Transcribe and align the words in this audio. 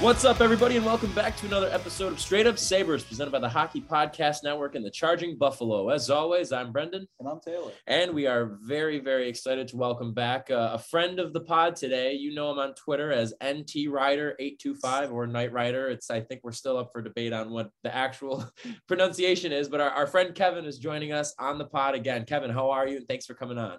What's 0.00 0.26
up, 0.26 0.42
everybody, 0.42 0.76
and 0.76 0.84
welcome 0.84 1.10
back 1.12 1.38
to 1.38 1.46
another 1.46 1.70
episode 1.72 2.12
of 2.12 2.20
Straight 2.20 2.46
Up 2.46 2.58
Sabres, 2.58 3.02
presented 3.02 3.30
by 3.30 3.38
the 3.38 3.48
Hockey 3.48 3.80
Podcast 3.80 4.44
Network 4.44 4.74
and 4.74 4.84
the 4.84 4.90
Charging 4.90 5.38
Buffalo. 5.38 5.88
As 5.88 6.10
always, 6.10 6.52
I'm 6.52 6.70
Brendan. 6.70 7.08
And 7.18 7.26
I'm 7.26 7.40
Taylor. 7.40 7.72
And 7.86 8.12
we 8.12 8.26
are 8.26 8.58
very, 8.60 8.98
very 8.98 9.26
excited 9.26 9.68
to 9.68 9.78
welcome 9.78 10.12
back 10.12 10.50
uh, 10.50 10.72
a 10.74 10.78
friend 10.78 11.18
of 11.18 11.32
the 11.32 11.40
pod 11.40 11.76
today. 11.76 12.12
You 12.12 12.34
know 12.34 12.50
him 12.50 12.58
on 12.58 12.74
Twitter 12.74 13.10
as 13.10 13.32
NT 13.42 13.88
Rider825 13.88 15.12
or 15.12 15.26
Night 15.26 15.50
Rider. 15.50 15.88
It's 15.88 16.10
I 16.10 16.20
think 16.20 16.42
we're 16.44 16.52
still 16.52 16.76
up 16.76 16.90
for 16.92 17.00
debate 17.00 17.32
on 17.32 17.50
what 17.50 17.70
the 17.82 17.92
actual 17.92 18.44
pronunciation 18.88 19.50
is, 19.50 19.66
but 19.66 19.80
our, 19.80 19.90
our 19.90 20.06
friend 20.06 20.34
Kevin 20.34 20.66
is 20.66 20.78
joining 20.78 21.12
us 21.12 21.34
on 21.38 21.56
the 21.56 21.64
pod 21.64 21.94
again. 21.94 22.26
Kevin, 22.26 22.50
how 22.50 22.68
are 22.70 22.86
you? 22.86 22.98
And 22.98 23.08
thanks 23.08 23.24
for 23.24 23.32
coming 23.32 23.56
on. 23.56 23.78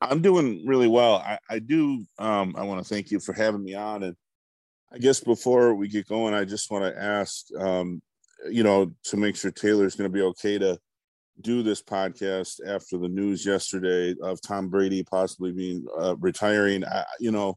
I'm 0.00 0.20
doing 0.20 0.66
really 0.66 0.88
well. 0.88 1.16
I, 1.16 1.38
I 1.48 1.58
do 1.60 2.04
um, 2.18 2.56
I 2.58 2.64
want 2.64 2.84
to 2.84 2.88
thank 2.92 3.12
you 3.12 3.20
for 3.20 3.32
having 3.32 3.62
me 3.62 3.74
on 3.74 4.02
and 4.02 4.16
I 4.92 4.98
guess 4.98 5.20
before 5.20 5.74
we 5.74 5.88
get 5.88 6.06
going, 6.06 6.34
I 6.34 6.44
just 6.44 6.70
want 6.70 6.84
to 6.84 7.02
ask, 7.02 7.46
um, 7.58 8.02
you 8.50 8.62
know, 8.62 8.92
to 9.04 9.16
make 9.16 9.36
sure 9.36 9.50
Taylor's 9.50 9.96
going 9.96 10.10
to 10.10 10.14
be 10.14 10.22
okay 10.22 10.58
to 10.58 10.78
do 11.40 11.62
this 11.62 11.82
podcast 11.82 12.60
after 12.66 12.98
the 12.98 13.08
news 13.08 13.46
yesterday 13.46 14.14
of 14.22 14.40
Tom 14.42 14.68
Brady 14.68 15.02
possibly 15.02 15.52
being 15.52 15.86
uh, 15.98 16.16
retiring. 16.16 16.84
I, 16.84 17.04
you 17.18 17.30
know, 17.30 17.56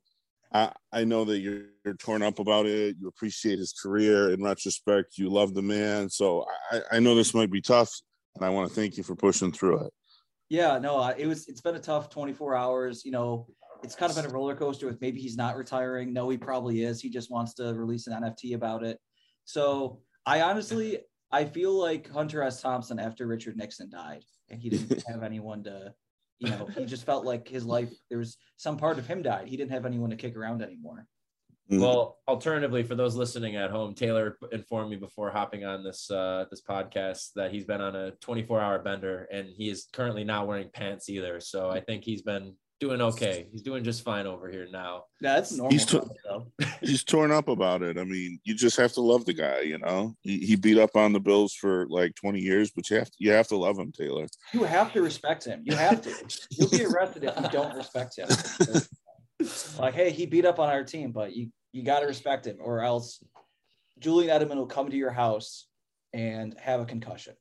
I, 0.54 0.72
I 0.94 1.04
know 1.04 1.26
that 1.26 1.40
you're, 1.40 1.64
you're, 1.84 1.96
torn 1.96 2.24
up 2.24 2.40
about 2.40 2.68
it. 2.68 2.96
You 3.02 3.10
appreciate 3.10 3.60
his 3.60 3.74
career. 3.74 4.32
In 4.32 4.42
retrospect, 4.42 5.18
you 5.18 5.30
love 5.30 5.54
the 5.54 5.62
man. 5.62 6.10
So 6.10 6.46
I, 6.72 6.82
I 6.94 7.00
know 7.00 7.16
this 7.16 7.34
might 7.34 7.52
be 7.52 7.62
tough, 7.62 7.92
and 8.36 8.46
I 8.46 8.50
want 8.50 8.70
to 8.70 8.76
thank 8.76 8.96
you 8.96 9.04
for 9.04 9.16
pushing 9.16 9.52
through 9.52 9.86
it. 9.86 9.94
Yeah, 10.48 10.78
no, 10.78 11.00
uh, 11.00 11.14
it 11.18 11.26
was. 11.26 11.48
It's 11.48 11.62
been 11.62 11.76
a 11.76 11.80
tough 11.80 12.10
24 12.10 12.56
hours. 12.56 13.04
You 13.04 13.12
know, 13.12 13.48
it's 13.86 13.96
kind 13.96 14.10
of 14.10 14.16
been 14.16 14.26
a 14.26 14.34
roller 14.34 14.56
coaster 14.56 14.88
with 14.88 15.00
maybe 15.00 15.22
he's 15.22 15.38
not 15.38 15.56
retiring. 15.56 16.12
No, 16.12 16.28
he 16.28 16.38
probably 16.38 16.82
is. 16.82 17.00
He 17.00 17.10
just 17.10 17.30
wants 17.30 17.54
to 17.56 17.74
release 17.76 18.08
an 18.08 18.14
NFT 18.14 18.56
about 18.56 18.84
it. 18.84 19.00
So 19.46 20.02
I 20.26 20.42
honestly, 20.42 20.98
I 21.32 21.46
feel 21.46 21.72
like 21.72 22.10
Hunter 22.10 22.42
S. 22.42 22.62
Thompson 22.62 23.00
after 23.00 23.28
Richard 23.28 23.58
Nixon 23.58 23.92
died 23.92 24.24
and 24.50 24.60
he 24.60 24.70
didn't 24.70 25.04
have 25.08 25.22
anyone 25.22 25.64
to, 25.66 25.94
you 26.40 26.50
know, 26.50 26.68
he 26.76 26.86
just 26.86 27.06
felt 27.06 27.26
like 27.26 27.48
his 27.48 27.64
life, 27.64 27.94
there 28.10 28.18
was 28.18 28.38
some 28.58 28.76
part 28.76 28.98
of 28.98 29.06
him 29.06 29.22
died. 29.22 29.48
He 29.48 29.56
didn't 29.56 29.72
have 29.72 29.86
anyone 29.86 30.10
to 30.10 30.16
kick 30.16 30.36
around 30.36 30.64
anymore. 30.64 31.06
Mm-hmm. 31.72 31.82
Well, 31.82 32.18
alternatively, 32.28 32.84
for 32.84 32.96
those 32.96 33.16
listening 33.16 33.56
at 33.56 33.70
home, 33.70 33.94
Taylor 33.94 34.38
informed 34.52 34.90
me 34.90 34.98
before 34.98 35.32
hopping 35.32 35.64
on 35.64 35.84
this 35.84 36.10
uh, 36.12 36.46
this 36.52 36.62
podcast 36.62 37.34
that 37.36 37.52
he's 37.52 37.66
been 37.66 37.82
on 37.82 37.96
a 37.96 38.12
24 38.22 38.62
hour 38.62 38.80
bender 38.80 39.28
and 39.32 39.48
he 39.50 39.70
is 39.70 39.88
currently 39.92 40.24
not 40.24 40.48
wearing 40.48 40.70
pants 40.74 41.10
either. 41.10 41.40
So 41.40 41.70
I 41.70 41.82
think 41.82 42.04
he's 42.04 42.22
been 42.22 42.56
doing 42.80 43.02
okay. 43.02 43.48
He's 43.52 43.62
doing 43.62 43.84
just 43.84 44.04
fine 44.04 44.28
over 44.28 44.50
here 44.50 44.68
now. 44.72 45.06
Yeah, 45.22 45.36
that's 45.36 45.54
normal. 45.54 45.72
He's, 45.72 45.86
to- 45.88 46.10
he's 46.82 47.04
torn 47.04 47.32
up 47.32 47.48
about 47.48 47.82
it. 47.82 47.98
I 47.98 48.04
mean, 48.04 48.40
you 48.44 48.54
just 48.54 48.78
have 48.78 48.94
to 48.94 49.02
love 49.02 49.26
the 49.26 49.34
guy. 49.34 49.62
You 49.62 49.78
know, 49.78 50.16
he, 50.22 50.40
he 50.40 50.56
beat 50.56 50.78
up 50.78 50.96
on 50.96 51.14
the 51.14 51.20
Bills 51.20 51.54
for 51.54 51.88
like 51.90 52.16
twenty 52.16 52.40
years, 52.40 52.72
but 52.72 52.90
you 52.90 52.98
have 52.98 53.10
to 53.10 53.18
you 53.20 53.32
have 53.32 53.48
to 53.50 53.58
love 53.58 53.78
him, 53.78 53.92
Taylor. 53.92 54.28
You 54.54 54.64
have 54.64 54.94
to 54.94 55.02
respect 55.02 55.46
him. 55.46 55.62
You 55.64 55.76
have 55.76 56.02
to. 56.02 56.14
You'll 56.52 56.70
be 56.70 56.86
arrested 56.86 57.24
if 57.24 57.40
you 57.40 57.50
don't 57.50 57.76
respect 57.76 58.18
him. 58.18 58.28
like, 59.80 59.94
hey, 59.94 60.12
he 60.12 60.26
beat 60.26 60.46
up 60.46 60.60
on 60.60 60.70
our 60.70 60.84
team, 60.84 61.12
but 61.12 61.36
you 61.36 61.50
you 61.72 61.84
got 61.84 62.00
to 62.00 62.06
respect 62.06 62.48
him, 62.48 62.58
or 62.60 62.82
else 62.82 63.24
Julian 64.00 64.38
Edelman 64.38 64.56
will 64.56 64.66
come 64.66 64.90
to 64.90 64.98
your 64.98 65.12
house 65.12 65.68
and 66.14 66.56
have 66.60 66.80
a 66.80 66.86
concussion, 66.86 67.36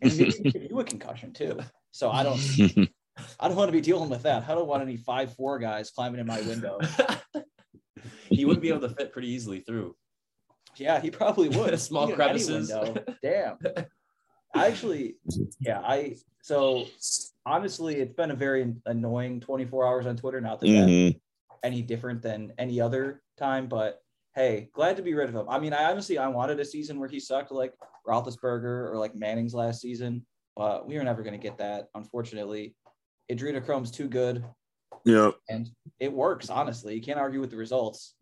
and 0.00 0.18
maybe 0.18 0.50
give 0.50 0.62
you 0.70 0.80
a 0.80 0.84
concussion 0.84 1.32
too. 1.32 1.58
So 1.90 2.10
I 2.10 2.22
don't. 2.22 2.88
I 3.40 3.48
don't 3.48 3.56
want 3.56 3.68
to 3.68 3.72
be 3.72 3.80
dealing 3.80 4.10
with 4.10 4.22
that. 4.22 4.48
I 4.48 4.54
don't 4.54 4.66
want 4.66 4.82
any 4.82 4.96
five 4.96 5.34
four 5.34 5.58
guys 5.58 5.90
climbing 5.90 6.20
in 6.20 6.26
my 6.26 6.40
window. 6.42 6.78
he 8.28 8.44
would 8.44 8.60
be 8.60 8.68
able 8.68 8.80
to 8.80 8.90
fit 8.90 9.12
pretty 9.12 9.28
easily 9.28 9.60
through. 9.60 9.94
Yeah, 10.76 11.00
he 11.00 11.10
probably 11.10 11.48
would. 11.56 11.78
Small 11.80 12.10
crevices. 12.12 12.72
Damn. 13.22 13.58
I 14.54 14.66
actually, 14.66 15.16
yeah, 15.60 15.80
I 15.80 16.16
so 16.42 16.86
honestly, 17.44 17.96
it's 17.96 18.14
been 18.14 18.30
a 18.30 18.34
very 18.34 18.74
annoying 18.86 19.40
24 19.40 19.86
hours 19.86 20.06
on 20.06 20.16
Twitter. 20.16 20.40
Not 20.40 20.60
that 20.60 20.66
mm-hmm. 20.66 21.18
any 21.62 21.82
different 21.82 22.22
than 22.22 22.52
any 22.58 22.80
other 22.80 23.22
time, 23.36 23.68
but 23.68 24.00
hey, 24.34 24.70
glad 24.72 24.96
to 24.96 25.02
be 25.02 25.14
rid 25.14 25.28
of 25.28 25.34
him. 25.34 25.46
I 25.48 25.58
mean, 25.58 25.72
I 25.72 25.90
honestly 25.90 26.16
I 26.16 26.28
wanted 26.28 26.60
a 26.60 26.64
season 26.64 26.98
where 26.98 27.08
he 27.08 27.20
sucked 27.20 27.50
like 27.50 27.74
Roethlisberger 28.06 28.90
or 28.90 28.96
like 28.96 29.14
Manning's 29.14 29.54
last 29.54 29.80
season, 29.80 30.24
but 30.56 30.86
we 30.86 30.96
were 30.96 31.04
never 31.04 31.22
going 31.22 31.38
to 31.38 31.42
get 31.42 31.58
that, 31.58 31.88
unfortunately. 31.94 32.74
Adrenochrome's 33.30 33.90
too 33.90 34.08
good. 34.08 34.44
Yeah. 35.04 35.30
And 35.48 35.68
it 36.00 36.12
works, 36.12 36.50
honestly. 36.50 36.94
You 36.94 37.02
can't 37.02 37.18
argue 37.18 37.40
with 37.40 37.50
the 37.50 37.56
results. 37.56 38.14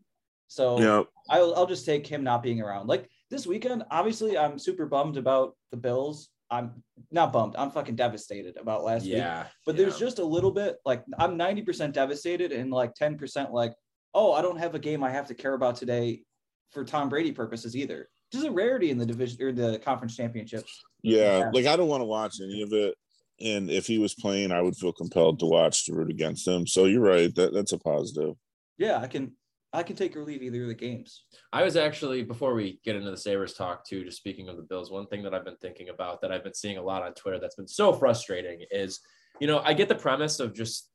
So 0.48 0.80
yeah. 0.80 1.02
I'll, 1.28 1.54
I'll 1.54 1.66
just 1.66 1.86
take 1.86 2.06
him 2.06 2.22
not 2.22 2.42
being 2.42 2.60
around. 2.60 2.86
Like 2.86 3.08
this 3.30 3.46
weekend, 3.46 3.84
obviously, 3.90 4.38
I'm 4.38 4.58
super 4.58 4.86
bummed 4.86 5.16
about 5.16 5.56
the 5.70 5.76
Bills. 5.76 6.28
I'm 6.50 6.82
not 7.10 7.32
bummed. 7.32 7.56
I'm 7.56 7.72
fucking 7.72 7.96
devastated 7.96 8.56
about 8.56 8.84
last 8.84 9.04
yeah, 9.04 9.42
week. 9.42 9.52
But 9.64 9.74
yeah. 9.74 9.82
there's 9.82 9.98
just 9.98 10.20
a 10.20 10.24
little 10.24 10.52
bit 10.52 10.76
like 10.84 11.02
I'm 11.18 11.36
90% 11.36 11.92
devastated 11.92 12.52
and 12.52 12.70
like 12.70 12.94
10% 12.94 13.50
like, 13.50 13.74
oh, 14.14 14.32
I 14.32 14.42
don't 14.42 14.58
have 14.58 14.74
a 14.76 14.78
game 14.78 15.02
I 15.02 15.10
have 15.10 15.26
to 15.28 15.34
care 15.34 15.54
about 15.54 15.76
today 15.76 16.22
for 16.70 16.84
Tom 16.84 17.08
Brady 17.08 17.32
purposes 17.32 17.74
either. 17.74 18.08
This 18.30 18.42
is 18.42 18.46
a 18.46 18.52
rarity 18.52 18.90
in 18.90 18.98
the 18.98 19.06
division 19.06 19.42
or 19.42 19.52
the 19.52 19.78
conference 19.80 20.16
championships. 20.16 20.84
Yeah, 21.02 21.38
yeah. 21.38 21.50
like 21.52 21.66
I 21.66 21.76
don't 21.76 21.88
want 21.88 22.00
to 22.00 22.06
watch 22.06 22.36
any 22.40 22.62
of 22.62 22.72
it 22.72 22.94
and 23.40 23.70
if 23.70 23.86
he 23.86 23.98
was 23.98 24.14
playing, 24.14 24.52
I 24.52 24.62
would 24.62 24.76
feel 24.76 24.92
compelled 24.92 25.40
to 25.40 25.46
watch 25.46 25.84
to 25.86 25.94
root 25.94 26.10
against 26.10 26.46
him. 26.46 26.66
So 26.66 26.86
you're 26.86 27.02
right. 27.02 27.34
That 27.34 27.52
that's 27.52 27.72
a 27.72 27.78
positive. 27.78 28.34
Yeah, 28.78 28.98
I 28.98 29.06
can 29.06 29.32
I 29.72 29.82
can 29.82 29.96
take 29.96 30.16
or 30.16 30.24
leave 30.24 30.42
either 30.42 30.62
of 30.62 30.68
the 30.68 30.74
games. 30.74 31.24
I 31.52 31.62
was 31.62 31.76
actually 31.76 32.22
before 32.22 32.54
we 32.54 32.80
get 32.84 32.96
into 32.96 33.10
the 33.10 33.16
Sabres 33.16 33.54
talk 33.54 33.86
too, 33.86 34.04
just 34.04 34.16
speaking 34.18 34.48
of 34.48 34.56
the 34.56 34.62
Bills, 34.62 34.90
one 34.90 35.06
thing 35.06 35.22
that 35.22 35.34
I've 35.34 35.44
been 35.44 35.56
thinking 35.56 35.90
about 35.90 36.20
that 36.22 36.32
I've 36.32 36.44
been 36.44 36.54
seeing 36.54 36.78
a 36.78 36.82
lot 36.82 37.02
on 37.02 37.14
Twitter 37.14 37.38
that's 37.38 37.56
been 37.56 37.68
so 37.68 37.92
frustrating 37.92 38.64
is 38.70 39.00
you 39.40 39.46
know, 39.46 39.60
I 39.64 39.74
get 39.74 39.88
the 39.88 39.94
premise 39.94 40.40
of 40.40 40.54
just 40.54 40.90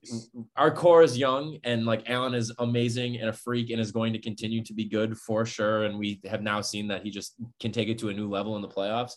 our 0.56 0.72
core 0.72 1.04
is 1.04 1.18
young 1.18 1.60
and 1.64 1.86
like 1.86 2.10
Allen 2.10 2.34
is 2.34 2.52
amazing 2.60 3.18
and 3.18 3.30
a 3.30 3.34
freak 3.34 3.70
and 3.70 3.80
is 3.80 3.92
going 3.92 4.14
to 4.14 4.20
continue 4.20 4.64
to 4.64 4.74
be 4.74 4.86
good 4.86 5.18
for 5.18 5.46
sure. 5.46 5.84
And 5.84 5.98
we 5.98 6.20
have 6.26 6.42
now 6.42 6.62
seen 6.62 6.88
that 6.88 7.04
he 7.04 7.12
just 7.12 7.36
can 7.60 7.72
take 7.72 7.88
it 7.88 8.00
to 8.00 8.10
a 8.10 8.14
new 8.14 8.30
level 8.30 8.56
in 8.56 8.62
the 8.62 8.68
playoffs. 8.68 9.14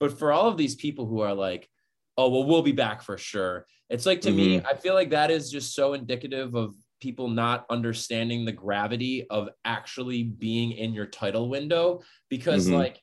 But 0.00 0.18
for 0.18 0.32
all 0.32 0.48
of 0.48 0.56
these 0.56 0.74
people 0.74 1.06
who 1.06 1.20
are 1.20 1.34
like, 1.34 1.68
oh 2.16 2.28
well 2.28 2.44
we'll 2.44 2.62
be 2.62 2.72
back 2.72 3.02
for 3.02 3.18
sure 3.18 3.66
it's 3.90 4.06
like 4.06 4.20
to 4.20 4.28
mm-hmm. 4.28 4.36
me 4.36 4.62
i 4.68 4.74
feel 4.74 4.94
like 4.94 5.10
that 5.10 5.30
is 5.30 5.50
just 5.50 5.74
so 5.74 5.94
indicative 5.94 6.54
of 6.54 6.74
people 7.00 7.28
not 7.28 7.66
understanding 7.68 8.44
the 8.44 8.52
gravity 8.52 9.26
of 9.28 9.48
actually 9.64 10.22
being 10.22 10.72
in 10.72 10.94
your 10.94 11.06
title 11.06 11.48
window 11.48 12.00
because 12.30 12.66
mm-hmm. 12.66 12.76
like 12.76 13.00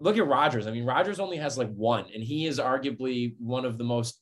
look 0.00 0.16
at 0.16 0.26
Rodgers. 0.26 0.66
I 0.66 0.70
mean, 0.70 0.84
Rodgers 0.84 1.20
only 1.20 1.36
has 1.36 1.58
like 1.58 1.70
one, 1.74 2.06
and 2.14 2.24
he 2.24 2.46
is 2.46 2.58
arguably 2.58 3.34
one 3.38 3.64
of 3.64 3.76
the 3.76 3.84
most, 3.84 4.18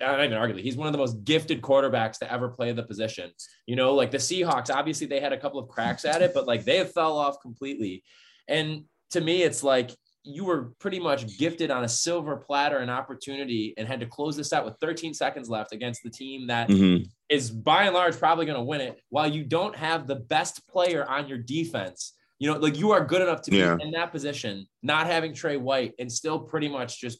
not 0.00 0.24
even 0.24 0.36
arguably, 0.36 0.62
he's 0.62 0.76
one 0.76 0.88
of 0.88 0.92
the 0.92 0.98
most 0.98 1.24
gifted 1.24 1.62
quarterbacks 1.62 2.18
to 2.18 2.30
ever 2.30 2.48
play 2.48 2.72
the 2.72 2.82
position. 2.82 3.30
You 3.66 3.76
know, 3.76 3.94
like 3.94 4.10
the 4.10 4.18
Seahawks, 4.18 4.74
obviously 4.74 5.06
they 5.06 5.20
had 5.20 5.32
a 5.32 5.38
couple 5.38 5.60
of 5.60 5.68
cracks 5.68 6.04
at 6.04 6.22
it, 6.22 6.34
but 6.34 6.46
like 6.46 6.64
they 6.64 6.84
fell 6.84 7.16
off 7.16 7.40
completely. 7.40 8.02
And 8.48 8.84
to 9.10 9.20
me, 9.20 9.42
it's 9.42 9.62
like 9.62 9.92
you 10.24 10.44
were 10.44 10.72
pretty 10.78 11.00
much 11.00 11.36
gifted 11.36 11.70
on 11.70 11.84
a 11.84 11.88
silver 11.88 12.36
platter 12.36 12.78
an 12.78 12.88
opportunity 12.88 13.74
and 13.76 13.88
had 13.88 13.98
to 14.00 14.06
close 14.06 14.36
this 14.36 14.52
out 14.52 14.64
with 14.64 14.74
13 14.80 15.12
seconds 15.14 15.48
left 15.48 15.72
against 15.72 16.02
the 16.04 16.10
team 16.10 16.46
that 16.46 16.68
Mhm. 16.68 17.08
is 17.28 17.50
by 17.50 17.84
and 17.84 17.94
large 17.94 18.16
probably 18.16 18.46
going 18.46 18.58
to 18.58 18.62
win 18.62 18.80
it 18.80 19.00
while 19.08 19.26
you 19.26 19.42
don't 19.44 19.74
have 19.74 20.06
the 20.06 20.14
best 20.16 20.66
player 20.68 21.04
on 21.08 21.28
your 21.28 21.38
defense. 21.38 22.14
You 22.38 22.52
know, 22.52 22.58
like 22.58 22.78
you 22.78 22.92
are 22.92 23.04
good 23.04 23.20
enough 23.22 23.42
to 23.42 23.50
be 23.50 23.58
Yeah. 23.58 23.76
in 23.80 23.90
that 23.92 24.12
position, 24.12 24.66
not 24.82 25.06
having 25.06 25.34
Tre 25.34 25.56
White 25.56 25.94
and 25.98 26.10
still 26.10 26.38
pretty 26.38 26.68
much 26.68 27.00
just 27.00 27.18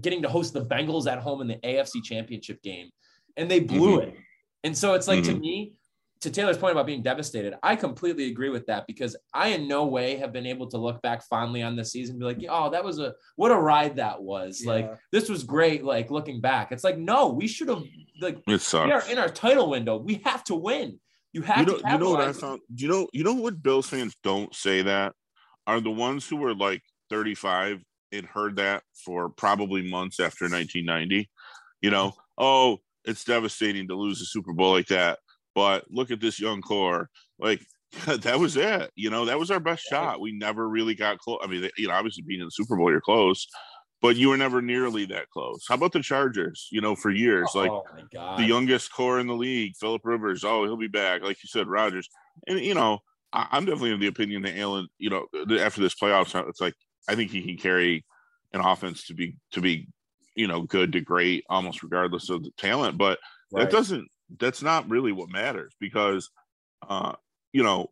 getting 0.00 0.22
to 0.22 0.28
host 0.28 0.54
the 0.54 0.64
Bengals 0.64 1.10
at 1.10 1.18
home 1.18 1.40
in 1.42 1.46
the 1.46 1.58
AFC 1.62 2.00
championship 2.02 2.62
game. 2.62 2.90
And 3.36 3.50
they 3.50 3.60
blew 3.60 3.98
Mhm. 4.00 4.08
it. 4.08 4.14
And 4.64 4.76
so 4.76 4.94
it's 4.94 5.08
like 5.08 5.24
to 5.24 5.34
Mhm. 5.34 5.40
me, 5.40 5.72
to 6.24 6.30
Taylor's 6.30 6.58
point 6.58 6.72
about 6.72 6.86
being 6.86 7.02
devastated, 7.02 7.54
I 7.62 7.76
completely 7.76 8.30
agree 8.30 8.48
with 8.48 8.66
that 8.66 8.86
because 8.86 9.14
I 9.32 9.48
in 9.48 9.68
no 9.68 9.84
way 9.84 10.16
have 10.16 10.32
been 10.32 10.46
able 10.46 10.66
to 10.70 10.78
look 10.78 11.00
back 11.02 11.22
fondly 11.22 11.62
on 11.62 11.76
this 11.76 11.92
season 11.92 12.14
and 12.14 12.20
be 12.20 12.26
like, 12.26 12.38
oh, 12.50 12.70
that 12.70 12.82
was 12.82 12.98
a 12.98 13.14
what 13.36 13.52
a 13.52 13.56
ride 13.56 13.96
that 13.96 14.22
was. 14.22 14.64
Like 14.64 14.90
this 15.12 15.28
was 15.28 15.44
great. 15.44 15.84
Like 15.84 16.10
looking 16.10 16.40
back, 16.40 16.72
it's 16.72 16.82
like, 16.82 16.98
no, 16.98 17.28
we 17.28 17.46
should 17.46 17.68
have 17.68 17.82
like 18.20 18.38
It 18.48 18.60
sucks. 18.60 18.86
we 18.86 18.92
are 18.92 19.08
in 19.08 19.18
our 19.18 19.28
title 19.28 19.70
window. 19.70 19.98
We 19.98 20.22
have 20.24 20.42
to 20.44 20.54
win. 20.54 20.98
You 21.32 21.42
have 21.42 21.58
you 21.58 21.66
know, 21.66 21.78
to 21.78 21.90
you 21.90 21.98
know 21.98 22.10
what 22.10 22.28
I 22.28 22.32
found? 22.32 22.60
You 22.74 22.88
know, 22.88 23.08
you 23.12 23.22
know 23.22 23.34
what 23.34 23.62
Bills 23.62 23.88
fans 23.88 24.16
don't 24.22 24.54
say 24.54 24.82
that 24.82 25.12
are 25.66 25.80
the 25.80 25.90
ones 25.90 26.26
who 26.26 26.36
were 26.36 26.54
like 26.54 26.82
35 27.10 27.82
and 28.12 28.26
heard 28.26 28.56
that 28.56 28.82
for 29.04 29.28
probably 29.28 29.88
months 29.90 30.20
after 30.20 30.44
1990. 30.44 31.28
You 31.82 31.90
know, 31.90 32.14
oh, 32.38 32.78
it's 33.04 33.24
devastating 33.24 33.88
to 33.88 33.94
lose 33.94 34.20
a 34.22 34.24
Super 34.24 34.52
Bowl 34.52 34.72
like 34.72 34.86
that, 34.86 35.18
but 35.54 35.84
look 35.90 36.10
at 36.10 36.20
this 36.20 36.40
young 36.40 36.60
core. 36.62 37.08
Like 37.38 37.60
that 38.06 38.38
was 38.38 38.56
it. 38.56 38.90
You 38.96 39.10
know, 39.10 39.24
that 39.26 39.38
was 39.38 39.50
our 39.50 39.60
best 39.60 39.84
shot. 39.84 40.20
We 40.20 40.32
never 40.32 40.68
really 40.68 40.94
got 40.94 41.18
close. 41.18 41.38
I 41.42 41.46
mean, 41.46 41.68
you 41.76 41.88
know, 41.88 41.94
obviously 41.94 42.24
being 42.26 42.40
in 42.40 42.46
the 42.46 42.50
Super 42.50 42.76
Bowl, 42.76 42.90
you're 42.90 43.00
close, 43.00 43.46
but 44.02 44.16
you 44.16 44.28
were 44.28 44.36
never 44.36 44.60
nearly 44.60 45.06
that 45.06 45.30
close. 45.30 45.64
How 45.68 45.76
about 45.76 45.92
the 45.92 46.02
Chargers? 46.02 46.68
You 46.70 46.80
know, 46.80 46.94
for 46.96 47.10
years, 47.10 47.50
oh, 47.54 47.58
like 47.58 47.70
oh 47.70 47.84
god, 48.12 48.38
the 48.38 48.44
youngest 48.44 48.92
core 48.92 49.20
in 49.20 49.26
the 49.26 49.34
league, 49.34 49.74
Philip 49.78 50.02
Rivers. 50.04 50.44
Oh, 50.44 50.64
he'll 50.64 50.76
be 50.76 50.88
back. 50.88 51.22
Like 51.22 51.42
you 51.42 51.48
said, 51.48 51.68
Rodgers. 51.68 52.08
And 52.48 52.58
you 52.60 52.74
know, 52.74 52.98
I, 53.32 53.46
I'm 53.52 53.64
definitely 53.64 53.92
of 53.92 54.00
the 54.00 54.08
opinion 54.08 54.42
that 54.42 54.58
Allen. 54.58 54.88
You 54.98 55.10
know, 55.10 55.26
uh, 55.34 55.44
the- 55.46 55.64
after 55.64 55.80
this 55.80 55.94
playoffs, 55.94 56.34
uh, 56.34 56.46
it's 56.48 56.60
like 56.60 56.74
I 57.08 57.14
think 57.14 57.30
he 57.30 57.42
can 57.42 57.56
carry 57.56 58.04
an 58.52 58.60
offense 58.60 59.06
to 59.06 59.14
be 59.14 59.36
to 59.52 59.60
be, 59.60 59.88
you 60.34 60.48
know, 60.48 60.62
good 60.62 60.92
to 60.92 61.00
great, 61.00 61.44
almost 61.48 61.82
regardless 61.82 62.28
of 62.30 62.42
the 62.42 62.50
talent. 62.58 62.98
But 62.98 63.18
Right. 63.52 63.64
that 63.64 63.70
doesn't. 63.70 64.08
That's 64.38 64.62
not 64.62 64.88
really 64.88 65.12
what 65.12 65.30
matters 65.30 65.74
because, 65.80 66.30
uh, 66.88 67.12
you 67.52 67.62
know, 67.62 67.90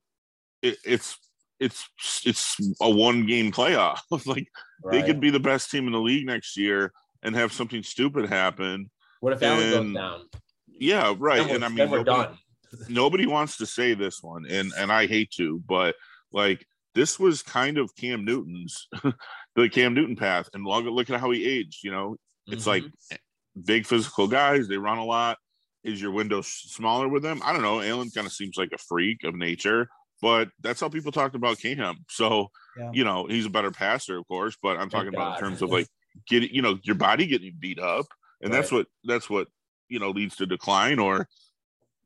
it, 0.63 0.77
it's 0.85 1.17
it's 1.61 1.89
it's 2.25 2.57
a 2.81 2.91
one 2.91 3.27
game 3.27 3.53
playoff. 3.53 3.99
like 4.27 4.49
they 4.91 5.03
could 5.03 5.21
be 5.21 5.31
the 5.31 5.41
best 5.41 5.71
team 5.71 5.87
in 5.87 5.93
the 5.93 6.01
league 6.01 6.27
next 6.27 6.57
year 6.57 6.93
and 7.23 7.35
have 7.35 7.53
something 7.53 7.83
stupid 7.83 8.29
happen. 8.29 8.91
What 9.21 9.35
if 9.35 9.43
Allen 9.43 9.71
goes 9.71 9.95
down? 9.95 10.21
Yeah, 10.69 11.15
right. 11.19 11.47
Then 11.47 11.57
and 11.57 11.65
I 11.65 11.69
mean, 11.69 11.91
nobody- 11.91 12.05
done. 12.05 12.39
nobody 12.89 13.27
wants 13.27 13.59
to 13.59 13.67
say 13.67 13.93
this 13.93 14.23
one 14.23 14.47
and 14.49 14.73
and 14.79 14.91
i 14.91 15.07
hate 15.07 15.31
to 15.31 15.63
but 15.69 15.95
like 16.33 16.65
this 16.95 17.19
was 17.21 17.43
kind 17.43 17.77
of 17.77 17.95
cam 17.97 18.25
newton's 18.25 18.89
the 19.57 19.69
cam 19.69 19.93
newton 19.93 20.17
path 20.17 20.49
and 20.55 20.65
look, 20.65 20.83
look 20.87 21.11
at 21.11 21.21
how 21.21 21.31
he 21.31 21.45
aged 21.45 21.85
you 21.85 21.91
know 21.91 22.17
it's 22.47 22.67
like 22.67 22.83
Mhm. 22.83 23.19
big 23.67 23.87
physical 23.87 24.27
guys 24.27 24.69
they 24.69 24.79
run 24.79 24.97
a 24.97 25.05
lot 25.05 25.37
is 25.85 26.01
your 26.01 26.13
window 26.13 26.41
smaller 26.43 27.09
with 27.09 27.23
them? 27.23 27.41
I 27.45 27.53
don't 27.53 27.63
know. 27.63 27.81
Allen 27.81 28.11
kind 28.11 28.27
of 28.27 28.33
seems 28.33 28.57
like 28.57 28.71
a 28.73 28.79
freak 28.79 29.25
of 29.25 29.35
nature 29.35 29.89
but 30.23 30.49
that's 30.61 30.81
how 30.81 30.89
people 30.89 31.11
talked 31.13 31.35
about 31.35 31.59
cam 31.59 31.97
so 32.09 32.49
Yeah. 32.79 32.91
you 32.95 33.05
know 33.05 33.27
he's 33.27 33.45
a 33.45 33.51
better 33.51 33.73
passer 33.73 34.17
of 34.19 34.27
course 34.29 34.57
but 34.63 34.79
i'm 34.79 34.89
talking 34.89 35.09
about 35.09 35.33
God. 35.33 35.35
in 35.35 35.41
terms 35.41 35.63
of 35.63 35.71
like 35.71 35.89
getting 36.29 36.49
you 36.51 36.63
know 36.63 36.79
your 36.85 36.95
body 36.95 37.27
getting 37.27 37.55
beat 37.59 37.79
up 37.81 38.07
and 38.41 38.55
that's 38.55 38.71
what 38.73 38.87
that's 39.05 39.29
what 39.29 39.49
you 39.89 39.99
know 39.99 40.11
leads 40.11 40.37
to 40.37 40.47
decline 40.47 40.99
or 40.99 41.27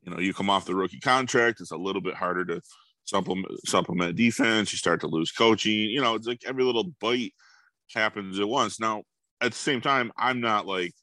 you 0.01 0.11
know 0.11 0.19
you 0.19 0.33
come 0.33 0.49
off 0.49 0.65
the 0.65 0.75
rookie 0.75 0.99
contract 0.99 1.61
it's 1.61 1.71
a 1.71 1.77
little 1.77 2.01
bit 2.01 2.15
harder 2.15 2.43
to 2.43 2.59
supplement 3.05 3.47
supplement 3.67 4.17
defense 4.17 4.73
you 4.73 4.77
start 4.77 4.99
to 5.01 5.07
lose 5.07 5.31
coaching 5.31 5.71
you 5.91 6.01
know 6.01 6.15
it's 6.15 6.27
like 6.27 6.41
every 6.45 6.63
little 6.63 6.91
bite 6.99 7.33
happens 7.95 8.37
at 8.39 8.47
once. 8.49 8.79
Now 8.81 9.03
at 9.39 9.51
the 9.51 9.57
same 9.57 9.79
time 9.79 10.11
i'm 10.17 10.41
not 10.41 10.65
like 10.65 10.93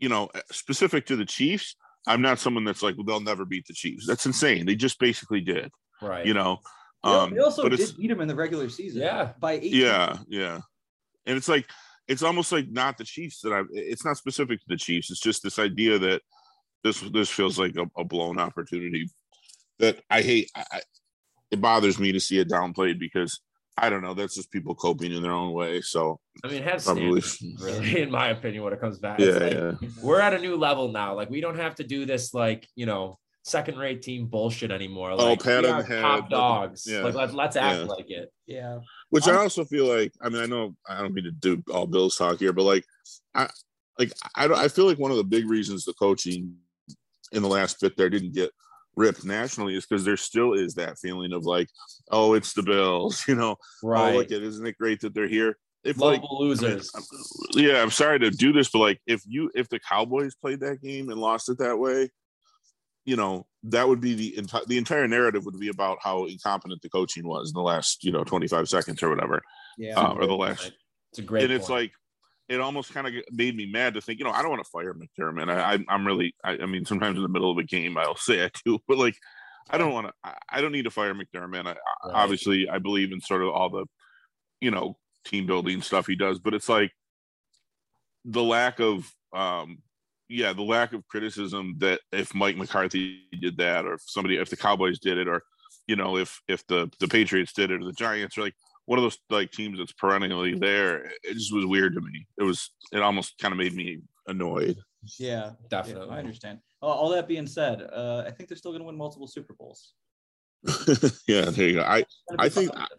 you 0.00 0.08
know 0.08 0.28
specific 0.50 1.06
to 1.06 1.14
the 1.14 1.24
chiefs 1.24 1.76
i'm 2.06 2.22
not 2.22 2.38
someone 2.38 2.64
that's 2.64 2.82
like 2.82 2.96
well, 2.96 3.04
they'll 3.04 3.20
never 3.20 3.44
beat 3.44 3.66
the 3.66 3.74
chiefs 3.74 4.06
that's 4.06 4.26
insane 4.26 4.66
they 4.66 4.74
just 4.74 4.98
basically 4.98 5.40
did 5.40 5.70
right. 6.02 6.26
you 6.26 6.34
know 6.34 6.58
um 7.04 7.32
they 7.32 7.40
also 7.40 7.62
but 7.62 7.70
did 7.70 7.80
it's 7.80 7.92
beat 7.92 8.10
him 8.10 8.20
in 8.20 8.28
the 8.28 8.34
regular 8.34 8.68
season. 8.68 9.02
Yeah. 9.02 9.32
By 9.38 9.52
eight. 9.52 9.72
yeah 9.72 10.16
yeah 10.28 10.60
and 11.26 11.36
it's 11.36 11.48
like 11.48 11.66
it's 12.08 12.22
almost 12.22 12.50
like 12.50 12.68
not 12.68 12.98
the 12.98 13.04
chiefs 13.04 13.40
that 13.42 13.52
i 13.52 13.62
it's 13.70 14.04
not 14.04 14.16
specific 14.16 14.58
to 14.60 14.66
the 14.68 14.76
chiefs 14.76 15.10
it's 15.10 15.20
just 15.20 15.42
this 15.42 15.58
idea 15.58 15.98
that 15.98 16.22
this 16.82 17.00
this 17.12 17.28
feels 17.28 17.58
like 17.58 17.76
a, 17.76 17.86
a 17.96 18.04
blown 18.04 18.38
opportunity 18.38 19.08
that 19.78 20.00
i 20.10 20.22
hate 20.22 20.50
I, 20.56 20.64
I, 20.72 20.80
it 21.50 21.60
bothers 21.60 21.98
me 21.98 22.12
to 22.12 22.20
see 22.20 22.38
it 22.38 22.48
downplayed 22.48 22.98
because 22.98 23.40
i 23.78 23.88
don't 23.88 24.02
know 24.02 24.14
that's 24.14 24.34
just 24.34 24.50
people 24.50 24.74
coping 24.74 25.12
in 25.12 25.22
their 25.22 25.32
own 25.32 25.52
way 25.52 25.80
so 25.80 26.18
I 26.44 26.48
mean, 26.48 26.62
have 26.62 26.82
probably 26.84 27.20
standards, 27.20 27.62
really, 27.62 28.02
in 28.02 28.10
my 28.10 28.28
opinion, 28.28 28.62
when 28.64 28.72
it 28.72 28.80
comes 28.80 28.98
back. 28.98 29.18
Yeah 29.18 29.32
like, 29.32 29.52
yeah 29.52 29.72
We're 30.02 30.20
at 30.20 30.32
a 30.32 30.38
new 30.38 30.56
level 30.56 30.90
now. 30.90 31.14
Like 31.14 31.28
we 31.28 31.40
don't 31.42 31.56
have 31.58 31.74
to 31.76 31.84
do 31.84 32.06
this 32.06 32.32
like, 32.32 32.66
you 32.76 32.86
know, 32.86 33.18
second 33.42 33.76
rate 33.78 34.00
team 34.00 34.26
bullshit 34.26 34.70
anymore. 34.70 35.10
Oh, 35.12 35.16
Like 35.16 35.42
pat 35.42 35.64
we 35.64 35.68
on 35.68 35.74
are 35.74 35.82
the 35.82 35.88
head, 35.88 36.00
top 36.00 36.30
dogs. 36.30 36.86
yeah. 36.86 37.02
Like 37.02 37.14
let's 37.14 37.32
let's 37.34 37.56
act 37.56 37.80
Yeah. 37.80 37.84
like 37.84 38.10
it. 38.10 38.32
Yeah. 38.46 38.78
which 39.10 39.28
i 39.28 39.32
um, 39.32 39.38
also 39.38 39.64
feel 39.64 39.86
like 39.86 40.12
i 40.22 40.28
mean 40.28 40.42
i 40.42 40.46
know 40.46 40.74
i 40.88 41.00
don't 41.00 41.12
mean 41.14 41.24
to 41.24 41.30
do 41.30 41.62
all 41.72 41.86
bills 41.86 42.16
talk 42.16 42.38
here 42.38 42.52
but 42.52 42.64
like 42.64 42.84
i 43.34 43.48
like 43.98 44.12
i 44.36 44.46
i 44.46 44.68
feel 44.68 44.86
like 44.86 44.98
one 44.98 45.10
of 45.10 45.16
the 45.18 45.24
big 45.24 45.48
reasons 45.48 45.84
the 45.84 45.92
coaching 45.94 46.54
in 47.32 47.42
the 47.42 47.48
last 47.48 47.80
bit 47.80 47.96
there 47.96 48.10
didn't 48.10 48.32
get 48.34 48.50
ripped 48.96 49.24
nationally 49.24 49.76
is 49.76 49.86
because 49.86 50.04
there 50.04 50.16
still 50.16 50.52
is 50.52 50.74
that 50.74 50.98
feeling 50.98 51.32
of 51.32 51.44
like 51.44 51.68
oh 52.10 52.34
it's 52.34 52.52
the 52.52 52.62
bills 52.62 53.24
you 53.28 53.34
know? 53.34 53.56
Oh 53.84 54.10
look 54.12 54.30
it 54.30 54.42
isn't 54.42 54.66
it 54.66 54.78
great 54.78 55.00
that 55.00 55.14
they're 55.14 55.28
here? 55.28 55.56
If 55.82 55.96
like 55.98 56.22
losers. 56.30 56.90
I 56.94 57.00
mean, 57.56 57.66
yeah 57.66 57.82
i'm 57.82 57.90
sorry 57.90 58.18
to 58.18 58.30
do 58.30 58.52
this 58.52 58.70
but 58.70 58.80
like 58.80 59.00
if 59.06 59.22
you 59.26 59.50
if 59.54 59.68
the 59.68 59.80
cowboys 59.80 60.34
played 60.34 60.60
that 60.60 60.82
game 60.82 61.08
and 61.08 61.18
lost 61.18 61.48
it 61.48 61.58
that 61.58 61.78
way 61.78 62.10
you 63.04 63.16
know 63.16 63.46
that 63.64 63.88
would 63.88 64.00
be 64.00 64.14
the 64.14 64.38
entire 64.38 64.64
the 64.66 64.78
entire 64.78 65.08
narrative 65.08 65.44
would 65.44 65.58
be 65.58 65.68
about 65.68 65.98
how 66.02 66.26
incompetent 66.26 66.80
the 66.82 66.88
coaching 66.88 67.26
was 67.26 67.50
in 67.50 67.54
the 67.54 67.62
last 67.62 68.04
you 68.04 68.12
know 68.12 68.24
25 68.24 68.68
seconds 68.68 69.02
or 69.02 69.10
whatever. 69.10 69.42
Yeah. 69.78 69.98
uh, 69.98 70.12
or 70.12 70.26
the 70.26 70.34
last 70.34 70.72
it's 71.10 71.18
a 71.18 71.22
great 71.22 71.44
and 71.44 71.52
it's 71.52 71.68
like 71.68 71.92
it 72.50 72.60
almost 72.60 72.92
kind 72.92 73.06
of 73.06 73.14
made 73.30 73.56
me 73.56 73.64
mad 73.70 73.94
to 73.94 74.00
think 74.00 74.18
you 74.18 74.24
know 74.24 74.32
i 74.32 74.42
don't 74.42 74.50
want 74.50 74.62
to 74.62 74.70
fire 74.70 74.92
mcdermott 74.92 75.48
I, 75.48 75.74
I 75.74 75.78
i'm 75.88 76.06
really 76.06 76.34
I, 76.44 76.58
I 76.62 76.66
mean 76.66 76.84
sometimes 76.84 77.16
in 77.16 77.22
the 77.22 77.28
middle 77.28 77.50
of 77.50 77.56
a 77.58 77.64
game 77.64 77.96
i'll 77.96 78.16
say 78.16 78.44
i 78.44 78.50
do 78.64 78.78
but 78.88 78.98
like 78.98 79.14
i 79.70 79.78
don't 79.78 79.92
want 79.94 80.08
to 80.08 80.32
I, 80.50 80.60
don't 80.60 80.72
need 80.72 80.84
to 80.84 80.90
fire 80.90 81.14
mcdermott 81.14 81.66
I- 81.66 81.76
Right. 82.04 82.14
obviously 82.14 82.68
i 82.68 82.78
believe 82.78 83.12
in 83.12 83.20
sort 83.20 83.42
of 83.42 83.50
all 83.50 83.70
the 83.70 83.86
you 84.60 84.70
know 84.70 84.96
team 85.24 85.46
building 85.46 85.80
stuff 85.80 86.06
he 86.06 86.16
does 86.16 86.38
but 86.38 86.54
it's 86.54 86.68
like 86.68 86.90
the 88.24 88.42
lack 88.42 88.80
of 88.80 89.08
um 89.32 89.78
yeah 90.28 90.52
the 90.52 90.62
lack 90.62 90.92
of 90.92 91.06
criticism 91.08 91.76
that 91.78 92.00
if 92.12 92.34
mike 92.34 92.56
mccarthy 92.56 93.22
did 93.40 93.56
that 93.58 93.84
or 93.86 93.94
if 93.94 94.02
somebody 94.06 94.36
if 94.36 94.50
the 94.50 94.56
cowboys 94.56 94.98
did 94.98 95.18
it 95.18 95.28
or 95.28 95.42
you 95.86 95.94
know 95.96 96.16
if 96.16 96.40
if 96.48 96.66
the 96.66 96.90
the 97.00 97.08
patriots 97.08 97.52
did 97.52 97.70
it 97.70 97.80
or 97.80 97.84
the 97.84 97.92
giants 97.92 98.36
or 98.36 98.42
like 98.42 98.54
one 98.90 98.98
of 98.98 99.04
those 99.04 99.18
like 99.30 99.52
teams 99.52 99.78
that's 99.78 99.92
perennially 99.92 100.52
there 100.58 101.04
it 101.22 101.34
just 101.34 101.54
was 101.54 101.64
weird 101.64 101.94
to 101.94 102.00
me 102.00 102.26
it 102.38 102.42
was 102.42 102.70
it 102.92 103.00
almost 103.00 103.38
kind 103.38 103.52
of 103.52 103.58
made 103.58 103.72
me 103.72 104.00
annoyed 104.26 104.76
Yeah. 105.18 105.52
definitely. 105.68 106.08
Yeah, 106.08 106.14
I 106.16 106.18
understand. 106.18 106.58
All, 106.82 106.92
all 106.92 107.08
that 107.10 107.28
being 107.28 107.46
said, 107.46 107.82
uh, 107.82 108.24
I 108.26 108.30
think 108.32 108.48
they're 108.48 108.56
still 108.58 108.72
going 108.72 108.80
to 108.82 108.86
win 108.86 108.96
multiple 108.96 109.28
Super 109.28 109.54
Bowls. 109.54 109.92
yeah 111.28 111.46
there 111.50 111.68
you 111.68 111.74
go 111.74 111.82
i 111.82 111.98
It's 112.00 112.16
gonna 112.28 112.38
be 112.42 112.44
I 112.46 112.48
think- 112.50 112.68
something. 112.74 112.96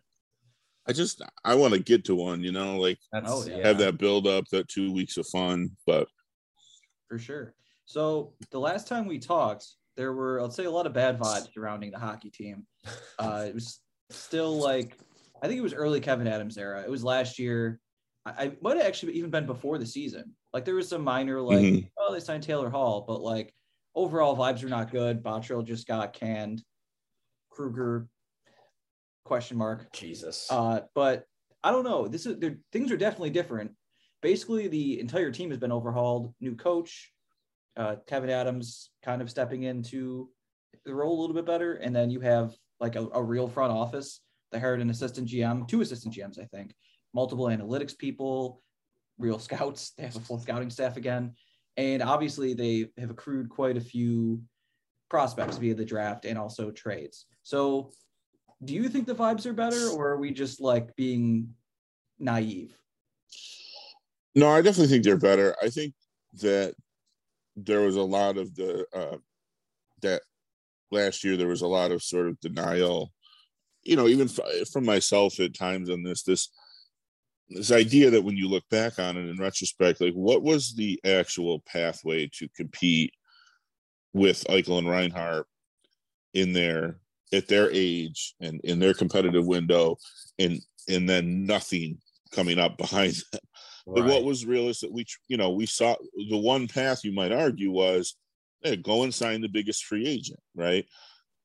i 0.88 0.94
just 0.94 1.22
i 1.44 1.54
want 1.54 1.74
to 1.74 1.80
get 1.80 2.06
to 2.06 2.16
one 2.16 2.42
you 2.42 2.52
know 2.54 2.78
like 2.80 2.98
That's 3.12 3.30
Oh, 3.30 3.46
yeah. 3.46 3.68
have 3.68 3.78
that 3.80 3.98
build 3.98 4.26
up 4.28 4.46
that 4.52 4.68
two 4.70 4.92
weeks 4.94 5.18
of 5.18 5.28
fun 5.28 5.70
but 5.86 6.08
for 7.10 7.20
sure. 7.20 7.54
So 7.86 8.34
the 8.52 8.60
last 8.60 8.88
time 8.88 9.06
we 9.06 9.20
talked, 9.20 9.66
there 9.98 10.14
were 10.14 10.42
let's 10.42 10.56
say 10.56 10.64
a 10.64 10.72
lot 10.72 10.86
of 10.88 10.94
bad 10.94 11.20
vibes 11.20 11.54
surrounding 11.54 11.92
the 11.92 12.00
hockey 12.00 12.30
team. 12.30 12.66
Uh, 13.20 13.44
it 13.50 13.54
was 13.54 13.82
still 14.10 14.58
like 14.58 14.98
I 15.42 15.48
think 15.48 15.58
it 15.58 15.64
was 15.64 15.74
early 15.74 16.00
Kevyn 16.02 16.28
Adams 16.30 16.58
era. 16.58 16.82
It 16.84 16.90
was 16.90 17.04
last 17.04 17.40
year. 17.40 17.80
I, 18.26 18.32
I 18.46 18.52
might 18.62 18.78
have 18.78 18.86
actually 18.86 19.14
even 19.14 19.32
been 19.32 19.46
before 19.46 19.78
the 19.78 19.86
season. 19.86 20.36
Like 20.54 20.66
there 20.66 20.76
was 20.76 20.88
some 20.90 21.04
minor 21.04 21.42
like 21.42 21.60
Mhm. 21.60 21.90
oh 21.98 22.14
they 22.14 22.20
signed 22.20 22.44
Taylor 22.44 22.70
Hall, 22.70 23.04
but 23.08 23.22
like 23.22 23.54
overall 23.96 24.38
vibes 24.38 24.64
are 24.64 24.70
not 24.70 24.92
good. 24.92 25.24
Botterill 25.24 25.66
just 25.66 25.88
got 25.88 26.14
canned. 26.14 26.64
Krueger 27.50 28.08
question 29.26 29.58
mark. 29.58 29.92
Jesus. 29.94 30.48
Uh, 30.50 30.82
but 30.94 31.26
I 31.64 31.72
don't 31.72 31.84
know. 31.84 32.08
This 32.08 32.26
is 32.26 32.38
there, 32.40 32.58
things 32.72 32.92
are 32.92 32.98
definitely 32.98 33.30
different. 33.32 33.72
Basically, 34.22 34.68
the 34.68 35.00
entire 35.00 35.32
team 35.32 35.50
has 35.50 35.58
been 35.60 35.72
overhauled. 35.72 36.34
New 36.40 36.56
coach, 36.56 37.12
uh, 37.76 37.96
Kevyn 38.08 38.30
Adams, 38.30 38.92
kind 39.04 39.22
of 39.22 39.30
stepping 39.30 39.64
into 39.64 40.30
the 40.86 40.94
role 40.94 41.18
a 41.18 41.22
little 41.22 41.36
bit 41.36 41.46
better, 41.46 41.74
and 41.74 41.96
then 41.96 42.10
you 42.12 42.20
have 42.22 42.54
like 42.80 42.96
a, 42.96 43.08
a 43.14 43.22
real 43.24 43.48
front 43.48 43.72
office. 43.72 44.20
They 44.52 44.60
hired 44.60 44.82
an 44.82 44.90
assistant 44.90 45.28
GM, 45.28 45.68
two 45.68 45.82
assistant 45.82 46.14
GMs, 46.14 46.40
I 46.40 46.46
think, 46.46 46.74
multiple 47.14 47.46
analytics 47.46 47.98
people, 47.98 48.62
real 49.18 49.40
scouts. 49.40 49.92
They 49.98 50.04
have 50.04 50.16
a 50.16 50.20
full 50.20 50.40
scouting 50.40 50.70
staff 50.70 50.98
again. 50.98 51.34
And 51.78 52.02
obviously, 52.02 52.54
they 52.54 52.88
have 52.98 53.10
accrued 53.10 53.50
quite 53.50 53.78
a 53.78 53.82
few 53.82 54.42
prospects 55.10 55.58
via 55.58 55.74
the 55.74 55.86
draft 55.86 56.26
and 56.26 56.38
also 56.38 56.72
trades. 56.72 57.26
So, 57.44 57.92
do 58.64 58.74
you 58.74 58.90
think 58.90 59.08
the 59.08 59.16
vibes 59.16 59.46
are 59.46 59.54
better, 59.54 59.88
or 59.90 60.10
are 60.10 60.18
we 60.18 60.32
just 60.32 60.62
like 60.62 60.96
being 60.96 61.54
naive? 62.20 62.78
No, 64.36 64.50
I 64.50 64.62
definitely 64.62 64.88
think 64.88 65.04
they're 65.04 65.18
better. 65.18 65.56
I 65.62 65.70
think 65.70 65.94
that 66.42 66.76
there 67.56 67.82
was 67.82 67.96
a 67.96 68.04
lot 68.04 68.38
of 68.38 68.54
the 68.56 68.86
uh, 68.94 69.18
that 70.02 70.22
last 70.92 71.24
year 71.24 71.38
there 71.38 71.48
was 71.48 71.62
a 71.62 71.68
lot 71.68 71.92
of 71.92 72.04
sort 72.04 72.28
of 72.28 72.40
denial 72.40 73.12
you 73.84 73.96
know 73.96 74.08
even 74.08 74.28
from 74.28 74.86
myself 74.86 75.40
at 75.40 75.54
times 75.54 75.90
on 75.90 76.04
this 76.04 76.24
this 76.24 76.50
this 77.50 77.72
idea 77.72 78.10
that 78.10 78.24
when 78.24 78.38
you 78.38 78.48
look 78.48 78.68
back 78.70 78.98
on 79.00 79.18
it 79.18 79.30
in 79.30 79.38
retrospect 79.38 80.02
like 80.02 80.14
what 80.14 80.42
was 80.42 80.74
the 80.76 81.00
actual 81.06 81.60
pathway 81.62 82.30
to 82.34 82.48
compete 82.56 83.14
with 84.14 84.44
Eichel 84.50 84.78
and 84.78 84.90
Reinhart 84.90 85.48
in 86.34 86.54
their 86.54 86.98
at 87.34 87.48
their 87.48 87.70
age 87.72 88.36
and 88.42 88.60
in 88.64 88.80
their 88.80 88.94
competitive 88.94 89.46
window 89.46 89.98
and 90.40 90.60
and 90.90 91.10
then 91.10 91.46
nothing 91.46 91.98
coming 92.32 92.60
up 92.60 92.78
behind 92.78 93.14
them 93.32 93.42
right. 93.86 94.06
what 94.06 94.24
was 94.24 94.46
realistic 94.46 94.90
we 94.92 95.06
you 95.28 95.38
know 95.38 95.50
we 95.50 95.66
saw 95.66 95.96
the 96.30 96.38
one 96.38 96.68
path 96.68 97.04
you 97.04 97.12
might 97.12 97.32
argue 97.32 97.72
was 97.72 98.16
hey, 98.64 98.76
go 98.76 99.04
and 99.04 99.14
sign 99.14 99.42
the 99.42 99.50
biggest 99.50 99.86
free 99.86 100.08
agent 100.08 100.40
right 100.56 100.86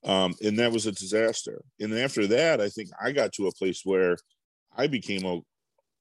um, 0.06 0.34
and 0.42 0.58
that 0.58 0.72
was 0.72 0.86
a 0.86 0.92
disaster. 0.92 1.62
And 1.80 1.92
after 1.94 2.26
that 2.28 2.60
i 2.60 2.68
think 2.68 2.90
i 3.02 3.12
got 3.12 3.32
to 3.34 3.48
a 3.48 3.52
place 3.52 3.82
where 3.84 4.16
i 4.76 4.86
became 4.86 5.26
o- 5.26 5.44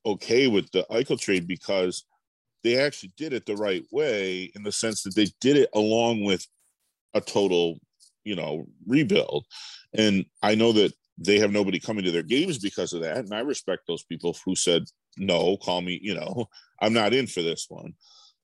okay 0.05 0.47
with 0.47 0.71
the 0.71 0.85
Eichel 0.91 1.19
trade 1.19 1.47
because 1.47 2.05
they 2.63 2.77
actually 2.77 3.13
did 3.17 3.33
it 3.33 3.45
the 3.45 3.55
right 3.55 3.83
way 3.91 4.51
in 4.55 4.63
the 4.63 4.71
sense 4.71 5.03
that 5.03 5.15
they 5.15 5.27
did 5.41 5.57
it 5.57 5.69
along 5.73 6.23
with 6.23 6.45
a 7.13 7.21
total 7.21 7.79
you 8.23 8.35
know 8.35 8.65
rebuild. 8.87 9.45
And 9.93 10.25
i 10.41 10.55
know 10.55 10.71
that 10.73 10.93
they 11.17 11.39
have 11.39 11.51
nobody 11.51 11.79
coming 11.79 12.03
to 12.03 12.11
their 12.11 12.23
games 12.23 12.59
because 12.59 12.93
of 12.93 13.01
that. 13.01 13.17
And 13.17 13.33
i 13.33 13.39
respect 13.39 13.83
those 13.87 14.03
people 14.03 14.35
who 14.45 14.55
said 14.55 14.83
no 15.17 15.57
call 15.57 15.81
me 15.81 15.99
you 16.01 16.13
know 16.13 16.49
i'm 16.81 16.93
not 16.93 17.13
in 17.13 17.27
for 17.27 17.41
this 17.41 17.67
one. 17.69 17.93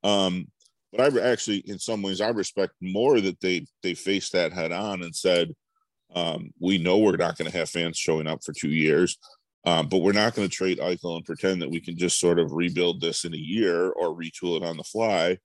Um 0.03 0.47
but 0.91 1.01
i 1.01 1.21
actually 1.21 1.57
in 1.67 1.79
some 1.79 2.01
ways 2.01 2.21
i 2.21 2.29
respect 2.29 2.73
more 2.81 3.21
that 3.21 3.39
they 3.41 3.65
they 3.83 3.93
faced 3.93 4.33
that 4.33 4.53
head 4.53 4.71
on 4.71 5.01
and 5.03 5.15
said 5.15 5.53
um, 6.13 6.51
we 6.59 6.77
know 6.77 6.97
we're 6.97 7.15
not 7.15 7.37
going 7.37 7.49
to 7.49 7.57
have 7.57 7.69
fans 7.69 7.97
showing 7.97 8.27
up 8.27 8.43
for 8.43 8.51
two 8.51 8.69
years 8.69 9.17
um, 9.65 9.87
but 9.87 9.99
we're 9.99 10.11
not 10.11 10.33
going 10.33 10.47
to 10.47 10.53
trade 10.53 10.79
Eichel 10.79 11.17
and 11.17 11.25
pretend 11.25 11.61
that 11.61 11.69
we 11.69 11.79
can 11.79 11.95
just 11.95 12.19
sort 12.19 12.39
of 12.39 12.51
rebuild 12.51 12.99
this 12.99 13.25
in 13.25 13.33
a 13.33 13.37
year 13.37 13.91
or 13.91 14.15
retool 14.15 14.57
it 14.57 14.63
on 14.63 14.77
the 14.77 14.83
fly. 14.83 15.37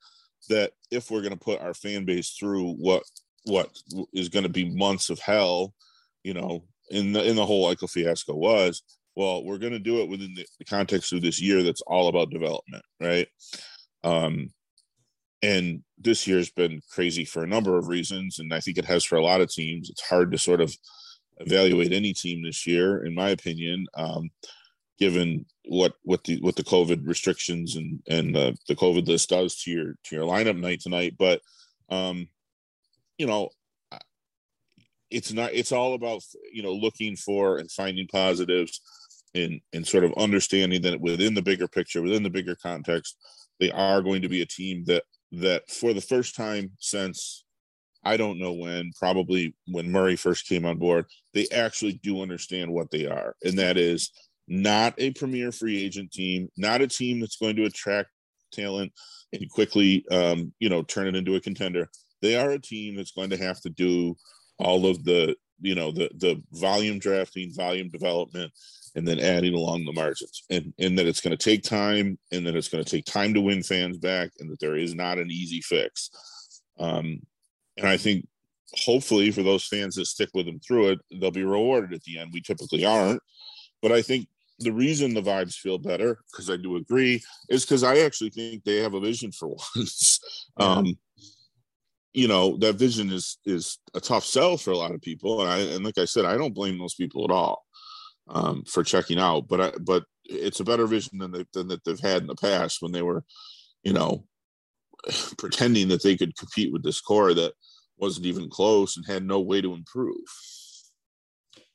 That 0.49 0.73
if 0.91 1.11
we're 1.11 1.21
going 1.21 1.33
to 1.33 1.39
put 1.39 1.61
our 1.61 1.75
fan 1.75 2.05
base 2.05 2.31
through 2.31 2.73
what 2.75 3.03
what 3.45 3.71
is 4.13 4.29
going 4.29 4.45
to 4.45 4.49
be 4.49 4.75
months 4.75 5.11
of 5.11 5.19
hell, 5.19 5.75
you 6.25 6.35
know, 6.35 6.65
in 6.91 7.13
the 7.13 7.25
in 7.29 7.37
the 7.37 7.45
whole 7.45 7.67
Eichel 7.73 7.91
fiasco 7.91 8.35
was, 8.35 8.83
well, 9.17 9.45
we're 9.45 9.59
going 9.59 9.73
to 9.73 9.79
do 9.79 10.01
it 10.01 10.09
within 10.09 10.35
the, 10.35 10.47
the, 10.59 10.65
context 10.65 11.13
of 11.13 11.21
this 11.21 11.41
year 11.41 11.63
that's 11.63 11.83
all 11.83 12.09
about 12.09 12.31
development, 12.31 12.85
right? 13.01 13.29
Um, 14.05 14.51
and 15.43 15.83
this 15.99 16.27
year's 16.27 16.51
been 16.51 16.81
crazy 16.91 17.25
for 17.25 17.43
a 17.43 17.49
number 17.49 17.79
of 17.79 17.89
reasons, 17.89 18.39
and 18.39 18.53
I 18.53 18.61
think 18.61 18.79
it 18.79 18.85
has 18.85 19.05
for 19.05 19.17
a 19.17 19.23
lot 19.23 19.41
of 19.41 19.51
teams. 19.51 19.91
It's 19.91 20.09
hard 20.09 20.33
to 20.33 20.39
sort 20.39 20.61
of 20.61 20.75
evaluate 21.39 21.93
any 21.93 22.13
team 22.13 22.43
this 22.43 22.67
year, 22.67 23.05
in 23.05 23.15
my 23.15 23.31
opinion, 23.31 23.87
um, 23.95 24.31
given 24.99 25.45
what 25.67 25.95
what 26.03 26.25
the 26.25 26.41
what 26.41 26.57
the 26.57 26.65
COVID 26.65 27.07
restrictions 27.07 27.77
and 27.77 28.01
and 28.09 28.35
the, 28.35 28.57
COVID 28.71 29.07
list 29.07 29.31
does 29.31 29.57
to 29.63 29.71
your 29.71 29.95
to 30.05 30.17
your 30.17 30.25
lineup 30.25 30.59
night 30.59 30.81
tonight. 30.81 31.15
But 31.19 31.41
um, 31.91 32.29
you 33.19 33.27
know, 33.27 33.51
it's 35.11 35.33
not. 35.33 35.53
It's 35.53 35.73
all 35.73 35.95
about 35.95 36.23
you 36.53 36.63
know 36.63 36.73
looking 36.73 37.17
for 37.17 37.59
and 37.59 37.71
finding 37.71 38.07
positives, 38.09 38.81
and 39.35 39.61
and 39.73 39.87
sort 39.87 40.05
of 40.05 40.15
understanding 40.17 40.83
that 40.83 41.01
within 41.01 41.35
the 41.35 41.43
bigger 41.43 41.69
picture, 41.69 42.03
within 42.03 42.23
the 42.23 42.31
bigger 42.31 42.57
context, 42.63 43.17
they 43.61 43.71
are 43.71 44.03
going 44.03 44.23
to 44.23 44.29
be 44.29 44.43
a 44.43 44.47
team 44.47 44.85
that 44.87 45.05
that 45.41 45.71
for 45.71 45.93
the 45.93 46.01
first 46.01 46.35
time 46.35 46.73
since 46.79 47.45
I 48.05 48.17
don't 48.17 48.39
know 48.39 48.53
when, 48.53 48.93
probably 48.99 49.57
when 49.67 49.91
Murray 49.91 50.17
first 50.17 50.47
came 50.47 50.65
on 50.65 50.79
board, 50.79 51.07
they 51.35 51.49
actually 51.53 51.95
do 52.05 52.23
understand 52.23 52.71
what 52.71 52.91
they 52.91 53.07
are. 53.07 53.35
And 53.43 53.59
that 53.59 53.77
is 53.77 54.13
not 54.47 54.95
a 54.99 55.11
premier 55.13 55.51
free 55.51 55.83
agent 55.83 56.13
team, 56.13 56.49
not 56.57 56.83
a 56.83 56.87
team 56.87 57.19
that's 57.19 57.37
going 57.37 57.57
to 57.57 57.65
attract 57.65 58.11
talent 58.53 58.93
and 59.33 59.51
quickly, 59.51 60.05
um, 60.11 60.53
you 60.61 60.69
know, 60.69 60.83
turn 60.83 61.09
it 61.09 61.17
into 61.17 61.35
a 61.35 61.41
contender. 61.41 61.89
They 62.23 62.37
are 62.37 62.53
a 62.53 62.61
team 62.61 62.97
that's 62.97 63.11
going 63.11 63.31
to 63.31 63.37
have 63.39 63.61
to 63.63 63.71
do 63.71 64.17
all 64.59 64.87
of 64.87 65.03
the, 65.05 65.35
you 65.61 65.75
know, 65.75 65.91
the 65.91 66.11
the 66.17 66.43
volume 66.53 66.99
drafting, 66.99 67.53
volume 67.55 67.89
development, 67.89 68.53
and 68.97 69.07
then 69.07 69.21
adding 69.21 69.55
along 69.55 69.85
the 69.85 69.93
margins. 69.93 70.43
And 70.51 70.73
and 70.79 70.99
that 70.99 71.07
it's 71.07 71.21
going 71.21 71.37
to 71.37 71.43
take 71.43 71.63
time, 71.63 72.19
and 72.33 72.47
that 72.47 72.57
it's 72.57 72.69
going 72.69 72.83
to 72.83 72.91
take 72.91 73.05
time 73.05 73.35
to 73.35 73.41
win 73.41 73.63
fans 73.63 73.99
back, 73.99 74.31
and 74.41 74.51
that 74.51 74.59
there 74.59 74.77
is 74.77 74.95
not 74.95 75.19
an 75.19 75.31
easy 75.31 75.61
fix. 75.61 76.11
Um, 76.79 77.21
and 77.77 77.87
I 77.87 77.99
think 77.99 78.27
hopefully 78.75 79.31
for 79.31 79.43
those 79.43 79.67
fans 79.67 79.95
that 79.95 80.07
stick 80.07 80.31
with 80.35 80.47
them 80.47 80.59
through 80.59 80.89
it, 80.89 80.99
they'll 81.13 81.31
be 81.31 81.45
rewarded 81.45 81.93
at 81.93 82.03
the 82.03 82.19
end. 82.19 82.31
We 82.33 82.41
typically 82.41 82.85
aren't, 82.85 83.23
but 83.83 83.93
I 83.93 84.03
think 84.03 84.27
the 84.59 84.73
reason 84.73 85.13
the 85.13 85.23
vibes 85.23 85.55
feel 85.55 85.77
better, 85.77 86.19
because 86.33 86.49
I 86.49 86.57
do 86.57 86.77
agree, 86.77 87.23
is 87.51 87.65
because 87.65 87.85
I 87.85 87.99
actually 87.99 88.31
think 88.31 88.65
they 88.65 88.79
have 88.79 88.95
a 88.95 89.01
vision 89.01 89.31
for 89.31 89.49
once. 89.77 90.21
Um, 90.57 90.99
you 92.15 92.29
know 92.29 92.57
that 92.57 92.77
vision 92.77 93.13
is 93.13 93.37
is 93.45 93.79
a 93.93 94.01
tough 94.01 94.25
sell 94.25 94.57
for 94.57 94.71
a 94.71 94.79
lot 94.79 94.95
of 94.95 95.03
people, 95.03 95.43
and 95.43 95.51
I 95.51 95.59
and 95.75 95.85
like 95.85 95.99
I 95.99 96.07
said, 96.07 96.25
I 96.25 96.39
don't 96.39 96.55
blame 96.55 96.79
those 96.79 96.95
people 96.95 97.25
at 97.25 97.31
all 97.31 97.66
um, 98.29 98.65
for 98.65 98.83
checking 98.83 99.19
out. 99.19 99.49
But 99.49 99.61
I, 99.61 99.73
but 99.81 100.05
it's 100.25 100.61
a 100.61 100.65
better 100.65 100.87
vision 100.87 101.19
than 101.19 101.33
they, 101.33 101.45
than 101.53 101.69
that 101.69 101.85
they've 101.85 101.99
had 101.99 102.23
in 102.23 102.29
the 102.29 102.35
past 102.35 102.83
when 102.83 102.93
they 102.93 103.03
were, 103.03 103.25
you 103.83 103.93
know, 103.93 104.25
pretending 105.39 105.89
that 105.89 106.03
they 106.03 106.17
could 106.17 106.37
compete 106.37 106.73
with 106.73 106.83
this 106.83 107.01
core 107.01 107.35
that 107.35 107.53
wasn't 107.99 108.27
even 108.27 108.51
close 108.51 108.97
and 108.97 109.07
had 109.07 109.25
no 109.25 109.41
way 109.41 109.61
to 109.61 109.75
improve. 109.75 110.27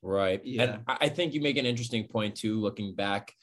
Right. 0.01 0.41
Yeah. 0.43 0.63
And 0.63 0.79
I 0.88 1.10
think 1.10 1.34
you 1.34 1.41
make 1.41 1.58
an 1.58 1.65
interesting 1.65 2.08
point 2.08 2.36
too, 2.36 2.60
looking 2.60 2.96
back 2.96 3.34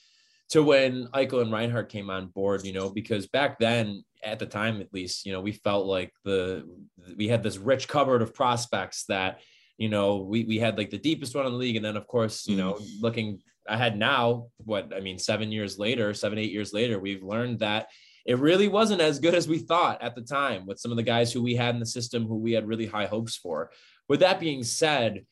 to 0.50 0.62
when 0.62 1.06
Eichel 1.08 1.42
and 1.42 1.52
Reinhart 1.52 1.88
came 1.88 2.10
on 2.10 2.28
board, 2.28 2.64
you 2.64 2.72
know, 2.72 2.90
because 2.90 3.26
back 3.26 3.58
then, 3.58 4.04
at 4.24 4.40
the 4.40 4.46
time 4.46 4.80
at 4.80 4.92
least, 4.92 5.24
you 5.24 5.32
know, 5.32 5.40
we 5.40 5.52
felt 5.52 5.86
like 5.86 6.12
the 6.24 6.68
we 7.16 7.28
had 7.28 7.42
this 7.42 7.58
rich 7.58 7.86
cupboard 7.86 8.22
of 8.22 8.34
prospects 8.34 9.04
that, 9.04 9.40
you 9.78 9.88
know, 9.88 10.16
we 10.16 10.44
we 10.44 10.58
had 10.58 10.76
like 10.76 10.90
the 10.90 10.98
deepest 10.98 11.34
one 11.34 11.46
in 11.46 11.52
the 11.52 11.58
league. 11.58 11.76
And 11.76 11.84
then 11.84 11.96
of 11.96 12.06
course, 12.06 12.46
you 12.46 12.56
mm. 12.56 12.58
know, 12.58 12.78
looking 13.00 13.40
ahead 13.66 13.96
now, 13.96 14.48
what 14.58 14.92
I 14.94 15.00
mean, 15.00 15.18
seven 15.18 15.50
years 15.50 15.78
later, 15.78 16.12
seven, 16.12 16.38
eight 16.38 16.52
years 16.52 16.72
later, 16.72 16.98
we've 16.98 17.22
learned 17.22 17.60
that 17.60 17.88
it 18.26 18.38
really 18.38 18.68
wasn't 18.68 19.00
as 19.00 19.18
good 19.18 19.34
as 19.34 19.48
we 19.48 19.58
thought 19.58 20.02
at 20.02 20.14
the 20.14 20.20
time 20.20 20.66
with 20.66 20.78
some 20.78 20.90
of 20.90 20.98
the 20.98 21.02
guys 21.02 21.32
who 21.32 21.42
we 21.42 21.54
had 21.54 21.74
in 21.74 21.80
the 21.80 21.86
system 21.86 22.26
who 22.26 22.36
we 22.36 22.52
had 22.52 22.66
really 22.68 22.86
high 22.86 23.06
hopes 23.06 23.36
for. 23.36 23.70
With 24.08 24.20
that 24.20 24.40
being 24.40 24.62
said, 24.64 25.24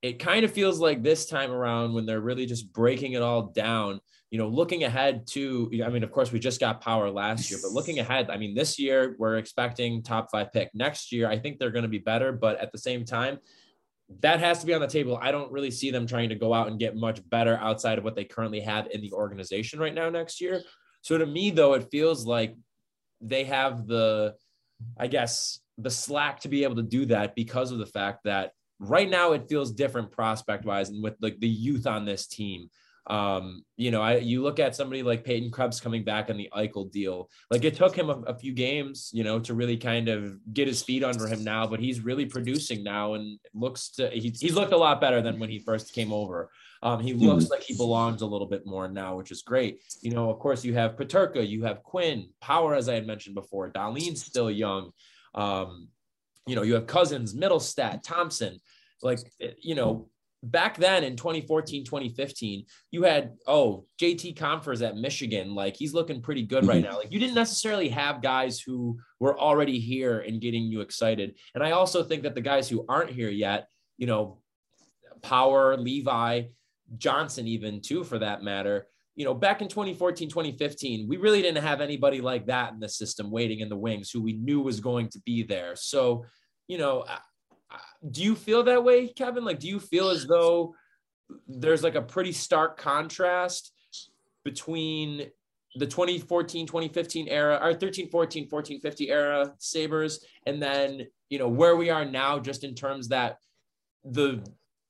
it 0.00 0.18
kind 0.18 0.44
of 0.44 0.50
feels 0.50 0.80
like 0.80 1.02
this 1.02 1.26
time 1.26 1.52
around 1.52 1.92
when 1.92 2.06
they're 2.06 2.20
really 2.20 2.46
just 2.46 2.72
breaking 2.72 3.12
it 3.12 3.22
all 3.22 3.42
down, 3.42 4.00
you 4.30 4.38
know, 4.38 4.48
looking 4.48 4.82
ahead 4.82 5.24
to, 5.28 5.70
I 5.84 5.88
mean, 5.88 6.02
of 6.02 6.10
course, 6.10 6.32
we 6.32 6.40
just 6.40 6.58
got 6.58 6.80
power 6.80 7.08
last 7.10 7.48
year, 7.48 7.60
but 7.62 7.70
looking 7.70 8.00
ahead, 8.00 8.28
I 8.28 8.36
mean, 8.36 8.56
this 8.56 8.76
year 8.76 9.14
we're 9.18 9.36
expecting 9.36 10.02
top 10.02 10.28
five 10.32 10.52
pick. 10.52 10.70
Next 10.74 11.12
year, 11.12 11.28
I 11.30 11.38
think 11.38 11.58
they're 11.58 11.70
going 11.70 11.84
to 11.84 11.88
be 11.88 11.98
better, 11.98 12.32
but 12.32 12.58
at 12.58 12.72
the 12.72 12.78
same 12.78 13.04
time, 13.04 13.38
that 14.20 14.40
has 14.40 14.60
to 14.60 14.66
be 14.66 14.74
on 14.74 14.80
the 14.80 14.86
table. 14.86 15.18
I 15.20 15.32
don't 15.32 15.52
really 15.52 15.70
see 15.70 15.90
them 15.90 16.06
trying 16.06 16.28
to 16.28 16.34
go 16.34 16.52
out 16.52 16.68
and 16.68 16.78
get 16.78 16.96
much 16.96 17.20
better 17.28 17.56
outside 17.56 17.98
of 17.98 18.04
what 18.04 18.14
they 18.14 18.24
currently 18.24 18.60
have 18.60 18.88
in 18.90 19.00
the 19.00 19.12
organization 19.12 19.78
right 19.78 19.94
now 19.94 20.10
next 20.10 20.40
year. 20.40 20.62
So 21.02 21.18
to 21.18 21.26
me, 21.26 21.50
though, 21.50 21.74
it 21.74 21.90
feels 21.90 22.26
like 22.26 22.56
they 23.20 23.44
have 23.44 23.86
the, 23.86 24.34
I 24.98 25.06
guess, 25.06 25.60
the 25.78 25.90
slack 25.90 26.40
to 26.40 26.48
be 26.48 26.64
able 26.64 26.76
to 26.76 26.82
do 26.82 27.06
that 27.06 27.34
because 27.34 27.72
of 27.72 27.78
the 27.78 27.86
fact 27.86 28.20
that 28.24 28.52
right 28.78 29.08
now 29.08 29.32
it 29.32 29.48
feels 29.48 29.72
different 29.72 30.10
prospect 30.10 30.64
wise 30.64 30.90
and 30.90 31.02
with 31.02 31.14
like 31.20 31.38
the 31.40 31.48
youth 31.48 31.86
on 31.86 32.04
this 32.04 32.26
team. 32.26 32.68
Um, 33.08 33.64
you 33.76 33.90
know, 33.90 34.00
I 34.00 34.18
you 34.18 34.42
look 34.42 34.60
at 34.60 34.76
somebody 34.76 35.02
like 35.02 35.24
Peyton 35.24 35.50
Krebs 35.50 35.80
coming 35.80 36.04
back 36.04 36.30
on 36.30 36.36
the 36.36 36.48
Eichel 36.54 36.90
deal. 36.90 37.28
Like 37.50 37.64
it 37.64 37.74
took 37.74 37.96
him 37.96 38.10
a, 38.10 38.20
a, 38.28 38.34
few 38.38 38.52
games, 38.52 39.10
you 39.12 39.24
know, 39.24 39.40
to 39.40 39.54
really 39.54 39.76
kind 39.76 40.08
of 40.08 40.38
get 40.54 40.68
his 40.68 40.82
feet 40.82 41.02
under 41.02 41.26
him 41.26 41.42
now, 41.42 41.66
but 41.66 41.80
he's 41.80 42.00
really 42.00 42.26
producing 42.26 42.84
now 42.84 43.14
and 43.14 43.40
looks 43.54 43.90
to 43.92 44.08
he, 44.10 44.32
he's 44.38 44.54
looked 44.54 44.72
a 44.72 44.76
lot 44.76 45.00
better 45.00 45.20
than 45.20 45.40
when 45.40 45.50
he 45.50 45.58
first 45.58 45.92
came 45.92 46.12
over. 46.12 46.50
Um, 46.82 47.00
he 47.00 47.12
hmm. 47.12 47.26
looks 47.26 47.48
like 47.48 47.62
he 47.62 47.76
belongs 47.76 48.22
a 48.22 48.26
little 48.26 48.46
bit 48.46 48.66
more 48.66 48.88
now, 48.88 49.16
which 49.16 49.30
is 49.30 49.42
great. 49.42 49.82
You 50.00 50.12
know, 50.12 50.30
of 50.30 50.38
course, 50.38 50.64
you 50.64 50.74
have 50.74 50.96
Peterka, 50.96 51.46
you 51.46 51.64
have 51.64 51.82
Quinn, 51.82 52.28
Power, 52.40 52.74
as 52.74 52.88
I 52.88 52.94
had 52.94 53.06
mentioned 53.06 53.34
before. 53.34 53.70
Dahlin's 53.70 54.24
still 54.24 54.50
young. 54.50 54.90
Um, 55.34 55.88
you 56.46 56.56
know, 56.56 56.62
you 56.62 56.74
have 56.74 56.86
Cozens, 56.86 57.34
Mittelstadt, 57.34 58.02
Thompson. 58.02 58.60
Like, 59.00 59.18
you 59.60 59.74
know, 59.74 60.08
back 60.42 60.76
then 60.76 61.04
in 61.04 61.16
2014, 61.16 61.84
2015, 61.84 62.64
you 62.90 63.04
had, 63.04 63.32
oh, 63.46 63.86
JT 64.00 64.36
Compher's 64.36 64.82
at 64.82 64.96
Michigan. 64.96 65.54
Like 65.54 65.76
he's 65.76 65.94
looking 65.94 66.20
pretty 66.20 66.42
good 66.42 66.66
right 66.66 66.82
mm-hmm. 66.82 66.90
now. 66.90 66.98
Like 66.98 67.12
you 67.12 67.20
didn't 67.20 67.34
necessarily 67.34 67.88
have 67.90 68.22
guys 68.22 68.60
who 68.60 68.98
were 69.20 69.38
already 69.38 69.78
here 69.78 70.20
and 70.20 70.40
getting 70.40 70.64
you 70.64 70.80
excited. 70.80 71.36
And 71.54 71.62
I 71.62 71.70
also 71.72 72.02
think 72.02 72.24
that 72.24 72.34
the 72.34 72.40
guys 72.40 72.68
who 72.68 72.84
aren't 72.88 73.10
here 73.10 73.30
yet, 73.30 73.68
you 73.98 74.06
know, 74.06 74.40
Power, 75.22 75.76
Levi, 75.76 76.42
Johnson, 76.98 77.46
even 77.46 77.80
too, 77.80 78.02
for 78.02 78.18
that 78.18 78.42
matter, 78.42 78.88
you 79.14 79.24
know, 79.24 79.34
back 79.34 79.62
in 79.62 79.68
2014, 79.68 80.28
2015, 80.28 81.06
we 81.06 81.16
really 81.18 81.42
didn't 81.42 81.62
have 81.62 81.80
anybody 81.80 82.20
like 82.20 82.46
that 82.46 82.72
in 82.72 82.80
the 82.80 82.88
system 82.88 83.30
waiting 83.30 83.60
in 83.60 83.68
the 83.68 83.76
wings 83.76 84.10
who 84.10 84.22
we 84.22 84.32
knew 84.32 84.60
was 84.60 84.80
going 84.80 85.08
to 85.10 85.20
be 85.20 85.42
there. 85.42 85.76
So, 85.76 86.24
you 86.66 86.78
know, 86.78 87.04
do 88.10 88.22
you 88.22 88.34
feel 88.34 88.62
that 88.64 88.82
way, 88.82 89.08
Kevin? 89.08 89.44
Like, 89.44 89.60
do 89.60 89.68
you 89.68 89.78
feel 89.78 90.08
as 90.10 90.26
though 90.26 90.74
there's 91.48 91.82
like 91.82 91.94
a 91.94 92.02
pretty 92.02 92.32
stark 92.32 92.76
contrast 92.76 93.72
between 94.44 95.30
the 95.76 95.86
2014 95.86 96.66
2015 96.66 97.28
era 97.28 97.58
or 97.62 97.72
13 97.72 98.10
14 98.10 98.48
14 98.48 98.80
50 98.80 99.10
era 99.10 99.54
sabres 99.58 100.24
and 100.46 100.62
then 100.62 101.06
you 101.30 101.38
know 101.38 101.48
where 101.48 101.76
we 101.76 101.88
are 101.88 102.04
now 102.04 102.38
just 102.38 102.62
in 102.62 102.74
terms 102.74 103.08
that 103.08 103.38
the 104.04 104.44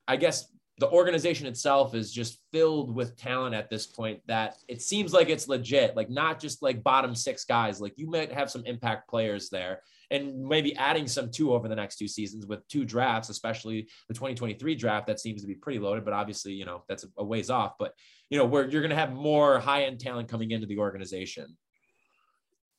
i 0.08 0.16
guess 0.16 0.48
the 0.78 0.90
organization 0.90 1.46
itself 1.46 1.94
is 1.94 2.12
just 2.12 2.40
filled 2.50 2.92
with 2.92 3.16
talent 3.16 3.54
at 3.54 3.70
this 3.70 3.86
point 3.86 4.20
that 4.26 4.56
it 4.66 4.82
seems 4.82 5.12
like 5.12 5.28
it's 5.28 5.46
legit 5.46 5.94
like 5.94 6.10
not 6.10 6.40
just 6.40 6.62
like 6.62 6.82
bottom 6.82 7.14
six 7.14 7.44
guys 7.44 7.80
like 7.80 7.92
you 7.96 8.10
might 8.10 8.32
have 8.32 8.50
some 8.50 8.64
impact 8.64 9.08
players 9.08 9.50
there 9.50 9.82
and 10.12 10.44
maybe 10.46 10.76
adding 10.76 11.08
some 11.08 11.30
two 11.30 11.54
over 11.54 11.68
the 11.68 11.74
next 11.74 11.96
two 11.96 12.06
seasons 12.06 12.46
with 12.46 12.66
two 12.68 12.84
drafts, 12.84 13.30
especially 13.30 13.88
the 14.08 14.14
2023 14.14 14.74
draft 14.74 15.06
that 15.06 15.18
seems 15.18 15.40
to 15.40 15.48
be 15.48 15.54
pretty 15.54 15.78
loaded, 15.78 16.04
but 16.04 16.12
obviously, 16.12 16.52
you 16.52 16.66
know, 16.66 16.84
that's 16.86 17.06
a 17.16 17.24
ways 17.24 17.48
off. 17.48 17.72
But, 17.78 17.94
you 18.28 18.36
know, 18.36 18.44
where 18.44 18.68
you're 18.68 18.82
going 18.82 18.90
to 18.90 18.96
have 18.96 19.14
more 19.14 19.58
high 19.58 19.84
end 19.84 20.00
talent 20.00 20.28
coming 20.28 20.50
into 20.50 20.66
the 20.66 20.78
organization. 20.78 21.56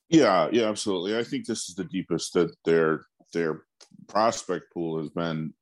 Yeah, 0.10 0.48
yeah, 0.52 0.70
absolutely. 0.70 1.18
I 1.18 1.24
think 1.24 1.48
this 1.48 1.70
is 1.70 1.76
the 1.76 1.86
deepest 1.86 2.34
that 2.34 2.56
their 2.66 3.02
their 3.34 3.64
prospect 4.08 4.72
pool 4.72 5.00
has 5.00 5.10
been. 5.10 5.54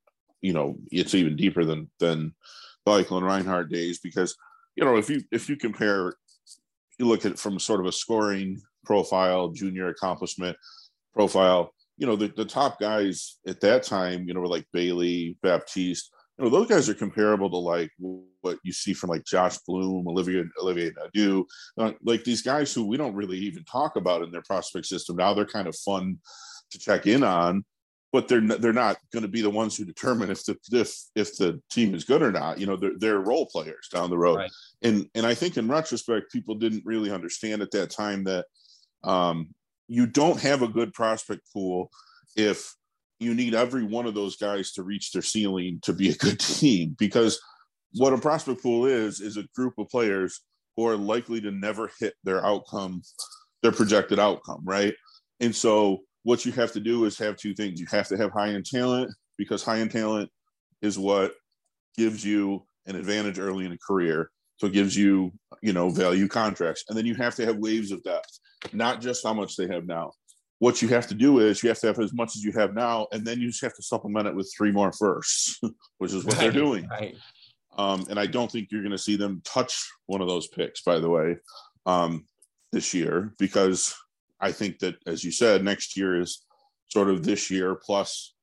You 0.41 0.51
know, 0.51 0.75
it's 0.91 1.15
even 1.15 1.37
deeper 1.37 1.63
than 1.63 1.89
than 1.99 2.33
Eichel 2.85 3.17
and 3.17 3.25
Reinhart 3.25 3.71
days 3.71 3.99
because 3.99 4.35
you 4.75 4.83
know 4.83 4.97
if 4.97 5.09
you 5.09 5.21
if 5.31 5.47
you 5.47 5.55
compare, 5.55 6.15
you 6.99 7.07
look 7.07 7.23
at 7.25 7.33
it 7.33 7.39
from 7.39 7.59
sort 7.59 7.79
of 7.79 7.85
a 7.85 7.91
scoring 7.93 8.59
profile, 8.83 9.49
junior 9.49 9.87
accomplishment 9.87 10.57
profile, 11.13 11.73
you 11.97 12.07
know, 12.07 12.15
the, 12.15 12.27
the 12.29 12.45
top 12.45 12.79
guys 12.79 13.37
at 13.47 13.61
that 13.61 13.83
time, 13.83 14.27
you 14.27 14.33
know, 14.33 14.39
were 14.39 14.47
like 14.47 14.65
Bailey, 14.73 15.37
Baptiste. 15.43 16.11
You 16.37 16.45
know, 16.45 16.49
those 16.49 16.67
guys 16.67 16.89
are 16.89 16.95
comparable 16.95 17.49
to 17.49 17.57
like 17.57 17.91
what 18.41 18.57
you 18.63 18.73
see 18.73 18.93
from 18.93 19.11
like 19.11 19.23
Josh 19.25 19.57
Bloom, 19.67 20.07
Olivier, 20.07 20.43
Olivier 20.59 20.91
Nadeau, 20.97 21.45
uh, 21.77 21.91
like 22.03 22.23
these 22.23 22.41
guys 22.41 22.73
who 22.73 22.87
we 22.87 22.97
don't 22.97 23.15
really 23.15 23.37
even 23.37 23.63
talk 23.65 23.95
about 23.95 24.23
in 24.23 24.31
their 24.31 24.41
prospect 24.41 24.87
system. 24.87 25.17
Now 25.17 25.33
they're 25.33 25.45
kind 25.45 25.67
of 25.67 25.75
fun 25.75 26.17
to 26.71 26.79
check 26.79 27.05
in 27.05 27.23
on, 27.23 27.63
but 28.11 28.27
they're 28.27 28.41
they're 28.41 28.73
not 28.73 28.97
going 29.13 29.23
to 29.23 29.29
be 29.29 29.41
the 29.41 29.49
ones 29.49 29.77
who 29.77 29.85
determine 29.85 30.31
if 30.31 30.43
the 30.45 30.57
if 30.71 30.95
if 31.15 31.37
the 31.37 31.61
team 31.69 31.93
is 31.93 32.03
good 32.03 32.21
or 32.21 32.31
not. 32.31 32.59
You 32.59 32.65
know, 32.65 32.75
they're 32.75 32.97
they're 32.97 33.19
role 33.19 33.45
players 33.45 33.87
down 33.91 34.09
the 34.09 34.17
road, 34.17 34.37
right. 34.37 34.51
and 34.81 35.07
and 35.13 35.25
I 35.25 35.33
think 35.33 35.57
in 35.57 35.67
retrospect, 35.67 36.31
people 36.31 36.55
didn't 36.55 36.85
really 36.85 37.11
understand 37.11 37.61
at 37.61 37.71
that 37.71 37.91
time 37.91 38.23
that 38.23 38.45
um, 39.03 39.49
you 39.91 40.07
don't 40.07 40.39
have 40.39 40.61
a 40.61 40.69
good 40.69 40.93
prospect 40.93 41.41
pool 41.51 41.91
if 42.37 42.73
you 43.19 43.35
need 43.35 43.53
every 43.53 43.83
one 43.83 44.05
of 44.05 44.13
those 44.13 44.37
guys 44.37 44.71
to 44.71 44.83
reach 44.83 45.11
their 45.11 45.21
ceiling 45.21 45.79
to 45.83 45.91
be 45.91 46.09
a 46.09 46.15
good 46.15 46.39
team 46.59 46.95
because 46.97 47.41
what 47.95 48.13
a 48.13 48.17
prospect 48.17 48.63
pool 48.63 48.85
is 48.85 49.19
is 49.19 49.35
a 49.35 49.43
group 49.53 49.73
of 49.77 49.89
players 49.89 50.39
who 50.77 50.87
are 50.87 50.95
likely 50.95 51.41
to 51.41 51.51
never 51.51 51.91
hit 51.99 52.13
their 52.23 52.43
outcome 52.45 53.01
their 53.61 53.73
projected 53.73 54.17
outcome 54.17 54.61
right? 54.63 54.93
And 55.41 55.53
so 55.53 55.99
what 56.23 56.45
you 56.45 56.53
have 56.53 56.71
to 56.71 56.79
do 56.79 57.03
is 57.05 57.17
have 57.17 57.35
two 57.35 57.53
things. 57.53 57.79
You 57.79 57.87
have 57.91 58.07
to 58.09 58.17
have 58.17 58.31
high 58.31 58.49
end 58.49 58.65
talent 58.65 59.11
because 59.37 59.61
high 59.61 59.79
end 59.79 59.91
talent 59.91 60.29
is 60.81 60.97
what 60.97 61.33
gives 61.97 62.23
you 62.23 62.63
an 62.85 62.95
advantage 62.95 63.39
early 63.39 63.65
in 63.65 63.73
a 63.73 63.77
career. 63.77 64.29
So 64.57 64.67
it 64.67 64.73
gives 64.73 64.95
you 64.95 65.33
you 65.61 65.73
know 65.73 65.89
value 65.89 66.29
contracts. 66.29 66.85
And 66.87 66.97
then 66.97 67.05
you 67.05 67.15
have 67.15 67.35
to 67.35 67.45
have 67.45 67.57
waves 67.57 67.91
of 67.91 68.01
depth 68.03 68.39
not 68.73 69.01
just 69.01 69.23
how 69.25 69.33
much 69.33 69.55
they 69.55 69.67
have 69.67 69.85
now. 69.85 70.11
What 70.59 70.81
you 70.81 70.87
have 70.89 71.07
to 71.07 71.15
do 71.15 71.39
is 71.39 71.63
you 71.63 71.69
have 71.69 71.79
to 71.79 71.87
have 71.87 71.99
as 71.99 72.13
much 72.13 72.35
as 72.35 72.43
you 72.43 72.51
have 72.53 72.73
now, 72.75 73.07
and 73.11 73.25
then 73.25 73.39
you 73.39 73.47
just 73.47 73.63
have 73.63 73.75
to 73.75 73.83
supplement 73.83 74.27
it 74.27 74.35
with 74.35 74.53
three 74.55 74.71
more 74.71 74.91
firsts, 74.93 75.59
which 75.97 76.13
is 76.13 76.23
what 76.23 76.35
right, 76.35 76.41
they're 76.41 76.51
doing. 76.51 76.87
Right. 76.87 77.15
Um, 77.77 78.05
and 78.09 78.19
I 78.19 78.27
don't 78.27 78.51
think 78.51 78.67
you're 78.69 78.83
going 78.83 78.91
to 78.91 78.97
see 78.97 79.15
them 79.15 79.41
touch 79.43 79.89
one 80.05 80.21
of 80.21 80.27
those 80.27 80.47
picks, 80.47 80.81
by 80.83 80.99
the 80.99 81.09
way, 81.09 81.37
um, 81.85 82.25
this 82.71 82.93
year, 82.93 83.33
because 83.39 83.95
I 84.39 84.51
think 84.51 84.79
that, 84.79 84.95
as 85.07 85.23
you 85.23 85.31
said, 85.31 85.63
next 85.63 85.97
year 85.97 86.19
is 86.19 86.45
sort 86.89 87.09
of 87.09 87.23
this 87.23 87.49
year 87.49 87.75
plus 87.75 88.33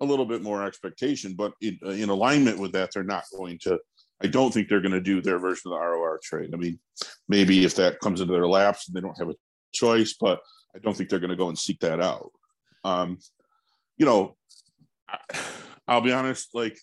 a 0.00 0.04
little 0.04 0.26
bit 0.26 0.42
more 0.42 0.64
expectation. 0.64 1.34
But 1.34 1.54
in, 1.60 1.78
in 1.82 2.08
alignment 2.08 2.58
with 2.58 2.72
that, 2.72 2.90
they're 2.94 3.02
not 3.02 3.24
going 3.36 3.58
to 3.62 3.80
I 4.22 4.26
don't 4.26 4.52
think 4.52 4.68
they're 4.68 4.80
going 4.80 4.92
to 4.92 5.00
do 5.00 5.20
their 5.20 5.38
version 5.38 5.70
of 5.70 5.78
the 5.78 5.84
ROR 5.84 6.18
trade. 6.22 6.50
I 6.52 6.56
mean, 6.56 6.78
maybe 7.28 7.64
if 7.64 7.76
that 7.76 8.00
comes 8.00 8.20
into 8.20 8.32
their 8.32 8.48
laps 8.48 8.88
and 8.88 8.96
they 8.96 9.00
don't 9.00 9.18
have 9.18 9.28
a 9.28 9.34
choice, 9.72 10.14
but 10.18 10.40
I 10.74 10.78
don't 10.78 10.96
think 10.96 11.08
they're 11.08 11.18
going 11.18 11.30
to 11.30 11.36
go 11.36 11.48
and 11.48 11.58
seek 11.58 11.80
that 11.80 12.00
out. 12.00 12.30
Um, 12.84 13.18
you 13.96 14.06
know, 14.06 14.36
I'll 15.88 16.00
be 16.00 16.12
honest, 16.12 16.54
like 16.54 16.78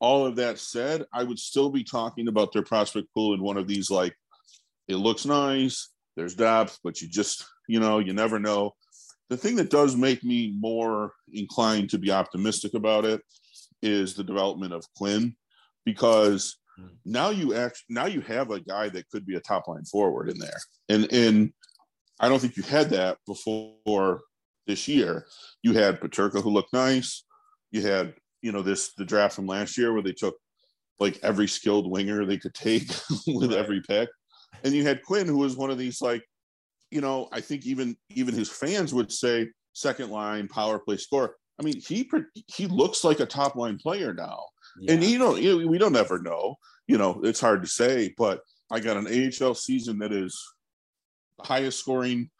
all 0.00 0.26
of 0.26 0.36
that 0.36 0.58
said, 0.58 1.04
I 1.12 1.24
would 1.24 1.38
still 1.38 1.70
be 1.70 1.84
talking 1.84 2.28
about 2.28 2.52
their 2.52 2.62
prospect 2.62 3.08
pool 3.14 3.34
in 3.34 3.42
one 3.42 3.56
of 3.56 3.66
these 3.66 3.90
like 3.90 4.14
it 4.88 4.96
looks 4.96 5.24
nice, 5.24 5.90
there's 6.16 6.34
depth, 6.34 6.78
but 6.84 7.00
you 7.00 7.08
just, 7.08 7.44
you 7.68 7.80
know, 7.80 7.98
you 7.98 8.12
never 8.12 8.38
know. 8.38 8.74
The 9.28 9.36
thing 9.36 9.56
that 9.56 9.70
does 9.70 9.96
make 9.96 10.22
me 10.22 10.54
more 10.58 11.12
inclined 11.32 11.90
to 11.90 11.98
be 11.98 12.12
optimistic 12.12 12.74
about 12.74 13.04
it 13.04 13.20
is 13.82 14.14
the 14.14 14.24
development 14.24 14.72
of 14.72 14.84
Quinn 14.96 15.34
because 15.84 16.58
hmm. 16.78 16.86
now 17.04 17.30
you 17.30 17.54
act 17.54 17.82
now 17.88 18.06
you 18.06 18.20
have 18.20 18.50
a 18.50 18.60
guy 18.60 18.88
that 18.88 19.08
could 19.10 19.26
be 19.26 19.36
a 19.36 19.40
top 19.40 19.66
line 19.68 19.84
forward 19.84 20.28
in 20.28 20.38
there. 20.38 20.58
And 20.88 21.12
and 21.12 21.52
I 22.20 22.28
don't 22.28 22.38
think 22.38 22.56
you 22.56 22.62
had 22.62 22.90
that 22.90 23.18
before 23.26 24.22
this 24.66 24.88
year. 24.88 25.26
You 25.62 25.74
had 25.74 26.00
Peterka 26.00 26.42
who 26.42 26.50
looked 26.50 26.72
nice. 26.72 27.24
You 27.70 27.82
had, 27.82 28.14
you 28.42 28.52
know, 28.52 28.62
this 28.62 28.92
the 28.96 29.04
draft 29.04 29.34
from 29.34 29.46
last 29.46 29.76
year 29.76 29.92
where 29.92 30.02
they 30.02 30.12
took 30.12 30.36
like 30.98 31.18
every 31.22 31.46
skilled 31.46 31.90
winger 31.90 32.24
they 32.24 32.38
could 32.38 32.54
take 32.54 32.88
with 33.26 33.50
right. 33.50 33.58
every 33.58 33.82
pick. 33.82 34.08
And 34.64 34.72
you 34.72 34.82
had 34.82 35.02
Quinn 35.02 35.26
who 35.26 35.38
was 35.38 35.56
one 35.56 35.70
of 35.70 35.78
these 35.78 36.00
like, 36.00 36.22
you 36.90 37.00
know, 37.00 37.28
I 37.32 37.40
think 37.40 37.66
even 37.66 37.96
even 38.10 38.34
his 38.34 38.48
fans 38.48 38.94
would 38.94 39.12
say 39.12 39.48
second 39.72 40.10
line 40.10 40.48
power 40.48 40.78
play 40.78 40.96
score. 40.96 41.36
I 41.60 41.62
mean, 41.62 41.80
he 41.80 42.08
he 42.46 42.66
looks 42.66 43.04
like 43.04 43.20
a 43.20 43.26
top 43.26 43.56
line 43.56 43.78
player 43.78 44.14
now. 44.14 44.40
Yeah. 44.80 44.94
And 44.94 45.04
you 45.04 45.18
know, 45.18 45.36
you 45.36 45.58
know, 45.58 45.66
we 45.66 45.78
don't 45.78 45.96
ever 45.96 46.18
know. 46.20 46.56
You 46.86 46.98
know, 46.98 47.20
it's 47.24 47.40
hard 47.40 47.62
to 47.62 47.68
say, 47.68 48.14
but 48.16 48.40
I 48.70 48.80
got 48.80 48.96
an 48.96 49.06
AHL 49.06 49.54
season 49.54 49.98
that 49.98 50.12
is 50.12 50.38
highest 51.40 51.78
scoring, 51.78 52.30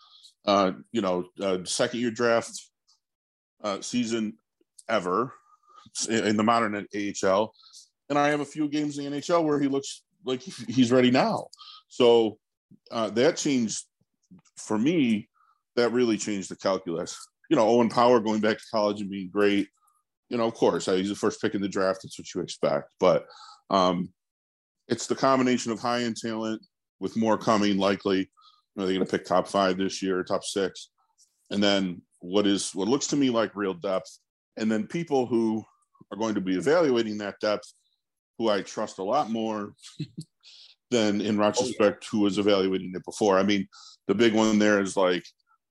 uh, 0.47 0.73
you 0.93 1.01
know, 1.01 1.27
uh, 1.41 1.59
second 1.65 2.01
year 2.01 2.11
draft 2.11 2.61
uh, 3.63 3.81
season 3.81 4.35
ever 4.89 5.33
in 6.09 6.37
the 6.37 6.43
modern 6.43 6.87
AHL. 6.95 7.53
And 8.09 8.19
I 8.19 8.29
have 8.29 8.41
a 8.41 8.45
few 8.45 8.69
games 8.69 8.99
in 8.99 9.11
the 9.11 9.21
NHL 9.21 9.45
where 9.45 9.59
he 9.59 9.69
looks 9.69 10.03
like 10.25 10.43
he's 10.43 10.93
ready 10.93 11.11
now. 11.11 11.49
So 11.89 12.39
uh, 12.91 13.11
that 13.11 13.37
changed 13.37 13.85
for 14.57 14.79
me. 14.79 15.29
That 15.77 15.93
really 15.93 16.17
changed 16.17 16.51
the 16.51 16.57
calculus. 16.57 17.19
You 17.51 17.57
know, 17.57 17.69
Owen 17.69 17.89
Power 17.89 18.21
going 18.21 18.41
back 18.41 18.59
to 18.59 18.65
college 18.73 19.01
and 19.01 19.11
being 19.11 19.31
great. 19.31 19.69
You 20.29 20.39
know, 20.39 20.47
of 20.47 20.55
course, 20.55 20.87
he's 20.87 21.09
the 21.09 21.15
first 21.15 21.41
pick 21.41 21.55
in 21.55 21.63
the 21.63 21.69
draft. 21.69 22.01
That's 22.03 22.19
what 22.19 22.35
you 22.35 22.41
expect. 22.41 22.89
But 22.99 23.27
um, 23.71 24.13
it's 24.89 25.07
the 25.07 25.15
combination 25.15 25.73
of 25.73 25.79
high 25.79 26.03
end 26.03 26.17
talent 26.17 26.63
with 26.99 27.17
more 27.17 27.37
coming 27.37 27.77
likely 27.77 28.31
are 28.79 28.87
they 28.87 28.95
going 28.95 29.07
to 29.07 29.11
pick 29.11 29.25
top 29.25 29.49
five 29.49 29.79
this 29.79 30.03
year, 30.03 30.23
top 30.23 30.45
six? 30.45 30.91
And 31.51 31.63
then 31.63 32.03
what 32.21 32.47
is 32.47 32.75
what 32.75 32.89
looks 32.89 33.07
to 33.09 33.17
me 33.17 33.31
like 33.31 33.55
real 33.55 33.75
depth, 33.75 34.19
and 34.57 34.71
then 34.71 34.87
people 34.87 35.27
who 35.27 35.65
are 36.11 36.19
going 36.19 36.35
to 36.35 36.41
be 36.41 36.57
evaluating 36.57 37.19
that 37.19 37.41
depth, 37.41 37.73
who 38.39 38.49
I 38.49 38.63
trust 38.63 38.99
a 38.99 39.05
lot 39.05 39.31
more 39.31 39.75
than 40.91 41.21
in 41.21 41.39
retrospect 41.39 41.81
oh, 41.81 41.89
yeah. 41.89 42.09
who 42.11 42.21
was 42.21 42.39
evaluating 42.39 42.93
it 42.95 43.05
before. 43.05 43.39
I 43.39 43.43
mean, 43.43 43.67
the 44.07 44.15
big 44.15 44.35
one 44.35 44.59
there 44.59 44.81
is 44.81 44.97
like, 44.97 45.25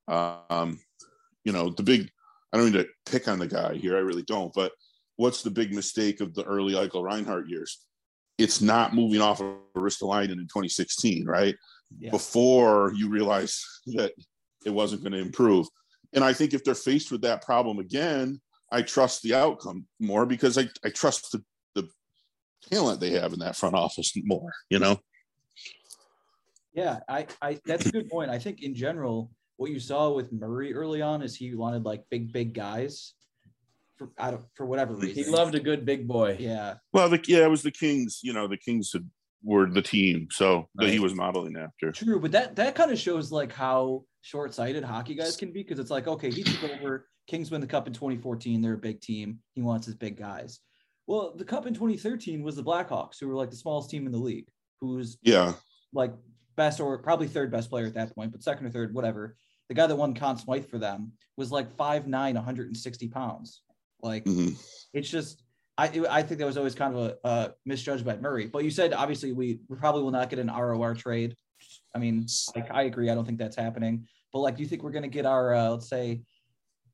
um, 0.08 0.80
you 1.44 1.52
know, 1.52 1.70
the 1.70 1.84
big. 1.84 2.10
I 2.54 2.58
don't 2.58 2.72
mean 2.72 2.84
to 2.84 2.88
pick 3.06 3.28
on 3.28 3.40
the 3.40 3.48
guy 3.48 3.76
here. 3.76 3.98
I 3.98 4.02
really 4.02 4.24
don't. 4.24 4.54
But 4.54 4.72
what's 5.18 5.44
the 5.44 5.52
big 5.52 5.74
mistake 5.74 6.22
of 6.22 6.34
the 6.34 6.44
early 6.46 6.74
Eichel 6.74 7.04
Reinhart 7.04 7.50
years? 7.50 7.86
It's 8.38 8.62
not 8.62 8.94
moving 8.94 9.20
off 9.20 9.42
of 9.42 9.56
Ristolainen 9.76 10.34
in 10.34 10.48
2016, 10.48 11.26
right? 11.26 11.56
Yeah. 12.00 12.12
before 12.12 12.92
you 12.96 13.10
realize 13.10 13.64
that 13.88 14.14
it 14.66 14.70
wasn't 14.70 15.02
going 15.02 15.14
to 15.14 15.20
improve. 15.20 15.68
And 16.14 16.24
I 16.24 16.34
think 16.34 16.54
if 16.54 16.64
they're 16.64 16.76
faced 16.76 17.12
with 17.12 17.22
that 17.22 17.42
problem 17.44 17.80
again, 17.80 18.40
I 18.72 18.82
trust 18.82 19.22
the 19.22 19.36
outcome 19.36 19.86
more 20.00 20.26
because 20.26 20.58
I, 20.58 20.68
I 20.84 20.90
trust 20.90 21.32
the, 21.32 21.44
the 21.76 21.90
talent 22.72 23.00
they 23.00 23.12
have 23.12 23.34
in 23.34 23.40
that 23.40 23.56
front 23.56 23.76
office 23.76 24.14
more, 24.24 24.52
you 24.70 24.80
know? 24.80 25.00
Yeah, 26.74 27.00
I, 27.08 27.28
I 27.42 27.60
that's 27.66 27.86
a 27.86 27.92
good 27.92 28.10
point. 28.10 28.30
I 28.30 28.38
think 28.38 28.62
in 28.62 28.76
general, 28.76 29.32
what 29.58 29.72
you 29.72 29.80
saw 29.80 30.12
with 30.12 30.34
Murray 30.34 30.74
early 30.74 31.02
on 31.02 31.22
is 31.22 31.36
he 31.36 31.56
wanted 31.56 31.86
like 31.86 32.04
big, 32.10 32.34
big 32.34 32.54
guys 32.54 33.14
for 33.98 34.10
I 34.18 34.32
don't 34.32 34.44
for 34.56 34.66
whatever 34.66 34.94
reason. 34.94 35.24
He 35.24 35.30
loved 35.30 35.56
a 35.56 35.60
good 35.60 35.86
big 35.86 36.06
boy. 36.08 36.36
Yeah. 36.38 36.76
Well, 36.92 37.08
the, 37.08 37.24
yeah, 37.28 37.46
it 37.46 37.50
was 37.50 37.62
the 37.62 37.72
Kings. 37.72 38.20
You 38.24 38.34
know, 38.34 38.48
the 38.48 38.58
Kings 38.58 38.92
had, 38.92 39.10
were 39.46 39.70
the 39.70 39.82
team, 39.82 40.28
so 40.32 40.68
that 40.76 40.90
he 40.90 41.00
was 41.00 41.14
modeling 41.14 41.56
after. 41.56 41.92
True, 41.92 42.20
but 42.20 42.32
that 42.32 42.56
that 42.56 42.76
kind 42.76 42.92
of 42.92 43.00
shows 43.00 43.32
like 43.32 43.54
how 43.54 44.04
short-sighted 44.22 44.84
hockey 44.84 45.16
guys 45.16 45.38
can 45.38 45.54
be 45.54 45.62
because 45.62 45.80
it's 45.80 45.92
like, 45.92 46.08
okay, 46.08 46.32
he 46.32 46.44
took 46.44 46.72
over 46.72 47.08
Kings 47.28 47.52
win 47.52 47.62
the 47.62 47.68
cup 47.68 47.88
in 47.88 47.94
2014. 47.94 48.62
They're 48.62 48.74
a 48.74 48.78
big 48.78 49.02
team. 49.02 49.40
He 49.54 49.62
wants 49.62 49.86
his 49.86 49.96
big 49.96 50.18
guys. 50.18 50.60
Well, 51.08 51.34
the 51.36 51.46
cup 51.46 51.68
in 51.68 51.74
2013 51.74 52.44
was 52.44 52.56
the 52.56 52.64
Blackhawks, 52.64 53.20
who 53.20 53.28
were 53.28 53.36
like 53.36 53.52
the 53.52 53.56
smallest 53.56 53.90
team 53.90 54.06
in 54.06 54.12
the 54.12 54.18
league, 54.18 54.50
who's 54.82 55.18
Yeah, 55.22 55.54
like 55.94 56.14
best 56.56 56.80
or 56.80 56.98
probably 56.98 57.28
third 57.28 57.52
best 57.52 57.70
player 57.70 57.86
at 57.86 57.94
that 57.94 58.16
point, 58.16 58.32
but 58.32 58.44
second 58.44 58.66
or 58.66 58.72
third, 58.72 58.94
whatever. 58.94 59.38
The 59.70 59.76
guy 59.76 59.88
that 59.88 59.96
won 59.96 60.14
Conn 60.14 60.38
Smythe 60.38 60.68
for 60.68 60.78
them 60.78 61.12
was 61.38 61.52
like 61.52 61.76
5'9, 61.76 62.08
160 62.10 63.08
pounds. 63.10 63.62
Like 64.02 64.26
mhm. 64.26 64.56
it's 64.94 65.10
just 65.10 65.44
I 65.78 65.86
I 66.10 66.22
think 66.24 66.40
that 66.40 66.46
was 66.46 66.58
always 66.58 66.76
kind 66.76 66.96
of 66.96 67.02
a, 67.24 67.28
a 67.28 67.54
misjudged 67.66 68.06
by 68.06 68.16
Murray. 68.18 68.48
But 68.48 68.64
you 68.64 68.72
said 68.72 68.94
obviously 68.94 69.34
we, 69.34 69.60
we 69.68 69.76
probably 69.78 70.04
will 70.04 70.12
not 70.12 70.30
get 70.30 70.40
an 70.40 70.48
ROR 70.48 70.94
trade. 70.96 71.36
I 71.94 72.00
mean, 72.00 72.26
like 72.56 72.72
I 72.72 72.84
agree. 72.84 73.10
I 73.10 73.16
don't 73.16 73.26
think 73.26 73.40
that's 73.40 73.56
happening. 73.56 74.08
But 74.32 74.40
like, 74.40 74.58
do 74.58 74.64
you 74.64 74.70
think 74.70 74.84
we're 74.84 74.92
gonna 74.92 75.08
get 75.08 75.26
our 75.26 75.54
uh, 75.54 75.70
let's 75.72 75.90
say 75.90 76.22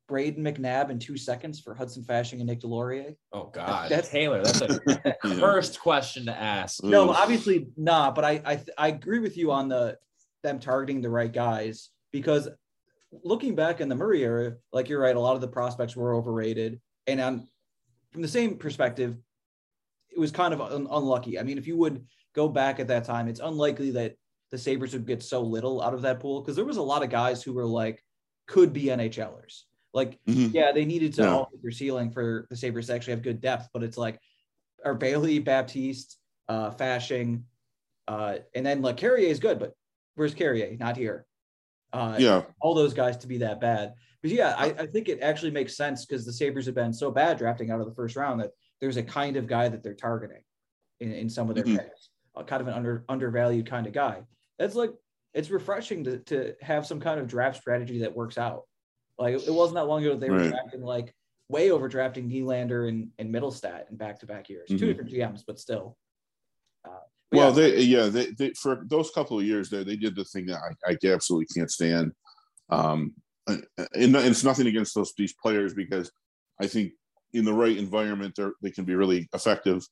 Brayden 0.09 0.39
McNabb 0.39 0.89
in 0.89 0.99
two 0.99 1.17
seconds 1.17 1.59
for 1.59 1.73
Hudson 1.73 2.03
Fasching 2.03 2.33
and 2.39 2.45
Nick 2.45 2.61
Deslauriers? 2.61 3.15
Oh 3.31 3.45
God, 3.45 3.89
That's- 3.89 4.09
Taylor, 4.09 4.43
that's 4.43 4.61
a 4.61 5.15
first 5.39 5.79
question 5.79 6.25
to 6.25 6.35
ask. 6.35 6.83
No, 6.83 7.09
Ugh. 7.09 7.15
obviously 7.17 7.67
not. 7.77 8.15
But 8.15 8.25
I 8.25 8.41
I, 8.45 8.63
I 8.77 8.87
agree 8.89 9.19
with 9.19 9.37
you 9.37 9.51
on 9.51 9.69
the 9.69 9.97
them 10.43 10.59
targeting 10.59 11.01
the 11.01 11.09
right 11.09 11.31
guys 11.31 11.89
because 12.11 12.49
looking 13.23 13.55
back 13.55 13.81
in 13.81 13.89
the 13.89 13.95
Murray 13.95 14.23
era, 14.23 14.55
like 14.73 14.89
you're 14.89 15.01
right, 15.01 15.15
a 15.15 15.19
lot 15.19 15.35
of 15.35 15.41
the 15.41 15.47
prospects 15.47 15.95
were 15.95 16.15
overrated. 16.15 16.79
And 17.07 17.19
on 17.19 17.47
from 18.11 18.21
the 18.21 18.27
same 18.27 18.57
perspective, 18.57 19.17
it 20.09 20.19
was 20.19 20.31
kind 20.31 20.53
of 20.53 20.61
un- 20.61 20.87
unlucky. 20.89 21.39
I 21.39 21.43
mean, 21.43 21.57
if 21.57 21.67
you 21.67 21.77
would 21.77 22.05
go 22.35 22.47
back 22.49 22.79
at 22.79 22.87
that 22.89 23.05
time, 23.05 23.27
it's 23.27 23.39
unlikely 23.39 23.91
that 23.91 24.15
the 24.51 24.57
Sabres 24.57 24.93
would 24.93 25.07
get 25.07 25.23
so 25.23 25.41
little 25.41 25.81
out 25.81 25.93
of 25.93 26.01
that 26.01 26.19
pool 26.19 26.41
because 26.41 26.55
there 26.55 26.65
was 26.65 26.77
a 26.77 26.81
lot 26.81 27.03
of 27.03 27.09
guys 27.09 27.41
who 27.41 27.53
were 27.53 27.65
like 27.65 28.03
could 28.47 28.73
be 28.73 28.85
NHLers. 28.85 29.63
Like, 29.93 30.19
Mhm. 30.25 30.53
yeah, 30.53 30.71
they 30.73 30.85
needed 30.85 31.13
to 31.15 31.21
hit 31.51 31.61
their 31.61 31.71
ceiling 31.71 32.11
for 32.11 32.47
the 32.49 32.55
Sabres 32.55 32.87
to 32.87 32.93
actually 32.93 33.11
have 33.11 33.21
good 33.23 33.39
depth, 33.41 33.69
but 33.73 33.83
it's 33.83 33.97
like 33.97 34.19
our 34.83 34.93
Bailey, 34.95 35.39
Baptiste, 35.39 36.17
uh, 36.49 36.71
Fasching, 36.71 37.43
uh, 38.07 38.39
and 38.53 38.65
then 38.65 38.81
like 38.81 38.97
Carrier 38.97 39.29
is 39.29 39.39
good, 39.39 39.59
but 39.59 39.73
where's 40.15 40.33
Carrier? 40.33 40.75
Not 40.77 40.97
here. 40.97 41.25
Uh, 41.93 42.17
yeah, 42.19 42.43
all 42.61 42.73
those 42.73 42.93
guys 42.93 43.17
to 43.17 43.27
be 43.27 43.37
that 43.39 43.61
bad. 43.61 43.95
But 44.21 44.31
yeah, 44.31 44.55
I, 44.57 44.65
I 44.67 44.85
think 44.87 45.09
it 45.09 45.21
actually 45.21 45.51
makes 45.51 45.75
sense 45.75 46.05
because 46.05 46.25
the 46.25 46.33
Sabres 46.33 46.67
have 46.67 46.75
been 46.75 46.93
so 46.93 47.09
bad 47.09 47.37
drafting 47.37 47.71
out 47.71 47.79
of 47.79 47.87
the 47.87 47.95
first 47.95 48.15
round 48.15 48.39
that 48.41 48.51
there's 48.79 48.97
a 48.97 49.03
kind 49.03 49.35
of 49.35 49.47
guy 49.47 49.67
that 49.67 49.81
they're 49.83 49.95
targeting 49.95 50.43
in, 50.99 51.11
in 51.11 51.29
some 51.29 51.49
of 51.49 51.55
their 51.55 51.65
Mhm. 51.65 51.77
picks, 51.79 52.09
a 52.35 52.43
kind 52.43 52.61
of 52.61 52.67
an 52.67 52.73
under 52.75 53.03
undervalued 53.09 53.65
kind 53.65 53.87
of 53.87 53.93
guy. 53.93 54.21
That's 54.59 54.75
like 54.75 54.91
it's 55.33 55.49
refreshing 55.49 56.03
to, 56.03 56.19
to 56.19 56.53
have 56.61 56.85
some 56.85 56.99
kind 56.99 57.19
of 57.19 57.27
draft 57.27 57.61
strategy 57.61 57.99
that 57.99 58.15
works 58.15 58.37
out. 58.37 58.63
Like 59.17 59.35
it 59.35 59.53
wasn't 59.53 59.75
that 59.75 59.85
long 59.85 60.03
ago 60.05 60.15
they 60.15 60.29
were 60.29 60.49
drafting 60.49 60.81
like 60.81 61.15
way 61.49 61.71
over 61.71 61.87
drafting 61.87 62.29
Nylander 62.29 62.87
and, 62.89 63.09
and 63.17 63.33
Mittelstadt 63.33 63.89
in 63.89 63.97
back 63.97 64.19
to 64.19 64.25
back 64.25 64.49
years. 64.49 64.69
Two 64.69 64.75
Mhm. 64.75 64.79
different 64.87 65.09
GMs, 65.09 65.43
but 65.45 65.59
still. 65.59 65.97
Uh, 66.85 66.99
but 67.31 67.37
Well, 67.37 67.49
yeah, 67.49 67.55
they 67.55 67.81
yeah 67.81 68.05
they, 68.07 68.25
they 68.31 68.51
for 68.53 68.83
those 68.87 69.09
couple 69.11 69.39
of 69.39 69.45
years 69.45 69.69
there 69.69 69.83
they 69.83 69.95
did 69.95 70.15
the 70.15 70.25
thing 70.25 70.45
that 70.45 70.59
I, 70.85 70.91
I 70.91 70.97
absolutely 71.11 71.47
can't 71.55 71.71
stand. 71.71 72.11
Um, 72.69 73.15
Uh, 73.47 73.57
uh, 73.77 73.85
and, 73.95 74.15
and 74.15 74.27
it's 74.27 74.43
nothing 74.43 74.67
against 74.67 74.95
those 74.95 75.13
these 75.17 75.33
players 75.33 75.73
because 75.73 76.11
I 76.61 76.67
think 76.67 76.93
in 77.33 77.45
the 77.45 77.53
right 77.53 77.77
environment 77.77 78.35
they 78.37 78.47
they 78.61 78.71
can 78.71 78.85
be 78.85 78.95
really 78.95 79.27
effective 79.33 79.85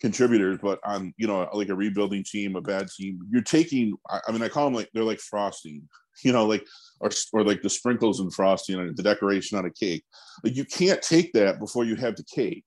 contributors. 0.00 0.58
But 0.62 0.80
on 0.84 1.12
you 1.18 1.26
know 1.26 1.48
like 1.52 1.68
a 1.68 1.74
rebuilding 1.74 2.24
team, 2.24 2.56
a 2.56 2.60
bad 2.60 2.88
team, 2.88 3.20
you're 3.30 3.42
taking. 3.42 3.94
I, 4.08 4.20
I 4.28 4.32
mean, 4.32 4.42
I 4.42 4.48
call 4.48 4.64
them 4.64 4.74
like 4.74 4.88
they're 4.92 5.04
like 5.04 5.20
frosting. 5.20 5.88
You 6.24 6.32
know, 6.32 6.46
like 6.46 6.66
or 6.98 7.10
or 7.32 7.44
like 7.44 7.62
the 7.62 7.70
sprinkles 7.70 8.18
and 8.18 8.34
frosting 8.34 8.74
on 8.76 8.92
the 8.96 9.04
decoration 9.04 9.56
on 9.56 9.66
a 9.66 9.70
cake. 9.70 10.02
Like 10.42 10.56
you 10.56 10.64
can't 10.64 11.00
take 11.00 11.32
that 11.34 11.60
before 11.60 11.84
you 11.84 11.94
have 11.94 12.16
the 12.16 12.24
cake. 12.24 12.64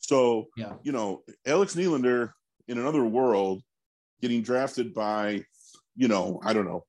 So 0.00 0.48
Yeah. 0.54 0.74
you 0.82 0.92
know, 0.92 1.22
Alex 1.46 1.74
Nylander 1.74 2.32
in 2.68 2.76
another 2.76 3.02
world 3.02 3.62
getting 4.20 4.42
drafted 4.42 4.92
by, 4.92 5.42
you 5.96 6.08
know, 6.08 6.40
I 6.44 6.52
don't 6.52 6.66
know 6.66 6.84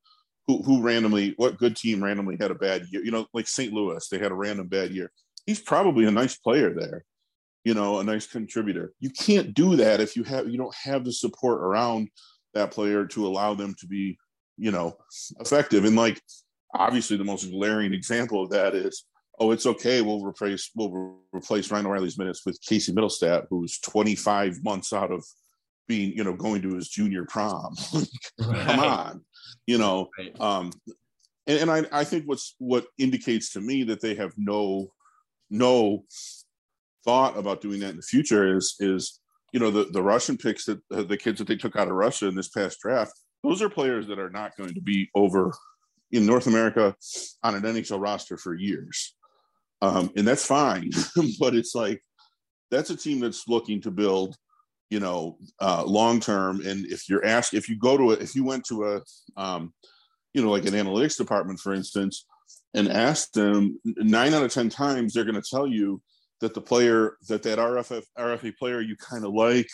who 0.58 0.64
who 0.64 0.82
randomly 0.82 1.34
what 1.38 1.58
good 1.58 1.76
team 1.76 2.04
randomly 2.04 2.38
had 2.40 2.52
a 2.52 2.56
bad 2.56 2.86
year. 2.92 3.04
You 3.04 3.12
know, 3.12 3.28
like 3.34 3.48
St. 3.48 3.74
Louis, 3.74 4.08
they 4.10 4.20
had 4.20 4.32
a 4.32 4.36
random 4.36 4.68
bad 4.68 4.92
year. 4.92 5.12
He's 5.46 5.60
probably 5.60 6.06
a 6.06 6.12
nice 6.12 6.38
player 6.38 6.74
there, 6.74 7.04
you 7.64 7.74
know, 7.74 8.00
a 8.00 8.04
nice 8.04 8.28
contributor. 8.28 8.94
You 9.00 9.10
can't 9.10 9.54
do 9.54 9.76
that 9.78 10.00
if 10.00 10.16
you 10.16 10.24
have 10.24 10.50
you 10.50 10.58
don't 10.58 10.76
have 10.76 11.06
the 11.06 11.14
support 11.14 11.62
around 11.62 12.10
that 12.54 12.72
player 12.72 13.06
to 13.08 13.26
allow 13.26 13.54
them 13.54 13.76
to 13.80 13.88
be, 13.88 14.18
you 14.58 14.72
know, 14.72 14.98
effective. 15.40 15.86
And 15.86 15.96
like 15.96 16.22
obviously 16.74 17.18
the 17.18 17.24
most 17.24 17.50
glaring 17.50 17.94
example 17.94 18.44
of 18.44 18.50
that 18.52 18.76
is 18.76 19.06
oh, 19.40 19.52
it's 19.52 19.66
okay. 19.66 20.02
We'll 20.02 20.24
replace 20.24 20.70
we'll 20.76 20.92
re- 20.92 21.16
replace 21.34 21.72
Ryan 21.72 21.88
O'Reilly's 21.88 22.18
minutes 22.18 22.46
with 22.46 22.62
Casey 22.62 22.94
Mittelstadt, 22.94 23.48
who's 23.50 23.80
25 23.80 24.64
months 24.64 24.94
out 24.94 25.12
of 25.12 25.26
being, 25.88 26.16
you 26.16 26.24
know, 26.24 26.36
going 26.36 26.62
to 26.62 26.76
his 26.76 26.88
junior 26.88 27.26
prom. 27.26 27.76
Come 28.42 28.80
on, 28.80 29.26
you 29.68 29.78
know. 29.78 30.10
Right. 30.18 30.40
Um, 30.40 30.72
and, 31.48 31.70
and 31.70 31.72
I, 31.72 32.02
I 32.02 32.04
think 32.04 32.26
what's 32.26 32.56
what 32.60 32.86
indicates 32.98 33.52
to 33.54 33.62
me 33.62 33.84
that 33.84 34.02
they 34.02 34.16
have 34.16 34.34
no 34.38 34.92
no 35.50 36.06
thought 37.04 37.38
about 37.38 37.62
doing 37.62 37.80
that 37.82 37.92
in 37.92 37.96
the 37.98 38.02
future 38.02 38.56
is 38.56 38.76
is 38.80 39.20
you 39.54 39.60
know 39.60 39.72
the 39.72 39.86
the 39.86 40.02
Russian 40.02 40.38
picks 40.38 40.66
that 40.66 40.80
uh, 40.92 41.04
the 41.04 41.18
kids 41.18 41.40
that 41.40 41.48
they 41.48 41.56
took 41.56 41.76
out 41.76 41.88
of 41.88 41.94
Russia 41.94 42.28
in 42.28 42.36
this 42.36 42.50
past 42.50 42.80
draft. 42.80 43.14
Those 43.44 43.62
are 43.62 43.70
players 43.70 44.08
that 44.08 44.20
are 44.20 44.30
not 44.30 44.56
going 44.56 44.74
to 44.74 44.82
be 44.82 45.10
over 45.16 45.54
in 46.12 46.26
North 46.26 46.48
America 46.48 46.96
on 47.44 47.56
an 47.56 47.64
NHL 47.64 48.02
roster 48.02 48.38
for 48.38 48.54
years, 48.54 49.16
um, 49.82 50.12
and 50.16 50.28
that's 50.28 50.46
fine. 50.46 50.92
but 51.40 51.56
it's 51.56 51.76
like 51.76 52.02
that's 52.70 52.92
a 52.92 52.96
team 52.96 53.20
that's 53.20 53.48
looking 53.48 53.82
to 53.82 53.92
build, 53.92 54.38
you 54.91 54.99
know, 54.99 55.38
uh, 55.60 55.84
long 55.88 56.19
term. 56.19 56.62
And 56.63 56.86
if 56.86 57.10
you're 57.10 57.25
asked, 57.25 57.56
if 57.56 57.69
you 57.69 57.77
go 57.77 57.97
to 57.97 58.12
a, 58.12 58.13
if 58.15 58.36
you 58.36 58.43
went 58.43 58.65
to 58.65 58.84
a, 58.86 59.01
um, 59.41 59.73
you 60.34 60.43
know, 60.43 60.51
like 60.51 60.65
an 60.65 60.73
analytics 60.73 61.17
department, 61.17 61.60
for 61.60 61.73
instance, 61.73 62.27
and 62.73 62.89
asked 62.89 63.34
them, 63.34 63.80
nine 63.86 64.34
out 64.34 64.43
of 64.43 64.54
ten 64.54 64.69
times 64.69 65.13
they're 65.13 65.23
going 65.23 65.41
to 65.41 65.49
tell 65.49 65.65
you 65.65 66.01
that 66.41 66.54
the 66.54 66.62
player 66.62 67.17
that 67.30 67.41
that 67.43 67.58
RFF 67.58 68.04
RFA 68.19 68.56
player 68.58 68.82
you 68.82 68.95
kind 68.97 69.25
of 69.25 69.34
like 69.34 69.67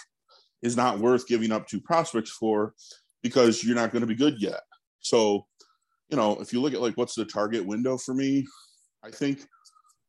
is 0.62 0.77
not 0.77 0.99
worth 0.99 1.27
giving 1.27 1.51
up 1.51 1.67
two 1.67 1.82
prospects 1.82 2.32
for 2.32 2.73
because 3.23 3.63
you're 3.63 3.75
not 3.75 3.91
going 3.91 4.01
to 4.01 4.08
be 4.08 4.15
good 4.15 4.36
yet. 4.39 4.62
So, 4.99 5.47
you 6.10 6.17
know, 6.17 6.39
if 6.39 6.53
you 6.53 6.62
look 6.62 6.73
at 6.73 6.82
like 6.82 6.95
what's 6.95 7.15
the 7.15 7.25
target 7.25 7.65
window 7.65 7.97
for 7.97 8.13
me, 8.13 8.45
I 9.03 9.10
think, 9.10 9.39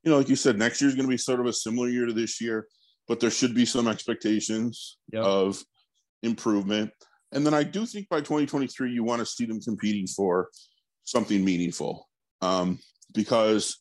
you 0.02 0.10
know, 0.10 0.18
like 0.18 0.28
you 0.28 0.36
said, 0.36 0.58
next 0.58 0.80
year 0.80 0.88
is 0.88 0.94
going 0.94 1.06
to 1.06 1.10
be 1.10 1.18
sort 1.18 1.40
of 1.40 1.46
a 1.46 1.52
similar 1.52 1.88
year 1.88 2.06
to 2.06 2.12
this 2.12 2.40
year, 2.40 2.66
but 3.08 3.20
there 3.20 3.30
should 3.30 3.54
be 3.54 3.64
some 3.64 3.88
expectations 3.88 4.98
Yep. 5.12 5.24
of 5.24 5.62
improvement. 6.22 6.90
And 7.32 7.44
then 7.44 7.54
I 7.54 7.62
do 7.62 7.86
think 7.86 8.08
by 8.08 8.20
2023, 8.20 8.92
you 8.92 9.04
want 9.04 9.20
to 9.20 9.26
see 9.26 9.44
them 9.46 9.60
competing 9.60 10.06
for 10.06 10.48
something 11.04 11.44
meaningful. 11.44 12.08
Um, 12.40 12.78
because 13.14 13.78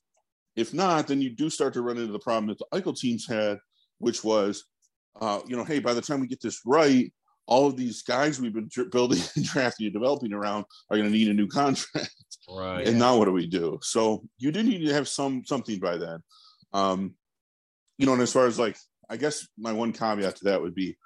if 0.55 0.73
not, 0.73 1.07
then 1.07 1.21
you 1.21 1.29
do 1.29 1.49
start 1.49 1.73
to 1.73 1.81
run 1.81 1.97
into 1.97 2.11
the 2.11 2.19
problem 2.19 2.47
that 2.47 2.57
the 2.57 2.81
Eichel 2.81 2.97
teams 2.97 3.27
had, 3.27 3.59
which 3.99 4.23
was, 4.23 4.63
uh, 5.21 5.39
you 5.47 5.55
know, 5.55 5.63
hey, 5.63 5.79
by 5.79 5.93
the 5.93 6.01
time 6.01 6.19
we 6.19 6.27
get 6.27 6.41
this 6.41 6.61
right, 6.65 7.11
all 7.45 7.67
of 7.67 7.77
these 7.77 8.01
guys 8.03 8.41
we've 8.41 8.53
been 8.53 8.69
dr- 8.69 8.91
building 8.91 9.19
and 9.35 9.45
drafting 9.45 9.85
and 9.85 9.93
developing 9.93 10.33
around 10.33 10.65
are 10.89 10.97
going 10.97 11.09
to 11.09 11.15
need 11.17 11.29
a 11.29 11.33
new 11.33 11.47
contract. 11.47 12.13
Right. 12.49 12.87
And 12.87 12.97
now 12.99 13.17
what 13.17 13.25
do 13.25 13.31
we 13.31 13.47
do? 13.47 13.79
So 13.81 14.23
you 14.37 14.51
do 14.51 14.63
need 14.63 14.85
to 14.85 14.93
have 14.93 15.07
some 15.07 15.43
something 15.45 15.79
by 15.79 15.97
then. 15.97 16.19
Um, 16.73 17.15
you 17.97 18.05
know, 18.05 18.13
and 18.13 18.21
as 18.21 18.31
far 18.33 18.47
as 18.47 18.59
like, 18.59 18.77
I 19.09 19.17
guess 19.17 19.47
my 19.57 19.71
one 19.73 19.93
caveat 19.93 20.37
to 20.37 20.43
that 20.45 20.61
would 20.61 20.75
be, 20.75 20.97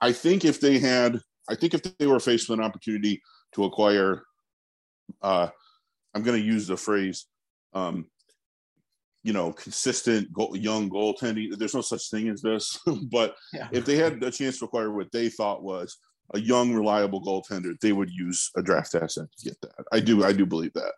I 0.00 0.12
think 0.12 0.44
if 0.44 0.60
they 0.60 0.78
had, 0.78 1.20
I 1.48 1.54
think 1.54 1.74
if 1.74 1.82
they 1.98 2.06
were 2.06 2.20
faced 2.20 2.48
with 2.48 2.58
an 2.58 2.64
opportunity 2.64 3.20
to 3.54 3.64
acquire, 3.64 4.22
uh, 5.22 5.48
I'm 6.14 6.22
going 6.22 6.38
to 6.40 6.46
use 6.46 6.66
the 6.66 6.76
phrase, 6.76 7.26
um, 7.74 8.06
you 9.24 9.32
know, 9.32 9.52
consistent 9.52 10.32
goal, 10.32 10.56
young 10.56 10.88
goaltending. 10.88 11.56
There's 11.56 11.74
no 11.74 11.80
such 11.80 12.08
thing 12.10 12.28
as 12.28 12.40
this, 12.42 12.78
but 13.10 13.34
Yeah. 13.52 13.68
if 13.72 13.84
they 13.84 13.96
had 13.96 14.22
a 14.22 14.30
chance 14.30 14.58
to 14.60 14.66
acquire 14.66 14.92
what 14.92 15.10
they 15.12 15.28
thought 15.28 15.62
was 15.62 15.96
a 16.34 16.40
young, 16.40 16.72
reliable 16.74 17.22
goaltender, 17.24 17.72
they 17.80 17.92
would 17.92 18.10
use 18.10 18.50
a 18.56 18.62
draft 18.62 18.94
asset 18.94 19.26
to 19.38 19.44
get 19.48 19.60
that. 19.62 19.84
I 19.92 20.00
do, 20.00 20.24
I 20.24 20.32
do 20.32 20.46
believe 20.46 20.72
that. 20.74 20.92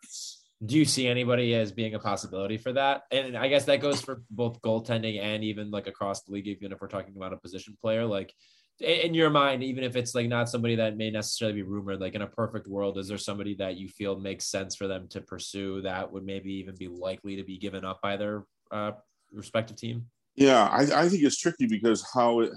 Do 0.64 0.76
you 0.76 0.84
see 0.84 1.08
anybody 1.08 1.54
as 1.54 1.72
being 1.72 1.94
a 1.94 1.98
possibility 1.98 2.58
for 2.58 2.72
that? 2.72 3.02
And 3.10 3.36
I 3.36 3.48
guess 3.48 3.64
that 3.64 3.80
goes 3.80 4.00
for 4.00 4.22
both 4.30 4.60
goaltending 4.60 5.20
and 5.20 5.42
even 5.42 5.70
like 5.70 5.86
across 5.86 6.22
the 6.22 6.32
league, 6.32 6.48
even 6.48 6.72
if 6.72 6.80
we're 6.80 6.88
talking 6.88 7.14
about 7.16 7.32
a 7.32 7.38
position 7.38 7.76
player. 7.80 8.04
Like 8.04 8.34
in 8.80 9.14
your 9.14 9.30
mind, 9.30 9.62
even 9.62 9.84
if 9.84 9.96
it's 9.96 10.14
like 10.14 10.28
not 10.28 10.50
somebody 10.50 10.76
that 10.76 10.96
may 10.96 11.10
necessarily 11.10 11.56
be 11.56 11.62
rumored, 11.62 12.00
like 12.00 12.14
in 12.14 12.22
a 12.22 12.26
perfect 12.26 12.66
world, 12.66 12.98
is 12.98 13.08
there 13.08 13.18
somebody 13.18 13.54
that 13.54 13.76
you 13.76 13.88
feel 13.88 14.18
makes 14.18 14.46
sense 14.46 14.76
for 14.76 14.86
them 14.86 15.08
to 15.08 15.22
pursue 15.22 15.80
that 15.82 16.12
would 16.12 16.24
maybe 16.24 16.52
even 16.54 16.74
be 16.76 16.88
likely 16.88 17.36
to 17.36 17.42
be 17.42 17.58
given 17.58 17.84
up 17.84 18.00
by 18.02 18.18
their 18.18 18.44
uh, 18.70 18.92
respective 19.32 19.76
team? 19.76 20.06
Yeah, 20.36 20.64
I, 20.64 21.04
I 21.04 21.08
think 21.08 21.22
it's 21.22 21.38
tricky 21.38 21.66
because 21.66 22.06
how 22.14 22.40
it, 22.40 22.52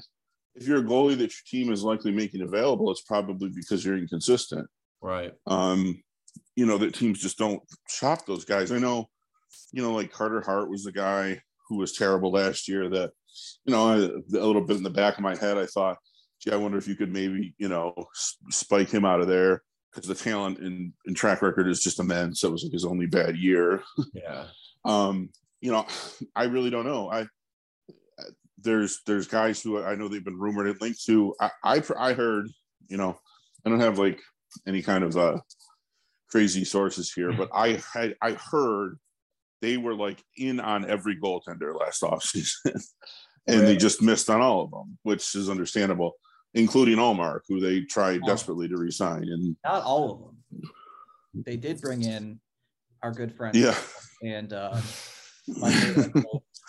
if 0.55 0.67
you're 0.67 0.79
a 0.79 0.83
goalie 0.83 1.17
that 1.17 1.21
your 1.21 1.43
team 1.47 1.71
is 1.71 1.83
likely 1.83 2.11
making 2.11 2.41
available, 2.41 2.91
it's 2.91 3.01
probably 3.01 3.49
because 3.49 3.83
you're 3.83 3.97
inconsistent. 3.97 4.67
Right. 5.01 5.33
Um, 5.47 6.01
you 6.55 6.65
know, 6.65 6.77
that 6.77 6.93
teams 6.93 7.19
just 7.19 7.37
don't 7.37 7.61
shop 7.89 8.25
those 8.25 8.45
guys. 8.45 8.71
I 8.71 8.79
know, 8.79 9.09
you 9.71 9.81
know, 9.81 9.93
like 9.93 10.11
Carter 10.11 10.41
Hart 10.41 10.69
was 10.69 10.83
the 10.83 10.91
guy 10.91 11.41
who 11.67 11.77
was 11.77 11.93
terrible 11.93 12.31
last 12.31 12.67
year 12.67 12.89
that, 12.89 13.11
you 13.65 13.73
know, 13.73 13.87
I, 13.87 13.95
a 13.95 14.45
little 14.45 14.61
bit 14.61 14.77
in 14.77 14.83
the 14.83 14.89
back 14.89 15.15
of 15.15 15.23
my 15.23 15.35
head, 15.35 15.57
I 15.57 15.65
thought, 15.65 15.97
gee, 16.41 16.51
I 16.51 16.57
wonder 16.57 16.77
if 16.77 16.87
you 16.87 16.95
could 16.95 17.11
maybe, 17.11 17.55
you 17.57 17.69
know, 17.69 17.93
spike 18.49 18.89
him 18.89 19.05
out 19.05 19.21
of 19.21 19.27
there 19.27 19.63
because 19.91 20.07
the 20.07 20.15
talent 20.15 20.59
and, 20.59 20.93
and 21.05 21.15
track 21.15 21.41
record 21.41 21.67
is 21.67 21.81
just 21.81 21.99
immense. 21.99 22.41
That 22.41 22.51
was 22.51 22.63
like 22.63 22.73
his 22.73 22.85
only 22.85 23.05
bad 23.05 23.37
year. 23.37 23.81
Yeah. 24.13 24.45
um, 24.85 25.29
you 25.61 25.71
know, 25.71 25.87
I 26.35 26.45
really 26.45 26.69
don't 26.69 26.85
know. 26.85 27.09
I, 27.09 27.25
there's 28.57 29.01
there's 29.05 29.27
guys 29.27 29.61
who 29.61 29.81
I 29.81 29.95
know 29.95 30.07
they've 30.07 30.23
been 30.23 30.39
rumored 30.39 30.67
and 30.67 30.81
linked 30.81 31.03
to. 31.05 31.35
I, 31.39 31.51
I 31.63 31.81
I 31.97 32.13
heard, 32.13 32.47
you 32.87 32.97
know, 32.97 33.17
I 33.65 33.69
don't 33.69 33.79
have 33.79 33.99
like 33.99 34.19
any 34.67 34.81
kind 34.81 35.03
of 35.03 35.15
uh 35.15 35.39
crazy 36.33 36.65
sources 36.65 37.13
here, 37.13 37.31
but 37.31 37.49
I 37.53 37.79
had 37.93 38.15
I 38.19 38.31
heard 38.31 38.97
they 39.61 39.77
were 39.77 39.93
like 39.93 40.21
in 40.35 40.59
on 40.59 40.89
every 40.89 41.15
goaltender 41.15 41.79
last 41.79 42.01
offseason. 42.01 42.51
and 43.47 43.59
right. 43.59 43.65
they 43.65 43.77
just 43.77 44.01
missed 44.01 44.31
on 44.31 44.41
all 44.41 44.63
of 44.63 44.71
them, 44.71 44.97
which 45.03 45.35
is 45.35 45.47
understandable, 45.47 46.13
including 46.55 46.97
Ullmark, 46.97 47.41
who 47.47 47.59
they 47.59 47.81
tried 47.81 48.21
oh. 48.23 48.27
desperately 48.27 48.67
to 48.67 48.77
resign. 48.77 49.23
And 49.23 49.55
not 49.63 49.83
all 49.83 50.11
of 50.11 50.61
them. 50.61 50.71
They 51.45 51.55
did 51.55 51.79
bring 51.79 52.01
in 52.01 52.39
our 53.03 53.11
good 53.11 53.31
friend, 53.33 53.55
yeah, 53.55 53.77
and 54.23 54.53
uh, 54.53 54.79
my 55.47 55.71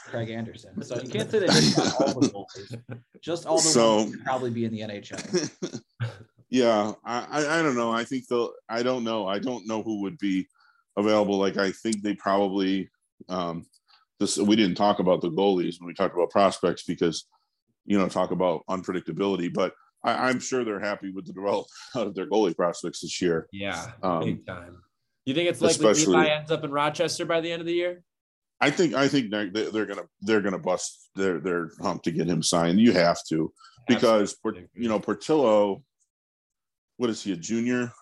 Craig 0.08 0.28
Anderson. 0.28 0.82
So 0.82 1.00
you 1.00 1.08
can't 1.08 1.30
say 1.30 1.38
that 1.38 1.50
just 1.50 2.00
all 2.00 2.20
the 2.20 2.28
goalies, 2.28 3.00
just 3.22 3.46
all 3.46 3.56
the 3.56 3.62
so, 3.62 3.96
ones 3.96 4.16
probably 4.24 4.50
be 4.50 4.66
in 4.66 4.72
the 4.72 4.80
NHL. 4.80 5.80
yeah, 6.54 6.92
I, 7.04 7.26
I, 7.32 7.58
I 7.58 7.62
don't 7.62 7.74
know. 7.74 7.90
I 7.90 8.04
think 8.04 8.28
the 8.28 8.48
I 8.68 8.84
don't 8.84 9.02
know. 9.02 9.26
I 9.26 9.40
don't 9.40 9.66
know 9.66 9.82
who 9.82 10.02
would 10.02 10.16
be 10.18 10.46
available. 10.96 11.36
Like 11.36 11.56
I 11.56 11.72
think 11.72 12.00
they 12.00 12.14
probably 12.14 12.88
um 13.28 13.66
this 14.20 14.38
we 14.38 14.54
didn't 14.54 14.76
talk 14.76 15.00
about 15.00 15.20
the 15.20 15.30
goalies 15.30 15.80
when 15.80 15.88
we 15.88 15.94
talked 15.94 16.14
about 16.14 16.30
prospects 16.30 16.84
because 16.84 17.26
you 17.86 17.98
know 17.98 18.08
talk 18.08 18.30
about 18.30 18.62
unpredictability, 18.70 19.52
but 19.52 19.74
I, 20.04 20.30
am 20.30 20.38
sure 20.38 20.64
they're 20.64 20.78
happy 20.78 21.10
with 21.10 21.26
the 21.26 21.32
development 21.32 21.66
of 21.96 22.14
their 22.14 22.28
goalie 22.28 22.54
prospects 22.54 23.00
this 23.00 23.20
year. 23.20 23.48
Yeah, 23.50 23.86
um, 24.04 24.20
big 24.20 24.46
time. 24.46 24.80
You 25.24 25.34
think 25.34 25.48
it's 25.48 25.60
likely 25.60 25.92
Levi 25.92 26.28
ends 26.28 26.52
up 26.52 26.62
in 26.62 26.70
Rochester 26.70 27.26
by 27.26 27.40
the 27.40 27.50
end 27.50 27.62
of 27.62 27.66
the 27.66 27.74
year? 27.74 28.04
I 28.60 28.70
think 28.70 28.94
I 28.94 29.08
think 29.08 29.32
they're, 29.32 29.50
they're 29.50 29.86
gonna 29.86 30.06
they're 30.20 30.40
gonna 30.40 30.60
bust 30.60 31.10
their 31.16 31.40
their 31.40 31.70
hump 31.82 32.04
to 32.04 32.12
get 32.12 32.28
him 32.28 32.44
signed. 32.44 32.78
You 32.78 32.92
have 32.92 33.18
to 33.30 33.52
because 33.88 34.34
Absolutely. 34.34 34.68
you 34.74 34.88
know 34.88 35.00
Portillo. 35.00 35.82
What 37.04 37.10
is 37.10 37.22
he 37.22 37.34
a 37.34 37.36
junior? 37.36 37.92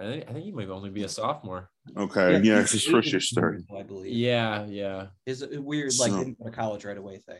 I 0.00 0.04
think, 0.04 0.24
I 0.28 0.32
think 0.32 0.44
he 0.44 0.50
might 0.50 0.68
only 0.70 0.90
be 0.90 1.04
a 1.04 1.08
sophomore. 1.08 1.70
Okay, 1.96 2.32
yeah, 2.32 2.38
yeah 2.56 2.62
his 2.62 2.82
first 2.82 3.12
year 3.12 3.20
start. 3.20 3.62
I 3.72 3.84
believe. 3.84 4.12
Yeah, 4.12 4.66
yeah. 4.66 5.06
Is 5.24 5.42
a 5.42 5.56
uh, 5.56 5.60
weird 5.60 5.92
like 6.00 6.10
so, 6.10 6.18
didn't 6.18 6.36
go 6.36 6.46
to 6.46 6.50
college 6.50 6.84
right 6.84 6.98
away 6.98 7.18
thing. 7.18 7.38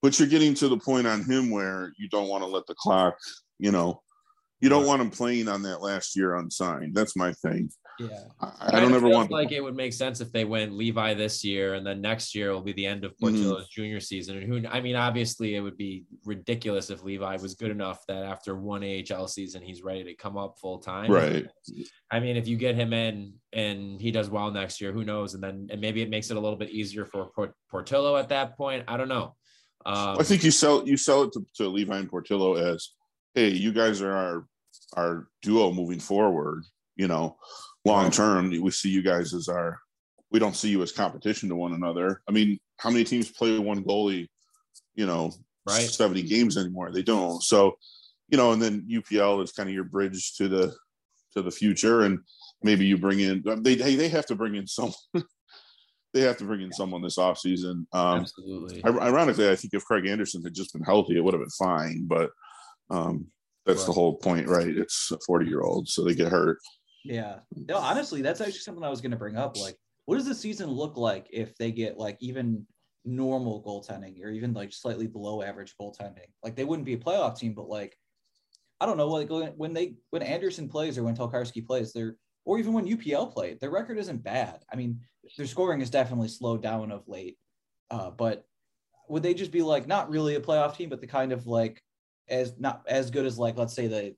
But 0.00 0.18
you're 0.18 0.26
getting 0.26 0.54
to 0.54 0.68
the 0.70 0.78
point 0.78 1.06
on 1.06 1.22
him 1.22 1.50
where 1.50 1.92
you 1.98 2.08
don't 2.08 2.28
want 2.28 2.42
to 2.42 2.46
let 2.46 2.66
the 2.66 2.74
clock, 2.78 3.18
you 3.58 3.72
know, 3.72 4.00
you 4.60 4.68
don't 4.68 4.86
want 4.86 5.00
him 5.00 5.10
playing 5.10 5.48
on 5.48 5.62
that 5.62 5.80
last 5.80 6.16
year 6.16 6.36
unsigned. 6.36 6.94
That's 6.94 7.16
my 7.16 7.32
thing. 7.32 7.70
Yeah, 7.98 8.18
I, 8.40 8.76
I 8.76 8.80
don't 8.80 8.94
ever 8.94 9.08
want 9.08 9.30
like 9.30 9.52
it 9.52 9.60
would 9.60 9.76
make 9.76 9.92
sense 9.92 10.20
if 10.20 10.32
they 10.32 10.44
went 10.44 10.72
Levi 10.72 11.12
this 11.14 11.44
year, 11.44 11.74
and 11.74 11.86
then 11.86 12.00
next 12.00 12.34
year 12.34 12.52
will 12.52 12.62
be 12.62 12.72
the 12.72 12.86
end 12.86 13.04
of 13.04 13.12
mm-hmm. 13.12 13.26
Portillo's 13.26 13.64
mm-hmm. 13.64 13.80
junior 13.82 14.00
season. 14.00 14.38
And 14.38 14.46
who, 14.46 14.68
I 14.68 14.80
mean, 14.80 14.96
obviously, 14.96 15.54
it 15.54 15.60
would 15.60 15.76
be 15.76 16.04
ridiculous 16.24 16.88
if 16.88 17.02
Levi 17.02 17.36
was 17.36 17.54
good 17.54 17.70
enough 17.70 18.00
that 18.08 18.22
after 18.22 18.56
one 18.56 18.82
AHL 18.82 19.28
season, 19.28 19.62
he's 19.62 19.82
ready 19.82 20.04
to 20.04 20.14
come 20.14 20.38
up 20.38 20.58
full 20.58 20.78
time. 20.78 21.10
Right. 21.10 21.46
I 22.10 22.20
mean, 22.20 22.36
if 22.36 22.48
you 22.48 22.56
get 22.56 22.74
him 22.74 22.92
in 22.92 23.34
and 23.52 24.00
he 24.00 24.10
does 24.10 24.30
well 24.30 24.50
next 24.50 24.80
year, 24.80 24.92
who 24.92 25.04
knows? 25.04 25.34
And 25.34 25.42
then 25.42 25.68
and 25.70 25.80
maybe 25.80 26.00
it 26.00 26.10
makes 26.10 26.30
it 26.30 26.36
a 26.36 26.40
little 26.40 26.58
bit 26.58 26.70
easier 26.70 27.04
for 27.04 27.30
Port- 27.34 27.54
Portillo 27.70 28.16
at 28.16 28.30
that 28.30 28.56
point. 28.56 28.84
I 28.88 28.96
don't 28.96 29.08
know. 29.08 29.34
Um, 29.86 30.16
I 30.18 30.22
think 30.22 30.44
you 30.44 30.50
sell 30.50 30.86
you 30.86 30.96
sell 30.96 31.22
it 31.22 31.32
to, 31.32 31.44
to 31.56 31.68
Levi 31.68 31.96
and 31.96 32.08
Portillo 32.08 32.54
as, 32.54 32.90
hey, 33.34 33.50
you 33.50 33.72
guys 33.72 34.00
are 34.00 34.12
our 34.12 34.46
our 34.96 35.28
duo 35.42 35.72
moving 35.72 36.00
forward. 36.00 36.64
You 36.96 37.08
know, 37.08 37.36
long 37.84 38.10
term, 38.10 38.50
we 38.50 38.70
see 38.70 38.90
you 38.90 39.02
guys 39.02 39.34
as 39.34 39.48
our. 39.48 39.78
We 40.30 40.38
don't 40.38 40.54
see 40.54 40.70
you 40.70 40.80
as 40.82 40.92
competition 40.92 41.48
to 41.48 41.56
one 41.56 41.72
another. 41.72 42.22
I 42.28 42.32
mean, 42.32 42.60
how 42.76 42.90
many 42.90 43.02
teams 43.02 43.30
play 43.30 43.58
one 43.58 43.82
goalie? 43.82 44.28
You 44.94 45.06
know, 45.06 45.32
right? 45.68 45.82
Seventy 45.82 46.22
games 46.22 46.56
anymore. 46.56 46.92
They 46.92 47.02
don't. 47.02 47.42
So, 47.42 47.76
you 48.28 48.36
know, 48.36 48.52
and 48.52 48.62
then 48.62 48.86
UPL 48.90 49.42
is 49.42 49.52
kind 49.52 49.68
of 49.68 49.74
your 49.74 49.84
bridge 49.84 50.34
to 50.36 50.48
the 50.48 50.74
to 51.34 51.42
the 51.42 51.50
future, 51.50 52.02
and 52.02 52.20
maybe 52.62 52.86
you 52.86 52.98
bring 52.98 53.20
in. 53.20 53.42
They 53.62 53.74
they, 53.74 53.96
they 53.96 54.08
have 54.08 54.26
to 54.26 54.34
bring 54.34 54.54
in 54.54 54.66
some. 54.66 54.92
they 56.12 56.20
have 56.22 56.36
to 56.38 56.44
bring 56.44 56.60
in 56.60 56.72
someone 56.72 57.02
this 57.02 57.18
offseason. 57.18 57.86
Um, 57.92 58.20
Absolutely. 58.20 58.84
Ironically, 58.84 59.48
I 59.48 59.56
think 59.56 59.74
if 59.74 59.84
Craig 59.84 60.06
Anderson 60.06 60.42
had 60.42 60.54
just 60.54 60.72
been 60.72 60.82
healthy, 60.82 61.16
it 61.16 61.24
would 61.24 61.34
have 61.34 61.42
been 61.42 61.50
fine. 61.50 62.04
But 62.06 62.30
um, 62.90 63.26
that's 63.66 63.80
right. 63.80 63.86
the 63.86 63.92
whole 63.92 64.16
point, 64.16 64.48
right? 64.48 64.68
It's 64.68 65.10
a 65.10 65.18
40 65.26 65.46
year 65.46 65.62
old, 65.62 65.88
so 65.88 66.04
they 66.04 66.14
get 66.14 66.30
hurt. 66.30 66.58
Yeah. 67.04 67.38
No, 67.54 67.76
honestly, 67.76 68.22
that's 68.22 68.40
actually 68.40 68.60
something 68.60 68.84
I 68.84 68.90
was 68.90 69.00
going 69.00 69.12
to 69.12 69.16
bring 69.16 69.36
up. 69.36 69.56
Like, 69.56 69.76
what 70.06 70.16
does 70.16 70.26
the 70.26 70.34
season 70.34 70.70
look 70.70 70.96
like 70.96 71.28
if 71.32 71.56
they 71.56 71.70
get 71.70 71.96
like 71.96 72.16
even 72.20 72.66
normal 73.04 73.62
goaltending 73.62 74.22
or 74.22 74.30
even 74.30 74.52
like 74.52 74.72
slightly 74.72 75.06
below 75.06 75.42
average 75.42 75.74
goaltending? 75.80 76.28
Like, 76.42 76.56
they 76.56 76.64
wouldn't 76.64 76.86
be 76.86 76.94
a 76.94 76.98
playoff 76.98 77.38
team, 77.38 77.54
but 77.54 77.68
like, 77.68 77.96
I 78.80 78.86
don't 78.86 78.96
know, 78.96 79.08
like 79.08 79.28
when 79.56 79.74
they 79.74 79.94
when 80.08 80.22
Anderson 80.22 80.68
plays 80.68 80.96
or 80.96 81.02
when 81.02 81.16
Tokarski 81.16 81.66
plays, 81.66 81.92
they're 81.92 82.16
or 82.46 82.58
even 82.58 82.72
when 82.72 82.86
UPL 82.86 83.32
played, 83.32 83.60
their 83.60 83.70
record 83.70 83.98
isn't 83.98 84.22
bad. 84.22 84.64
I 84.72 84.76
mean, 84.76 85.00
their 85.36 85.46
scoring 85.46 85.82
is 85.82 85.90
definitely 85.90 86.28
slowed 86.28 86.62
down 86.62 86.90
of 86.90 87.06
late. 87.06 87.36
Uh, 87.90 88.10
but 88.10 88.44
would 89.08 89.22
they 89.22 89.34
just 89.34 89.52
be 89.52 89.62
like 89.62 89.86
not 89.86 90.08
really 90.08 90.36
a 90.36 90.40
playoff 90.40 90.76
team, 90.76 90.88
but 90.88 91.00
the 91.00 91.06
kind 91.06 91.32
of 91.32 91.46
like 91.46 91.82
as 92.30 92.58
not 92.58 92.82
as 92.86 93.10
good 93.10 93.26
as 93.26 93.38
like 93.38 93.56
let's 93.56 93.74
say 93.74 93.86
the 93.86 94.14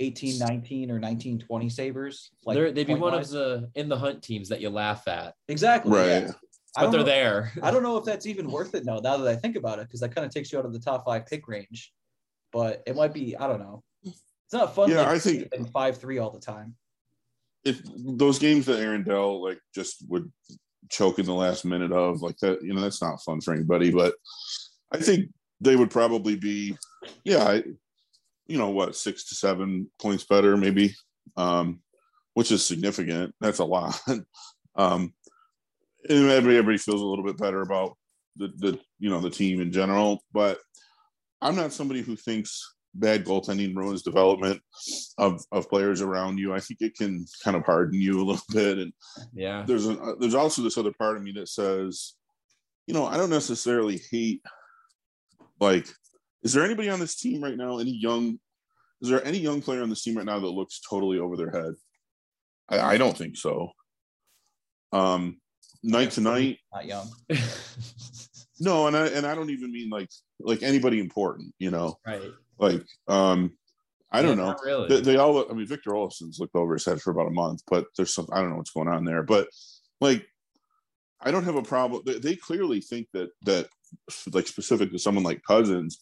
18 0.00 0.38
19 0.38 0.90
or 0.90 0.98
19 0.98 1.40
20 1.40 1.68
sabres 1.68 2.30
like 2.46 2.54
they're, 2.54 2.72
they'd 2.72 2.86
be 2.86 2.94
one 2.94 3.14
of 3.14 3.28
the 3.28 3.68
in 3.74 3.88
the 3.88 3.98
hunt 3.98 4.22
teams 4.22 4.48
that 4.48 4.60
you 4.60 4.70
laugh 4.70 5.06
at. 5.06 5.34
Exactly 5.48 5.92
right. 5.92 6.06
yeah. 6.22 6.32
but 6.74 6.90
they're 6.90 7.00
know, 7.00 7.06
there. 7.06 7.52
I 7.62 7.70
don't 7.70 7.82
know 7.82 7.98
if 7.98 8.04
that's 8.04 8.26
even 8.26 8.50
worth 8.50 8.74
it 8.74 8.84
now 8.84 8.96
now 8.96 9.18
that 9.18 9.28
i 9.28 9.36
think 9.36 9.56
about 9.56 9.78
it 9.78 9.86
because 9.86 10.00
that 10.00 10.14
kind 10.14 10.26
of 10.26 10.32
takes 10.32 10.52
you 10.52 10.58
out 10.58 10.64
of 10.64 10.72
the 10.72 10.80
top 10.80 11.04
five 11.04 11.26
pick 11.26 11.46
range. 11.46 11.92
But 12.52 12.82
it 12.86 12.96
might 12.96 13.12
be 13.12 13.36
i 13.36 13.46
don't 13.46 13.60
know. 13.60 13.82
It's 14.02 14.54
not 14.54 14.74
fun 14.74 14.90
yeah 14.90 15.08
i 15.08 15.18
think 15.18 15.48
five 15.72 15.98
three 15.98 16.18
all 16.18 16.30
the 16.30 16.40
time. 16.40 16.74
if 17.64 17.80
those 17.94 18.38
games 18.38 18.66
that 18.66 18.80
aaron 18.80 19.04
dell 19.04 19.42
like 19.42 19.60
just 19.74 20.04
would 20.08 20.32
choke 20.88 21.18
in 21.18 21.26
the 21.26 21.34
last 21.34 21.64
minute 21.64 21.92
of 21.92 22.20
like 22.20 22.36
that 22.38 22.62
you 22.62 22.74
know 22.74 22.80
that's 22.80 23.00
not 23.00 23.22
fun 23.22 23.40
for 23.40 23.54
anybody 23.54 23.92
but 23.92 24.14
i 24.92 24.96
think 24.96 25.30
they 25.60 25.76
would 25.76 25.90
probably 25.90 26.36
be 26.36 26.76
yeah 27.24 27.44
I, 27.44 27.62
you 28.46 28.58
know 28.58 28.70
what 28.70 28.96
six 28.96 29.28
to 29.28 29.34
seven 29.34 29.90
points 30.00 30.24
better 30.24 30.56
maybe 30.56 30.94
um 31.36 31.80
which 32.34 32.52
is 32.52 32.64
significant. 32.64 33.34
That's 33.40 33.58
a 33.58 33.64
lot. 33.64 34.00
Um 34.76 35.12
and 36.08 36.30
everybody 36.30 36.78
feels 36.78 37.02
a 37.02 37.04
little 37.04 37.24
bit 37.24 37.36
better 37.36 37.60
about 37.60 37.96
the, 38.36 38.52
the 38.58 38.78
you 39.00 39.10
know 39.10 39.20
the 39.20 39.28
team 39.28 39.60
in 39.60 39.72
general 39.72 40.22
but 40.32 40.58
i'm 41.42 41.56
not 41.56 41.72
somebody 41.72 42.02
who 42.02 42.14
thinks 42.14 42.72
bad 42.94 43.24
goaltending 43.24 43.74
ruins 43.76 44.02
development 44.02 44.60
of, 45.18 45.44
of 45.52 45.68
players 45.68 46.00
around 46.00 46.38
you. 46.38 46.52
I 46.52 46.60
think 46.60 46.80
it 46.80 46.96
can 46.96 47.24
kind 47.44 47.56
of 47.56 47.64
harden 47.64 48.00
you 48.00 48.20
a 48.20 48.24
little 48.24 48.42
bit. 48.52 48.78
And 48.78 48.92
yeah. 49.32 49.64
there's 49.66 49.86
a 49.86 50.14
there's 50.18 50.34
also 50.34 50.62
this 50.62 50.78
other 50.78 50.92
part 50.92 51.16
of 51.16 51.22
me 51.22 51.32
that 51.32 51.48
says 51.48 52.14
you 52.86 52.94
know 52.94 53.06
i 53.06 53.16
don't 53.16 53.30
necessarily 53.30 54.00
hate 54.10 54.42
like 55.60 55.86
is 56.42 56.52
there 56.52 56.64
anybody 56.64 56.88
on 56.88 57.00
this 57.00 57.16
team 57.16 57.42
right 57.42 57.56
now? 57.56 57.78
Any 57.78 57.92
young? 57.92 58.38
Is 59.02 59.08
there 59.08 59.24
any 59.24 59.38
young 59.38 59.62
player 59.62 59.82
on 59.82 59.90
this 59.90 60.02
team 60.02 60.16
right 60.16 60.26
now 60.26 60.40
that 60.40 60.46
looks 60.46 60.80
totally 60.80 61.18
over 61.18 61.36
their 61.36 61.50
head? 61.50 61.74
I, 62.68 62.94
I 62.94 62.98
don't 62.98 63.16
think 63.16 63.36
so. 63.36 63.72
Um, 64.92 65.40
night 65.82 66.12
to 66.12 66.20
night, 66.20 66.58
not 66.72 66.86
young. 66.86 67.08
no, 68.60 68.86
and 68.86 68.96
I 68.96 69.08
and 69.08 69.26
I 69.26 69.34
don't 69.34 69.50
even 69.50 69.72
mean 69.72 69.90
like 69.90 70.08
like 70.40 70.62
anybody 70.62 70.98
important. 70.98 71.54
You 71.58 71.70
know, 71.70 71.98
right? 72.06 72.30
Like, 72.58 72.84
um, 73.08 73.56
I 74.10 74.22
don't 74.22 74.38
Yeah, 74.38 74.44
know. 74.44 74.56
Really? 74.64 74.88
They, 74.88 75.00
they 75.00 75.16
all. 75.16 75.50
I 75.50 75.54
mean, 75.54 75.66
Victor 75.66 75.90
Olofsson's 75.90 76.38
looked 76.38 76.56
over 76.56 76.74
his 76.74 76.84
head 76.84 77.00
for 77.00 77.10
about 77.10 77.28
a 77.28 77.32
month, 77.32 77.62
but 77.70 77.86
there's 77.96 78.14
some. 78.14 78.28
I 78.32 78.40
don't 78.40 78.50
know 78.50 78.56
what's 78.56 78.72
going 78.72 78.88
on 78.88 79.04
there, 79.04 79.22
but 79.22 79.48
like, 80.00 80.26
I 81.22 81.30
don't 81.30 81.44
have 81.44 81.56
a 81.56 81.62
problem. 81.62 82.02
They, 82.04 82.18
they 82.18 82.36
clearly 82.36 82.80
think 82.80 83.08
that 83.12 83.30
that 83.42 83.68
like 84.32 84.46
specific 84.46 84.90
to 84.92 84.98
someone 84.98 85.24
like 85.24 85.42
Cozens, 85.46 85.98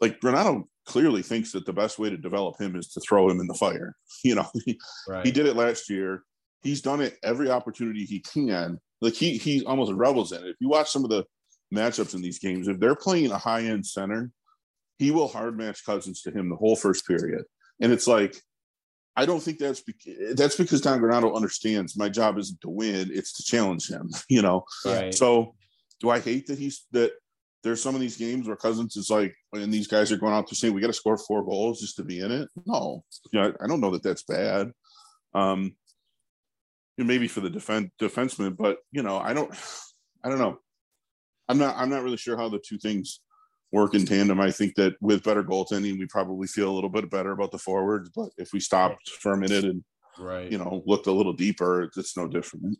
like 0.00 0.18
Renato 0.22 0.68
clearly 0.86 1.22
thinks 1.22 1.52
that 1.52 1.66
the 1.66 1.72
best 1.72 1.98
way 1.98 2.10
to 2.10 2.16
develop 2.16 2.60
him 2.60 2.76
is 2.76 2.88
to 2.88 3.00
throw 3.00 3.28
him 3.30 3.40
in 3.40 3.46
the 3.46 3.54
fire. 3.54 3.94
You 4.24 4.34
know, 4.34 4.48
he, 4.64 4.78
right. 5.08 5.24
he 5.24 5.30
did 5.30 5.46
it 5.46 5.54
last 5.54 5.88
year. 5.88 6.24
He's 6.62 6.82
done 6.82 7.00
it 7.00 7.16
every 7.22 7.50
opportunity 7.50 8.04
he 8.04 8.18
can. 8.20 8.80
Like 9.00 9.14
he 9.14 9.38
he 9.38 9.64
almost 9.64 9.92
revels 9.92 10.32
in 10.32 10.42
it. 10.42 10.48
If 10.48 10.56
you 10.60 10.68
watch 10.68 10.90
some 10.90 11.04
of 11.04 11.10
the 11.10 11.24
matchups 11.72 12.14
in 12.14 12.22
these 12.22 12.40
games, 12.40 12.66
if 12.66 12.80
they're 12.80 12.96
playing 12.96 13.30
a 13.30 13.38
high 13.38 13.62
end 13.62 13.86
center, 13.86 14.32
he 14.98 15.12
will 15.12 15.28
hard 15.28 15.56
match 15.56 15.84
Cozens 15.86 16.22
to 16.22 16.30
him 16.30 16.48
the 16.48 16.56
whole 16.56 16.74
first 16.74 17.06
period. 17.06 17.44
And 17.80 17.92
it's 17.92 18.08
like, 18.08 18.36
I 19.16 19.26
don't 19.26 19.40
think 19.40 19.58
that's 19.58 19.80
because 19.80 20.34
that's 20.36 20.56
because 20.56 20.80
Don 20.80 21.00
Granato 21.00 21.34
understands 21.34 21.96
my 21.96 22.08
job 22.08 22.38
isn't 22.38 22.60
to 22.60 22.68
win; 22.68 23.10
it's 23.12 23.32
to 23.34 23.42
challenge 23.42 23.88
him. 23.88 24.10
You 24.28 24.42
know. 24.42 24.64
Right. 24.84 25.14
So, 25.14 25.54
do 26.00 26.10
I 26.10 26.20
hate 26.20 26.46
that 26.46 26.58
he's 26.58 26.86
that? 26.92 27.12
There's 27.64 27.82
some 27.82 27.96
of 27.96 28.00
these 28.00 28.16
games 28.16 28.46
where 28.46 28.56
Cozens 28.56 28.96
is 28.96 29.10
like, 29.10 29.34
and 29.52 29.72
these 29.72 29.88
guys 29.88 30.12
are 30.12 30.16
going 30.16 30.32
out 30.32 30.46
to 30.46 30.54
saying 30.54 30.72
we 30.72 30.80
got 30.80 30.86
to 30.86 30.92
score 30.92 31.18
four 31.18 31.44
goals 31.44 31.80
just 31.80 31.96
to 31.96 32.04
be 32.04 32.20
in 32.20 32.30
it. 32.30 32.48
No, 32.66 33.02
you 33.32 33.40
know, 33.40 33.52
I 33.60 33.66
don't 33.66 33.80
know 33.80 33.90
that 33.90 34.04
that's 34.04 34.22
bad. 34.22 34.70
Um, 35.34 35.74
maybe 36.96 37.26
for 37.26 37.40
the 37.40 37.50
defense 37.50 37.90
defenseman, 38.00 38.56
but 38.56 38.78
you 38.92 39.02
know, 39.02 39.18
I 39.18 39.32
don't, 39.32 39.52
I 40.24 40.28
don't 40.28 40.38
know. 40.38 40.58
I'm 41.48 41.58
not, 41.58 41.76
I'm 41.76 41.90
not 41.90 42.02
really 42.02 42.16
sure 42.16 42.36
how 42.36 42.48
the 42.48 42.58
two 42.58 42.78
things 42.78 43.20
work 43.72 43.94
in 43.94 44.06
tandem. 44.06 44.40
I 44.40 44.50
think 44.50 44.74
that 44.76 44.94
with 45.00 45.22
better 45.22 45.42
goaltending, 45.42 45.98
we 45.98 46.06
probably 46.06 46.46
feel 46.46 46.70
a 46.70 46.74
little 46.74 46.90
bit 46.90 47.10
better 47.10 47.32
about 47.32 47.52
the 47.52 47.58
forwards. 47.58 48.10
But 48.14 48.30
if 48.36 48.52
we 48.52 48.60
stopped 48.60 49.08
for 49.08 49.32
a 49.32 49.36
minute 49.36 49.64
and 49.64 49.84
right. 50.18 50.50
you 50.50 50.58
know 50.58 50.82
looked 50.86 51.06
a 51.06 51.12
little 51.12 51.32
deeper, 51.32 51.82
it's, 51.82 51.96
it's 51.96 52.16
no 52.16 52.26
different. 52.26 52.78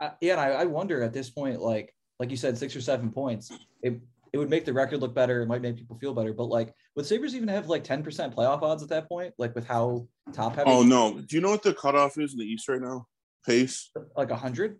Uh, 0.00 0.10
yeah, 0.20 0.32
and 0.32 0.40
I, 0.40 0.46
I 0.48 0.64
wonder 0.64 1.02
at 1.02 1.12
this 1.12 1.30
point, 1.30 1.60
like 1.60 1.94
like 2.18 2.30
you 2.30 2.36
said, 2.36 2.56
six 2.58 2.74
or 2.76 2.80
seven 2.80 3.10
points. 3.10 3.50
It 3.82 4.00
it 4.32 4.38
would 4.38 4.50
make 4.50 4.64
the 4.64 4.72
record 4.72 5.00
look 5.00 5.14
better. 5.14 5.42
It 5.42 5.46
might 5.46 5.62
make 5.62 5.76
people 5.76 5.96
feel 5.98 6.12
better. 6.12 6.34
But 6.34 6.46
like, 6.46 6.74
would 6.94 7.06
Sabres 7.06 7.34
even 7.34 7.48
have 7.48 7.68
like 7.68 7.84
ten 7.84 8.02
percent 8.02 8.34
playoff 8.34 8.62
odds 8.62 8.82
at 8.82 8.88
that 8.90 9.08
point? 9.08 9.34
Like 9.38 9.54
with 9.54 9.66
how 9.66 10.08
top 10.32 10.56
heavy? 10.56 10.70
Oh 10.70 10.82
no! 10.82 11.20
Do 11.20 11.36
you 11.36 11.42
know 11.42 11.50
what 11.50 11.62
the 11.62 11.74
cutoff 11.74 12.18
is 12.18 12.32
in 12.32 12.38
the 12.38 12.44
East 12.44 12.68
right 12.68 12.80
now? 12.80 13.06
Pace? 13.46 13.90
Like 14.16 14.30
hundred. 14.30 14.78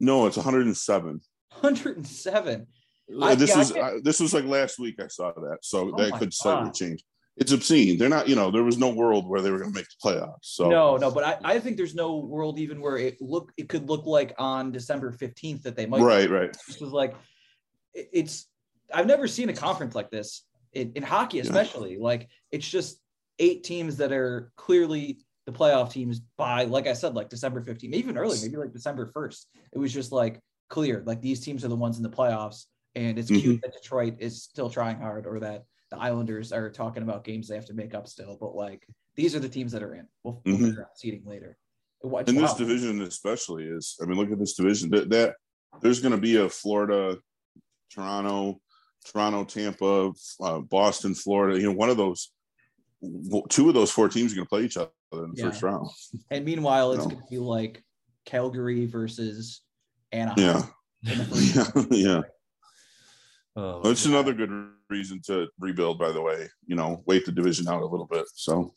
No, 0.00 0.26
it's 0.26 0.36
107. 0.36 1.20
107. 1.60 2.52
Uh, 2.52 2.64
I- 3.22 3.34
this 3.34 3.50
yeah, 3.50 3.56
I 3.56 3.58
was 3.58 3.72
uh, 3.72 3.98
this 4.02 4.20
was 4.20 4.32
like 4.34 4.44
last 4.44 4.78
week. 4.78 4.96
I 5.00 5.08
saw 5.08 5.32
that, 5.32 5.58
so 5.62 5.92
Oh 5.94 6.02
that 6.02 6.18
could 6.18 6.32
slightly 6.32 6.64
God. 6.66 6.74
change. 6.74 7.04
It's 7.36 7.50
obscene. 7.50 7.98
They're 7.98 8.08
not. 8.08 8.28
You 8.28 8.36
know, 8.36 8.50
there 8.50 8.62
was 8.62 8.78
no 8.78 8.90
world 8.90 9.28
where 9.28 9.42
they 9.42 9.50
were 9.50 9.58
going 9.58 9.72
to 9.72 9.76
make 9.76 9.88
the 9.88 10.08
playoffs. 10.08 10.36
So 10.42 10.68
No, 10.70 10.96
no, 10.96 11.10
but 11.10 11.24
I, 11.24 11.54
I 11.54 11.58
think 11.58 11.76
there's 11.76 11.94
no 11.94 12.18
world 12.18 12.58
even 12.60 12.80
where 12.80 12.96
it 12.96 13.20
look 13.20 13.52
it 13.56 13.68
could 13.68 13.88
look 13.88 14.06
like 14.06 14.34
on 14.38 14.70
December 14.70 15.12
15th 15.12 15.62
that 15.62 15.74
they 15.76 15.86
might 15.86 16.00
right, 16.02 16.30
right. 16.30 16.56
This 16.68 16.80
was 16.80 16.92
like 16.92 17.14
it- 17.92 18.08
it's 18.12 18.46
I've 18.92 19.06
never 19.06 19.26
seen 19.26 19.48
a 19.48 19.52
conference 19.52 19.94
like 19.94 20.10
this 20.10 20.44
in, 20.72 20.92
in 20.94 21.02
hockey, 21.02 21.40
especially. 21.40 21.98
Like 21.98 22.28
it's 22.52 22.68
just 22.68 23.00
eight 23.40 23.64
teams 23.64 23.96
that 23.96 24.12
are 24.12 24.52
clearly 24.56 25.18
the 25.46 25.52
playoff 25.52 25.90
teams 25.90 26.20
by, 26.38 26.64
like 26.64 26.86
I 26.86 26.92
said, 26.92 27.14
like 27.14 27.28
December 27.28 27.60
15th, 27.62 27.92
even 27.94 28.16
early, 28.16 28.38
maybe 28.40 28.56
like 28.56 28.72
December 28.72 29.10
1st. 29.14 29.44
It 29.72 29.78
was 29.78 29.92
just 29.92 30.12
like 30.12 30.40
clear, 30.70 31.02
like 31.04 31.20
these 31.20 31.40
teams 31.40 31.64
are 31.64 31.68
the 31.68 31.76
ones 31.76 31.96
in 31.96 32.02
the 32.02 32.10
playoffs. 32.10 32.66
And 32.96 33.18
it's 33.18 33.28
cute 33.28 33.60
that 33.62 33.72
Detroit 33.72 34.14
is 34.20 34.42
still 34.42 34.70
trying 34.70 34.98
hard 34.98 35.26
or 35.26 35.40
that 35.40 35.64
the 35.90 35.98
Islanders 35.98 36.52
are 36.52 36.70
talking 36.70 37.02
about 37.02 37.24
games 37.24 37.48
they 37.48 37.54
have 37.56 37.66
to 37.66 37.74
make 37.74 37.94
up 37.94 38.06
still. 38.06 38.36
But 38.40 38.54
like 38.54 38.86
these 39.16 39.34
are 39.34 39.40
the 39.40 39.48
teams 39.48 39.72
that 39.72 39.82
are 39.82 39.94
in. 39.94 40.06
We'll, 40.22 40.40
we'll 40.44 40.56
Mhm. 40.56 40.66
figure 40.66 40.82
out 40.82 40.96
seating 40.98 41.22
later. 41.24 41.56
What- 42.00 42.28
And 42.28 42.38
this 42.38 42.52
wow. 42.52 42.56
division 42.58 43.00
especially 43.02 43.64
is. 43.64 43.96
I 44.02 44.06
mean, 44.06 44.16
look 44.16 44.30
at 44.30 44.38
this 44.38 44.54
division. 44.54 44.90
That, 44.90 45.10
that 45.10 45.34
there's 45.82 46.00
going 46.00 46.12
to 46.12 46.20
be 46.20 46.36
a 46.36 46.48
Florida, 46.48 47.18
Toronto, 47.90 48.60
Toronto, 49.04 49.44
Tampa, 49.44 50.12
uh, 50.40 50.58
Boston, 50.60 51.14
Florida. 51.14 51.58
You 51.58 51.66
know, 51.66 51.72
one 51.76 51.90
of 51.90 51.96
those, 51.96 52.30
two 53.50 53.68
of 53.68 53.74
those 53.74 53.90
four 53.90 54.08
teams 54.08 54.32
are 54.32 54.36
going 54.36 54.46
to 54.46 54.48
play 54.50 54.64
each 54.64 54.76
other 54.76 54.90
in 55.12 55.32
the 55.32 55.42
Yeah. 55.42 55.50
first 55.50 55.62
round. 55.62 55.88
And 56.30 56.44
meanwhile, 56.44 56.92
it's 56.92 57.04
No. 57.04 57.10
going 57.10 57.22
to 57.22 57.28
be 57.30 57.38
like 57.38 57.82
Calgary 58.24 58.86
versus 58.86 59.60
Anaheim. 60.12 60.38
Yeah, 61.02 61.12
in 61.12 61.18
the 61.18 61.24
first 61.74 61.92
yeah, 61.92 62.14
yeah. 62.16 62.20
Oh, 63.56 63.80
Well, 63.82 63.92
it's 63.92 64.06
another 64.06 64.32
good 64.32 64.50
reason 64.90 65.20
to 65.26 65.48
rebuild. 65.58 65.98
By 65.98 66.12
the 66.12 66.20
way, 66.20 66.48
you 66.66 66.74
know, 66.74 67.02
wait 67.06 67.24
the 67.24 67.32
division 67.32 67.68
out 67.68 67.82
a 67.82 67.86
little 67.86 68.06
bit. 68.06 68.24
So 68.34 68.74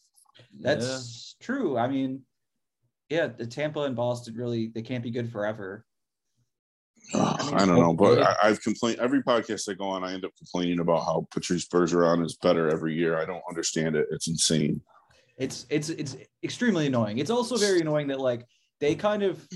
That's 0.61 1.35
true. 1.39 1.77
I 1.77 1.87
mean, 1.87 2.21
yeah, 3.09 3.27
the 3.27 3.47
Tampa 3.47 3.81
and 3.81 3.95
Boston 3.95 4.35
really 4.35 4.67
they 4.67 4.81
can't 4.81 5.03
be 5.03 5.11
good 5.11 5.31
forever. 5.31 5.85
uh, 7.13 7.37
mean, 7.45 7.55
I 7.55 7.65
don't 7.65 7.79
know, 7.79 7.93
but 7.93 8.21
I, 8.21 8.35
I've 8.43 8.61
complained 8.61 8.99
every 8.99 9.23
podcast 9.23 9.69
I 9.69 9.73
go 9.73 9.85
on. 9.85 10.03
I 10.03 10.13
end 10.13 10.25
up 10.25 10.31
complaining 10.37 10.79
about 10.79 11.05
how 11.05 11.27
Patrice 11.31 11.67
Bergeron 11.67 12.23
is 12.25 12.37
better 12.37 12.69
every 12.69 12.93
year. 12.93 13.17
I 13.17 13.25
don't 13.25 13.43
understand 13.49 13.95
it. 13.95 14.07
It's 14.11 14.27
insane. 14.27 14.81
It's 15.37 15.65
it's 15.69 15.89
it's 15.89 16.17
extremely 16.43 16.87
annoying. 16.87 17.19
It's 17.19 17.29
also 17.29 17.57
very 17.57 17.81
annoying 17.81 18.07
that 18.07 18.19
like 18.19 18.45
they 18.79 18.95
kind 18.95 19.23
of, 19.23 19.47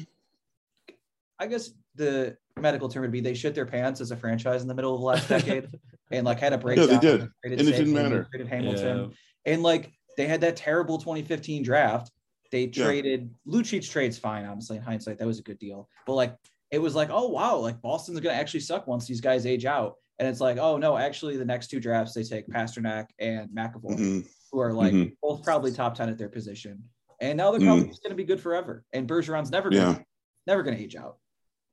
I 1.42 1.48
guess 1.48 1.72
the 1.96 2.38
medical 2.60 2.88
term 2.88 3.02
would 3.02 3.12
be 3.12 3.20
they 3.20 3.34
shit 3.34 3.56
their 3.56 3.66
pants 3.66 4.00
as 4.00 4.12
a 4.12 4.16
franchise 4.16 4.62
in 4.62 4.68
the 4.68 4.76
middle 4.76 4.94
of 4.94 5.02
the 5.02 5.06
last 5.06 5.28
decade 5.28 5.68
and 6.12 6.24
like 6.24 6.40
had 6.40 6.54
a 6.54 6.58
breakdown. 6.58 6.88
Yeah, 6.88 6.94
they 7.00 7.08
did. 7.08 7.22
and 7.22 7.30
And 7.44 7.54
it 7.54 7.56
didn't 7.58 7.74
Seguin, 7.74 7.94
matter. 7.94 8.28
Traded 8.30 8.48
Hamilton. 8.48 9.14
And 9.46 9.64
like 9.64 9.92
they 10.18 10.28
had 10.28 10.42
that 10.42 10.56
terrible 10.56 11.00
2015 11.00 11.64
draft. 11.64 12.12
They 12.52 12.66
Yeah. 12.66 12.86
traded 12.86 13.34
Lucic 13.48 13.90
trades 13.90 14.20
fine, 14.20 14.46
honestly, 14.46 14.78
in 14.78 14.84
hindsight. 14.84 15.18
That 15.18 15.26
was 15.26 15.40
a 15.40 15.44
good 15.44 15.58
deal. 15.58 15.90
But 16.06 16.14
like 16.14 16.36
it 16.70 16.80
was 16.80 16.94
like, 16.94 17.10
oh 17.12 17.28
wow, 17.30 17.58
like 17.58 17.82
Boston's 17.82 18.20
gonna 18.20 18.36
actually 18.36 18.60
suck 18.60 18.86
once 18.86 19.08
these 19.08 19.20
guys 19.22 19.48
age 19.48 19.66
out. 19.66 19.96
And 20.20 20.28
it's 20.28 20.40
like, 20.42 20.58
oh 20.60 20.78
no, 20.78 20.96
actually 20.98 21.38
the 21.38 21.46
next 21.46 21.68
two 21.72 21.80
drafts 21.80 22.14
they 22.14 22.22
take 22.24 22.48
Pastrnak 22.50 23.08
and 23.18 23.50
McAvoy, 23.50 23.98
Mhm. 23.98 24.28
who 24.52 24.60
are 24.60 24.74
like 24.74 24.94
Mhm. 24.94 25.16
both 25.24 25.44
probably 25.44 25.72
top 25.72 25.96
10 25.96 26.08
at 26.10 26.20
their 26.20 26.30
position. 26.30 26.84
And 27.20 27.38
now 27.38 27.50
they're 27.52 27.60
probably 27.62 27.88
just 27.88 28.04
gonna 28.04 28.14
be 28.16 28.24
good 28.26 28.40
forever. 28.40 28.84
And 28.94 29.08
Bergeron's 29.08 29.50
never 29.50 29.72
gonna 29.72 29.94
Mm. 29.94 29.98
Yeah. 29.98 30.04
never 30.46 30.62
gonna 30.64 30.78
age 30.78 30.96
out. 30.96 31.18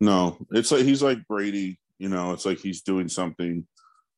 No, 0.01 0.39
it's 0.53 0.71
like 0.71 0.85
he's 0.85 1.03
like 1.03 1.27
Brady. 1.27 1.79
You 1.99 2.09
know, 2.09 2.33
it's 2.33 2.47
like 2.47 2.59
he's 2.59 2.83
doing 2.83 3.09
something. 3.09 3.67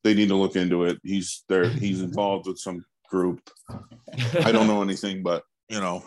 They 0.03 0.13
need 0.13 0.29
to 0.29 0.35
look 0.35 0.55
into 0.55 0.83
it. 0.85 0.99
He's 1.03 1.43
there. 1.49 1.67
He's 1.67 2.01
involved 2.09 2.47
with 2.47 2.59
some 2.59 2.85
group. 3.09 3.41
I 4.39 4.51
don't 4.51 4.67
know 4.67 4.81
anything, 4.81 5.23
but 5.23 5.43
you 5.69 5.79
know, 5.79 6.03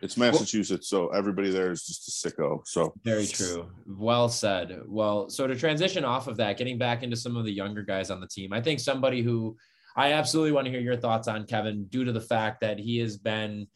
it's 0.00 0.16
Massachusetts, 0.16 0.88
so 0.88 1.08
everybody 1.08 1.50
there 1.50 1.70
is 1.70 1.84
just 1.86 2.24
a 2.24 2.28
sicko. 2.28 2.60
So 2.66 2.92
Very 3.04 3.26
true. 3.26 3.70
Well 3.86 4.28
said. 4.28 4.82
Well, 4.86 5.28
so 5.30 5.46
to 5.46 5.54
transition 5.54 6.04
off 6.04 6.26
of 6.26 6.36
that, 6.38 6.58
getting 6.58 6.78
back 6.78 7.02
into 7.02 7.16
some 7.16 7.36
of 7.36 7.44
the 7.44 7.52
younger 7.52 7.82
guys 7.82 8.10
on 8.10 8.20
the 8.20 8.26
team, 8.26 8.52
I 8.52 8.60
think 8.60 8.80
somebody 8.80 9.22
who 9.22 9.56
I 9.96 10.12
absolutely 10.12 10.52
want 10.52 10.66
to 10.66 10.70
hear 10.70 10.80
your 10.80 10.96
thoughts 10.96 11.28
on, 11.28 11.46
Kevin, 11.46 11.84
due 11.84 12.04
to 12.04 12.12
the 12.12 12.20
fact 12.20 12.60
that 12.60 12.78
he 12.78 12.98
has 12.98 13.16
been 13.16 13.66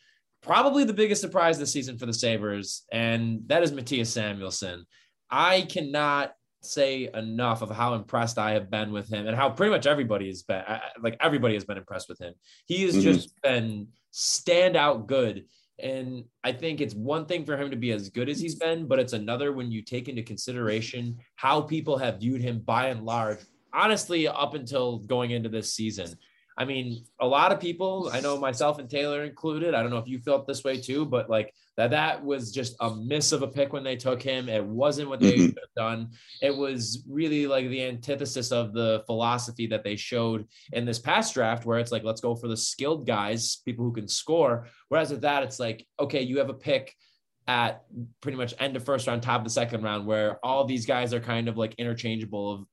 probably 0.49 0.83
the 0.83 0.95
biggest 0.95 1.21
surprise 1.21 1.59
this 1.59 1.71
season 1.71 1.99
for 1.99 2.07
the 2.07 2.13
Sabres, 2.13 2.85
and 2.91 3.43
that 3.49 3.63
is 3.63 3.71
Mattias 3.71 4.07
Samuelsson. 4.07 4.85
I 5.31 5.61
cannot 5.63 6.33
say 6.63 7.11
enough 7.13 7.61
of 7.61 7.71
how 7.71 7.93
impressed 7.95 8.39
I 8.39 8.53
have 8.53 8.71
been 8.71 8.91
with 8.91 9.13
him 9.13 9.27
and 9.29 9.37
how 9.37 9.51
pretty 9.51 9.71
much 9.71 9.87
everybody 9.87 10.27
has 10.29 10.43
been 10.43 10.65
like 11.03 11.17
everybody 11.21 11.53
has 11.55 11.65
been 11.65 11.77
impressed 11.77 12.09
with 12.09 12.19
him. 12.19 12.33
He 12.67 12.83
has 12.85 12.97
Mhm. 12.97 13.03
just 13.03 13.41
been 13.43 13.89
standout 14.13 15.07
good. 15.07 15.45
And 15.79 16.25
I 16.43 16.53
think 16.53 16.81
it's 16.81 16.95
one 16.95 17.27
thing 17.27 17.45
for 17.45 17.57
him 17.57 17.71
to 17.71 17.77
be 17.77 17.93
as 17.93 18.09
good 18.09 18.29
as 18.29 18.41
he's 18.41 18.57
been, 18.57 18.89
but 18.89 18.99
it's 18.99 19.13
another 19.13 19.53
when 19.53 19.71
you 19.71 19.83
take 19.83 20.09
into 20.09 20.23
consideration 20.23 21.19
how 21.37 21.61
people 21.61 21.99
have 21.99 22.19
viewed 22.21 22.41
him 22.41 22.61
by 22.61 22.89
and 22.89 23.05
large, 23.05 23.39
honestly, 23.73 24.27
up 24.27 24.55
until 24.55 24.99
going 24.99 25.31
into 25.31 25.51
this 25.51 25.75
season. 25.75 26.19
I 26.59 26.65
mean, 26.65 27.05
a 27.21 27.27
lot 27.27 27.53
of 27.53 27.61
people, 27.61 28.11
I 28.13 28.19
know 28.19 28.37
myself 28.37 28.81
and 28.81 28.91
Taylor 28.91 29.23
included, 29.23 29.75
I 29.75 29.81
don't 29.81 29.93
know 29.93 29.99
if 29.99 30.09
you 30.09 30.19
felt 30.19 30.45
this 30.45 30.65
way 30.65 30.81
too, 30.81 31.07
but 31.07 31.31
like 31.31 31.55
that, 31.77 31.93
that 31.93 32.25
was 32.25 32.51
just 32.51 32.75
a 32.81 32.93
miss 32.97 33.31
of 33.31 33.43
a 33.43 33.47
pick 33.47 33.73
when 33.73 33.85
they 33.85 33.95
took 33.95 34.21
him. 34.21 34.49
It 34.49 34.65
wasn't 34.65 35.09
what 35.09 35.21
they 35.21 35.35
Mhm. 35.35 35.47
should 35.47 35.59
have 35.61 35.75
done. 35.77 36.11
It 36.43 36.57
was 36.57 37.05
really 37.09 37.47
like 37.47 37.69
the 37.69 37.85
antithesis 37.85 38.51
of 38.51 38.73
the 38.73 39.05
philosophy 39.07 39.69
that 39.69 39.85
they 39.85 39.95
showed 39.95 40.49
in 40.73 40.85
this 40.85 40.99
past 40.99 41.33
draft, 41.33 41.65
where 41.65 41.79
it's 41.79 41.93
like, 41.93 42.03
let's 42.03 42.21
go 42.21 42.35
for 42.35 42.49
the 42.49 42.57
skilled 42.57 43.07
guys, 43.07 43.63
people 43.65 43.85
who 43.85 43.93
can 43.93 44.09
score. 44.09 44.67
Whereas 44.89 45.13
with 45.13 45.21
that, 45.21 45.45
it's 45.45 45.61
like, 45.61 45.87
okay, 46.01 46.23
you 46.23 46.39
have 46.39 46.51
a 46.51 46.55
pick 46.55 46.93
at 47.47 47.85
pretty 48.21 48.37
much 48.37 48.53
end 48.59 48.75
of 48.75 48.85
first 48.85 49.07
round, 49.07 49.23
top 49.23 49.43
of 49.43 49.45
the 49.45 49.51
second 49.51 49.83
round, 49.85 50.07
where 50.07 50.45
all 50.45 50.65
these 50.65 50.87
guys 50.87 51.15
are 51.15 51.21
kind 51.21 51.49
of 51.49 51.57
like 51.57 51.77
interchangeable 51.79 52.53
of 52.53 52.65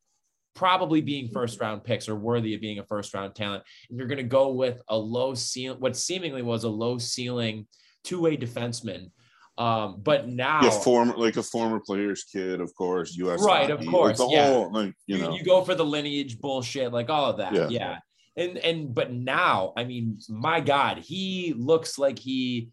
probably 0.55 1.01
being 1.01 1.29
first 1.29 1.59
round 1.59 1.83
picks 1.83 2.09
or 2.09 2.15
worthy 2.15 2.55
of 2.55 2.61
being 2.61 2.79
a 2.79 2.85
first 2.85 3.13
round 3.13 3.35
talent. 3.35 3.63
And 3.89 3.99
you're 3.99 4.07
going 4.07 4.17
to 4.17 4.23
go 4.23 4.49
with 4.49 4.81
a 4.87 4.97
low 4.97 5.35
ceiling, 5.35 5.79
what 5.79 5.95
seemingly 5.95 6.41
was 6.41 6.63
a 6.63 6.69
low 6.69 6.97
ceiling 6.97 7.67
two 8.03 8.21
way 8.21 8.37
defenseman. 8.37 9.11
Um, 9.57 10.01
but 10.03 10.27
now, 10.27 10.61
yeah, 10.63 10.69
former 10.69 11.15
like 11.15 11.37
a 11.37 11.43
former 11.43 11.79
player's 11.79 12.23
kid, 12.23 12.59
of 12.59 12.73
course. 12.75 13.15
U.S. 13.15 13.41
Right, 13.41 13.69
of 13.69 13.85
course, 13.85 14.19
Like 14.19 14.31
yeah. 14.31 14.47
whole, 14.47 14.71
like 14.71 14.93
you 15.07 15.17
you, 15.17 15.21
know, 15.21 15.33
you 15.33 15.43
go 15.43 15.63
for 15.63 15.75
the 15.75 15.85
lineage 15.85 16.39
bullshit, 16.39 16.91
like 16.91 17.09
all 17.09 17.29
of 17.29 17.37
that. 17.37 17.53
Yeah. 17.53 17.67
Yeah. 17.69 17.97
And 18.35 18.57
and 18.57 18.93
but 18.93 19.13
now, 19.13 19.71
I 19.77 19.85
mean, 19.85 20.19
my 20.27 20.59
God, 20.59 20.97
he 20.97 21.53
looks 21.57 21.97
like 21.97 22.19
he 22.19 22.69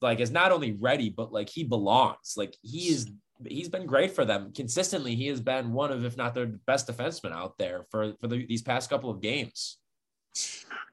like 0.00 0.18
is 0.18 0.32
not 0.32 0.50
only 0.50 0.72
ready, 0.72 1.10
but 1.10 1.32
like 1.32 1.48
he 1.48 1.62
belongs. 1.62 2.34
Like 2.36 2.56
he 2.62 2.88
is 2.88 3.08
he's 3.46 3.68
been 3.68 3.86
great 3.86 4.12
for 4.12 4.24
them 4.24 4.52
consistently. 4.52 5.14
He 5.14 5.28
has 5.28 5.40
been 5.40 5.72
one 5.72 5.92
of, 5.92 6.04
if 6.04 6.16
not 6.16 6.34
their 6.34 6.46
best 6.46 6.88
defenseman 6.88 7.32
out 7.32 7.58
there 7.58 7.84
for 7.90 8.14
for 8.20 8.26
the, 8.26 8.46
these 8.46 8.62
past 8.62 8.90
couple 8.90 9.10
of 9.10 9.20
games. 9.20 9.78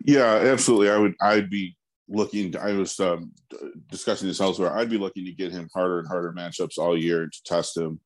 Yeah, 0.03 0.35
absolutely. 0.35 0.89
I 0.89 0.97
would. 0.97 1.15
I'd 1.21 1.49
be 1.49 1.75
looking. 2.07 2.55
I 2.57 2.73
was 2.73 2.99
um, 2.99 3.31
discussing 3.89 4.27
this 4.27 4.41
elsewhere. 4.41 4.75
I'd 4.75 4.89
be 4.89 4.97
looking 4.97 5.25
to 5.25 5.31
get 5.31 5.51
him 5.51 5.69
harder 5.73 5.99
and 5.99 6.07
harder 6.07 6.33
matchups 6.33 6.77
all 6.77 6.97
year 6.97 7.27
to 7.27 7.43
test 7.43 7.77
him 7.77 7.99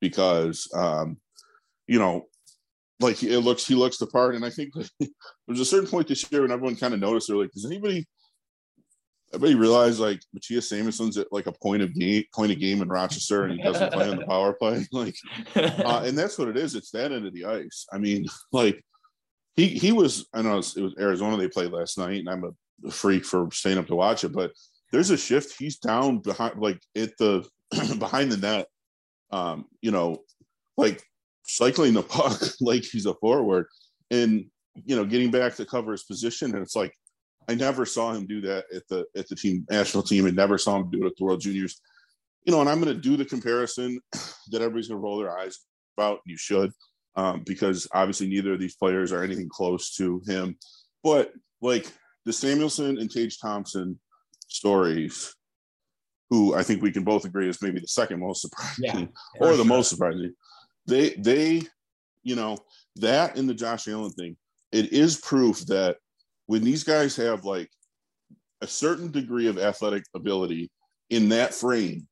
because, 0.00 0.68
um, 0.74 1.18
you 1.86 1.98
know, 1.98 2.26
like 3.00 3.22
it 3.22 3.40
looks. 3.40 3.66
He 3.66 3.74
looks 3.74 3.98
the 3.98 4.06
part, 4.06 4.34
and 4.34 4.44
I 4.44 4.50
think 4.50 4.72
there's 5.46 5.60
a 5.60 5.64
certain 5.64 5.88
point 5.88 6.08
this 6.08 6.30
year 6.30 6.42
when 6.42 6.52
everyone 6.52 6.76
kind 6.76 6.94
of 6.94 7.00
noticed. 7.00 7.28
They're 7.28 7.36
like, 7.36 7.52
does 7.52 7.66
anybody? 7.66 8.06
Everybody 9.36 9.54
realize 9.54 10.00
like 10.00 10.20
Mattias 10.34 10.72
Samuelsson's 10.72 11.18
at 11.18 11.30
like 11.30 11.46
a 11.46 11.52
point 11.52 11.82
of 11.82 11.94
game, 11.94 12.24
point 12.34 12.52
of 12.52 12.58
game 12.58 12.80
in 12.80 12.88
Rochester, 12.88 13.44
and 13.44 13.52
he 13.52 13.62
doesn't 13.62 13.92
play 13.92 14.08
on 14.08 14.16
the 14.16 14.24
power 14.24 14.54
play. 14.54 14.86
Like, 14.92 15.14
uh, 15.56 16.02
and 16.06 16.16
that's 16.16 16.38
what 16.38 16.48
it 16.48 16.56
is. 16.56 16.74
It's 16.74 16.90
that 16.92 17.12
end 17.12 17.26
of 17.26 17.34
the 17.34 17.44
ice. 17.44 17.86
I 17.92 17.98
mean, 17.98 18.24
like 18.52 18.82
he 19.54 19.68
he 19.68 19.92
was 19.92 20.26
I 20.32 20.40
know 20.40 20.54
it 20.54 20.56
was, 20.56 20.76
it 20.78 20.82
was 20.82 20.94
Arizona 20.98 21.36
they 21.36 21.48
played 21.48 21.70
last 21.70 21.98
night, 21.98 22.20
and 22.20 22.30
I'm 22.30 22.44
a 22.44 22.90
freak 22.90 23.26
for 23.26 23.50
staying 23.52 23.76
up 23.76 23.88
to 23.88 23.94
watch 23.94 24.24
it. 24.24 24.32
But 24.32 24.52
there's 24.90 25.10
a 25.10 25.18
shift. 25.18 25.54
He's 25.58 25.76
down 25.76 26.20
behind, 26.20 26.58
like 26.58 26.80
at 26.96 27.16
the 27.18 27.46
behind 27.98 28.32
the 28.32 28.38
net. 28.38 28.68
Um, 29.30 29.66
you 29.82 29.90
know, 29.90 30.22
like 30.78 31.02
cycling 31.42 31.92
the 31.92 32.02
puck 32.02 32.40
like 32.62 32.84
he's 32.84 33.04
a 33.04 33.12
forward, 33.14 33.66
and 34.10 34.46
you 34.84 34.96
know, 34.96 35.04
getting 35.04 35.30
back 35.30 35.56
to 35.56 35.66
cover 35.66 35.92
his 35.92 36.04
position. 36.04 36.54
And 36.54 36.62
it's 36.62 36.76
like 36.76 36.94
I 37.48 37.54
never 37.54 37.86
saw 37.86 38.12
him 38.12 38.26
do 38.26 38.40
that 38.42 38.64
at 38.74 38.86
the 38.88 39.06
at 39.16 39.28
the 39.28 39.36
team 39.36 39.66
national 39.70 40.02
team, 40.02 40.26
and 40.26 40.36
never 40.36 40.58
saw 40.58 40.76
him 40.76 40.90
do 40.90 41.04
it 41.04 41.06
at 41.06 41.16
the 41.16 41.24
World 41.24 41.40
Juniors. 41.40 41.80
You 42.44 42.52
know, 42.52 42.60
and 42.60 42.68
I'm 42.68 42.80
going 42.80 42.94
to 42.94 43.00
do 43.00 43.16
the 43.16 43.24
comparison 43.24 44.00
that 44.12 44.62
everybody's 44.62 44.88
going 44.88 45.00
to 45.00 45.04
roll 45.04 45.18
their 45.18 45.36
eyes 45.36 45.58
about. 45.96 46.20
And 46.24 46.32
you 46.32 46.36
should 46.36 46.72
um, 47.16 47.42
because 47.44 47.88
obviously 47.92 48.28
neither 48.28 48.52
of 48.52 48.60
these 48.60 48.76
players 48.76 49.10
are 49.10 49.24
anything 49.24 49.48
close 49.48 49.94
to 49.96 50.22
him. 50.26 50.56
But 51.02 51.32
like 51.60 51.90
the 52.24 52.32
Samuelsson 52.32 52.98
and 52.98 53.10
Tage 53.10 53.38
Thompson 53.40 53.98
stories, 54.48 55.34
who 56.30 56.54
I 56.54 56.62
think 56.62 56.82
we 56.82 56.92
can 56.92 57.04
both 57.04 57.24
agree 57.24 57.48
is 57.48 57.62
maybe 57.62 57.80
the 57.80 57.88
second 57.88 58.20
most 58.20 58.42
surprising 58.42 58.84
yeah, 58.84 59.06
or 59.40 59.50
the 59.52 59.56
sure. 59.56 59.64
most 59.64 59.88
surprising. 59.88 60.34
They 60.86 61.10
they, 61.10 61.62
you 62.22 62.36
know, 62.36 62.58
that 62.96 63.36
and 63.36 63.48
the 63.48 63.54
Josh 63.54 63.88
Allen 63.88 64.10
thing, 64.10 64.36
it 64.72 64.92
is 64.92 65.16
proof 65.16 65.60
that 65.66 65.96
when 66.46 66.62
these 66.64 66.84
guys 66.84 67.16
have 67.16 67.44
like 67.44 67.70
a 68.62 68.66
certain 68.66 69.10
degree 69.10 69.48
of 69.48 69.58
athletic 69.58 70.04
ability 70.14 70.70
in 71.10 71.28
that 71.28 71.54
frame, 71.54 72.06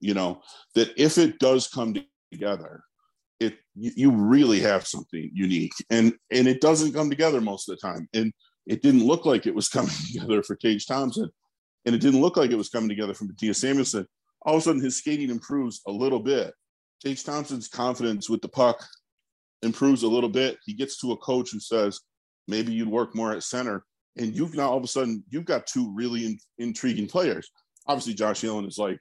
you 0.00 0.14
know, 0.14 0.42
that 0.74 0.92
if 0.96 1.18
it 1.18 1.38
does 1.38 1.68
come 1.68 1.94
together, 2.32 2.82
it 3.40 3.58
you, 3.74 4.10
really 4.10 4.60
have 4.60 4.86
something 4.86 5.30
unique. 5.32 5.72
And 5.90 6.14
and 6.30 6.46
it 6.48 6.60
doesn't 6.60 6.92
come 6.92 7.10
together 7.10 7.40
most 7.40 7.68
of 7.68 7.76
the 7.76 7.86
time. 7.86 8.08
And 8.14 8.32
it 8.66 8.82
didn't 8.82 9.06
look 9.06 9.26
like 9.26 9.46
it 9.46 9.54
was 9.54 9.68
coming 9.76 9.94
together 10.12 10.42
for 10.42 10.56
Tage 10.56 10.86
Thompson. 10.86 11.30
And 11.84 11.94
it 11.94 12.00
didn't 12.00 12.20
look 12.20 12.36
like 12.36 12.50
it 12.50 12.58
was 12.58 12.68
coming 12.68 12.88
together 12.88 13.14
for 13.14 13.24
Mattias 13.24 13.56
Samuelsson. 13.56 14.06
all 14.42 14.56
of 14.56 14.60
a 14.60 14.62
sudden 14.62 14.82
his 14.82 14.98
skating 14.98 15.30
improves 15.30 15.82
a 15.86 15.92
little 15.92 16.20
bit. 16.20 16.52
Tage 17.04 17.22
Thompson's 17.22 17.68
confidence 17.68 18.28
with 18.28 18.42
the 18.42 18.48
puck 18.48 18.84
improves 19.62 20.02
a 20.02 20.08
little 20.08 20.28
bit. 20.28 20.58
He 20.64 20.74
gets 20.74 20.98
to 21.00 21.12
a 21.12 21.16
coach 21.18 21.50
who 21.52 21.60
says 21.60 22.00
maybe 22.48 22.72
you'd 22.72 22.88
work 22.88 23.14
more 23.14 23.32
at 23.32 23.42
center 23.42 23.84
and 24.16 24.34
you've 24.34 24.54
now 24.54 24.70
all 24.70 24.78
of 24.78 24.84
a 24.84 24.88
sudden 24.88 25.22
you've 25.30 25.44
got 25.44 25.66
two 25.66 25.92
really 25.94 26.26
in, 26.26 26.38
intriguing 26.58 27.06
players. 27.06 27.50
Obviously 27.86 28.14
Josh 28.14 28.44
Allen 28.44 28.66
is 28.66 28.78
like 28.78 28.98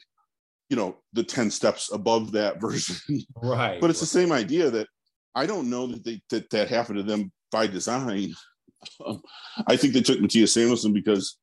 you 0.69 0.75
know 0.75 0.97
the 1.13 1.23
10 1.23 1.51
steps 1.51 1.91
above 1.91 2.31
that 2.33 2.59
version. 2.61 3.21
Right. 3.41 3.79
But 3.79 3.89
it's 3.89 3.99
the 3.99 4.05
same 4.05 4.31
idea 4.31 4.69
that 4.71 4.87
i 5.35 5.45
don't 5.45 5.69
know 5.69 5.87
that 5.87 6.03
they 6.03 6.21
that, 6.29 6.49
that 6.49 6.69
happened 6.69 6.97
to 6.97 7.03
them 7.03 7.31
by 7.51 7.67
design. 7.67 8.33
Um, 9.05 9.21
i 9.67 9.75
think 9.75 9.93
they 9.93 10.01
took 10.01 10.19
mattias 10.19 10.49
samuelsson 10.49 10.93
because 10.93 11.37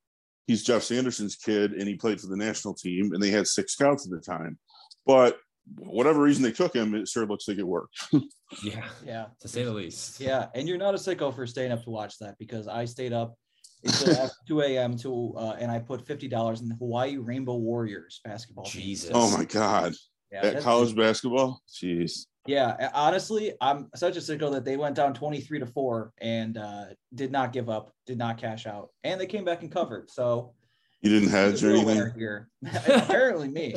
he's 0.46 0.62
jeff 0.62 0.82
sanderson's 0.82 1.36
kid 1.36 1.72
and 1.72 1.88
he 1.88 1.94
played 1.94 2.20
for 2.20 2.28
the 2.28 2.36
national 2.36 2.74
team 2.74 3.12
and 3.12 3.22
they 3.22 3.30
had 3.30 3.46
six 3.46 3.72
scouts 3.72 4.06
at 4.06 4.10
the 4.12 4.20
time. 4.20 4.58
But 5.04 5.38
whatever 5.76 6.20
reason 6.20 6.42
they 6.42 6.52
took 6.52 6.74
him 6.74 6.94
it 6.94 7.06
sure 7.06 7.24
looks 7.24 7.46
like 7.46 7.58
it 7.58 7.66
worked 7.66 7.94
yeah 8.64 8.84
yeah 9.06 9.26
to 9.40 9.46
say 9.46 9.62
the 9.62 9.72
least 9.72 10.20
yeah 10.20 10.46
and 10.54 10.68
you're 10.68 10.78
not 10.78 10.94
a 10.94 10.98
sicko 10.98 11.34
for 11.34 11.46
staying 11.46 11.70
up 11.70 11.82
to 11.84 11.90
watch 11.90 12.18
that 12.18 12.36
because 12.38 12.66
i 12.66 12.84
stayed 12.84 13.12
up 13.12 13.36
until 13.84 14.30
2 14.48 14.60
a.m. 14.62 14.96
to 14.98 15.34
uh, 15.36 15.56
and 15.58 15.70
I 15.70 15.78
put 15.78 16.06
fifty 16.06 16.28
dollars 16.28 16.60
in 16.60 16.68
the 16.68 16.74
Hawaii 16.76 17.16
Rainbow 17.16 17.56
Warriors 17.56 18.20
basketball. 18.24 18.64
Jesus! 18.64 19.08
Team. 19.08 19.16
Oh 19.16 19.36
my 19.36 19.44
God! 19.44 19.92
Yeah, 20.30 20.46
At 20.46 20.62
college 20.62 20.96
basketball, 20.96 21.60
jeez. 21.68 22.26
Yeah, 22.46 22.90
honestly, 22.94 23.52
I'm 23.60 23.88
such 23.94 24.16
a 24.16 24.20
sicko 24.20 24.50
that 24.52 24.64
they 24.64 24.76
went 24.76 24.96
down 24.96 25.14
twenty 25.14 25.40
three 25.40 25.58
to 25.58 25.66
four 25.66 26.12
and 26.20 26.58
uh, 26.58 26.86
did 27.14 27.30
not 27.30 27.52
give 27.52 27.68
up, 27.68 27.92
did 28.06 28.18
not 28.18 28.38
cash 28.38 28.66
out, 28.66 28.88
and 29.04 29.20
they 29.20 29.26
came 29.26 29.44
back 29.44 29.62
and 29.62 29.70
covered. 29.70 30.10
So 30.10 30.54
you 31.02 31.10
didn't 31.10 31.30
hedge 31.30 31.62
or 31.62 31.70
anything 31.70 32.12
here. 32.16 32.48
Apparently, 32.74 33.48
me. 33.48 33.76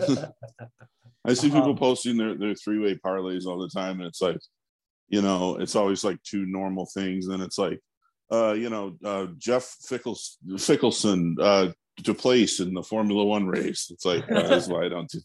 I 1.26 1.34
see 1.34 1.50
people 1.50 1.72
um, 1.72 1.78
posting 1.78 2.18
their 2.18 2.36
their 2.36 2.56
three 2.56 2.80
way 2.80 2.96
parlays 2.96 3.46
all 3.46 3.60
the 3.60 3.70
time, 3.70 4.00
and 4.00 4.08
it's 4.08 4.22
like, 4.22 4.38
you 5.08 5.22
know, 5.22 5.58
it's 5.58 5.76
always 5.76 6.04
like 6.04 6.22
two 6.24 6.46
normal 6.46 6.88
things, 6.94 7.28
and 7.28 7.42
it's 7.42 7.58
like 7.58 7.80
uh, 8.32 8.54
you 8.54 8.70
know, 8.70 8.98
uh, 9.04 9.28
Jeff 9.38 9.76
Fickles, 9.88 10.38
Fickelson 10.48 11.36
uh, 11.40 11.72
to 12.04 12.14
place 12.14 12.60
in 12.60 12.74
the 12.74 12.84
Formula 12.84 13.24
One 13.24 13.48
race. 13.48 13.90
It's 13.92 14.06
like 14.06 14.30
uh, 14.32 14.48
that's 14.48 14.68
why 14.68 14.86
I 14.86 14.90
don't 14.90 15.10
do. 15.10 15.20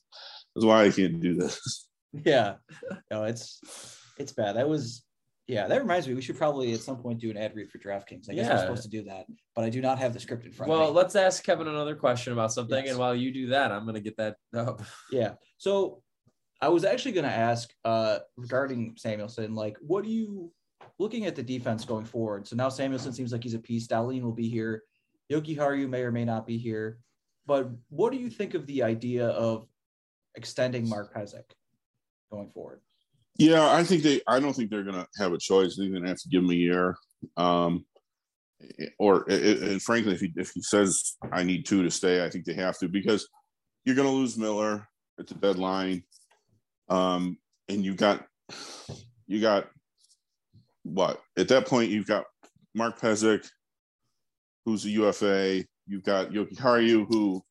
That's 0.55 0.65
why 0.65 0.85
I 0.85 0.91
can't 0.91 1.21
do 1.21 1.35
this. 1.35 1.87
Yeah, 2.25 2.55
no, 3.09 3.23
it's 3.23 3.61
it's 4.19 4.33
bad. 4.33 4.57
That 4.57 4.69
was 4.69 5.05
yeah. 5.51 5.67
That 5.67 5.81
reminds 5.81 6.07
me, 6.09 6.15
we 6.15 6.23
should 6.23 6.39
probably 6.39 6.73
at 6.73 6.81
some 6.81 6.97
point 6.97 7.19
do 7.19 7.31
an 7.31 7.37
ad 7.37 7.55
read 7.55 7.71
for 7.71 7.79
DraftKings. 7.79 8.31
I 8.31 8.35
guess 8.35 8.47
yeah. 8.47 8.55
we're 8.55 8.61
supposed 8.63 8.83
to 8.85 8.89
do 8.89 9.03
that, 9.05 9.27
but 9.55 9.65
I 9.65 9.71
do 9.71 9.81
not 9.81 9.99
have 9.99 10.13
the 10.13 10.21
script 10.21 10.47
in 10.47 10.53
front. 10.53 10.71
Of 10.71 10.79
me. 10.79 10.85
Well, 10.85 10.93
let's 10.93 11.17
ask 11.17 11.45
Kevin 11.45 11.69
another 11.69 11.95
question 11.95 12.33
about 12.33 12.53
something, 12.53 12.85
yes. 12.85 12.91
and 12.91 12.99
while 12.99 13.15
you 13.15 13.33
do 13.33 13.49
that, 13.49 13.73
I'm 13.73 13.87
gonna 13.87 14.01
get 14.01 14.17
that 14.17 14.37
up. 14.55 14.83
Yeah. 15.13 15.33
So 15.59 16.03
I 16.61 16.69
was 16.69 16.85
actually 16.85 17.13
gonna 17.13 17.29
ask 17.29 17.73
uh, 17.85 18.21
regarding 18.37 18.95
Samuelsson. 18.97 19.55
like, 19.55 19.77
what 19.81 20.05
do 20.05 20.11
you 20.11 20.53
looking 20.99 21.25
at 21.25 21.35
the 21.35 21.43
defense 21.43 21.85
going 21.85 22.05
forward, 22.05 22.47
so 22.47 22.55
now 22.55 22.69
Samuelsson 22.69 23.15
seems 23.15 23.33
like 23.33 23.43
he's 23.43 23.55
a 23.55 23.59
piece. 23.59 23.87
Dahlin 23.87 24.23
will 24.23 24.33
be 24.33 24.49
here. 24.49 24.85
Jokiharju 25.33 25.89
may 25.89 26.03
or 26.03 26.13
may 26.13 26.25
not 26.25 26.47
be 26.47 26.59
here. 26.59 26.99
But 27.47 27.71
what 27.89 28.13
do 28.13 28.19
you 28.19 28.29
think 28.29 28.55
of 28.55 28.67
the 28.67 28.83
idea 28.83 29.29
of 29.29 29.67
extending 30.37 30.89
Mark 30.89 31.15
Pysyk 31.15 31.45
going 32.31 32.51
forward? 32.51 32.81
Yeah, 33.37 33.71
I 33.71 33.85
think 33.85 34.03
they. 34.03 34.21
I 34.27 34.41
don't 34.41 34.55
think 34.55 34.71
they're 34.71 34.85
going 34.85 34.97
to 34.97 35.07
have 35.19 35.33
a 35.33 35.39
choice. 35.39 35.77
They're 35.77 35.89
going 35.89 36.03
to 36.03 36.09
have 36.09 36.19
to 36.19 36.29
give 36.29 36.43
him 36.43 36.51
a 36.51 36.55
year. 36.55 36.97
Um, 37.37 37.85
or 38.99 39.25
and 39.31 39.83
frankly, 39.83 40.13
if 40.15 40.21
he 40.21 40.33
if 40.37 40.51
he 40.51 40.63
says 40.63 41.17
I 41.33 41.43
need 41.43 41.65
two 41.65 41.83
to 41.83 41.91
stay, 41.91 42.25
I 42.25 42.31
think 42.31 42.45
they 42.45 42.55
have 42.55 42.79
to 42.79 42.89
because 42.89 43.29
you're 43.85 43.97
going 43.97 44.09
to 44.09 44.15
lose 44.15 44.37
Miller 44.37 44.87
at 45.19 45.27
the 45.27 45.35
deadline, 45.35 46.03
um, 46.89 47.39
and 47.69 47.85
you 47.85 47.95
got 47.95 48.27
you 49.27 49.41
got 49.41 49.69
what 50.83 51.21
at 51.39 51.49
that 51.49 51.67
point 51.67 51.91
you've 51.91 52.07
got 52.07 52.25
Mark 52.75 53.01
Pysyk, 53.01 53.49
who's 54.65 54.85
a 54.85 54.91
UFA. 54.91 55.65
You've 55.87 56.05
got 56.05 56.31
Yoki 56.31 56.59
Haru, 56.59 57.07
who 57.07 57.43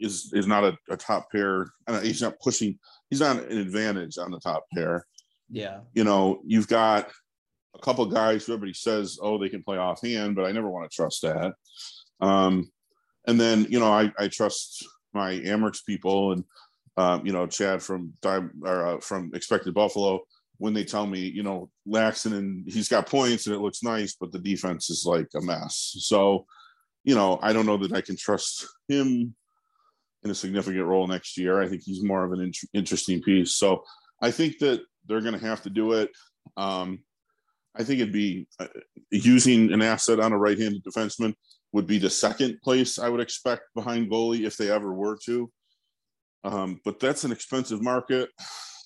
is 0.00 0.30
is 0.32 0.46
not 0.46 0.64
a, 0.64 0.76
a 0.90 0.96
top 0.96 1.30
pair. 1.30 1.66
he's 2.02 2.22
not 2.22 2.38
pushing. 2.40 2.78
He's 3.10 3.20
not 3.20 3.36
an 3.36 3.58
advantage 3.58 4.18
on 4.18 4.30
the 4.30 4.40
top 4.40 4.64
pair. 4.72 5.06
Yeah. 5.50 5.80
You 5.94 6.04
know, 6.04 6.40
you've 6.44 6.68
got 6.68 7.10
a 7.74 7.78
couple 7.78 8.04
guys 8.06 8.44
who 8.44 8.52
everybody 8.52 8.74
says, 8.74 9.18
oh, 9.20 9.38
they 9.38 9.48
can 9.48 9.62
play 9.62 9.78
offhand, 9.78 10.36
but 10.36 10.44
I 10.44 10.52
never 10.52 10.68
want 10.68 10.90
to 10.90 10.94
trust 10.94 11.22
that. 11.22 11.54
Um, 12.20 12.70
and 13.26 13.40
then 13.40 13.66
you 13.68 13.80
know, 13.80 13.92
I 13.92 14.12
I 14.18 14.28
trust 14.28 14.86
my 15.12 15.34
Amerks 15.34 15.84
people 15.84 16.32
and 16.32 16.44
um, 16.96 17.26
you 17.26 17.32
know 17.32 17.46
Chad 17.46 17.82
from 17.82 18.12
or, 18.24 18.86
uh, 18.86 19.00
from 19.00 19.30
Expected 19.34 19.74
Buffalo 19.74 20.22
when 20.58 20.74
they 20.74 20.84
tell 20.84 21.06
me, 21.06 21.20
you 21.20 21.42
know, 21.42 21.70
Laxton 21.86 22.36
and 22.36 22.68
he's 22.68 22.88
got 22.88 23.08
points 23.08 23.46
and 23.46 23.54
it 23.54 23.60
looks 23.60 23.82
nice, 23.82 24.16
but 24.20 24.32
the 24.32 24.40
defense 24.40 24.90
is 24.90 25.06
like 25.06 25.28
a 25.36 25.40
mess. 25.40 25.94
So, 26.00 26.46
you 27.04 27.14
know, 27.14 27.38
I 27.40 27.52
don't 27.52 27.66
know 27.66 27.76
that 27.76 27.92
I 27.92 28.00
can 28.00 28.16
trust 28.16 28.66
him 28.88 29.34
in 30.24 30.30
a 30.30 30.34
significant 30.34 30.84
role 30.84 31.06
next 31.06 31.36
year. 31.36 31.60
I 31.60 31.68
think 31.68 31.82
he's 31.84 32.02
more 32.02 32.24
of 32.24 32.32
an 32.32 32.40
in- 32.40 32.68
interesting 32.74 33.22
piece. 33.22 33.56
So 33.56 33.84
I 34.20 34.30
think 34.30 34.58
that 34.58 34.80
they're 35.06 35.20
going 35.20 35.38
to 35.38 35.46
have 35.46 35.62
to 35.62 35.70
do 35.70 35.92
it. 35.92 36.10
Um, 36.56 37.00
I 37.76 37.84
think 37.84 38.00
it'd 38.00 38.12
be 38.12 38.48
uh, 38.58 38.66
using 39.10 39.72
an 39.72 39.82
asset 39.82 40.20
on 40.20 40.32
a 40.32 40.38
right-handed 40.38 40.82
defenseman 40.84 41.34
would 41.72 41.86
be 41.86 41.98
the 41.98 42.10
second 42.10 42.58
place 42.62 42.98
I 42.98 43.08
would 43.08 43.20
expect 43.20 43.62
behind 43.74 44.10
goalie 44.10 44.46
if 44.46 44.56
they 44.56 44.70
ever 44.70 44.92
were 44.92 45.18
to. 45.26 45.50
Um, 46.44 46.80
but 46.84 46.98
that's 46.98 47.24
an 47.24 47.32
expensive 47.32 47.82
market. 47.82 48.30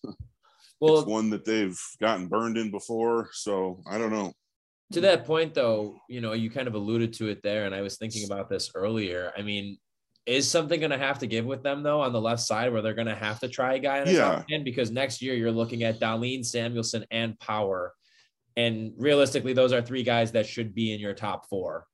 well, 0.81 0.99
it's 0.99 1.07
one 1.07 1.31
that 1.31 1.45
they've 1.45 1.79
gotten 2.01 2.29
burned 2.29 2.59
in 2.59 2.71
before. 2.71 3.31
So 3.33 3.83
I 3.89 3.99
don't 3.99 4.13
know. 4.13 4.33
to 4.93 5.01
that 5.03 5.25
point 5.25 5.55
though, 5.55 5.97
you 6.09 6.21
know, 6.21 6.33
you 6.33 6.51
kind 6.51 6.69
of 6.69 6.75
alluded 6.75 7.13
to 7.15 7.29
it 7.29 7.43
there, 7.43 7.65
and 7.67 7.75
I 7.75 7.83
was 7.83 7.97
thinking 7.97 8.27
about 8.27 8.49
this 8.49 8.71
earlier. 8.75 9.33
I 9.37 9.43
mean, 9.43 9.79
is 10.27 10.49
something 10.49 10.79
going 10.79 10.91
to 10.93 10.99
have 10.99 11.19
to 11.19 11.27
give 11.27 11.45
with 11.45 11.63
them 11.63 11.83
though 11.83 12.01
on 12.01 12.13
the 12.13 12.21
left 12.21 12.43
side 12.43 12.73
where 12.73 12.81
they're 12.83 12.95
going 12.95 13.09
to 13.09 13.15
have 13.15 13.41
to 13.41 13.49
try 13.49 13.75
a 13.75 13.79
guy 13.79 13.99
in 14.03 14.09
a 14.09 14.13
Yeah. 14.13 14.19
top 14.37 14.47
10 14.49 14.63
because 14.65 14.91
next 14.91 15.21
year 15.21 15.35
you're 15.35 15.51
looking 15.51 15.83
at 15.83 15.99
Dahlin 16.01 16.41
Samuelsson 16.45 17.05
and 17.11 17.39
Power. 17.41 17.93
And 18.57 18.93
realistically, 18.99 19.53
those 19.55 19.73
are 19.73 19.81
three 19.83 20.03
guys 20.03 20.33
that 20.33 20.47
should 20.47 20.75
be 20.75 20.93
in 20.93 21.01
your 21.01 21.15
top 21.15 21.49
four. 21.49 21.87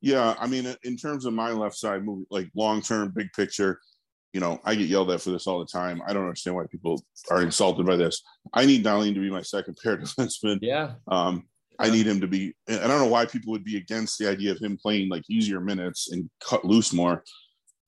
Yeah, 0.00 0.34
I 0.40 0.46
mean, 0.46 0.74
in 0.84 0.96
terms 0.96 1.24
of 1.26 1.34
my 1.34 1.52
left 1.52 1.76
side 1.76 2.04
move, 2.04 2.24
like 2.30 2.50
long 2.56 2.82
term, 2.82 3.12
big 3.14 3.28
picture, 3.36 3.78
you 4.32 4.40
know, 4.40 4.58
I 4.64 4.74
get 4.74 4.88
yelled 4.88 5.10
at 5.10 5.20
for 5.20 5.30
this 5.30 5.46
all 5.46 5.58
the 5.60 5.66
time. 5.66 6.02
I 6.06 6.12
don't 6.12 6.24
understand 6.24 6.56
why 6.56 6.64
people 6.70 7.04
are 7.30 7.42
insulted 7.42 7.84
by 7.86 7.96
this. 7.96 8.22
I 8.54 8.64
need 8.64 8.84
Dahlin 8.84 9.14
to 9.14 9.20
be 9.20 9.30
my 9.30 9.42
second 9.42 9.76
pair 9.82 9.96
defenseman. 9.98 10.58
Yeah. 10.62 10.94
Um, 11.08 11.44
I 11.78 11.90
need 11.90 12.06
him 12.06 12.20
to 12.20 12.26
be. 12.26 12.54
I 12.68 12.76
don't 12.86 13.00
know 13.00 13.06
why 13.06 13.26
people 13.26 13.52
would 13.52 13.64
be 13.64 13.76
against 13.76 14.18
the 14.18 14.28
idea 14.28 14.52
of 14.52 14.58
him 14.58 14.78
playing 14.80 15.08
like 15.08 15.24
easier 15.28 15.60
minutes 15.60 16.10
and 16.10 16.28
cut 16.42 16.64
loose 16.64 16.92
more. 16.92 17.22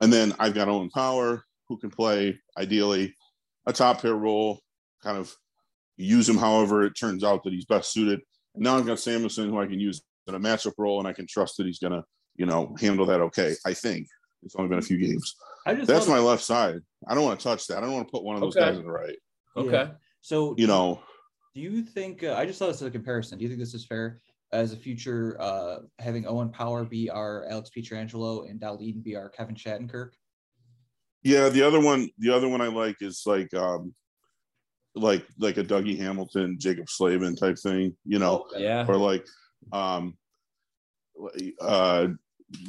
And 0.05 0.13
then 0.13 0.35
I've 0.39 0.53
got 0.53 0.69
Owen 0.69 0.91
Power 0.91 1.43
who 1.67 1.79
can 1.79 1.89
play 1.89 2.39
ideally 2.59 3.15
a 3.65 3.73
top 3.73 4.03
pair 4.03 4.13
role, 4.15 4.61
kind 5.03 5.17
of 5.17 5.35
use 5.97 6.29
him 6.29 6.37
however 6.37 6.85
it 6.85 6.91
turns 6.91 7.25
out 7.25 7.43
that 7.45 7.55
he's 7.55 7.65
best 7.65 7.91
suited. 7.91 8.21
And 8.55 8.65
now 8.65 8.77
I've 8.77 8.85
got 8.85 8.99
Samuelsson 8.99 9.49
who 9.49 9.59
I 9.59 9.65
can 9.65 9.81
use 9.81 10.03
in 10.27 10.35
a 10.35 10.39
matchup 10.39 10.75
role, 10.77 10.99
and 10.99 11.09
I 11.09 11.15
can 11.15 11.27
trust 11.27 11.57
that 11.57 11.65
he's 11.65 11.79
gonna, 11.79 12.05
you 12.37 12.45
know, 12.45 12.77
handle 12.79 13.07
that 13.07 13.23
okay. 13.23 13.55
I 13.65 13.73
think 13.73 14.07
it's 14.43 14.55
only 14.57 14.69
been 14.69 14.79
a 14.79 14.83
few 14.83 14.99
games. 14.99 15.37
I 15.67 15.73
just 15.73 15.87
That's 15.87 16.07
love- 16.07 16.19
my 16.19 16.23
left 16.23 16.43
side. 16.45 16.81
I 17.09 17.15
don't 17.15 17.25
want 17.25 17.41
to 17.41 17.45
touch 17.45 17.67
that. 17.69 17.79
I 17.79 17.81
don't 17.81 17.95
want 17.95 18.07
to 18.07 18.13
put 18.13 18.25
one 18.25 18.35
of 18.37 18.43
those 18.43 18.55
Okay. 18.55 18.67
guys 18.67 18.77
in 18.79 18.85
the 18.85 18.93
right. 18.93 19.17
Okay. 19.57 19.71
Yeah. 19.73 19.91
So 20.21 20.55
You 20.59 20.67
know, 20.67 21.01
do 21.55 21.63
you 21.63 21.83
think 21.83 22.23
uh, 22.25 22.35
I 22.35 22.45
just 22.45 22.59
thought 22.59 22.67
this 22.67 22.83
as 22.83 22.89
a 22.89 22.91
comparison? 22.91 23.39
Do 23.39 23.43
you 23.45 23.49
think 23.49 23.59
this 23.61 23.73
is 23.73 23.87
fair 23.87 24.21
as 24.55 24.73
a 24.73 24.77
future 24.77 25.37
uh, 25.41 25.79
having 25.99 26.27
Owen 26.27 26.51
Power 26.51 26.85
be 26.85 27.11
our 27.11 27.45
Alex 27.51 27.71
Pietrangelo 27.77 28.49
and 28.49 28.61
Dahlin 28.61 29.03
be 29.03 29.17
our 29.17 29.29
Kevin 29.29 29.57
Shattenkirk? 29.57 30.11
Yeah, 31.23 31.49
the 31.49 31.63
other 31.63 31.81
one, 31.81 32.09
the 32.19 32.31
other 32.35 32.49
one 32.49 32.61
I 32.61 32.69
like 32.69 32.97
is 33.01 33.23
like 33.27 33.53
um 33.55 33.95
like 34.95 35.27
like 35.39 35.57
a 35.57 35.65
Dougie 35.65 35.99
Hamilton, 35.99 36.57
Jaccob 36.59 36.89
Slavin 36.89 37.35
type 37.35 37.59
thing, 37.59 37.97
you 38.05 38.19
know, 38.19 38.47
Yeah. 38.57 38.87
or 38.89 38.97
like 38.97 39.27
um 39.73 40.17
uh 41.61 42.09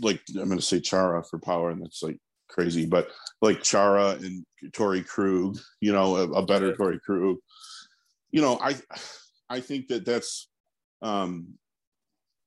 like 0.02 0.22
I'm 0.40 0.50
gonna 0.50 0.62
say 0.62 0.80
Chara 0.80 1.24
for 1.24 1.38
power, 1.38 1.70
and 1.70 1.82
that's 1.82 2.02
like 2.02 2.18
crazy, 2.50 2.86
but 2.86 3.10
like 3.42 3.62
Chara 3.62 4.12
and 4.22 4.44
Torey 4.72 5.06
Krug, 5.06 5.58
you 5.82 5.92
know, 5.92 6.16
a, 6.16 6.32
a 6.32 6.46
better 6.46 6.74
Torey 6.74 7.00
Krug. 7.02 7.38
You 8.32 8.42
know, 8.42 8.58
I 8.62 8.76
I 9.50 9.60
think 9.60 9.88
that 9.90 10.06
that's 10.06 10.50
um 11.02 11.60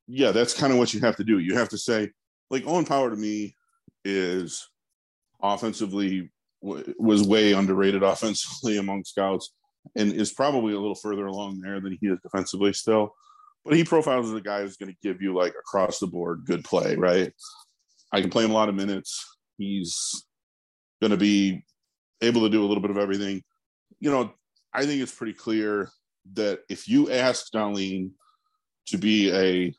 yeah, 0.08 0.32
that's 0.32 0.58
kind 0.58 0.72
of 0.72 0.78
what 0.78 0.94
you 0.94 1.00
have 1.00 1.16
to 1.16 1.24
do. 1.24 1.38
You 1.38 1.54
have 1.56 1.68
to 1.68 1.78
say, 1.78 2.10
like 2.50 2.66
Owen 2.66 2.86
Power 2.86 3.10
to 3.10 3.16
me 3.16 3.54
is 4.04 4.66
offensively 5.40 6.30
was 6.60 7.22
way 7.22 7.52
underrated 7.52 8.02
offensively 8.02 8.78
among 8.78 9.04
scouts 9.04 9.52
and 9.96 10.12
is 10.12 10.32
probably 10.32 10.72
a 10.72 10.78
little 10.80 10.94
further 10.94 11.26
along 11.26 11.60
there 11.60 11.80
than 11.80 11.96
he 12.00 12.08
is 12.08 12.18
defensively 12.22 12.72
still. 12.72 13.14
But 13.64 13.74
he 13.74 13.84
profiles 13.84 14.28
as 14.28 14.34
a 14.34 14.40
guy 14.40 14.62
who's 14.62 14.76
going 14.76 14.90
to 14.90 14.98
give 15.02 15.20
you 15.20 15.34
like 15.34 15.52
across 15.58 15.98
the 15.98 16.06
board 16.06 16.44
good 16.46 16.64
play, 16.64 16.96
right? 16.96 17.32
I 18.10 18.20
can 18.22 18.30
play 18.30 18.44
him 18.44 18.50
a 18.50 18.54
lot 18.54 18.70
of 18.70 18.74
minutes. 18.74 19.24
He's 19.58 20.24
going 21.02 21.10
to 21.10 21.16
be 21.16 21.64
able 22.22 22.42
to 22.42 22.48
do 22.48 22.64
a 22.64 22.66
little 22.66 22.80
bit 22.80 22.90
of 22.90 22.98
everything. 22.98 23.42
You 24.00 24.10
know, 24.10 24.32
I 24.72 24.86
think 24.86 25.02
it's 25.02 25.14
pretty 25.14 25.34
clear 25.34 25.90
that 26.32 26.60
if 26.70 26.88
you 26.88 27.10
ask 27.10 27.52
Dahlin 27.52 28.12
to 28.86 28.96
be 28.96 29.32
a 29.32 29.74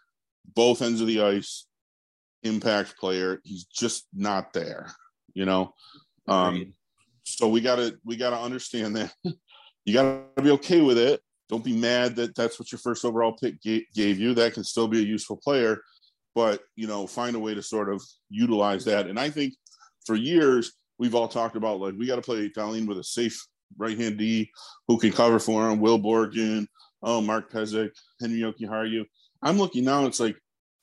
both 0.55 0.81
ends 0.81 1.01
of 1.01 1.07
the 1.07 1.21
ice 1.21 1.65
impact 2.43 2.97
player, 2.97 3.41
he's 3.43 3.65
just 3.65 4.07
not 4.13 4.53
there. 4.53 4.93
You 5.33 5.45
know, 5.45 5.73
um, 6.27 6.73
so 7.23 7.47
we 7.47 7.61
gotta 7.61 7.97
we 8.03 8.17
gotta 8.17 8.37
understand 8.37 8.95
that 8.95 9.13
you 9.85 9.93
gotta 9.93 10.23
be 10.41 10.51
okay 10.51 10.81
with 10.81 10.97
it. 10.97 11.21
Don't 11.47 11.63
be 11.63 11.75
mad 11.75 12.15
that 12.17 12.35
that's 12.35 12.59
what 12.59 12.71
your 12.71 12.79
first 12.79 13.05
overall 13.05 13.33
pick 13.33 13.61
ga- 13.61 13.87
gave 13.95 14.19
you. 14.19 14.33
That 14.33 14.53
can 14.53 14.63
still 14.63 14.87
be 14.87 14.99
a 14.99 15.05
useful 15.05 15.37
player, 15.37 15.81
but 16.35 16.61
you 16.75 16.87
know, 16.87 17.07
find 17.07 17.35
a 17.35 17.39
way 17.39 17.53
to 17.53 17.63
sort 17.63 17.91
of 17.91 18.01
utilize 18.29 18.85
that. 18.85 19.07
And 19.07 19.19
I 19.19 19.29
think 19.29 19.53
for 20.05 20.15
years 20.15 20.73
we've 20.97 21.15
all 21.15 21.27
talked 21.27 21.55
about 21.55 21.79
like 21.79 21.95
we 21.97 22.07
got 22.07 22.17
to 22.17 22.21
play 22.21 22.49
Dahlin 22.49 22.87
with 22.87 22.99
a 22.99 23.03
safe 23.03 23.47
right 23.77 23.97
hand 23.97 24.17
D 24.17 24.49
who 24.87 24.97
can 24.97 25.11
cover 25.11 25.39
for 25.39 25.69
him. 25.69 25.79
Will 25.79 25.99
Borgen, 25.99 26.67
oh 27.01 27.21
Mark 27.21 27.51
Pysyk, 27.51 27.91
Henri 28.21 28.39
Jokiharju. 28.39 29.05
I'm 29.41 29.57
looking 29.57 29.83
now. 29.85 30.05
It's 30.05 30.19
like 30.19 30.37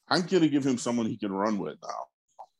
I'm 0.08 0.22
gonna 0.22 0.48
give 0.48 0.64
him 0.66 0.78
someone 0.78 1.06
he 1.06 1.16
can 1.16 1.32
run 1.32 1.58
with 1.58 1.76
now. 1.82 2.04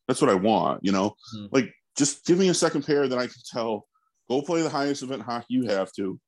That's 0.09 0.21
what 0.21 0.31
I 0.31 0.35
want. 0.35 0.85
You 0.85 0.93
know, 0.93 1.15
Hmm. 1.33 1.47
like 1.53 1.73
just 1.97 2.25
give 2.27 2.39
me 2.39 2.49
a 2.49 2.55
second 2.55 2.83
pair 2.85 3.09
that 3.09 3.19
I 3.19 3.27
can 3.27 3.43
tell. 3.51 3.87
Go 4.29 4.43
play 4.43 4.63
the 4.63 4.69
highest 4.69 5.03
event 5.03 5.23
hockey 5.23 5.47
you 5.55 5.67
have 5.69 5.93
to. 5.95 6.19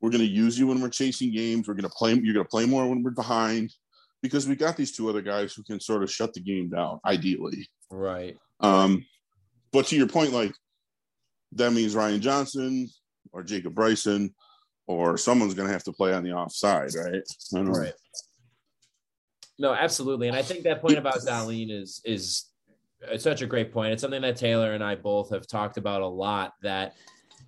We're 0.00 0.10
going 0.10 0.20
to 0.20 0.26
use 0.30 0.58
you 0.58 0.66
when 0.66 0.82
we're 0.82 0.90
chasing 0.90 1.32
games. 1.32 1.66
We're 1.66 1.74
going 1.74 1.88
to 1.88 1.96
play. 1.96 2.12
You're 2.12 2.34
going 2.34 2.44
to 2.44 2.50
play 2.50 2.66
more 2.66 2.86
when 2.86 3.02
we're 3.02 3.10
behind, 3.12 3.72
because 4.22 4.46
we 4.46 4.54
got 4.54 4.76
these 4.76 4.94
two 4.94 5.08
other 5.08 5.22
guys 5.22 5.54
who 5.54 5.62
can 5.62 5.80
sort 5.80 6.02
of 6.02 6.10
shut 6.12 6.34
the 6.34 6.40
game 6.40 6.68
down. 6.68 7.00
Ideally, 7.06 7.66
Right. 7.90 8.36
um, 8.60 9.06
but 9.72 9.86
to 9.86 9.96
your 9.96 10.08
point, 10.08 10.32
like 10.32 10.52
that 11.52 11.72
means 11.72 11.94
Ryan 11.94 12.20
Johnson 12.20 12.88
or 13.32 13.42
Jacob 13.42 13.74
Bryson 13.74 14.34
or 14.86 15.16
someone's 15.16 15.54
going 15.54 15.68
to 15.68 15.72
have 15.72 15.84
to 15.84 15.92
play 15.92 16.12
on 16.12 16.22
the 16.24 16.32
offside, 16.32 16.90
right? 16.94 17.22
I 17.22 17.56
don't 17.56 17.66
know. 17.66 17.72
Right. 17.72 17.94
No, 19.58 19.72
absolutely. 19.72 20.28
And 20.28 20.36
I 20.36 20.42
think 20.42 20.64
that 20.64 20.80
point 20.80 20.98
about 20.98 21.14
Dahlin 21.20 21.70
is 21.70 22.00
is 22.04 22.46
it's 23.02 23.22
such 23.24 23.42
a 23.42 23.46
great 23.46 23.72
point. 23.72 23.92
It's 23.92 24.02
something 24.02 24.22
that 24.22 24.36
Taylor 24.36 24.72
and 24.72 24.82
I 24.82 24.94
both 24.94 25.30
have 25.30 25.46
talked 25.46 25.76
about 25.76 26.02
a 26.02 26.06
lot 26.06 26.52
that 26.62 26.94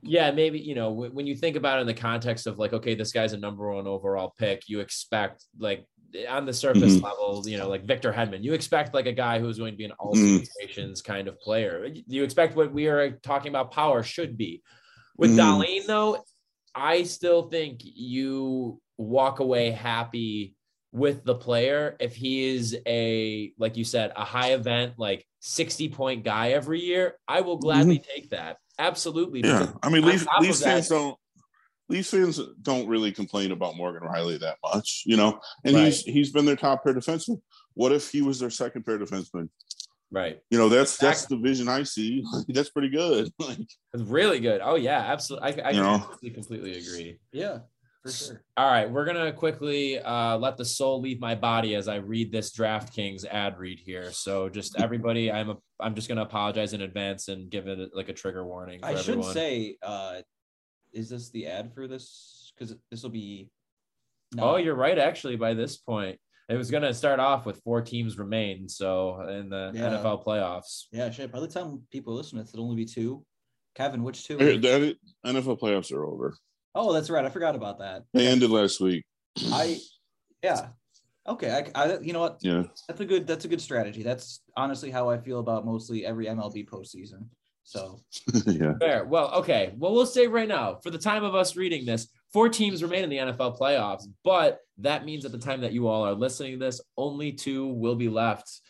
yeah, 0.03 0.31
maybe, 0.31 0.59
you 0.61 0.75
know, 0.75 0.91
w- 0.91 1.11
when 1.13 1.27
you 1.27 1.35
think 1.35 1.57
about 1.57 1.79
it 1.79 1.81
in 1.81 1.87
the 1.87 1.95
context 1.95 2.47
of 2.47 2.59
like, 2.59 2.73
okay, 2.73 2.95
this 2.95 3.13
guy's 3.13 3.33
a 3.33 3.37
number 3.39 3.73
one 3.73 3.87
overall 3.89 4.33
pick, 4.39 4.69
you 4.69 4.81
expect 4.81 5.45
like 5.59 5.87
on 6.29 6.47
the 6.47 6.53
surface 6.53 6.99
Mhm. 6.99 7.03
level, 7.03 7.43
you 7.47 7.57
know, 7.59 7.69
like 7.69 7.85
Victor 7.85 8.13
Hedman, 8.13 8.43
you 8.45 8.53
expect 8.53 8.95
like 8.95 9.07
a 9.07 9.13
guy 9.13 9.41
who's 9.41 9.59
going 9.59 9.73
to 9.73 9.77
be 9.77 9.85
an 9.85 9.93
all 9.93 10.15
Mhm. 10.15 10.47
situations 10.47 11.03
kind 11.03 11.27
of 11.29 11.41
player. 11.41 11.89
You 12.07 12.23
expect 12.23 12.55
what 12.57 12.73
we 12.73 12.87
are 12.87 13.13
talking 13.13 13.49
about 13.49 13.73
power 13.73 14.03
should 14.03 14.37
be. 14.37 14.63
With 15.17 15.33
Mhm. 15.33 15.39
Dahlin, 15.39 15.87
though, 15.87 16.25
I 16.75 17.03
still 17.05 17.49
think 17.49 17.81
you 17.83 18.81
walk 18.99 19.41
away 19.41 19.71
happy 19.71 20.56
with 20.97 21.25
the 21.25 21.35
player 21.35 21.95
if 22.01 22.17
he 22.17 22.55
is 22.55 22.75
a 22.87 23.53
like 23.59 23.77
you 23.77 23.85
said 23.85 24.13
a 24.17 24.25
high 24.25 24.53
event 24.53 24.95
like 24.97 25.27
60 25.41 25.91
point 25.91 26.25
guy 26.25 26.53
every 26.53 26.81
year 26.81 27.15
i 27.29 27.43
will 27.43 27.59
gladly 27.59 27.99
mm-hmm. 27.99 28.11
take 28.15 28.31
that 28.31 28.57
absolutely 28.79 29.41
Yeah, 29.43 29.73
I 29.83 29.91
mean, 29.91 30.05
on 30.05 30.11
Leafs, 30.11 30.25
top 30.25 30.39
of 30.39 30.47
Leafs 30.47 30.63
fans 30.63 30.89
that- 30.89 30.95
don't. 30.95 31.17
Leafs 31.89 32.11
fans 32.11 32.41
don't 32.63 32.89
really 32.89 33.13
complain 33.13 33.53
about 33.53 33.77
Morgan 33.77 34.03
Rielly 34.09 34.41
that 34.41 34.57
much, 34.65 35.05
you 35.07 35.17
know. 35.17 35.39
And 35.65 35.75
Right. 35.77 35.85
he's 35.85 36.01
he's 36.03 36.33
been 36.33 36.45
their 36.45 36.57
top 36.57 36.83
pair 36.83 36.93
defenseman. 36.95 37.41
What 37.75 37.93
if 37.93 38.11
he 38.11 38.23
was 38.23 38.41
their 38.41 38.51
second 38.51 38.85
pair 38.85 38.99
defenseman? 38.99 39.49
right 40.13 40.39
You 40.51 40.59
know, 40.59 40.69
that's 40.69 40.97
that's 40.97 41.27
the 41.27 41.37
vision 41.37 41.69
I 41.69 41.83
see. 41.85 42.25
that's 42.49 42.71
pretty 42.71 42.89
good. 42.91 43.31
Like, 43.39 43.59
it's 43.95 44.03
really 44.05 44.41
good 44.41 44.61
oh 44.63 44.77
yeah 44.77 44.99
absolutely 44.99 45.63
i, 45.63 45.69
I 45.69 45.71
You 45.71 45.83
know? 45.83 45.99
completely, 45.99 46.31
completely 46.31 46.73
agree 46.79 47.19
Yeah, 47.33 47.59
for 47.59 47.76
sure. 48.13 48.43
all 48.57 48.71
right 48.71 48.91
we're 48.91 49.05
gonna 49.05 49.33
quickly 49.33 49.99
uh, 49.99 50.37
let 50.39 50.57
the 50.57 50.65
soul 50.65 51.01
leave 51.01 51.21
my 51.21 51.35
body 51.35 51.75
as 51.75 51.89
i 51.89 51.97
read 51.97 52.31
this 52.33 52.53
draftkings 52.57 53.25
ad 53.27 53.59
read 53.59 53.79
here 53.79 54.11
so 54.13 54.49
just 54.49 54.77
everybody 54.81 55.31
i'm 55.33 55.51
a 55.51 55.57
i'm 55.81 55.95
just 55.95 56.09
gonna 56.09 56.23
apologize 56.23 56.73
in 56.73 56.83
advance 56.83 57.29
and 57.29 57.51
give 57.51 57.67
it 57.67 57.91
like 57.95 58.09
a 58.09 58.13
trigger 58.15 58.45
warning 58.47 58.81
for 58.81 58.87
I 58.87 58.95
should 58.95 59.11
everyone. 59.11 59.33
say, 59.35 59.77
uh, 59.83 60.21
is 60.93 61.11
this 61.11 61.31
the 61.31 61.47
ad 61.47 61.75
for 61.75 61.87
this? 61.87 62.53
Because 62.57 62.75
this 62.91 63.03
will 63.03 63.11
be. 63.11 63.51
Oh, 64.39 64.57
you're 64.57 64.75
right. 64.75 64.99
Actually, 64.99 65.37
by 65.37 65.53
this 65.53 65.77
point, 65.77 66.19
it 66.49 66.57
was 66.57 66.71
going 66.71 66.83
to 66.85 66.95
start 66.95 67.21
off 67.21 67.45
with 67.45 67.61
four 67.65 67.83
teams 67.83 68.19
remain. 68.19 68.67
So 68.69 69.21
in 69.29 69.51
the 69.51 69.73
Yeah. 69.75 69.91
NFL 69.91 70.25
playoffs, 70.25 70.85
Yeah, 70.93 71.11
shit. 71.11 71.31
By 71.31 71.41
the 71.41 71.49
time 71.49 71.83
people 71.93 72.15
listen, 72.15 72.39
it'll 72.39 72.65
only 72.65 72.77
be 72.77 72.87
two. 72.87 73.25
Kevin, 73.75 74.03
which 74.03 74.25
two? 74.27 74.39
that 74.39 74.97
NFL 75.27 75.61
playoffs 75.61 75.93
are 75.93 76.07
over. 76.07 76.35
Oh, 76.77 76.93
that's 76.93 77.09
right. 77.09 77.25
I 77.25 77.31
forgot 77.31 77.57
about 77.57 77.79
that. 77.79 78.03
They 78.13 78.27
ended 78.27 78.51
last 78.51 78.81
week. 78.81 79.03
I, 79.51 79.79
yeah. 80.43 80.69
Okay, 81.27 81.51
I, 81.75 81.83
I, 81.83 81.99
you 82.01 82.13
know 82.13 82.21
what? 82.21 82.39
Yeah. 82.43 82.65
That's 82.87 83.01
a 83.01 83.05
good. 83.05 83.27
That's 83.27 83.47
a 83.47 83.49
good 83.49 83.61
strategy. 83.61 84.03
That's 84.03 84.43
honestly 84.57 84.91
how 84.91 85.09
I 85.09 85.19
feel 85.19 85.41
about 85.41 85.65
mostly 85.65 86.05
every 86.05 86.27
MLB 86.27 86.69
postseason. 86.69 87.27
So 87.65 88.01
yeah. 88.47 88.75
fair. 88.79 89.05
Well, 89.07 89.33
okay. 89.37 89.73
Well, 89.77 89.93
we'll 89.93 90.07
say 90.07 90.29
right 90.29 90.47
now, 90.47 90.79
for 90.83 90.91
the 90.91 90.99
time 90.99 91.25
of 91.25 91.35
us 91.35 91.57
reading 91.57 91.85
this, 91.85 92.09
four 92.33 92.49
teams 92.49 92.83
remain 92.83 93.05
in 93.05 93.11
the 93.11 93.17
NFL 93.17 93.59
playoffs. 93.59 94.05
But 94.23 94.61
that 94.79 95.05
means 95.05 95.25
at 95.25 95.33
the 95.33 95.39
time 95.39 95.63
that 95.63 95.73
you 95.73 95.89
all 95.89 96.07
are 96.07 96.15
listening 96.15 96.53
to 96.53 96.65
this, 96.65 96.81
only 96.97 97.33
two 97.33 97.67
will 97.67 97.97
be 97.97 98.09
left. 98.09 98.61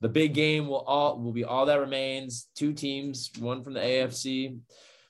The 0.00 0.08
big 0.08 0.34
game 0.34 0.68
will 0.68 0.84
all 0.86 1.18
will 1.18 1.32
be 1.32 1.44
all 1.44 1.66
that 1.66 1.80
remains. 1.80 2.48
Two 2.54 2.72
teams, 2.72 3.30
one 3.38 3.64
from 3.64 3.72
the 3.72 3.80
AFC, 3.80 4.58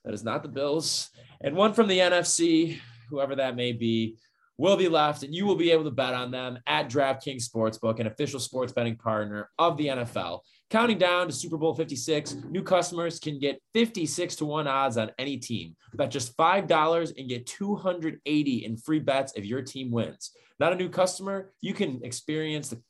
that 0.07 0.15
is 0.15 0.25
not 0.25 0.43
the 0.43 0.49
Bills, 0.49 1.11
and 1.43 1.55
one 1.55 1.75
from 1.75 1.89
the 1.89 1.99
NFC, 1.99 2.79
whoever 3.11 3.35
that 3.37 3.57
may 3.57 3.73
be, 3.73 4.17
will 4.57 4.77
be 4.77 4.89
left, 4.89 5.23
and 5.23 5.35
you 5.35 5.45
will 5.45 5.57
be 5.57 5.71
able 5.71 5.85
to 5.85 5.91
bet 5.91 6.15
on 6.15 6.31
them 6.31 6.59
at 6.67 6.89
DraftKings 6.89 7.47
Sportsbook, 7.47 8.01
an 8.01 8.07
official 8.07 8.41
sports 8.41 8.73
betting 8.73 8.97
partner 8.97 9.51
of 9.59 9.77
the 9.77 9.89
NFL. 9.89 10.41
Counting 10.71 10.99
down 10.99 11.27
to 11.27 11.33
Super 11.33 11.59
Bowl 11.59 11.75
56, 11.75 12.37
new 12.49 12.63
customers 12.63 13.21
can 13.21 13.39
get 13.39 13.61
56 13.75 14.37
to 14.37 14.47
1 14.47 14.67
odds 14.67 14.97
on 14.97 15.11
any 15.19 15.37
team. 15.37 15.77
Bet 15.95 16.11
just 16.11 16.37
$5 16.37 17.19
and 17.19 17.29
get 17.29 17.47
280 17.47 18.65
in 18.65 18.77
free 18.77 18.99
bets 18.99 19.33
if 19.37 19.45
your 19.45 19.63
team 19.63 19.91
wins. 19.91 20.31
Not 20.59 20.73
a 20.73 20.77
new 20.77 20.89
customer, 20.89 21.53
you 21.61 21.75
can 21.75 22.01
experience 22.03 22.71
the 22.71 22.81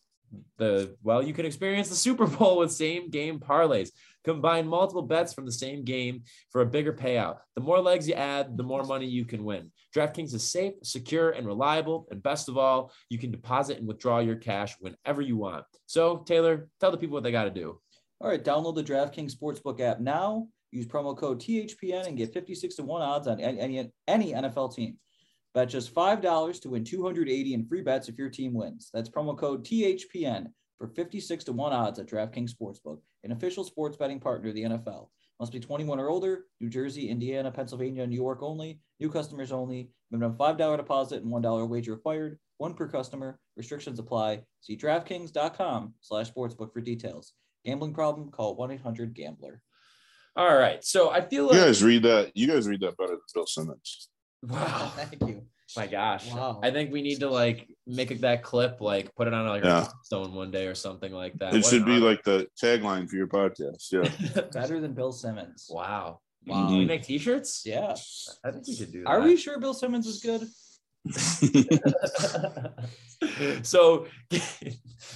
the 0.59 0.97
well, 1.03 1.23
you 1.23 1.33
can 1.33 1.47
experience 1.47 1.89
the 1.89 1.95
Super 1.95 2.27
Bowl 2.27 2.59
with 2.59 2.73
same 2.73 3.11
game 3.11 3.39
parlays. 3.39 3.91
Combine 4.27 4.67
multiple 4.67 5.03
bets 5.03 5.33
from 5.33 5.47
the 5.47 5.53
same 5.53 5.85
game 5.85 6.25
for 6.51 6.61
a 6.61 6.67
bigger 6.67 6.93
payout. 6.93 7.39
The 7.55 7.63
more 7.63 7.81
legs 7.81 8.09
you 8.09 8.15
add, 8.15 8.57
the 8.57 8.65
more 8.65 8.83
money 8.83 9.07
you 9.07 9.25
can 9.25 9.45
win. 9.45 9.71
DraftKings 9.95 10.35
is 10.35 10.43
safe, 10.43 10.75
secure, 10.83 11.31
and 11.31 11.47
reliable. 11.47 12.09
And 12.11 12.21
best 12.21 12.49
of 12.49 12.59
all, 12.59 12.93
you 13.09 13.19
can 13.19 13.31
deposit 13.31 13.79
and 13.79 13.87
withdraw 13.87 14.19
your 14.19 14.35
cash 14.35 14.75
whenever 14.81 15.23
you 15.23 15.37
want. 15.37 15.65
So, 15.87 16.25
Taylor, 16.27 16.69
tell 16.81 16.91
the 16.91 16.99
people 16.99 17.15
what 17.15 17.23
they 17.23 17.31
got 17.31 17.45
to 17.45 17.51
do. 17.51 17.81
All 18.21 18.29
right, 18.29 18.45
download 18.45 18.75
the 18.75 18.83
DraftKings 18.83 19.37
Sportsbook 19.37 19.81
app 19.81 20.01
now. 20.01 20.49
Use 20.73 20.87
promo 20.87 21.17
code 21.17 21.41
THPN 21.41 22.09
and 22.09 22.19
get 22.19 22.35
56 22.35 22.75
to 22.75 22.83
1 22.83 23.03
odds 23.03 23.29
on 23.29 23.39
any, 23.41 23.89
any 24.09 24.33
NFL 24.33 24.75
team. 24.75 24.99
Bet 25.55 25.69
just 25.69 25.95
$5 25.95 26.61
to 26.63 26.69
win 26.69 26.83
280 26.83 27.55
in 27.55 27.65
free 27.65 27.83
bets 27.83 28.09
if 28.09 28.19
your 28.19 28.29
team 28.29 28.55
wins. 28.55 28.91
That's 28.93 29.09
promo 29.09 29.39
code 29.39 29.65
THPN 29.65 30.49
for 30.79 30.89
56 30.89 31.45
to 31.45 31.53
1 31.53 31.73
odds 31.73 31.99
at 31.99 32.07
DraftKings 32.07 32.51
Sportsbook, 32.51 32.99
an 33.27 33.33
official 33.33 33.65
sports 33.65 33.97
betting 33.97 34.21
partner 34.21 34.49
of 34.49 34.55
the 34.55 34.63
NFL. 34.63 35.09
Must 35.39 35.53
be 35.53 35.61
21 35.61 36.01
or 36.01 36.09
older. 36.09 36.45
New 36.61 36.71
Jersey, 36.71 37.11
Indiana, 37.11 37.51
Pennsylvania, 37.53 38.07
New 38.07 38.17
York 38.17 38.39
only. 38.43 38.81
New 39.01 39.11
customers 39.11 39.53
only. 39.53 39.91
Minimum 40.11 40.39
$5 40.39 40.77
deposit 40.79 41.23
and 41.23 41.31
$1 41.33 41.69
wager 41.69 41.93
required. 41.93 42.39
One 42.57 42.73
per 42.73 42.89
customer. 42.89 43.39
Restrictions 43.57 43.99
apply. 43.99 44.43
See 44.63 44.77
DraftKings.com 44.77 45.95
slash 46.01 46.33
sportsbook 46.33 46.73
for 46.73 46.81
details. 46.81 47.35
Gambling 47.67 47.93
problem? 47.93 48.31
Call 48.31 48.57
1-800-GAMBLER. 48.57 49.61
All 50.37 50.57
right. 50.57 50.83
So 50.85 51.11
I 51.11 51.21
feel 51.21 51.47
like 51.47 51.57
You 51.57 51.61
guys 51.61 51.83
read 51.83 52.03
that. 52.05 52.33
You 52.35 52.47
guys 52.47 52.67
read 52.67 52.81
that 52.81 52.97
better 52.97 53.11
than 53.13 53.21
Bill 53.35 53.47
Simmons. 53.47 54.09
wow. 54.43 54.93
Thank 54.97 55.21
you. 55.29 55.43
My 55.77 55.87
gosh. 55.87 56.31
Wow. 56.33 56.61
I 56.63 56.71
think 56.71 56.93
we 56.93 57.03
need 57.03 57.21
to 57.21 57.29
like 57.29 57.69
make 57.87 58.19
that 58.21 58.43
clip, 58.43 58.81
like 58.81 59.15
put 59.15 59.27
it 59.29 59.35
on 59.35 59.47
like 59.47 59.65
Yeah. 59.65 59.87
a 59.87 59.91
stone 60.05 60.35
one 60.35 60.51
day 60.51 60.67
or 60.67 60.75
something 60.75 61.13
like 61.13 61.35
that. 61.35 61.55
It 61.55 61.63
What 61.63 61.67
should 61.71 61.85
be 61.85 61.97
honor. 61.97 62.05
like 62.07 62.23
the 62.25 62.49
tagline 62.63 63.09
for 63.09 63.17
your 63.17 63.27
podcast. 63.29 63.93
Yeah. 63.93 64.43
Better 64.53 64.81
than 64.81 64.95
Bill 64.95 65.13
Simmons. 65.13 65.67
wow. 65.71 66.21
Wow. 66.47 66.69
Can 66.69 66.79
we 66.79 66.85
make 66.85 67.03
t-shirts? 67.03 67.63
Yeah. 67.67 67.95
I 68.45 68.53
think 68.53 68.67
we 68.69 68.77
could 68.77 68.93
do 68.93 69.03
that. 69.03 69.09
Are 69.09 69.21
we 69.21 69.37
sure 69.37 69.59
Bill 69.59 69.75
Simmons 69.75 70.07
is 70.07 70.21
good? 70.21 70.47
so 73.63 74.07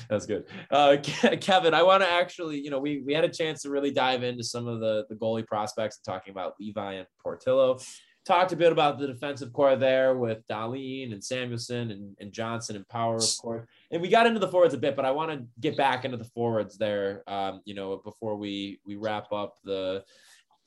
that's 0.08 0.26
good. 0.26 0.44
Uh, 0.70 0.96
Kevin, 1.02 1.74
I 1.74 1.82
want 1.82 2.02
to 2.02 2.10
actually, 2.10 2.60
you 2.60 2.70
know, 2.70 2.78
we 2.78 3.02
we 3.04 3.12
had 3.12 3.24
a 3.24 3.28
chance 3.28 3.62
to 3.62 3.70
really 3.70 3.90
dive 3.90 4.22
into 4.22 4.44
some 4.44 4.66
of 4.66 4.80
the 4.80 5.04
the 5.08 5.16
goalie 5.16 5.46
prospects 5.46 5.98
and 5.98 6.14
talking 6.14 6.30
about 6.32 6.54
Levi 6.60 6.94
and 6.94 7.06
Portillo. 7.22 7.78
Talked 8.26 8.52
a 8.52 8.56
bit 8.56 8.70
about 8.70 8.98
the 8.98 9.06
defensive 9.06 9.52
core 9.52 9.76
there 9.76 10.14
with 10.14 10.46
Dahlin 10.46 11.12
and 11.12 11.22
Samuelsson 11.22 11.90
and, 11.90 12.16
and 12.20 12.32
Johnson 12.32 12.76
and 12.76 12.86
Power, 12.88 13.16
of 13.16 13.36
course. 13.40 13.66
And 13.90 14.02
we 14.02 14.08
got 14.08 14.26
into 14.26 14.38
the 14.38 14.48
forwards 14.48 14.74
a 14.74 14.78
bit, 14.78 14.94
but 14.94 15.06
I 15.06 15.10
want 15.10 15.32
to 15.32 15.46
get 15.58 15.76
back 15.76 16.04
into 16.04 16.18
the 16.18 16.24
forwards 16.24 16.76
there. 16.76 17.22
Um, 17.26 17.62
you 17.64 17.74
know, 17.74 17.96
before 18.04 18.36
we 18.36 18.78
we 18.84 18.96
wrap 18.96 19.32
up 19.32 19.56
the 19.64 20.04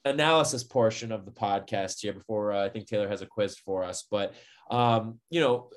analysis 0.06 0.64
portion 0.64 1.12
of 1.12 1.26
the 1.26 1.32
podcast 1.32 2.02
here 2.02 2.14
before 2.14 2.52
uh, 2.52 2.66
I 2.66 2.70
think 2.70 2.88
Taylor 2.88 3.08
has 3.08 3.22
a 3.22 3.26
quiz 3.26 3.58
for 3.58 3.84
us. 3.84 4.06
But 4.10 4.34
um, 4.70 5.20
you 5.30 5.40
know, 5.40 5.70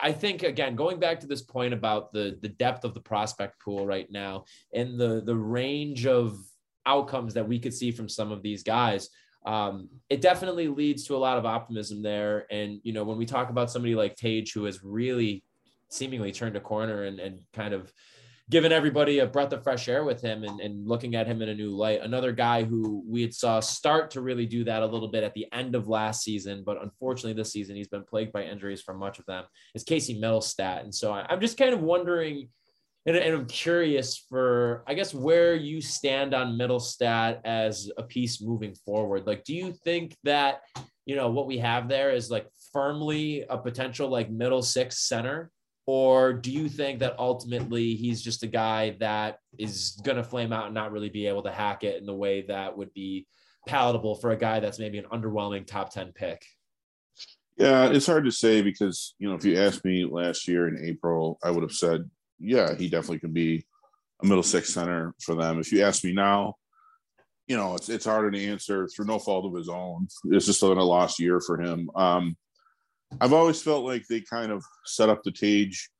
I 0.00 0.12
think 0.12 0.42
again 0.42 0.76
going 0.76 0.98
back 0.98 1.20
to 1.20 1.26
this 1.26 1.42
point 1.42 1.72
about 1.72 2.12
the 2.12 2.38
the 2.40 2.48
depth 2.48 2.84
of 2.84 2.94
the 2.94 3.00
prospect 3.00 3.60
pool 3.60 3.86
right 3.86 4.10
now 4.10 4.44
and 4.74 4.98
the 4.98 5.22
the 5.24 5.36
range 5.36 6.06
of 6.06 6.36
outcomes 6.86 7.34
that 7.34 7.48
we 7.48 7.58
could 7.58 7.74
see 7.74 7.90
from 7.92 8.08
some 8.08 8.32
of 8.32 8.42
these 8.42 8.62
guys. 8.62 9.08
Um, 9.44 9.88
it 10.08 10.20
definitely 10.20 10.68
leads 10.68 11.04
to 11.04 11.16
a 11.16 11.18
lot 11.18 11.38
of 11.38 11.46
optimism 11.46 12.02
there. 12.02 12.46
And 12.50 12.80
you 12.82 12.92
know, 12.92 13.04
when 13.04 13.18
we 13.18 13.26
talk 13.26 13.50
about 13.50 13.70
somebody 13.70 13.94
like 13.94 14.16
Tage, 14.16 14.52
who 14.52 14.64
has 14.64 14.82
really 14.82 15.44
seemingly 15.88 16.32
turned 16.32 16.56
a 16.56 16.60
corner 16.60 17.04
and, 17.04 17.20
and 17.20 17.40
kind 17.52 17.74
of 17.74 17.92
given 18.50 18.72
everybody 18.72 19.20
a 19.20 19.26
breath 19.26 19.52
of 19.52 19.62
fresh 19.62 19.88
air 19.88 20.04
with 20.04 20.20
him 20.20 20.42
and, 20.44 20.60
and 20.60 20.86
looking 20.86 21.14
at 21.14 21.26
him 21.26 21.40
in 21.42 21.48
a 21.48 21.54
new 21.54 21.70
light. 21.70 22.02
Another 22.02 22.32
guy 22.32 22.64
who 22.64 23.02
we 23.06 23.22
had 23.22 23.32
saw 23.32 23.60
start 23.60 24.10
to 24.10 24.20
really 24.20 24.46
do 24.46 24.64
that 24.64 24.82
a 24.82 24.86
little 24.86 25.08
bit 25.08 25.24
at 25.24 25.32
the 25.32 25.46
end 25.52 25.74
of 25.74 25.88
last 25.88 26.22
season, 26.22 26.62
but 26.64 26.82
unfortunately 26.82 27.32
this 27.32 27.52
season 27.52 27.76
he's 27.76 27.88
been 27.88 28.04
plagued 28.04 28.32
by 28.32 28.42
injuries 28.42 28.82
for 28.82 28.94
much 28.94 29.18
of 29.18 29.26
them 29.26 29.44
is 29.74 29.84
Casey 29.84 30.20
Mittelstadt. 30.20 30.82
And 30.82 30.94
so 30.94 31.12
I, 31.12 31.24
I'm 31.28 31.40
just 31.40 31.56
kind 31.56 31.72
of 31.72 31.80
wondering, 31.80 32.48
and, 33.06 33.16
and 33.16 33.34
I'm 33.34 33.46
curious 33.46 34.16
for, 34.28 34.84
I 34.86 34.94
guess, 34.94 35.12
where 35.12 35.54
you 35.54 35.80
stand 35.80 36.34
on 36.34 36.56
Mittelstadt 36.56 37.40
as 37.44 37.90
a 37.96 38.02
piece 38.02 38.40
moving 38.40 38.74
forward. 38.86 39.26
Like, 39.26 39.44
do 39.44 39.54
you 39.54 39.72
think 39.72 40.16
that, 40.24 40.60
you 41.04 41.16
know, 41.16 41.30
what 41.30 41.46
we 41.46 41.58
have 41.58 41.88
there 41.88 42.12
is 42.12 42.30
like 42.30 42.46
firmly 42.72 43.44
a 43.50 43.58
potential 43.58 44.08
like 44.08 44.30
middle 44.30 44.62
six 44.62 45.08
center? 45.08 45.50
Or 45.84 46.32
do 46.32 46.52
you 46.52 46.68
think 46.68 47.00
that 47.00 47.18
ultimately 47.18 47.96
he's 47.96 48.22
just 48.22 48.44
a 48.44 48.46
guy 48.46 48.96
that 49.00 49.38
is 49.58 50.00
going 50.04 50.16
to 50.16 50.22
flame 50.22 50.52
out 50.52 50.66
and 50.66 50.74
not 50.74 50.92
really 50.92 51.08
be 51.08 51.26
able 51.26 51.42
to 51.42 51.50
hack 51.50 51.82
it 51.82 51.98
in 51.98 52.06
the 52.06 52.14
way 52.14 52.42
that 52.42 52.76
would 52.76 52.92
be 52.94 53.26
palatable 53.66 54.14
for 54.14 54.30
a 54.30 54.36
guy 54.36 54.60
that's 54.60 54.78
maybe 54.78 54.98
an 54.98 55.06
underwhelming 55.12 55.66
top 55.66 55.92
10 55.92 56.12
pick? 56.12 56.44
Yeah, 57.56 57.90
it's 57.90 58.06
hard 58.06 58.24
to 58.24 58.32
say 58.32 58.62
because 58.62 59.14
you 59.18 59.28
know 59.28 59.34
if 59.34 59.44
you 59.44 59.58
asked 59.58 59.84
me 59.84 60.04
last 60.04 60.48
year 60.48 60.68
in 60.68 60.82
April, 60.84 61.38
I 61.44 61.50
would 61.50 61.62
have 61.62 61.72
said, 61.72 62.08
yeah, 62.42 62.74
he 62.74 62.88
definitely 62.88 63.20
could 63.20 63.34
be 63.34 63.64
a 64.22 64.26
middle 64.26 64.42
six 64.42 64.72
center 64.72 65.14
for 65.20 65.34
them. 65.34 65.58
If 65.58 65.72
you 65.72 65.82
ask 65.82 66.04
me 66.04 66.12
now, 66.12 66.56
you 67.46 67.56
know 67.56 67.74
it's 67.74 67.88
it's 67.88 68.04
harder 68.04 68.30
to 68.30 68.44
answer 68.44 68.88
through 68.88 69.06
no 69.06 69.18
fault 69.18 69.46
of 69.46 69.54
his 69.54 69.68
own. 69.68 70.08
It's 70.26 70.46
just 70.46 70.60
been 70.60 70.78
a 70.78 70.84
lost 70.84 71.18
year 71.18 71.40
for 71.40 71.60
him. 71.60 71.90
Um, 71.94 72.36
I've 73.20 73.32
always 73.32 73.60
felt 73.60 73.84
like 73.84 74.06
they 74.08 74.20
kind 74.20 74.52
of 74.52 74.64
set 74.84 75.08
up 75.08 75.22
the 75.22 75.32
Tage 75.32 75.90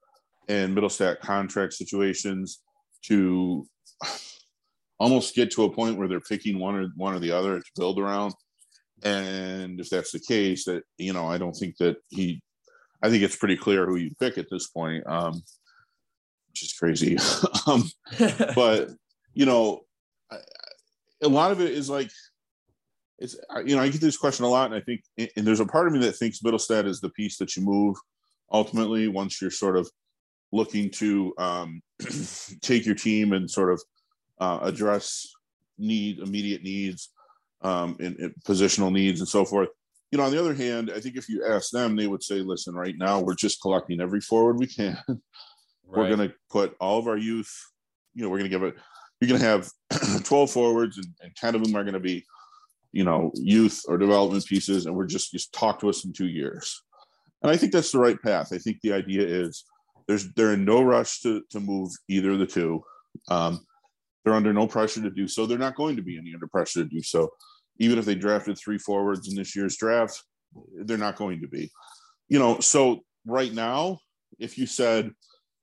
and 0.49 0.77
Mittelstadt 0.77 1.21
contract 1.21 1.75
situations 1.75 2.61
to 3.03 3.67
almost 4.99 5.35
get 5.35 5.51
to 5.53 5.65
a 5.65 5.73
point 5.73 5.97
where 5.97 6.09
they're 6.09 6.21
picking 6.21 6.59
one 6.59 6.77
or 6.77 6.87
one 6.97 7.15
or 7.15 7.19
the 7.19 7.33
other 7.33 7.59
to 7.59 7.71
build 7.77 7.99
around. 7.99 8.35
And 9.03 9.81
if 9.81 9.91
that's 9.91 10.13
the 10.13 10.21
case, 10.21 10.65
that 10.67 10.85
you 10.97 11.13
know, 11.13 11.27
I 11.27 11.39
don't 11.39 11.55
think 11.55 11.77
that 11.79 11.97
he. 12.09 12.43
I 13.05 13.11
think 13.11 13.25
it's 13.25 13.37
pretty 13.37 13.57
clear 13.57 13.85
who 13.85 13.97
you 13.97 14.13
pick 14.21 14.39
at 14.39 14.47
this 14.49 14.69
point, 14.69 15.05
um, 15.09 15.43
which 16.53 16.63
is 16.63 16.73
crazy. 16.73 17.17
um, 17.67 17.91
but 18.55 18.91
you 19.35 19.47
know, 19.47 19.81
I, 20.31 20.37
a 21.23 21.29
lot 21.29 21.51
of 21.51 21.61
it 21.61 21.71
is 21.71 21.89
like 21.89 22.11
it's 23.19 23.37
you 23.65 23.77
know 23.77 23.83
I 23.83 23.89
get 23.89 24.01
this 24.01 24.17
question 24.17 24.45
a 24.45 24.49
lot, 24.49 24.67
and 24.67 24.75
I 24.75 24.81
think 24.81 25.03
and 25.37 25.47
there's 25.47 25.61
a 25.61 25.67
part 25.67 25.87
of 25.87 25.93
me 25.93 26.01
that 26.01 26.13
thinks 26.13 26.41
Mittelstadt 26.41 26.87
is 26.87 27.01
the 27.01 27.11
piece 27.11 27.39
that 27.39 27.57
you 27.57 27.63
move 27.63 27.97
ultimately 28.53 29.09
once 29.09 29.41
you're 29.41 29.51
sort 29.51 29.77
of 29.77 29.91
looking 30.53 30.91
to 30.91 31.33
um, 31.39 31.83
take 32.61 32.85
your 32.85 32.95
team 32.95 33.33
and 33.33 33.51
sort 33.51 33.73
of 33.73 33.83
uh, 34.41 34.59
address 34.63 35.27
need 35.79 36.19
immediate 36.19 36.63
needs 36.63 37.11
um, 37.63 37.97
and, 38.01 38.17
and 38.19 38.35
positional 38.47 38.93
needs 38.93 39.21
and 39.21 39.29
so 39.29 39.45
forth. 39.45 39.71
You 40.11 40.19
know, 40.19 40.25
on 40.25 40.31
the 40.31 40.41
other 40.41 40.53
hand, 40.53 40.93
I 40.95 41.01
think 41.01 41.17
if 41.17 41.27
you 41.31 41.47
ask 41.47 41.71
them, 41.71 41.97
they 41.97 42.07
would 42.07 42.23
say, 42.23 42.41
"Listen, 42.41 42.75
right 42.75 42.95
now 42.99 43.21
we're 43.21 43.35
just 43.35 43.63
collecting 43.63 44.01
every 44.01 44.21
forward 44.21 44.59
we 44.59 44.67
can. 44.67 44.99
we're 45.97 46.15
going 46.15 46.29
to 46.29 46.35
put 46.51 46.77
all 46.81 46.99
of 46.99 47.09
our 47.09 47.17
youth. 47.17 47.53
You 48.15 48.23
know, 48.23 48.29
we're 48.29 48.39
going 48.39 48.51
to 48.51 48.57
give 48.57 48.63
it. 48.63 48.75
You're 49.21 49.29
going 49.29 49.41
to 49.41 49.47
have 49.47 50.23
12 50.25 50.51
forwards, 50.51 50.99
and, 50.99 51.07
and 51.23 51.37
10 51.37 51.55
of 51.55 51.65
them 51.65 51.77
are 51.77 51.85
going 51.85 51.95
to 51.95 52.01
be, 52.01 52.25
you 52.93 53.05
know, 53.05 53.31
youth 53.35 53.83
or 53.87 53.99
development 53.99 54.45
pieces, 54.47 54.87
and 54.87 54.95
we're 54.95 55.07
just 55.07 55.31
just 55.31 55.53
talk 55.53 55.81
to 55.81 55.89
us 55.89 56.05
in 56.05 56.13
two 56.13 56.29
years. 56.29 56.83
And 57.43 57.51
I 57.51 57.57
think 57.57 57.73
that's 57.73 57.93
the 57.93 57.99
right 57.99 58.21
path. 58.21 58.53
I 58.53 58.59
think 58.59 58.79
the 58.81 58.93
idea 58.93 59.27
is 59.27 59.65
there's 60.09 60.33
they're 60.35 60.55
in 60.55 60.65
no 60.65 60.83
rush 60.83 61.21
to 61.21 61.43
to 61.51 61.61
move 61.61 61.91
either 62.09 62.33
of 62.33 62.39
the 62.39 62.47
two. 62.47 62.83
Um, 63.29 63.61
they're 64.25 64.35
under 64.35 64.53
no 64.53 64.67
pressure 64.67 65.03
to 65.03 65.11
do 65.11 65.27
so. 65.27 65.47
They're 65.47 65.59
not 65.59 65.75
going 65.75 65.97
to 65.97 66.03
be 66.03 66.19
any 66.19 66.33
under 66.35 66.47
pressure 66.47 66.83
to 66.83 66.89
do 66.89 67.03
so. 67.03 67.31
Even 67.79 67.99
if 67.99 68.05
they 68.05 68.15
drafted 68.15 68.59
three 68.59 68.79
forwards 68.79 69.29
in 69.29 69.35
this 69.35 69.57
year's 69.57 69.77
draft, 69.77 70.23
they're 70.85 70.99
not 70.99 71.17
going 71.17 71.41
to 71.41 71.49
be. 71.49 71.71
You 72.29 72.39
know, 72.39 72.61
so 72.61 73.01
right 73.27 73.53
now, 73.53 73.99
if 74.39 74.59
you 74.59 74.67
said, 74.67 75.11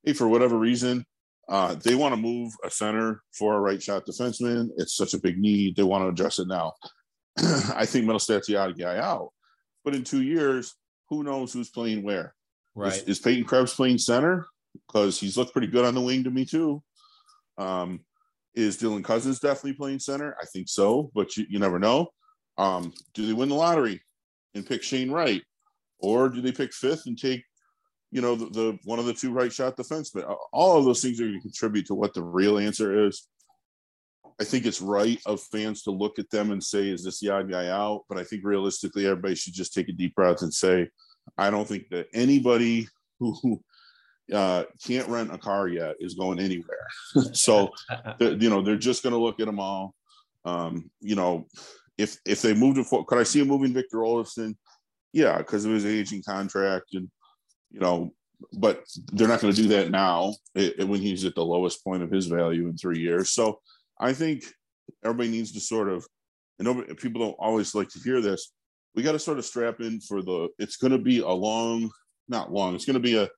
hey, 0.04 0.14
for 0.14 0.28
whatever 0.28 0.58
reason, 0.58 1.06
uh, 1.50 1.76
they 1.76 1.95
want 1.95 2.14
to 2.14 2.22
move 2.22 2.54
a 2.64 2.70
center 2.70 3.22
for 3.34 3.56
a 3.56 3.60
right 3.60 3.82
shot 3.82 4.06
defenseman, 4.06 4.70
it's 4.78 4.95
such 4.95 5.14
a 5.14 5.20
big 5.20 5.38
need. 5.39 5.76
They 5.76 5.84
want 5.84 6.04
to 6.04 6.10
address 6.10 6.39
it 6.39 6.47
now. 6.47 6.74
I 7.38 7.86
think 7.86 8.06
Mittelstadt's 8.06 8.47
the 8.47 8.58
odd 8.58 8.78
guy 8.78 8.97
out. 8.97 9.30
But 9.84 9.95
in 9.95 10.04
two 10.04 10.22
years, 10.22 10.76
who 11.10 11.24
knows 11.24 11.52
who's 11.52 11.70
playing 11.70 12.04
where? 12.04 12.36
right. 12.76 12.93
Is, 12.93 13.04
is 13.04 13.20
Peyton 13.20 13.45
Krebs 13.45 13.74
playing 13.74 13.97
center? 13.97 14.45
Because 14.88 15.20
he's 15.20 15.38
looked 15.38 15.54
pretty 15.54 15.68
good 15.68 15.86
on 15.86 15.95
the 15.95 16.02
wing 16.02 16.24
to 16.24 16.30
me 16.30 16.45
too. 16.45 16.84
Um, 17.58 18.02
is 18.56 18.78
Dylan 18.78 19.04
Cozens 19.04 19.39
definitely 19.39 19.74
playing 19.74 20.00
center? 20.00 20.36
I 20.41 20.45
think 20.45 20.70
so, 20.70 21.12
but 21.14 21.36
you, 21.36 21.45
you 21.50 21.60
never 21.60 21.80
know. 21.80 22.10
Um, 22.58 22.93
do 23.14 23.26
they 23.26 23.34
win 23.34 23.50
the 23.50 23.56
lottery 23.56 24.02
and 24.54 24.66
pick 24.66 24.84
Shane 24.84 25.12
Wright, 25.12 25.41
or 26.00 26.30
do 26.30 26.41
they 26.41 26.52
pick 26.52 26.74
fifth 26.74 27.04
and 27.06 27.18
take 27.18 27.43
you 28.12 28.22
know, 28.22 28.36
the, 28.36 28.45
the 28.45 28.80
one 28.86 28.99
of 28.99 29.05
the 29.05 29.14
two 29.14 29.32
right 29.32 29.51
shot 29.51 29.78
defensemen. 29.78 30.36
All 30.51 30.78
of 30.78 30.86
those 30.86 31.01
things 31.01 31.20
are 31.20 31.26
going 31.26 31.36
to 31.36 31.41
contribute 31.41 31.86
to 31.88 31.95
what 31.95 32.14
the 32.14 32.24
real 32.24 32.57
answer 32.57 33.07
is. 33.07 33.28
I 34.41 34.45
think 34.45 34.66
it's 34.66 34.82
right 34.82 35.20
of 35.26 35.41
fans 35.41 35.84
to 35.84 35.91
look 35.91 36.18
at 36.18 36.30
them 36.30 36.51
and 36.51 36.64
say, 36.64 36.89
is 36.89 37.03
this 37.03 37.20
the 37.20 37.30
odd 37.30 37.51
guy 37.51 37.68
out? 37.68 38.05
But 38.07 38.18
I 38.18 38.24
think 38.24 38.43
realistically, 38.45 39.05
everybody 39.05 39.36
should 39.36 39.53
just 39.53 39.74
take 39.74 39.89
a 39.89 39.93
deep 39.93 40.16
breath 40.16 40.41
and 40.41 40.53
say, 40.53 40.89
I 41.38 41.49
don't 41.49 41.68
think 41.68 41.89
that 41.89 42.07
anybody 42.14 42.88
who 43.20 43.62
uh, 44.34 44.64
can't 44.86 45.07
rent 45.10 45.34
a 45.34 45.38
car 45.38 45.68
yet 45.68 45.95
is 45.99 46.14
going 46.14 46.39
anywhere. 46.39 46.88
so, 47.34 47.70
you 48.20 48.49
know, 48.49 48.62
they're 48.62 48.78
just 48.78 49.03
going 49.03 49.14
to 49.14 49.20
look 49.20 49.39
at 49.39 49.45
them 49.45 49.60
all. 49.60 49.93
Um, 50.45 50.89
you 51.01 51.16
know, 51.16 51.47
if 51.97 52.18
if 52.26 52.41
they 52.41 52.53
moved 52.53 52.78
it, 52.78 52.86
for 52.86 53.05
could 53.05 53.18
I 53.18 53.24
see 53.24 53.41
a 53.41 53.45
moving 53.45 53.74
Victor 53.74 53.97
Olofsson? 53.97 54.55
Yeah, 55.12 55.38
because 55.39 55.66
of 55.66 55.72
his 55.72 55.86
aging 55.86 56.24
contract, 56.24 56.93
and 56.93 57.10
you 57.72 57.80
know, 57.80 58.11
but 58.53 58.84
they're 59.11 59.28
not 59.28 59.41
going 59.41 59.53
to 59.53 59.61
do 59.61 59.67
that 59.70 59.91
now 59.91 60.34
it, 60.55 60.88
when 60.88 61.01
he's 61.01 61.26
at 61.26 61.36
the 61.36 61.43
lowest 61.45 61.84
point 61.84 62.03
of 62.03 62.11
his 62.11 62.28
value 62.28 62.67
in 62.67 62.78
three 62.78 62.99
years. 62.99 63.32
So, 63.32 63.59
I 63.99 64.13
think 64.13 64.43
everybody 65.03 65.30
needs 65.30 65.51
to 65.53 65.59
sort 65.59 65.89
of, 65.89 66.05
and 66.57 66.65
nobody, 66.65 66.93
people 66.95 67.22
don't 67.22 67.36
always 67.39 67.76
like 67.76 67.89
to 67.89 67.99
hear 67.99 68.22
this. 68.22 68.51
We 68.95 69.03
got 69.03 69.11
to 69.11 69.20
sort 69.20 69.38
of 69.38 69.45
strap 69.45 69.82
in 69.82 69.99
for 70.01 70.22
the. 70.22 70.49
It's 70.57 70.78
going 70.78 70.91
to 70.91 70.97
be 70.97 71.20
a 71.20 71.30
long, 71.30 71.91
not 72.28 72.51
long. 72.51 72.76
It's 72.76 72.86
going 72.86 72.95
to 72.95 72.99
be 72.99 73.17
a 73.17 73.30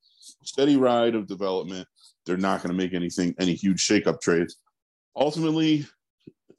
steady 0.43 0.77
ride 0.77 1.15
of 1.15 1.27
development. 1.27 1.87
They're 2.25 2.37
not 2.37 2.61
going 2.61 2.75
to 2.75 2.77
make 2.77 2.93
anything, 2.93 3.35
any 3.39 3.53
huge 3.53 3.85
shakeup 3.85 4.21
trades. 4.21 4.57
Ultimately, 5.15 5.85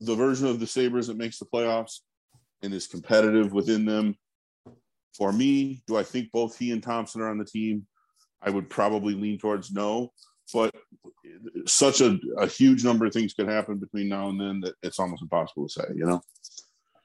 the 0.01 0.15
version 0.15 0.49
of 0.49 0.61
the 0.61 0.67
Sabres 0.67 1.07
that 1.07 1.17
makes 1.17 1.39
the 1.39 1.47
playoffs 1.47 2.01
and 2.63 2.75
is 2.75 2.87
competitive 2.87 3.53
within 3.53 3.85
them. 3.85 4.17
For 5.17 5.33
me, 5.33 5.83
do 5.87 5.97
I 5.97 6.03
think 6.03 6.31
both 6.33 6.59
he 6.59 6.73
and 6.73 6.83
Thompson 6.83 7.21
are 7.21 7.31
on 7.31 7.39
the 7.39 7.45
team? 7.45 7.87
I 8.43 8.51
would 8.51 8.69
probably 8.69 9.15
lean 9.15 9.39
towards 9.39 9.71
no, 9.71 10.13
but 10.53 10.75
such 11.67 12.01
a, 12.01 12.19
a 12.39 12.47
huge 12.47 12.85
number 12.85 13.07
of 13.07 13.13
things 13.13 13.35
could 13.35 13.49
happen 13.49 13.79
between 13.79 14.09
now 14.09 14.29
and 14.29 14.41
then 14.41 14.61
that 14.61 14.75
it's 14.83 14.99
almost 14.99 15.23
impossible 15.23 15.69
to 15.69 15.73
say, 15.73 15.85
you 15.95 16.05
know? 16.05 16.21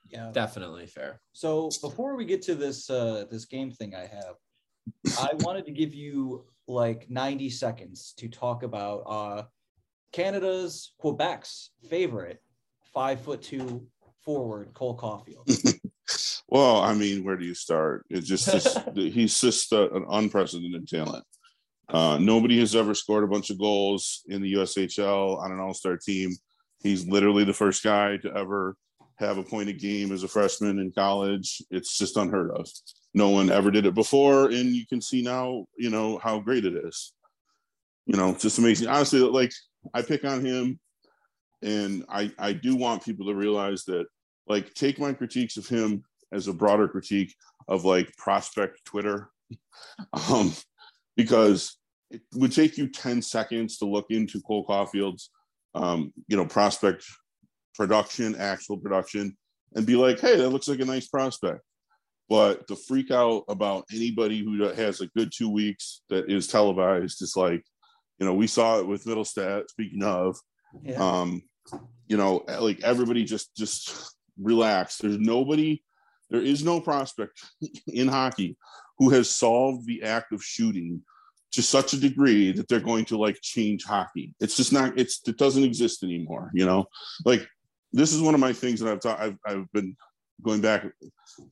Yeah, 0.10 0.32
definitely 0.32 0.88
fair. 0.88 1.22
So 1.34 1.70
before 1.82 2.16
we 2.16 2.26
get 2.26 2.42
to 2.44 2.56
this 2.56 2.90
uh, 2.90 3.26
this 3.30 3.46
game 3.46 3.72
thing 3.72 3.94
I 3.94 4.08
have, 4.08 4.36
I 5.20 5.34
wanted 5.40 5.66
to 5.66 5.72
give 5.72 5.94
you 5.94 6.46
like 6.68 7.10
90 7.10 7.50
seconds 7.50 8.14
to 8.18 8.30
talk 8.30 8.64
about 8.64 9.04
uh, 9.06 9.44
Canada's 10.14 10.94
Quebec's 11.02 11.72
favorite 11.90 12.42
five 12.94 13.20
foot 13.22 13.42
two 13.42 13.86
forward, 14.24 14.74
Cole 14.74 14.98
Caufield. 14.98 15.46
well, 16.48 16.82
I 16.82 16.94
mean, 16.94 17.24
where 17.24 17.38
do 17.38 17.46
you 17.46 17.54
start? 17.54 18.06
It's 18.10 18.28
just, 18.28 18.52
just 18.52 18.80
he's 18.96 19.40
just 19.40 19.72
a, 19.72 19.94
an 19.94 20.06
unprecedented 20.10 20.88
talent. 20.88 21.24
Uh, 21.90 22.18
nobody 22.20 22.60
has 22.60 22.76
ever 22.76 22.94
scored 22.94 23.24
a 23.24 23.28
bunch 23.28 23.50
of 23.50 23.60
goals 23.60 24.24
in 24.28 24.42
the 24.42 24.54
USHL 24.54 25.40
on 25.40 25.52
an 25.52 25.60
All 25.60 25.74
Star 25.74 25.98
team. 25.98 26.32
He's 26.84 27.08
literally 27.08 27.44
the 27.44 27.54
first 27.54 27.84
guy 27.84 28.18
to 28.18 28.34
ever 28.36 28.76
have 29.20 29.38
a 29.38 29.44
point 29.44 29.70
a 29.70 29.74
game 29.74 30.12
as 30.12 30.24
a 30.24 30.28
freshman 30.28 30.80
in 30.80 30.92
college. 30.92 31.62
It's 31.72 31.98
just 31.98 32.18
unheard 32.18 32.52
of 32.52 32.68
no 33.18 33.30
one 33.30 33.50
ever 33.50 33.72
did 33.72 33.88
it 33.88 33.96
before 33.96 34.46
and 34.46 34.76
you 34.76 34.86
can 34.86 35.02
see 35.02 35.24
now 35.24 35.66
you 35.76 35.90
know 35.90 36.20
how 36.20 36.40
great 36.40 36.66
it 36.66 36.76
is 36.86 37.14
you 38.06 38.16
know 38.16 38.34
just 38.36 38.60
amazing 38.60 38.88
honestly 38.88 39.20
like 39.20 39.52
i 39.96 40.04
pick 40.04 40.24
on 40.24 40.46
him 40.46 40.80
and 41.64 42.06
i 42.10 42.32
i 42.38 42.54
do 42.54 42.76
want 42.76 43.04
people 43.04 43.26
to 43.26 43.34
realize 43.34 43.84
that 43.86 44.06
like 44.48 44.72
take 44.76 45.00
my 45.00 45.12
critiques 45.12 45.58
of 45.58 45.68
him 45.68 46.04
as 46.32 46.48
a 46.48 46.54
broader 46.54 46.88
critique 46.88 47.34
of 47.68 47.86
like 47.86 48.16
prospect 48.18 48.84
twitter 48.86 49.30
um 50.30 50.54
because 51.16 51.78
it 52.10 52.22
would 52.36 52.52
take 52.52 52.78
you 52.78 52.88
10 52.88 53.22
seconds 53.22 53.78
to 53.78 53.86
look 53.86 54.08
into 54.10 54.42
cole 54.42 54.66
caufield's 54.66 55.30
um 55.76 56.14
you 56.28 56.38
know 56.38 56.46
prospect 56.46 57.06
production 57.76 58.36
actual 58.36 58.78
production 58.78 59.36
and 59.76 59.86
be 59.86 59.96
like 59.96 60.20
hey 60.20 60.38
that 60.38 60.50
looks 60.50 60.68
like 60.68 60.80
a 60.80 60.86
nice 60.86 61.08
prospect 61.08 61.62
but 62.30 62.68
the 62.68 62.76
freak 62.76 63.12
out 63.12 63.44
about 63.48 63.86
anybody 63.94 64.40
who 64.40 64.62
has 64.64 65.00
a 65.00 65.08
good 65.08 65.32
two 65.34 65.50
weeks 65.50 66.02
that 66.10 66.30
is 66.30 66.48
televised 66.48 67.22
is 67.22 67.38
like, 67.38 67.64
you 68.20 68.26
know, 68.26 68.34
we 68.34 68.48
saw 68.48 68.80
it 68.80 68.88
with 68.88 69.06
Mittelstadt. 69.06 69.70
Speaking 69.70 70.04
of, 70.04 70.38
yeah. 70.84 70.96
um, 71.02 71.42
you 72.08 72.18
know, 72.18 72.44
like 72.60 72.84
everybody 72.84 73.24
just 73.24 73.56
just 73.56 74.14
relax. 74.38 74.98
There's 74.98 75.18
nobody, 75.18 75.82
there 76.30 76.42
is 76.42 76.64
no 76.64 76.80
prospect 76.80 77.40
in 77.88 78.08
hockey 78.08 78.58
who 78.98 79.10
has 79.10 79.30
solved 79.30 79.86
the 79.86 80.04
act 80.04 80.34
of 80.34 80.44
shooting 80.44 81.02
to 81.52 81.62
such 81.62 81.94
a 81.94 82.00
degree 82.00 82.52
that 82.52 82.68
they're 82.68 82.80
going 82.80 83.06
to 83.06 83.18
like 83.18 83.40
change 83.42 83.84
hockey. 83.84 84.34
It's 84.40 84.58
just 84.58 84.74
not. 84.74 84.98
It's 84.98 85.22
it 85.28 85.38
doesn't 85.38 85.64
exist 85.64 86.04
anymore. 86.04 86.52
You 86.54 86.66
know, 86.66 86.86
like 87.26 87.48
this 87.94 88.14
is 88.14 88.22
one 88.22 88.34
of 88.34 88.40
my 88.40 88.54
things 88.54 88.80
that 88.80 88.92
I've 88.92 89.00
taught. 89.00 89.20
I've 89.20 89.38
I've 89.46 89.72
been 89.72 89.96
going 90.42 90.62
back. 90.62 90.86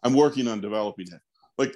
I'm 0.03 0.13
working 0.13 0.47
on 0.47 0.61
developing 0.61 1.07
it. 1.07 1.19
Like, 1.57 1.76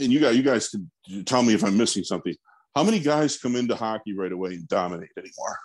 and 0.00 0.12
you 0.12 0.20
guys, 0.20 0.36
you 0.36 0.42
guys 0.42 0.68
can 0.68 0.90
tell 1.24 1.42
me 1.42 1.54
if 1.54 1.64
I'm 1.64 1.76
missing 1.76 2.04
something. 2.04 2.34
How 2.74 2.84
many 2.84 3.00
guys 3.00 3.38
come 3.38 3.56
into 3.56 3.74
hockey 3.74 4.16
right 4.16 4.32
away 4.32 4.50
and 4.50 4.68
dominate 4.68 5.10
anymore? 5.16 5.58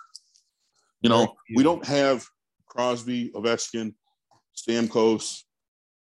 You 1.00 1.10
know, 1.10 1.34
we 1.54 1.62
don't 1.62 1.84
have 1.84 2.24
Crosby, 2.66 3.30
Ovechkin, 3.34 3.94
Stamkos. 4.56 5.42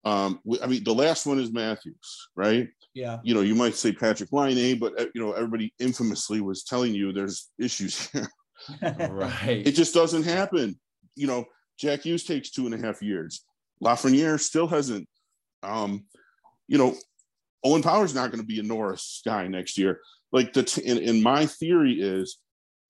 Um, 0.05 0.39
I 0.61 0.67
mean, 0.67 0.83
the 0.83 0.93
last 0.93 1.25
one 1.25 1.39
is 1.39 1.51
Matthews, 1.51 2.29
right? 2.35 2.69
Yeah. 2.93 3.19
You 3.23 3.33
know, 3.33 3.41
you 3.41 3.55
might 3.55 3.75
say 3.75 3.91
Patrik 3.91 4.31
Laine, 4.31 4.79
but 4.79 4.99
uh, 4.99 5.05
you 5.13 5.21
know, 5.21 5.33
everybody 5.33 5.73
infamously 5.79 6.41
was 6.41 6.63
telling 6.63 6.93
you 6.93 7.11
there's 7.11 7.49
issues 7.59 8.09
here. 8.09 8.27
right. 8.81 9.65
It 9.65 9.71
just 9.71 9.93
doesn't 9.93 10.23
happen. 10.23 10.79
You 11.15 11.27
know, 11.27 11.45
Jack 11.77 12.01
Hughes 12.01 12.23
takes 12.23 12.49
two 12.49 12.65
and 12.65 12.73
a 12.73 12.77
half 12.77 13.01
years. 13.01 13.45
Lafreniere 13.83 14.39
still 14.39 14.67
hasn't. 14.67 15.07
Um, 15.63 16.05
you 16.67 16.77
know, 16.77 16.95
Owen 17.63 17.81
Power's 17.81 18.15
not 18.15 18.31
going 18.31 18.41
to 18.41 18.47
be 18.47 18.59
a 18.59 18.63
Norris 18.63 19.21
guy 19.25 19.47
next 19.47 19.77
year. 19.77 19.99
Like 20.31 20.53
the 20.53 20.63
t- 20.63 20.85
and, 20.87 20.99
and 20.99 21.21
my 21.21 21.45
theory 21.45 21.93
is 21.93 22.37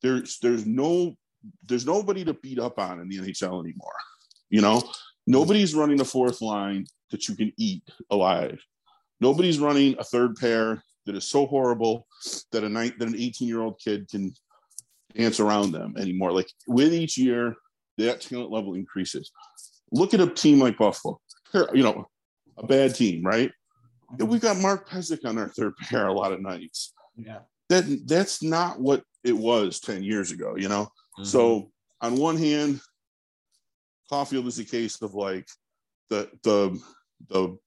there's 0.01 0.38
there's 0.39 0.66
no 0.66 1.16
there's 1.66 1.86
nobody 1.86 2.26
to 2.26 2.34
beat 2.34 2.60
up 2.60 2.80
on 2.80 2.99
in 2.99 3.10
the 3.10 3.18
NHL 3.18 3.64
anymore. 3.64 3.93
You 4.49 4.62
know, 4.62 4.84
nobody's 5.26 5.76
running 5.76 5.97
the 5.97 6.05
fourth 6.05 6.41
line 6.41 6.86
that 7.12 7.28
you 7.28 7.36
can 7.36 7.51
eat 7.57 7.84
alive. 8.10 8.60
Nobody's 9.22 9.60
running 9.60 9.95
a 9.99 10.03
third 10.03 10.36
pair 10.36 10.84
that 11.05 11.16
is 11.16 11.26
so 11.26 11.45
horrible 11.45 12.07
that 12.51 12.64
a 12.64 12.70
night 12.70 12.99
that 12.99 13.07
an 13.07 13.16
18 13.16 13.47
year 13.47 13.62
old 13.62 13.80
kid 13.80 14.07
can 14.10 14.34
dance 15.16 15.39
around 15.39 15.72
them 15.72 15.95
anymore. 15.97 16.32
Like 16.32 16.49
with 16.68 16.93
each 16.93 17.18
year, 17.18 17.55
that 17.97 18.22
talent 18.22 18.51
level 18.51 18.76
increases. 18.76 19.32
Look 19.91 20.14
at 20.14 20.20
a 20.20 20.28
team 20.28 20.60
like 20.60 20.78
Buffalo. 20.78 21.20
You 21.74 21.84
know, 21.84 22.07
a 22.57 22.66
bad 22.66 22.93
team, 22.95 23.24
right? 23.24 23.51
We've 24.18 24.41
got 24.41 24.57
Mark 24.57 24.88
Pysyk 24.88 25.26
on 25.26 25.38
our 25.38 25.49
third 25.49 25.76
pair 25.89 26.07
a 26.07 26.14
lot 26.14 26.32
of 26.32 26.41
nights. 26.41 26.93
Yeah. 27.16 27.39
That 27.70 28.07
that's 28.07 28.41
not 28.41 28.80
what 28.80 29.03
it 29.24 29.36
was 29.36 29.80
10 29.80 30.03
years 30.03 30.32
ago, 30.32 30.55
you 30.55 30.70
know? 30.70 30.86
Mm-hmm. 30.86 31.24
So 31.26 31.72
on 32.01 32.16
one 32.16 32.38
hand, 32.38 32.82
Caufield 34.12 34.47
is 34.47 34.60
a 34.60 34.66
case 34.66 35.01
of 35.01 35.14
like 35.14 35.47
the 36.10 36.30
the 36.43 36.80
the 37.28 37.57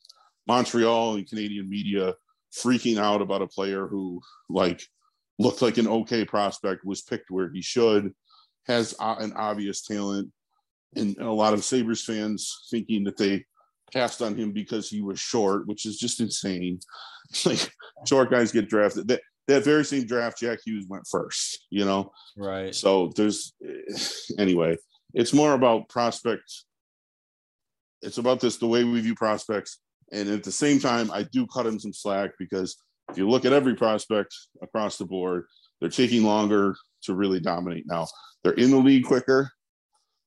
Montreal 0.46 1.14
and 1.14 1.28
Canadian 1.28 1.68
media 1.68 2.14
freaking 2.54 2.98
out 2.98 3.22
about 3.22 3.42
a 3.42 3.46
player 3.46 3.86
who 3.86 4.20
like 4.48 4.82
looked 5.38 5.62
like 5.62 5.78
an 5.78 5.88
okay 5.88 6.24
prospect, 6.24 6.84
was 6.84 7.02
picked 7.02 7.30
where 7.30 7.50
he 7.50 7.62
should, 7.62 8.12
has 8.66 8.94
an 9.00 9.32
obvious 9.34 9.82
talent, 9.82 10.30
and, 10.94 11.16
and 11.16 11.26
a 11.26 11.32
lot 11.32 11.54
of 11.54 11.64
Sabres 11.64 12.04
fans 12.04 12.66
thinking 12.70 13.04
that 13.04 13.16
they 13.16 13.44
passed 13.92 14.22
on 14.22 14.36
him 14.36 14.52
because 14.52 14.88
he 14.88 15.00
was 15.00 15.20
short, 15.20 15.66
which 15.66 15.86
is 15.86 15.98
just 15.98 16.20
insane. 16.20 16.80
like 17.44 17.72
short 18.06 18.30
guys 18.30 18.52
get 18.52 18.68
drafted. 18.68 19.08
That 19.08 19.20
that 19.48 19.64
very 19.64 19.84
same 19.84 20.06
draft, 20.06 20.38
Jack 20.38 20.60
Hughes 20.64 20.86
went 20.88 21.06
first. 21.10 21.66
You 21.70 21.84
know, 21.84 22.12
right? 22.36 22.74
So 22.74 23.12
there's 23.16 23.54
anyway. 24.38 24.76
It's 25.14 25.34
more 25.34 25.52
about 25.52 25.90
prospects. 25.90 26.64
It's 28.02 28.18
about 28.18 28.40
this 28.40 28.56
the 28.56 28.66
way 28.66 28.84
we 28.84 29.00
view 29.00 29.14
prospects, 29.14 29.78
and 30.12 30.28
at 30.28 30.42
the 30.42 30.52
same 30.52 30.78
time, 30.78 31.10
I 31.10 31.22
do 31.22 31.46
cut 31.46 31.66
him 31.66 31.78
some 31.78 31.92
slack 31.92 32.32
because 32.38 32.76
if 33.10 33.18
you 33.18 33.28
look 33.28 33.44
at 33.44 33.52
every 33.52 33.74
prospect 33.74 34.34
across 34.62 34.98
the 34.98 35.04
board, 35.04 35.44
they're 35.80 35.88
taking 35.88 36.24
longer 36.24 36.74
to 37.02 37.14
really 37.14 37.40
dominate 37.40 37.84
now. 37.86 38.06
They're 38.42 38.52
in 38.52 38.70
the 38.70 38.76
league 38.76 39.04
quicker. 39.04 39.50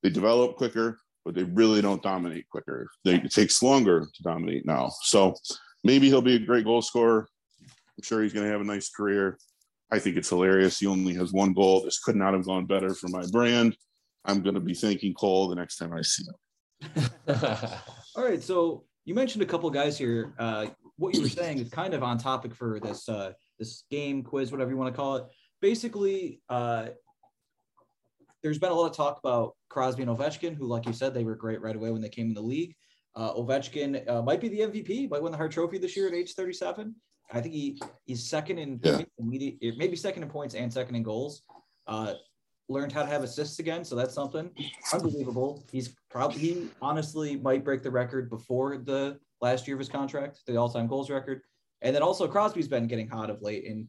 They 0.03 0.09
develop 0.09 0.57
quicker, 0.57 0.99
but 1.23 1.36
they 1.36 1.43
really 1.43 1.82
don't 1.82 2.03
dominate 2.03 2.49
quicker. 2.49 2.88
They, 3.03 3.15
it 3.15 3.32
takes 3.32 3.63
longer 3.63 4.01
to 4.01 4.23
dominate 4.23 4.65
now. 4.65 4.91
So 5.01 5.36
maybe 5.84 6.07
he'll 6.07 6.21
be 6.21 6.36
a 6.36 6.39
great 6.39 6.65
goal 6.65 6.82
scorer. 6.82 7.28
I'm 7.61 8.03
sure 8.03 8.21
he's 8.21 8.34
going 8.34 8.45
to 8.45 8.51
have 8.51 8.61
a 8.61 8.65
nice 8.65 8.89
career. 8.89 9.38
I 9.91 9.99
think 9.99 10.17
it's 10.17 10.30
hilarious. 10.30 10.80
He 10.80 10.88
only 10.88 11.13
has 11.13 11.32
one 11.32 11.53
goal. 11.53 11.84
This 11.84 11.99
could 11.99 12.15
not 12.15 12.34
have 12.34 12.45
gone 12.45 12.65
better 12.65 12.93
for 12.93 13.07
my 13.07 13.23
brand. 13.32 13.78
I'm 14.26 14.41
going 14.41 14.55
to 14.55 14.61
be 14.61 14.73
thanking 14.73 15.13
Cole 15.13 15.47
the 15.47 15.55
next 15.55 15.78
time 15.78 15.93
I 15.93 16.01
see 16.01 16.23
him. 16.23 16.36
All 18.15 18.23
right. 18.23 18.41
So 18.41 18.83
you 19.05 19.13
mentioned 19.15 19.43
a 19.43 19.45
couple 19.45 19.69
guys 19.69 19.97
here. 19.97 20.33
Uh, 20.39 20.67
what 20.97 21.13
you 21.15 21.21
were 21.21 21.29
saying 21.29 21.59
is 21.59 21.69
kind 21.69 21.93
of 21.93 22.03
on 22.03 22.17
topic 22.17 22.53
for 22.55 22.79
this 22.79 23.07
uh, 23.09 23.33
this 23.59 23.83
game 23.91 24.23
quiz, 24.23 24.51
whatever 24.51 24.71
you 24.71 24.77
want 24.77 24.93
to 24.93 24.95
call 24.95 25.17
it. 25.17 25.25
Basically, 25.61 26.41
uh, 26.49 26.88
there's 28.43 28.59
been 28.59 28.71
a 28.71 28.75
lot 28.75 28.89
of 28.89 28.95
talk 28.95 29.19
about 29.23 29.55
Crosby 29.69 30.03
and 30.03 30.11
Ovechkin, 30.15 30.55
who, 30.55 30.65
like 30.67 30.86
you 30.86 30.93
said, 30.93 31.13
they 31.13 31.23
were 31.23 31.36
great 31.36 31.61
right 31.61 31.75
away 31.75 31.91
when 31.91 32.01
they 32.01 32.09
came 32.09 32.27
in 32.27 32.33
the 32.33 32.41
league. 32.41 32.75
Uh, 33.15 33.33
Ovechkin 33.33 34.07
uh, 34.09 34.21
might 34.21 34.41
be 34.41 34.49
the 34.49 34.59
MVP, 34.59 35.09
might 35.09 35.21
win 35.21 35.31
the 35.31 35.38
Hart 35.38 35.51
Trophy 35.51 35.77
this 35.77 35.95
year 35.97 36.07
at 36.07 36.13
age 36.13 36.33
37. 36.33 36.93
I 37.31 37.41
think 37.41 37.53
he 37.55 37.81
he's 38.05 38.27
second 38.29 38.59
in 38.59 38.79
Yeah. 38.83 39.01
maybe, 39.19 39.57
maybe 39.77 39.95
second 39.95 40.23
in 40.23 40.29
points 40.29 40.53
and 40.53 40.71
second 40.71 40.95
in 40.95 41.03
goals. 41.03 41.41
Uh, 41.88 42.13
learned 42.70 42.91
how 42.91 43.03
to 43.03 43.07
have 43.07 43.24
assists 43.24 43.59
again, 43.59 43.86
so 43.86 43.95
that's 43.95 44.13
something 44.13 44.49
unbelievable. 44.93 45.63
He's 45.72 45.95
probably 46.09 46.39
he 46.39 46.70
honestly 46.82 47.36
might 47.36 47.63
break 47.63 47.84
the 47.84 47.91
record 47.91 48.30
before 48.30 48.78
the 48.78 49.20
last 49.41 49.68
year 49.68 49.76
of 49.76 49.80
his 49.80 49.89
contract, 49.89 50.39
the 50.47 50.57
all-time 50.57 50.88
goals 50.88 51.09
record. 51.09 51.41
And 51.82 51.95
then 51.95 52.01
also 52.01 52.28
Crosby's 52.28 52.68
been 52.68 52.88
getting 52.88 53.07
hot 53.07 53.30
of 53.30 53.41
late, 53.41 53.66
and 53.68 53.88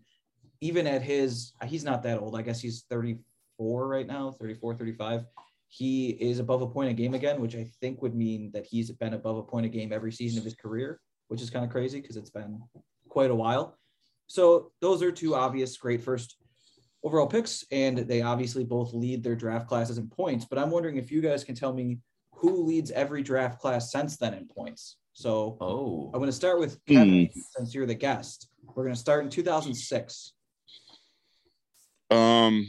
even 0.60 0.86
at 0.86 1.02
his 1.02 1.52
he's 1.66 1.84
not 1.84 2.02
that 2.02 2.18
old. 2.18 2.36
I 2.36 2.42
guess 2.42 2.60
he's 2.60 2.84
34 2.90 3.88
right 3.88 4.06
now, 4.06 4.32
34, 4.32 4.74
35. 4.74 5.24
He 5.68 6.10
is 6.10 6.38
above 6.38 6.62
a 6.62 6.66
point 6.66 6.90
a 6.90 6.94
game 6.94 7.14
again, 7.14 7.40
which 7.40 7.56
I 7.56 7.66
think 7.80 8.00
would 8.02 8.14
mean 8.14 8.50
that 8.52 8.66
he's 8.66 8.90
been 8.92 9.14
above 9.14 9.36
a 9.36 9.42
point 9.42 9.66
a 9.66 9.68
game 9.68 9.92
every 9.92 10.12
season 10.12 10.38
of 10.38 10.44
his 10.44 10.54
career, 10.54 11.00
which 11.28 11.42
is 11.42 11.50
kind 11.50 11.64
of 11.64 11.70
crazy 11.70 12.00
because 12.00 12.16
it's 12.16 12.30
been 12.30 12.60
quite 13.08 13.30
a 13.30 13.34
while. 13.34 13.76
So 14.28 14.72
those 14.80 15.02
are 15.02 15.12
two 15.12 15.34
obvious 15.34 15.76
great 15.76 16.02
first 16.02 16.36
overall 17.06 17.28
picks, 17.28 17.64
and 17.70 17.98
they 17.98 18.20
obviously 18.20 18.64
both 18.64 18.92
lead 18.92 19.22
their 19.22 19.36
draft 19.36 19.68
classes 19.68 19.96
in 19.96 20.08
points. 20.08 20.44
But 20.44 20.58
I'm 20.58 20.70
wondering 20.70 20.96
if 20.96 21.12
you 21.12 21.20
guys 21.20 21.44
can 21.44 21.54
tell 21.54 21.72
me 21.72 21.98
who 22.32 22.64
leads 22.64 22.90
every 22.90 23.22
draft 23.22 23.60
class 23.60 23.92
since 23.92 24.16
then 24.16 24.34
in 24.34 24.46
points. 24.48 24.96
So 25.12 25.56
Oh, 25.60 26.10
I'm 26.12 26.18
going 26.18 26.26
to 26.26 26.32
start 26.32 26.58
with 26.58 26.84
Kevin 26.84 27.30
since 27.56 27.74
you're 27.74 27.86
the 27.86 27.94
guest. 27.94 28.48
We're 28.74 28.82
going 28.82 28.94
to 28.94 29.00
start 29.00 29.24
in 29.24 29.30
2006. 29.30 30.32
Um. 32.10 32.66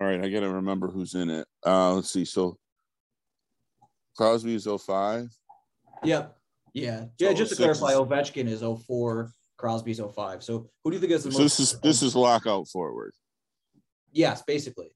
All 0.00 0.08
right, 0.08 0.24
I 0.24 0.28
gotta 0.30 0.48
remember 0.50 0.88
who's 0.88 1.14
in 1.14 1.30
it. 1.30 1.46
Uh, 1.64 1.94
let's 1.94 2.10
see. 2.10 2.24
So 2.24 2.58
Crosby 4.16 4.54
is 4.54 4.66
05. 4.66 5.28
Yep. 6.02 6.36
Yeah. 6.74 7.04
Yeah. 7.18 7.28
So 7.28 7.34
just 7.34 7.50
to 7.50 7.56
06 7.56 7.78
clarify, 7.78 7.92
Ovechkin 7.94 8.48
is 8.48 8.62
04, 8.62 9.30
Crosby's 9.62 10.00
05. 10.00 10.42
So 10.42 10.68
who 10.82 10.90
do 10.90 10.96
you 10.96 11.00
think 11.00 11.12
is 11.12 11.22
the 11.22 11.30
So 11.30 11.38
most? 11.38 11.56
this 11.56 11.60
is 11.74 11.80
this 11.80 12.02
is 12.02 12.16
lockout 12.16 12.66
forward. 12.66 13.12
yes, 14.10 14.42
basically. 14.42 14.88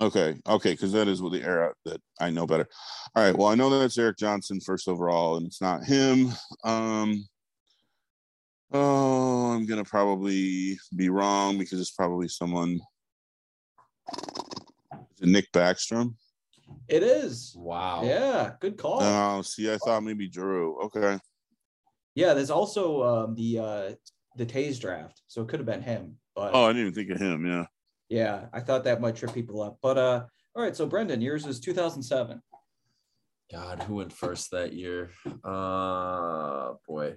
Okay, 0.00 0.34
okay, 0.48 0.72
because 0.72 0.92
that 0.92 1.06
is 1.06 1.20
what 1.22 1.32
the 1.32 1.42
era 1.42 1.72
that 1.84 2.00
I 2.18 2.30
know 2.30 2.46
better. 2.46 2.66
All 3.14 3.22
right, 3.22 3.36
well, 3.36 3.48
I 3.48 3.54
know 3.54 3.68
that's 3.70 3.96
Erik 3.98 4.16
Johnson 4.18 4.58
first 4.60 4.88
overall, 4.88 5.36
and 5.36 5.46
it's 5.46 5.60
not 5.60 5.84
him. 5.84 6.28
Um, 6.64 7.26
oh, 8.72 9.52
I'm 9.52 9.66
gonna 9.66 9.84
probably 9.84 10.78
be 10.94 11.08
wrong 11.10 11.58
because 11.58 11.78
it's 11.80 11.92
probably 11.92 12.28
someone. 12.28 12.80
Is 14.14 15.22
it 15.22 15.28
Nick 15.28 15.52
Backstrom? 15.52 16.14
It 16.88 17.02
is. 17.02 17.54
wow. 17.58 18.02
Yeah. 18.04 18.52
Good 18.60 18.76
call. 18.78 18.98
Oh, 19.02 19.42
see, 19.42 19.72
I 19.72 19.76
thought 19.78 20.02
maybe 20.02 20.28
Drew. 20.28 20.78
Okay, 20.86 21.18
yeah. 22.16 22.34
There's 22.34 22.50
also 22.50 23.04
um, 23.04 23.36
the 23.36 23.58
uh, 23.60 23.92
the 24.36 24.44
Toews 24.44 24.80
draft, 24.80 25.22
so 25.28 25.42
it 25.42 25.48
could 25.48 25.60
have 25.60 25.66
been 25.66 25.82
him. 25.82 26.16
But 26.34 26.50
oh, 26.52 26.64
I 26.64 26.72
didn't 26.72 26.88
even 26.88 26.94
think 26.94 27.10
of 27.10 27.20
him. 27.20 27.46
Yeah, 27.46 27.66
yeah, 28.08 28.46
I 28.52 28.58
thought 28.58 28.82
that 28.84 29.00
might 29.00 29.14
trip 29.14 29.32
people 29.32 29.62
up. 29.62 29.78
But 29.80 29.98
uh, 29.98 30.24
all 30.56 30.62
right. 30.62 30.74
So 30.74 30.86
Brendan, 30.86 31.20
yours 31.20 31.46
is 31.46 31.60
2007. 31.60 32.42
God, 33.52 33.82
who 33.84 33.94
went 33.94 34.12
first 34.12 34.50
that 34.50 34.72
year? 34.72 35.10
Uh, 35.44 36.72
boy, 36.88 37.14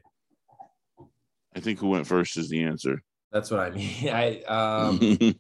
I 1.56 1.60
think 1.60 1.80
who 1.80 1.90
went 1.90 2.06
first 2.06 2.38
is 2.38 2.50
the 2.50 2.64
answer. 2.64 3.02
that's 3.32 3.50
what 3.50 3.60
I 3.60 3.72
mean. 3.72 4.10
I 4.10 4.42
um, 4.44 5.00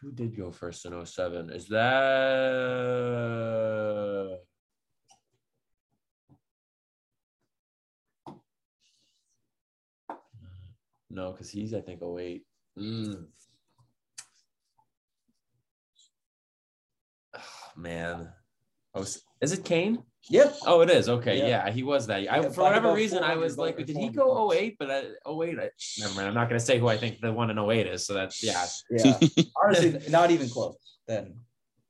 who 0.00 0.12
did 0.12 0.36
go 0.36 0.50
first 0.50 0.84
in 0.86 1.04
07? 1.04 1.50
Is 1.50 1.68
that 1.68 1.88
no? 11.10 11.32
Because 11.32 11.50
he's 11.50 11.74
I 11.74 11.80
think 11.80 12.02
08. 12.02 12.44
Mm. 12.78 13.26
Oh, 17.34 17.40
man, 17.76 18.32
oh, 18.94 19.04
is 19.40 19.52
it 19.52 19.64
Kane? 19.64 20.02
Yep. 20.30 20.56
Oh, 20.66 20.80
it 20.80 20.90
is. 20.90 21.08
Okay. 21.08 21.38
Yeah. 21.38 21.46
Yeah, 21.46 21.70
he 21.70 21.82
was 21.82 22.06
that. 22.08 22.30
I, 22.30 22.42
for 22.50 22.62
whatever 22.62 22.92
reason, 22.92 23.22
I 23.22 23.36
was 23.36 23.56
like, 23.56 23.76
did 23.78 23.96
he 23.96 24.08
go 24.08 24.34
votes. 24.34 24.56
08? 24.56 24.76
But 24.78 24.90
I, 24.90 25.02
08, 25.30 25.58
I, 25.58 25.70
never 26.00 26.14
mind. 26.14 26.28
I'm 26.28 26.34
not 26.34 26.48
going 26.48 26.58
to 26.58 26.64
say 26.64 26.78
who 26.78 26.88
I 26.88 26.96
think 26.96 27.20
the 27.20 27.32
one 27.32 27.50
in 27.50 27.58
08 27.58 27.86
is. 27.86 28.06
So 28.06 28.14
that's, 28.14 28.42
yeah. 28.42 28.66
Yeah. 28.90 29.18
Honestly, 29.64 30.00
not 30.10 30.30
even 30.30 30.48
close. 30.48 30.76
Then 31.06 31.34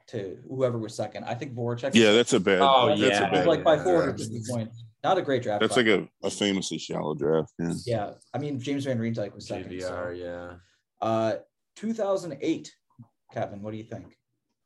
to 0.08 0.38
whoever 0.48 0.78
was 0.78 0.94
second. 0.94 1.24
I 1.24 1.34
think 1.34 1.54
Voracek. 1.54 1.94
yeah, 1.94 2.12
that's 2.12 2.32
a 2.32 2.40
bad. 2.40 2.60
Oh, 2.60 2.88
that's 2.88 3.00
yeah. 3.00 3.28
a 3.28 3.32
bad. 3.32 3.46
like 3.46 3.64
by 3.64 3.76
Yeah. 3.76 4.12
points. 4.48 4.84
Not 5.04 5.18
a 5.18 5.22
great 5.22 5.42
draft. 5.42 5.60
That's 5.60 5.74
class. 5.74 5.86
like 5.86 6.08
a, 6.22 6.26
a 6.26 6.30
famously 6.30 6.78
shallow 6.78 7.14
draft. 7.14 7.52
Yeah. 7.58 7.72
yeah. 7.86 8.10
I 8.34 8.38
mean, 8.38 8.58
James 8.60 8.84
Van 8.84 8.98
Riemsdyk 8.98 9.34
was 9.34 9.46
second. 9.46 9.70
JVR, 9.70 9.80
So. 9.80 10.10
yeah. 10.10 10.54
Uh, 11.00 11.36
2008. 11.76 12.72
Kevin, 13.32 13.62
what 13.62 13.70
do 13.72 13.76
you 13.76 13.84
think? 13.84 14.16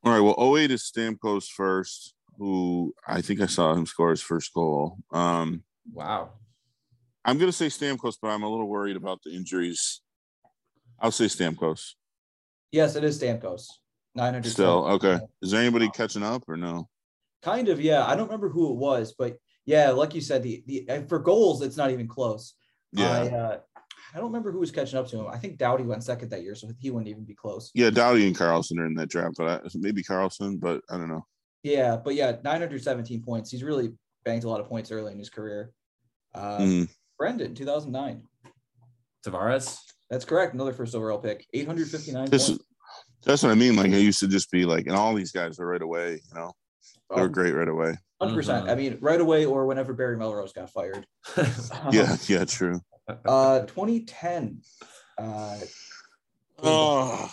All 0.03 0.11
right. 0.11 0.19
Well, 0.21 0.57
08 0.57 0.71
is 0.71 0.91
Stamkos 0.91 1.47
first, 1.47 2.15
who 2.37 2.93
I 3.07 3.21
think 3.21 3.41
I 3.41 3.45
saw 3.45 3.73
him 3.73 3.85
score 3.85 4.09
his 4.11 4.21
first 4.21 4.53
goal. 4.53 4.97
Um, 5.11 5.63
Wow. 5.91 6.29
I'm 7.25 7.37
going 7.37 7.51
to 7.51 7.55
say 7.57 7.67
Stamkos, 7.67 8.15
but 8.21 8.29
I'm 8.29 8.43
a 8.43 8.49
little 8.49 8.67
worried 8.67 8.95
about 8.95 9.21
the 9.23 9.31
injuries. 9.35 10.01
I'll 10.99 11.11
say 11.11 11.25
Stamkos. 11.25 11.91
Yes, 12.71 12.95
it 12.95 13.03
is 13.03 13.21
Stamkos. 13.21 13.65
900. 14.15 14.49
Still, 14.49 14.85
okay. 14.87 15.19
Is 15.41 15.51
there 15.51 15.61
anybody 15.61 15.89
catching 15.89 16.23
up 16.23 16.43
or 16.47 16.55
no? 16.57 16.87
Kind 17.41 17.67
of, 17.67 17.81
yeah. 17.81 18.05
I 18.05 18.15
don't 18.15 18.27
remember 18.27 18.49
who 18.49 18.71
it 18.71 18.75
was, 18.77 19.13
but 19.17 19.37
yeah, 19.65 19.89
like 19.91 20.13
you 20.15 20.21
said, 20.21 20.43
the 20.43 20.63
the 20.67 21.05
for 21.07 21.19
goals, 21.19 21.61
it's 21.61 21.77
not 21.77 21.91
even 21.91 22.07
close. 22.07 22.53
Yeah. 22.91 23.11
I, 23.11 23.27
uh, 23.29 23.59
I 24.13 24.17
don't 24.17 24.25
remember 24.27 24.51
who 24.51 24.59
was 24.59 24.69
catching 24.71 24.99
up 24.99 25.07
to 25.07 25.17
him. 25.19 25.27
I 25.27 25.37
think 25.37 25.57
Doughty 25.57 25.83
went 25.83 26.03
second 26.03 26.29
that 26.29 26.43
year, 26.43 26.53
so 26.53 26.69
he 26.77 26.91
wouldn't 26.91 27.09
even 27.09 27.23
be 27.23 27.33
close. 27.33 27.71
Yeah, 27.73 27.89
Doughty 27.89 28.27
and 28.27 28.35
Carlson 28.37 28.77
are 28.79 28.85
in 28.85 28.93
that 28.95 29.09
draft, 29.09 29.35
but 29.37 29.47
I, 29.65 29.67
maybe 29.75 30.03
Carlson, 30.03 30.57
but 30.57 30.81
I 30.89 30.97
don't 30.97 31.07
know. 31.09 31.25
Yeah, 31.63 31.95
but 31.95 32.13
yeah, 32.13 32.35
917 32.43 33.23
points. 33.23 33.49
He's 33.49 33.63
really 33.63 33.93
banked 34.23 34.45
a 34.45 34.49
lot 34.49 34.59
of 34.59 34.67
points 34.67 34.91
early 34.91 35.11
in 35.13 35.17
his 35.17 35.29
career. 35.31 35.71
Uh, 36.35 36.59
Mhm. 36.59 36.89
Brendan, 37.17 37.55
2009. 37.55 38.27
Tavares? 39.25 39.77
That's 40.09 40.25
correct. 40.25 40.53
Another 40.53 40.73
first 40.73 40.93
overall 40.95 41.17
pick. 41.19 41.47
859 41.53 42.29
This 42.29 42.49
points. 42.49 42.63
that's 43.23 43.43
what 43.43 43.51
I 43.51 43.55
mean. 43.55 43.75
Like 43.75 43.91
I 43.93 43.97
used 43.97 44.19
to 44.19 44.27
just 44.27 44.51
be 44.51 44.65
like, 44.65 44.85
and 44.87 44.95
all 44.95 45.13
these 45.15 45.31
guys 45.31 45.59
are 45.59 45.65
right 45.65 45.81
away. 45.81 46.21
You 46.27 46.35
know, 46.35 46.51
Oh, 47.13 47.17
they're 47.17 47.29
great 47.29 47.51
right 47.53 47.67
away. 47.67 47.95
100%. 48.21 48.65
Mhm. 48.65 48.69
I 48.71 48.75
mean, 48.75 48.97
right 49.01 49.21
away 49.21 49.45
or 49.45 49.65
whenever 49.67 49.93
Barry 49.93 50.17
Melrose 50.17 50.53
got 50.53 50.69
fired. 50.69 51.05
Yeah, 51.91 52.15
yeah, 52.27 52.45
true. 52.45 52.81
Uh, 53.25 53.61
2010. 53.61 54.61
Uh, 55.17 55.57
Oh, 56.65 57.29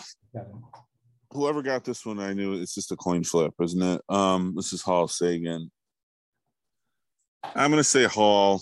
whoever 1.31 1.61
got 1.61 1.85
this 1.85 2.05
one, 2.05 2.19
I 2.19 2.33
knew 2.33 2.53
it's 2.59 2.75
just 2.75 2.91
a 2.91 2.97
coin 2.97 3.23
flip, 3.23 3.53
isn't 3.61 3.81
it? 3.81 4.01
Um, 4.09 4.53
this 4.55 4.73
is 4.73 4.81
Hall 4.81 5.07
Seguin. 5.07 5.71
I'm 7.43 7.71
gonna 7.71 7.83
say 7.83 8.03
Hall. 8.05 8.61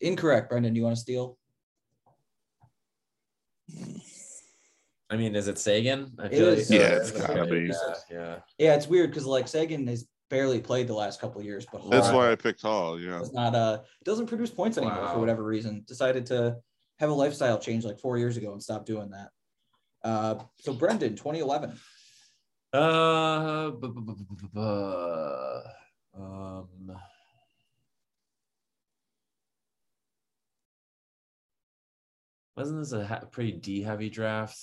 Incorrect, 0.00 0.50
Brendan. 0.50 0.74
You 0.74 0.82
want 0.82 0.96
to 0.96 1.00
steal? 1.00 1.38
I 5.10 5.16
mean, 5.16 5.34
is 5.34 5.48
it 5.48 5.58
Seguin? 5.58 6.12
I 6.18 6.26
It 6.26 6.32
is. 6.34 6.70
Yeah, 6.70 6.80
it's 6.96 7.10
gotta 7.10 7.44
be. 7.46 7.66
Yeah, 7.66 7.94
yeah. 8.10 8.36
Yeah, 8.58 8.74
it's 8.76 8.86
weird 8.86 9.10
because 9.10 9.26
like 9.26 9.48
Seguin 9.48 9.86
has 9.88 10.06
barely 10.28 10.60
played 10.60 10.86
the 10.86 10.94
last 10.94 11.20
couple 11.20 11.40
of 11.40 11.44
years, 11.44 11.66
but 11.70 11.82
That's 11.90 12.06
Hall 12.06 12.16
why 12.18 12.30
I 12.30 12.36
picked 12.36 12.62
Hall. 12.62 12.98
Yeah. 13.00 13.18
does 13.18 13.32
not 13.32 13.54
uh 13.54 13.80
doesn't 14.04 14.26
produce 14.26 14.50
points 14.50 14.78
anymore 14.78 15.00
Wow. 15.02 15.12
for 15.14 15.18
whatever 15.18 15.42
reason. 15.42 15.84
Decided 15.88 16.26
to 16.26 16.56
have 17.00 17.10
a 17.10 17.12
lifestyle 17.12 17.58
change 17.58 17.84
like 17.84 17.98
four 17.98 18.18
years 18.18 18.36
ago 18.36 18.52
and 18.52 18.62
stop 18.62 18.86
doing 18.86 19.10
that. 19.10 19.30
Uh, 20.04 20.36
so 20.60 20.72
Brendan, 20.72 21.16
2011. 21.16 21.76
Uh, 22.72 23.70
bu- 23.70 23.92
bu- 23.92 24.14
bu- 24.52 25.60
um, 26.14 26.68
wasn't 32.56 32.78
this 32.80 32.92
a 32.92 33.04
ha- 33.06 33.24
pretty 33.30 33.52
D 33.52 33.82
heavy 33.82 34.10
draft, 34.10 34.58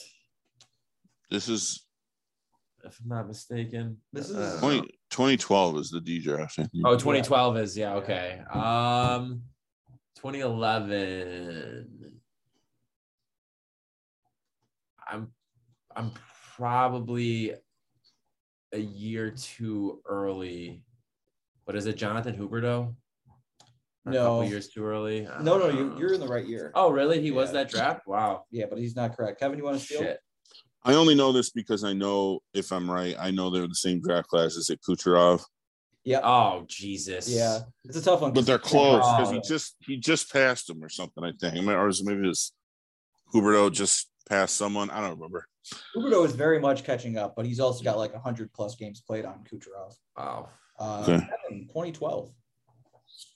This 1.30 1.49
is 1.49 1.84
if 2.84 2.99
I'm 3.01 3.09
not 3.09 3.28
mistaken? 3.28 3.97
This 4.13 4.30
is- 4.30 4.36
Uh, 4.38 4.59
20, 4.61 4.82
2012 5.09 5.78
is 5.78 5.89
the 5.89 5.99
D 5.99 6.19
draft. 6.19 6.57
Oh, 6.86 6.95
2012 6.95 7.57
is 7.57 7.75
yeah, 7.78 7.95
okay. 7.95 8.41
Um 8.53 9.41
2011. 10.15 12.21
I'm 15.07 15.32
I'm 15.95 16.11
probably 16.55 17.53
a 18.73 18.80
year 18.80 19.32
too 19.32 20.01
early 20.05 20.84
But 21.65 21.75
is 21.75 21.86
it 21.86 21.97
Jonathan 21.97 22.36
Huberdeau? 22.38 22.95
Or 24.05 24.11
A 24.11 24.13
No. 24.13 24.23
couple 24.23 24.45
years 24.45 24.69
too 24.69 24.86
early. 24.86 25.28
No, 25.41 25.57
no, 25.57 25.67
you, 25.69 25.97
you're 25.99 26.13
in 26.13 26.21
the 26.21 26.28
right 26.28 26.45
year. 26.45 26.71
Oh, 26.75 26.89
really? 26.91 27.21
He 27.21 27.32
was 27.32 27.51
that 27.51 27.69
draft? 27.69 28.07
Wow. 28.07 28.45
Yeah, 28.51 28.65
but 28.69 28.78
he's 28.80 28.95
not 28.95 29.17
correct. 29.17 29.39
Kevin, 29.41 29.57
you 29.57 29.65
want 29.65 29.78
to 29.80 29.84
steal? 29.84 29.99
Shit. 29.99 30.19
I 30.84 30.93
only 30.93 31.15
know 31.15 31.32
this 31.32 31.49
because 31.49 31.84
I 31.84 31.93
know 31.93 32.39
if 32.53 32.71
I'm 32.71 32.89
right, 32.89 33.15
I 33.19 33.32
know 33.32 33.49
they're 33.49 33.67
the 33.67 33.75
same 33.75 34.01
draft 34.01 34.28
classes 34.30 34.69
at 34.69 34.75
it 34.75 34.82
Kucherov, 34.88 35.43
Yeah. 36.03 36.21
Oh, 36.23 36.63
Jesus. 36.67 37.28
Yeah. 37.30 37.59
It's 37.86 37.97
a 37.97 38.01
tough 38.01 38.21
one. 38.21 38.32
but 38.34 38.45
they're 38.45 38.57
close 38.59 39.03
because 39.17 39.32
he 39.32 39.41
just 39.41 39.75
he 39.82 39.97
just 39.97 40.32
passed 40.32 40.69
him 40.69 40.84
or 40.84 40.89
something. 40.89 41.23
I 41.23 41.32
think, 41.39 41.67
or 41.67 41.88
is 41.88 42.03
maybe 42.03 42.23
it 42.23 42.28
was 42.28 42.53
Huberdeau 43.34 43.71
just 43.71 44.09
passed 44.30 44.55
someone. 44.55 44.89
I 44.89 45.01
don't 45.01 45.15
remember. 45.17 45.45
Huberdeau 45.95 46.25
is 46.25 46.34
very 46.34 46.59
much 46.59 46.86
catching 46.86 47.17
up, 47.17 47.36
but 47.36 47.45
he's 47.45 47.59
also 47.59 47.84
got 47.84 47.97
like 47.97 48.13
100 48.13 48.53
plus 48.53 48.75
games 48.75 49.01
played 49.01 49.25
on 49.25 49.43
Kucherov. 49.43 49.93
Wow. 50.17 50.49
Uh, 50.80 51.01
Okay. 51.09 51.25
2012. 51.67 52.32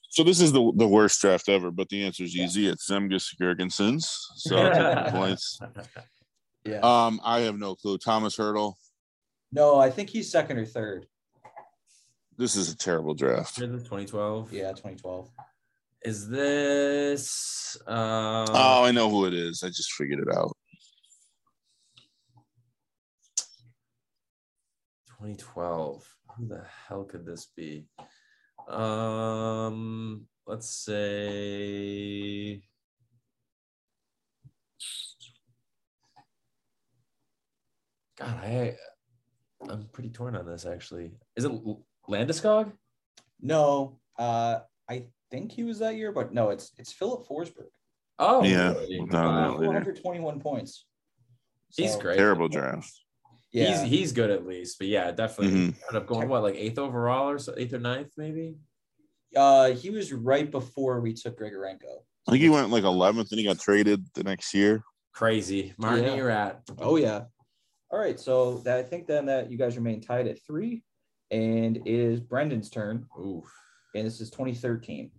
So 0.09 0.23
this 0.23 0.39
is 0.41 0.51
the 0.51 0.71
the 0.75 0.87
worst 0.87 1.19
draft 1.21 1.47
ever, 1.49 1.71
but 1.71 1.87
the 1.89 2.03
answer 2.05 2.23
is 2.23 2.35
easy. 2.35 2.67
It's 2.67 2.89
Zemgus 2.89 3.33
Girgensons. 3.41 4.05
So 4.35 4.57
I'll 4.57 4.71
take 4.95 5.05
the 5.05 5.11
points. 5.11 5.59
Yeah. 6.65 6.79
Um, 6.79 7.19
I 7.23 7.41
have 7.41 7.57
no 7.57 7.75
clue. 7.75 7.97
Thomas 7.97 8.35
Hertl. 8.37 8.75
no, 9.51 9.79
I 9.79 9.89
think 9.89 10.09
he's 10.09 10.31
second 10.31 10.57
or 10.57 10.65
third. 10.65 11.07
This 12.37 12.55
is 12.55 12.71
a 12.71 12.77
terrible 12.77 13.13
draft. 13.13 13.55
2012? 13.57 14.53
Yeah, 14.53 14.69
2012. 14.69 15.29
Is 16.03 16.27
this 16.29 17.77
uh 17.85 18.45
Oh, 18.49 18.83
I 18.83 18.91
know 18.91 19.09
who 19.09 19.25
it 19.25 19.33
is. 19.35 19.61
I 19.63 19.67
just 19.67 19.91
figured 19.93 20.19
it 20.19 20.35
out. 20.35 20.55
2012? 25.19 26.15
Who 26.37 26.47
the 26.47 26.63
hell 26.87 27.03
could 27.03 27.25
this 27.25 27.45
be? 27.55 27.85
Um, 28.67 30.25
let's 30.47 30.69
say 30.69 32.61
God, 38.21 38.37
I 38.43 38.75
I'm 39.69 39.87
pretty 39.91 40.09
torn 40.09 40.35
on 40.35 40.45
this 40.45 40.65
actually. 40.65 41.11
Is 41.35 41.45
it 41.45 41.51
Landeskog? 42.09 42.71
No, 43.41 43.99
uh, 44.17 44.59
I 44.89 45.07
think 45.29 45.51
he 45.51 45.63
was 45.63 45.79
that 45.79 45.95
year, 45.95 46.11
but 46.11 46.33
no, 46.33 46.49
it's 46.49 46.71
it's 46.77 46.91
Filip 46.91 47.27
Forsberg. 47.27 47.69
Oh, 48.19 48.43
Yeah, 48.43 48.73
really? 48.73 48.99
without 49.01 49.25
a 49.25 49.27
Wow. 49.29 49.41
doubt. 49.51 49.59
Later. 49.59 49.71
421 49.71 50.39
points. 50.39 50.85
He's 51.75 51.95
great. 51.95 52.17
Terrible 52.17 52.49
draft. 52.49 52.91
Yeah. 53.51 53.81
He's 53.81 53.81
he's 53.89 54.11
good 54.11 54.29
at 54.29 54.45
least, 54.45 54.77
but 54.77 54.87
yeah, 54.87 55.11
definitely 55.11 55.55
Mhm. 55.55 55.75
ended 55.87 55.95
up 55.95 56.05
going 56.07 56.29
what 56.29 56.43
like 56.43 56.55
eighth 56.55 56.77
overall 56.77 57.29
or 57.29 57.39
so, 57.39 57.53
eighth 57.57 57.73
or 57.73 57.79
ninth 57.79 58.11
maybe. 58.17 58.57
uh, 59.33 59.71
he 59.71 59.89
was 59.89 60.11
right 60.11 60.51
before 60.51 60.99
we 60.99 61.13
took 61.13 61.39
Grigorenko. 61.39 62.03
I 62.27 62.31
think 62.31 62.43
he 62.43 62.49
went 62.49 62.69
like 62.69 62.83
11th 62.83 63.31
and 63.31 63.39
he 63.39 63.45
got 63.45 63.59
traded 63.59 64.05
the 64.13 64.23
next 64.25 64.53
year. 64.53 64.83
Crazy, 65.13 65.73
Martin, 65.77 66.03
Yeah. 66.03 66.15
you're 66.15 66.29
at. 66.29 66.61
Oh 66.79 66.97
yeah. 66.97 67.25
All 67.91 67.99
right, 67.99 68.17
so 68.17 68.59
that, 68.59 68.77
I 68.77 68.83
think 68.83 69.05
then 69.05 69.25
that 69.25 69.51
you 69.51 69.57
guys 69.57 69.75
remain 69.75 69.99
tied 69.99 70.27
at 70.27 70.41
three, 70.47 70.81
and 71.29 71.75
it 71.75 71.83
is 71.85 72.21
Brendan's 72.21 72.69
turn, 72.69 73.05
Oof. 73.19 73.43
and 73.93 74.07
this 74.07 74.21
is 74.21 74.29
2013. 74.29 75.11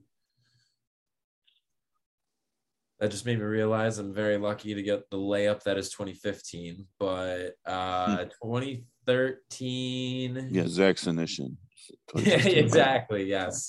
That 2.98 3.10
just 3.10 3.26
made 3.26 3.38
me 3.38 3.44
realize 3.44 3.98
I'm 3.98 4.14
very 4.14 4.38
lucky 4.38 4.74
to 4.74 4.82
get 4.82 5.10
the 5.10 5.18
layup 5.18 5.62
that 5.64 5.76
is 5.76 5.90
2015, 5.90 6.86
but 6.98 7.56
uh 7.66 8.24
2013. 8.42 10.48
Yeah, 10.50 10.66
Zach 10.66 10.96
Senyshyn. 10.96 11.56
Yeah, 12.14 12.46
exactly. 12.46 13.24
Yes. 13.24 13.68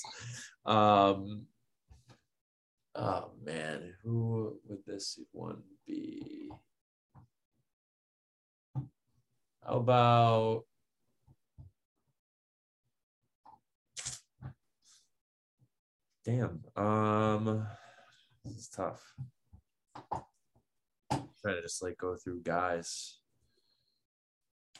Um. 0.64 1.46
Oh 2.94 3.32
man, 3.42 3.92
who 4.02 4.60
would 4.68 4.86
this 4.86 5.18
one 5.32 5.62
be? 5.84 6.48
How 9.66 9.76
about? 9.76 10.64
Damn. 16.24 16.60
Um, 16.76 17.66
this 18.44 18.56
is 18.56 18.68
tough. 18.68 19.02
trying 21.42 21.56
to 21.56 21.62
just 21.62 21.82
like 21.82 21.96
go 21.96 22.16
through 22.16 22.42
guys. 22.42 23.18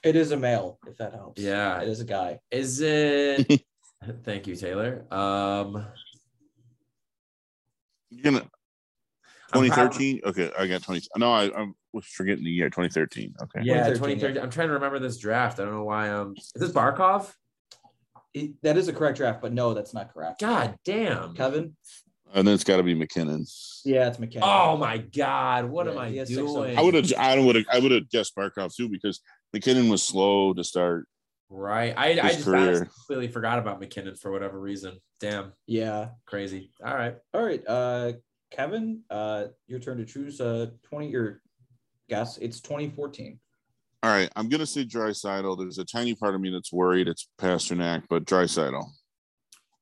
It 0.02 0.16
is 0.16 0.32
a 0.32 0.36
male, 0.36 0.78
if 0.86 0.98
that 0.98 1.14
helps. 1.14 1.40
Yeah. 1.40 1.80
it 1.80 1.88
is 1.88 2.00
a 2.00 2.04
guy. 2.04 2.40
Is 2.50 2.80
it? 2.82 3.62
Thank 4.24 4.46
you, 4.46 4.54
Taylor. 4.54 5.06
Um, 5.10 5.86
You're 8.10 8.22
gonna 8.22 8.42
I'm 8.42 8.50
2013. 9.52 10.20
Okay, 10.24 10.50
I 10.58 10.66
got 10.66 10.82
20. 10.82 11.08
No, 11.16 11.32
I, 11.32 11.44
I 11.46 11.66
was 11.92 12.04
forgetting 12.06 12.44
the 12.44 12.50
year 12.50 12.68
2013. 12.70 13.34
Okay. 13.42 13.60
Yeah, 13.62 13.84
2013, 13.88 14.16
2013. 14.16 14.42
I'm 14.42 14.50
trying 14.50 14.68
to 14.68 14.74
remember 14.74 14.98
this 14.98 15.18
draft. 15.18 15.60
I 15.60 15.64
don't 15.64 15.74
know 15.74 15.84
why. 15.84 16.10
Um, 16.10 16.34
is 16.36 16.52
this 16.54 16.72
Barkov? 16.72 17.32
It- 18.32 18.60
that 18.62 18.76
is 18.76 18.88
a 18.88 18.92
correct 18.92 19.16
draft, 19.16 19.40
but 19.40 19.52
no, 19.52 19.74
that's 19.74 19.94
not 19.94 20.12
correct. 20.12 20.40
God 20.40 20.76
damn. 20.84 21.34
Kevin? 21.34 21.76
And 22.32 22.48
then 22.48 22.54
it's 22.54 22.64
got 22.64 22.78
to 22.78 22.82
be 22.82 22.94
MacKinnon. 22.94 23.46
Yeah, 23.84 24.08
it's 24.08 24.18
MacKinnon. 24.18 24.48
Oh 24.50 24.76
my 24.76 24.98
God. 24.98 25.66
What 25.66 25.86
am 25.86 25.98
I 25.98 26.08
he 26.08 26.16
six 26.18 26.30
of 26.30 26.36
doing? 26.46 26.76
I 26.76 26.82
would 26.82 26.94
have. 26.94 27.12
I 27.16 27.38
would 27.38 27.54
have. 27.54 27.64
I 27.72 27.78
would 27.78 27.92
have 27.92 28.10
guessed 28.10 28.34
Barkov 28.34 28.74
too 28.74 28.88
because 28.88 29.20
MacKinnon 29.52 29.88
was 29.88 30.02
slow 30.02 30.52
to 30.52 30.64
start. 30.64 31.06
Right. 31.48 31.94
I, 31.96 32.08
I 32.20 32.32
just 32.32 32.44
career. 32.44 32.86
completely 32.86 33.28
forgot 33.28 33.60
about 33.60 33.78
MacKinnon 33.78 34.16
for 34.16 34.32
whatever 34.32 34.58
reason. 34.58 34.98
Damn. 35.20 35.52
Yeah. 35.66 36.08
Crazy. 36.26 36.72
All 36.84 36.94
right. 36.94 37.16
All 37.32 37.44
right, 37.44 37.62
uh, 37.68 38.12
Kevin, 38.54 39.02
uh, 39.10 39.46
your 39.66 39.80
turn 39.80 39.98
to 39.98 40.04
choose 40.04 40.40
uh 40.40 40.66
20 40.84 41.08
your 41.08 41.40
guess. 42.08 42.38
It's 42.38 42.60
2014. 42.60 43.38
All 44.02 44.10
right, 44.10 44.30
I'm 44.36 44.48
gonna 44.48 44.66
say 44.66 44.84
Draisaitl. 44.84 45.58
There's 45.58 45.78
a 45.78 45.84
tiny 45.84 46.14
part 46.14 46.34
of 46.34 46.40
me 46.40 46.50
that's 46.50 46.72
worried 46.72 47.08
it's 47.08 47.28
Pastrnak, 47.38 48.04
but 48.08 48.24
Draisaitl. 48.24 48.84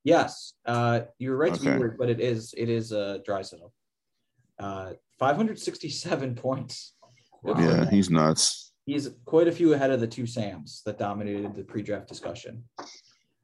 Yes, 0.03 0.53
uh, 0.65 1.01
you're 1.19 1.37
right 1.37 1.53
to 1.53 1.59
be 1.59 1.67
worried, 1.67 1.97
but 1.97 2.09
it 2.09 2.19
is 2.19 2.53
it 2.57 2.69
is 2.69 2.91
a 2.91 2.99
uh, 2.99 3.17
Draisaitl. 3.19 3.71
Uh, 4.59 4.93
567 5.19 6.35
points. 6.35 6.95
For 7.41 7.59
Yeah, 7.59 7.89
he's 7.89 8.09
nuts. 8.09 8.71
He's 8.85 9.09
quite 9.25 9.47
a 9.47 9.51
few 9.51 9.73
ahead 9.73 9.91
of 9.91 9.99
the 9.99 10.07
two 10.07 10.25
Sams 10.25 10.81
that 10.85 10.97
dominated 10.97 11.55
the 11.55 11.63
pre-draft 11.63 12.07
discussion. 12.07 12.63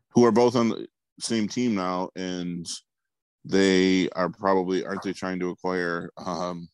Who 0.09 0.25
are 0.25 0.32
both 0.32 0.55
on 0.55 0.69
the 0.69 0.88
same 1.19 1.47
team 1.47 1.75
now, 1.75 2.09
and 2.15 2.65
they 3.45 4.09
are 4.09 4.29
probably 4.29 4.85
aren't 4.85 5.03
they 5.03 5.13
trying 5.13 5.39
to 5.39 5.49
acquire? 5.49 6.09
Um, 6.17 6.67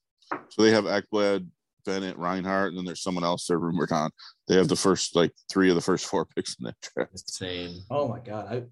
so 0.49 0.61
they 0.63 0.71
have 0.71 0.85
Ekblad, 0.85 1.47
Bennett, 1.85 2.17
Reinhart, 2.17 2.69
and 2.69 2.77
then 2.77 2.85
there's 2.85 3.03
someone 3.03 3.23
else 3.23 3.45
they're 3.47 3.59
rumored 3.59 3.91
on. 3.91 4.09
They 4.47 4.55
have 4.55 4.67
the 4.67 4.75
first 4.75 5.15
like 5.15 5.31
three 5.51 5.69
of 5.69 5.75
the 5.75 5.81
first 5.81 6.05
four 6.05 6.25
picks 6.25 6.55
in 6.59 6.65
that 6.65 6.75
draft. 6.81 7.11
Insane. 7.13 7.81
Oh 7.89 8.07
my 8.07 8.19
god, 8.19 8.47
I 8.53 8.63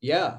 yeah. 0.00 0.38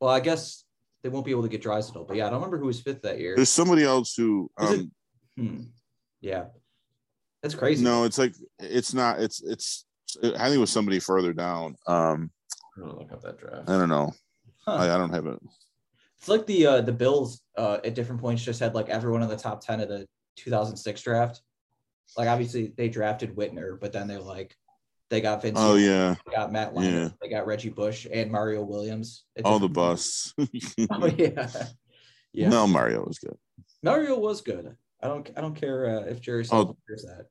Well, 0.00 0.10
I 0.10 0.20
guess 0.20 0.64
they 1.02 1.08
won't 1.08 1.24
be 1.24 1.30
able 1.30 1.42
to 1.42 1.48
get 1.48 1.62
Draisaitl, 1.62 2.06
but 2.08 2.16
yeah, 2.16 2.26
I 2.26 2.30
don't 2.30 2.38
remember 2.40 2.58
who 2.58 2.66
was 2.66 2.80
fifth 2.80 3.02
that 3.02 3.20
year. 3.20 3.36
There's 3.36 3.48
somebody 3.50 3.84
else 3.84 4.14
who 4.14 4.50
Is 4.60 4.70
it- 4.70 4.80
um, 4.80 4.92
Hmm. 5.36 5.60
Yeah, 6.20 6.44
that's 7.42 7.54
crazy. 7.54 7.84
no, 7.84 8.04
it's 8.04 8.18
like 8.18 8.34
it's 8.60 8.94
not. 8.94 9.20
It's 9.20 9.42
it's. 9.42 9.84
I 10.22 10.30
think 10.46 10.54
it 10.56 10.58
was 10.58 10.70
somebody 10.70 11.00
further 11.00 11.32
down. 11.32 11.74
Um, 11.88 12.30
I'm 12.76 12.82
gonna 12.82 12.98
look 12.98 13.12
up 13.12 13.20
that 13.22 13.38
draft. 13.38 13.68
I 13.68 13.76
don't 13.78 13.88
know. 13.88 14.12
Huh. 14.64 14.74
I, 14.74 14.94
I 14.94 14.96
don't 14.96 15.12
have 15.12 15.26
it. 15.26 15.38
It's 16.24 16.28
like 16.30 16.46
the 16.46 16.66
uh, 16.66 16.80
the 16.80 16.90
Bills 16.90 17.42
uh, 17.54 17.80
at 17.84 17.94
different 17.94 18.18
points 18.18 18.42
just 18.42 18.58
had 18.58 18.74
like 18.74 18.88
everyone 18.88 19.22
in 19.22 19.28
the 19.28 19.36
top 19.36 19.60
ten 19.60 19.78
of 19.80 19.90
the 19.90 20.06
2006 20.36 21.02
draft. 21.02 21.42
Like 22.16 22.28
obviously 22.28 22.72
they 22.78 22.88
drafted 22.88 23.36
Whitner, 23.36 23.78
but 23.78 23.92
then 23.92 24.08
they're 24.08 24.20
like 24.20 24.56
they 25.10 25.20
got 25.20 25.42
Vince. 25.42 25.58
Oh 25.60 25.74
yeah, 25.74 26.14
they 26.24 26.32
got 26.32 26.50
Matt 26.50 26.72
Yeah. 26.76 27.10
they 27.20 27.28
got 27.28 27.44
Reggie 27.46 27.68
Bush 27.68 28.06
and 28.10 28.32
Mario 28.32 28.62
Williams. 28.62 29.24
all 29.44 29.58
the 29.58 29.68
busts. 29.68 30.32
Oh 30.90 31.12
yeah, 31.18 31.46
yeah. 32.32 32.48
No, 32.48 32.66
Mario 32.66 33.04
was 33.04 33.18
good. 33.18 33.36
Mario 33.82 34.18
was 34.18 34.40
good. 34.40 34.74
I 35.02 35.08
don't 35.08 35.30
I 35.36 35.42
don't 35.42 35.54
care 35.54 35.98
uh, 35.98 36.02
if 36.04 36.22
Jerry 36.22 36.46
Oh. 36.50 36.74
Hears 36.88 37.04
that. 37.04 37.26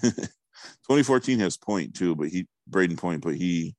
2014 0.86 1.40
has 1.40 1.56
Point 1.56 1.96
too, 1.96 2.14
but 2.14 2.28
he 2.28 2.46
Brayden 2.70 2.96
Point, 2.96 3.20
but 3.22 3.34
he 3.34 3.74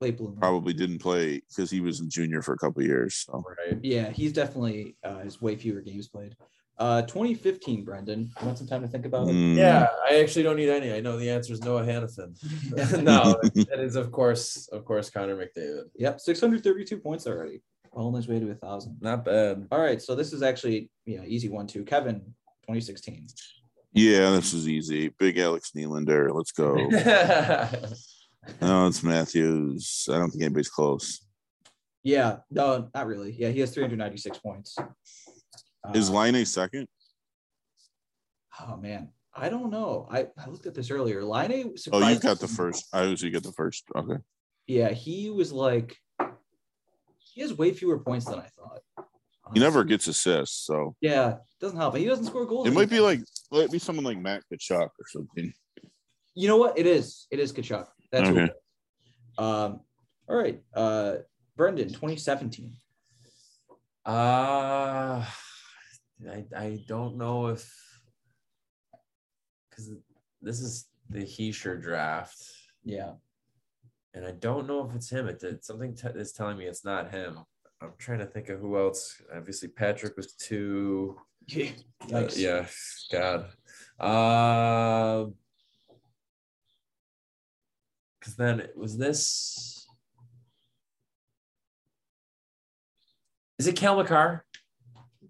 Late 0.00 0.16
bloomer. 0.18 0.36
probably 0.40 0.72
didn't 0.72 0.98
play 0.98 1.40
because 1.48 1.70
he 1.70 1.80
was 1.80 2.00
in 2.00 2.10
junior 2.10 2.42
for 2.42 2.52
a 2.52 2.58
couple 2.58 2.82
of 2.82 2.86
years. 2.86 3.14
So 3.26 3.44
Right. 3.66 3.78
Yeah, 3.82 4.10
he's 4.10 4.32
definitely 4.32 4.96
uh, 5.04 5.18
has 5.20 5.40
way 5.40 5.56
fewer 5.56 5.80
games 5.80 6.08
played. 6.08 6.36
Uh, 6.76 7.02
2015, 7.02 7.84
Brendan. 7.84 8.32
You 8.40 8.46
want 8.46 8.58
some 8.58 8.66
time 8.66 8.82
to 8.82 8.88
think 8.88 9.06
about 9.06 9.28
it? 9.28 9.32
Mm, 9.32 9.56
Yeah, 9.56 9.86
I 10.10 10.16
actually 10.20 10.42
don't 10.42 10.56
need 10.56 10.68
any. 10.68 10.92
I 10.92 10.98
know 11.00 11.16
the 11.16 11.30
answer 11.30 11.52
is 11.52 11.62
Noah 11.62 11.84
Hanifin. 11.84 12.34
no, 13.04 13.38
it 13.54 13.78
is 13.80 13.94
of 13.94 14.10
course, 14.10 14.66
of 14.72 14.84
course, 14.84 15.08
Connor 15.08 15.36
McDavid. 15.36 15.84
Yep, 15.94 16.18
632 16.20 16.98
points 16.98 17.28
already. 17.28 17.62
Well 17.92 18.08
on 18.08 18.14
his 18.14 18.26
way 18.26 18.40
to 18.40 18.50
a 18.50 18.56
thousand. 18.56 18.96
Not 19.00 19.24
bad. 19.24 19.68
All 19.70 19.78
right, 19.80 20.02
so 20.02 20.16
this 20.16 20.32
is 20.32 20.42
actually 20.42 20.90
yeah 21.06 21.22
easy 21.24 21.48
one 21.48 21.68
too. 21.68 21.84
Kevin, 21.84 22.16
2016. 22.62 23.28
yeah, 23.92 24.30
this 24.30 24.52
is 24.52 24.66
easy. 24.68 25.10
Big 25.10 25.38
Alex 25.38 25.70
Nylander. 25.76 26.34
Let's 26.34 26.50
go. 26.50 26.74
no, 28.60 28.86
it's 28.86 29.02
Matthews. 29.02 30.06
I 30.10 30.18
don't 30.18 30.30
think 30.30 30.42
anybody's 30.44 30.68
close. 30.68 31.20
Yeah, 32.02 32.38
no, 32.50 32.90
not 32.94 33.06
really. 33.06 33.32
Yeah, 33.32 33.48
he 33.48 33.60
has 33.60 33.72
396 33.72 34.38
points. 34.38 34.76
Is 35.94 36.10
Uh, 36.10 36.12
Laine 36.12 36.34
a 36.36 36.44
second? 36.46 36.86
Oh 38.60 38.76
man, 38.76 39.08
I 39.34 39.48
don't 39.48 39.70
know. 39.70 40.06
I, 40.10 40.26
I 40.38 40.48
looked 40.48 40.66
at 40.66 40.74
this 40.74 40.90
earlier. 40.90 41.24
Laine 41.24 41.74
Oh, 41.92 42.08
you 42.08 42.18
got 42.20 42.38
the 42.40 42.48
first. 42.48 42.86
I 42.92 43.04
usually 43.04 43.30
get 43.32 43.42
the 43.42 43.52
first. 43.52 43.84
Okay. 43.96 44.18
Yeah, 44.66 44.90
he 44.90 45.30
was 45.30 45.52
like 45.52 45.96
he 47.18 47.40
has 47.40 47.52
way 47.52 47.72
fewer 47.72 47.98
points 47.98 48.26
than 48.26 48.38
I 48.38 48.46
thought. 48.56 48.80
He 49.52 49.60
never 49.60 49.84
gets 49.84 50.06
assists, 50.06 50.64
so 50.66 50.94
Yeah, 51.00 51.36
doesn't 51.60 51.76
help. 51.76 51.96
He 51.96 52.04
doesn't 52.06 52.24
score 52.26 52.46
goals. 52.46 52.66
it 52.66 52.72
might 52.72 52.88
be 52.88 53.00
like 53.00 53.20
might 53.50 53.70
be 53.70 53.78
someone 53.78 54.04
like 54.04 54.18
Matt 54.18 54.42
Tkachuk 54.52 54.86
or 54.88 55.06
something. 55.08 55.52
you 56.34 56.48
know 56.48 56.56
what? 56.56 56.78
It 56.78 56.86
is. 56.86 57.26
It 57.30 57.38
is 57.40 57.52
Tkachuk. 57.52 57.86
That's 58.14 58.28
who 58.28 58.34
Okay. 58.34 58.44
it 58.44 58.50
is. 58.50 59.38
Um. 59.38 59.80
All 60.28 60.36
right. 60.36 60.62
Uh, 60.72 61.16
Brendan, 61.56 61.88
2017. 61.88 62.72
Uh, 64.06 65.24
I 66.30 66.44
I 66.56 66.84
don't 66.86 67.16
know 67.16 67.48
if 67.48 67.68
because 69.68 69.90
this 70.40 70.60
is 70.60 70.86
the 71.10 71.20
Hischier 71.24 71.80
draft, 71.82 72.36
Yeah. 72.84 73.14
and 74.14 74.24
I 74.24 74.30
don't 74.32 74.68
know 74.68 74.88
if 74.88 74.94
it's 74.94 75.10
him. 75.10 75.26
It 75.26 75.40
did 75.40 75.64
something 75.64 75.94
t- 75.96 76.08
is 76.14 76.32
telling 76.32 76.56
me 76.56 76.66
it's 76.66 76.84
not 76.84 77.10
him. 77.10 77.38
I'm 77.80 77.92
trying 77.98 78.20
to 78.20 78.26
think 78.26 78.48
of 78.50 78.60
who 78.60 78.78
else. 78.78 79.20
Obviously, 79.34 79.68
Patrick 79.68 80.16
was 80.16 80.34
two. 80.34 81.18
Yeah. 81.48 81.72
Uh, 82.12 82.28
yeah, 82.36 82.66
God. 83.10 83.46
Uh, 83.98 85.30
because 88.24 88.36
then 88.36 88.58
it 88.58 88.72
was 88.74 88.96
this. 88.96 89.86
Is 93.58 93.66
it 93.66 93.76
Cale 93.76 93.96
Makar? 93.96 94.44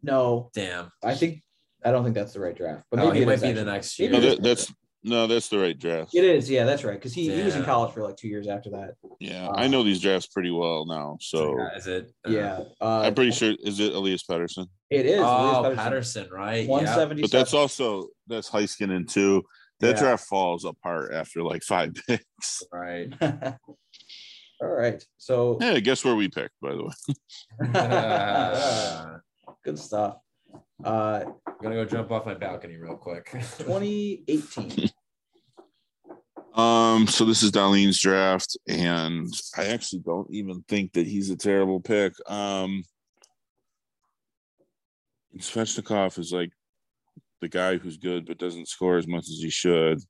No, 0.03 0.51
Damn. 0.55 0.93
I 1.03 1.15
think 1.15 1.43
I 1.85 1.91
don't 1.91 2.05
think 2.05 2.15
that's 2.15 2.33
the 2.35 2.41
right 2.41 2.57
draft. 2.57 2.85
But 2.91 3.01
Oh, 3.01 3.07
maybe 3.07 3.19
he 3.19 3.23
it 3.23 3.27
might 3.27 3.41
be 3.41 3.49
actually. 3.49 3.53
the 3.53 3.65
next 3.65 3.99
year. 3.99 4.11
No, 4.11 4.21
that, 4.21 4.43
that's 4.43 4.73
no, 5.03 5.27
that's 5.27 5.49
the 5.49 5.59
right 5.59 5.79
draft. 5.79 6.15
It 6.15 6.25
is. 6.25 6.49
Yeah, 6.49 6.65
that's 6.65 6.85
right. 6.85 6.95
Because 6.95 7.13
he, 7.13 7.35
he 7.35 7.43
was 7.43 7.57
in 7.57 7.65
college 7.65 7.93
for 7.93 8.03
like 8.03 8.17
two 8.17 8.29
years 8.29 8.47
after 8.47 8.71
that. 8.71 8.95
Yeah, 9.19 9.51
I 9.51 9.67
know 9.67 9.83
these 9.83 10.01
drafts 10.01 10.29
pretty 10.29 10.51
well 10.51 10.87
now. 10.87 11.19
So 11.21 11.59
is 11.77 11.87
it? 11.87 12.11
uh, 12.27 12.31
Yeah. 12.31 12.61
Uh, 12.81 13.01
I'm 13.03 13.15
pretty 13.15 13.33
sure 13.33 13.55
is 13.63 13.81
it 13.81 13.93
Elias 13.93 14.23
Pettersson? 14.23 14.67
it 14.91 15.05
is. 15.05 15.21
Oh, 15.21 15.61
Elias 15.61 15.79
Pettersson, 15.79 16.31
right? 16.31 16.69
One 16.69 16.85
Yeah. 16.85 17.05
But 17.07 17.31
that's 17.31 17.55
also 17.55 18.09
that's 18.29 18.49
Heiskanen 18.49 19.11
too. 19.11 19.43
That 19.85 19.97
Yeah. 19.97 20.01
draft 20.01 20.25
falls 20.27 20.65
apart 20.65 21.13
after 21.13 21.43
like 21.43 21.63
five 21.63 21.93
picks. 22.09 22.63
Right. 22.73 23.13
All 24.63 24.69
right. 24.69 25.05
So 25.19 25.59
Yeah, 25.61 25.79
guess 25.81 26.05
where 26.05 26.15
we 26.15 26.29
picked, 26.29 26.55
by 26.63 26.71
the 26.73 26.85
way. 26.85 27.81
Uh, 27.81 29.19
good 29.65 29.79
stuff. 29.79 30.17
Uh, 30.83 31.25
I'm 31.47 31.55
gonna 31.63 31.75
go 31.75 31.85
jump 31.85 32.11
off 32.11 32.25
my 32.25 32.35
balcony 32.35 32.77
real 32.77 32.97
quick. 32.97 33.29
2018. 33.33 34.89
Um, 36.55 37.07
so 37.09 37.25
this 37.27 37.43
is 37.43 37.51
Dahlin's 37.51 38.01
draft, 38.01 38.57
and 38.69 39.29
I 39.57 39.67
actually 39.67 39.99
don't 40.01 40.31
even 40.31 40.63
think 40.69 40.93
that 40.95 41.07
he's 41.07 41.29
a 41.29 41.37
terrible 41.37 41.81
pick. 41.81 42.15
Um 42.31 42.85
Svechnikov 45.37 46.19
is 46.19 46.33
like 46.33 46.51
the 47.45 47.49
guy 47.49 47.77
who's 47.77 47.99
good 47.99 48.25
but 48.25 48.39
doesn't 48.39 48.69
score 48.69 48.97
as 48.97 49.07
much 49.07 49.25
as 49.25 49.39
he 49.39 49.51
should. 49.51 50.01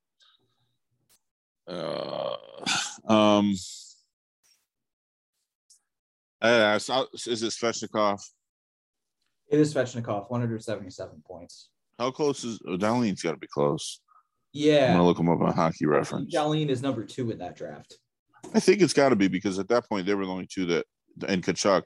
Uh 1.66 2.36
um 3.08 3.54
so- 6.78 7.08
is 7.26 7.42
it 7.42 7.52
Svechnikov? 7.52 8.20
It 9.50 9.58
is 9.58 9.74
Svechnikov, 9.74 10.30
177 10.30 11.22
points. 11.26 11.70
How 11.98 12.10
close 12.10 12.44
is 12.44 12.60
oh, 12.66 12.76
Dahlin's 12.76 13.22
got 13.22 13.32
to 13.32 13.38
be 13.38 13.46
close. 13.46 14.00
Yeah, 14.52 14.86
I'm 14.86 14.92
gonna 14.92 15.06
look 15.06 15.18
him 15.18 15.28
up 15.28 15.40
on 15.40 15.52
hockey 15.52 15.86
reference. 15.86 16.32
Jolene 16.32 16.68
is 16.68 16.82
number 16.82 17.04
two 17.04 17.32
in 17.32 17.38
that 17.38 17.56
draft. 17.56 17.98
I 18.54 18.60
think 18.60 18.80
it's 18.80 18.92
got 18.92 19.08
to 19.08 19.16
be 19.16 19.26
because 19.26 19.58
at 19.58 19.68
that 19.68 19.88
point 19.88 20.06
they 20.06 20.14
were 20.14 20.26
the 20.26 20.32
only 20.32 20.46
two 20.46 20.66
that 20.66 20.86
and 21.26 21.42
Tkachuk 21.42 21.82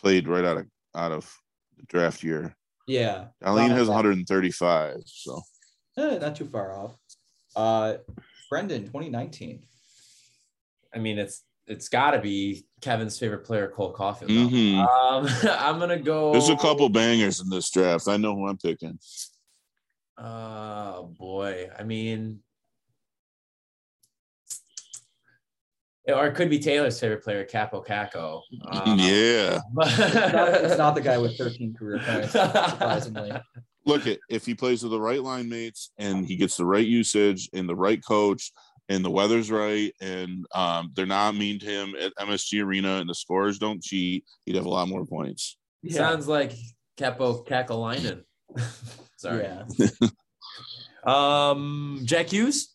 played 0.00 0.26
right 0.26 0.44
out 0.44 0.56
of 0.56 0.66
out 0.96 1.12
of 1.12 1.32
the 1.76 1.84
draft 1.84 2.24
year. 2.24 2.56
Yeah. 2.86 3.26
Dahlin 3.42 3.70
has 3.70 3.88
135, 3.88 5.02
so 5.06 5.40
Eh, 5.98 6.18
not 6.18 6.36
too 6.36 6.44
far 6.46 6.72
off. 6.78 6.96
Uh, 7.56 7.94
Brendan, 8.50 8.82
2019. 8.82 9.62
I 10.94 10.98
mean, 10.98 11.18
it's 11.18 11.42
it's 11.66 11.88
got 11.88 12.12
to 12.12 12.20
be 12.20 12.64
Kevin's 12.80 13.18
favorite 13.18 13.44
player, 13.44 13.68
Cole 13.74 13.92
Caufield. 13.94 14.28
Mhm. 14.28 14.78
Um, 14.86 15.26
I'm 15.58 15.78
gonna 15.80 15.98
go. 15.98 16.32
there's 16.32 16.48
a 16.48 16.56
couple 16.56 16.88
bangers 16.88 17.40
in 17.40 17.48
this 17.50 17.70
draft. 17.70 18.06
I 18.08 18.16
know 18.18 18.34
who 18.36 18.46
I'm 18.46 18.58
picking. 18.58 18.98
Oh 20.18 21.14
boy, 21.18 21.68
I 21.78 21.82
mean, 21.82 22.40
or 26.08 26.26
it 26.26 26.34
could 26.34 26.48
be 26.50 26.58
Taylor's 26.58 26.98
favorite 27.00 27.22
player, 27.24 27.44
Kaapo 27.44 27.84
Kakko. 27.86 28.42
Um, 28.68 28.98
yeah, 28.98 29.58
It's 29.80 30.32
not, 30.32 30.54
it's 30.64 30.78
not 30.78 30.94
the 30.94 31.00
guy 31.00 31.18
with 31.18 31.36
13 31.38 31.74
career 31.74 32.00
points, 32.04 32.32
surprisingly. 32.32 33.32
look 33.84 34.06
at 34.06 34.18
if 34.28 34.44
he 34.46 34.54
plays 34.54 34.82
with 34.82 34.92
the 34.92 35.00
right 35.00 35.22
line 35.22 35.48
mates 35.48 35.90
and 35.98 36.26
he 36.26 36.36
gets 36.36 36.56
the 36.56 36.64
right 36.64 36.86
usage 36.86 37.48
and 37.52 37.68
the 37.68 37.74
right 37.76 38.04
coach 38.04 38.52
and 38.88 39.04
the 39.04 39.10
weather's 39.10 39.50
right 39.50 39.92
and 40.00 40.44
um, 40.54 40.92
they're 40.94 41.06
not 41.06 41.34
mean 41.34 41.58
to 41.58 41.66
him 41.66 41.94
at 42.00 42.12
MSG 42.20 42.62
Arena 42.64 42.96
and 42.98 43.08
the 43.10 43.14
scores 43.14 43.58
don't 43.58 43.82
cheat, 43.82 44.24
he'd 44.44 44.54
have 44.56 44.66
a 44.66 44.68
lot 44.68 44.88
more 44.88 45.04
points. 45.04 45.56
Sounds 45.88 46.26
like 46.28 46.52
Kaapo 46.98 47.46
Kakalainen. 47.46 48.22
Sorry. 49.16 49.42
Yeah, 49.44 49.64
Um, 51.04 52.00
Jack 52.04 52.28
Hughes. 52.32 52.74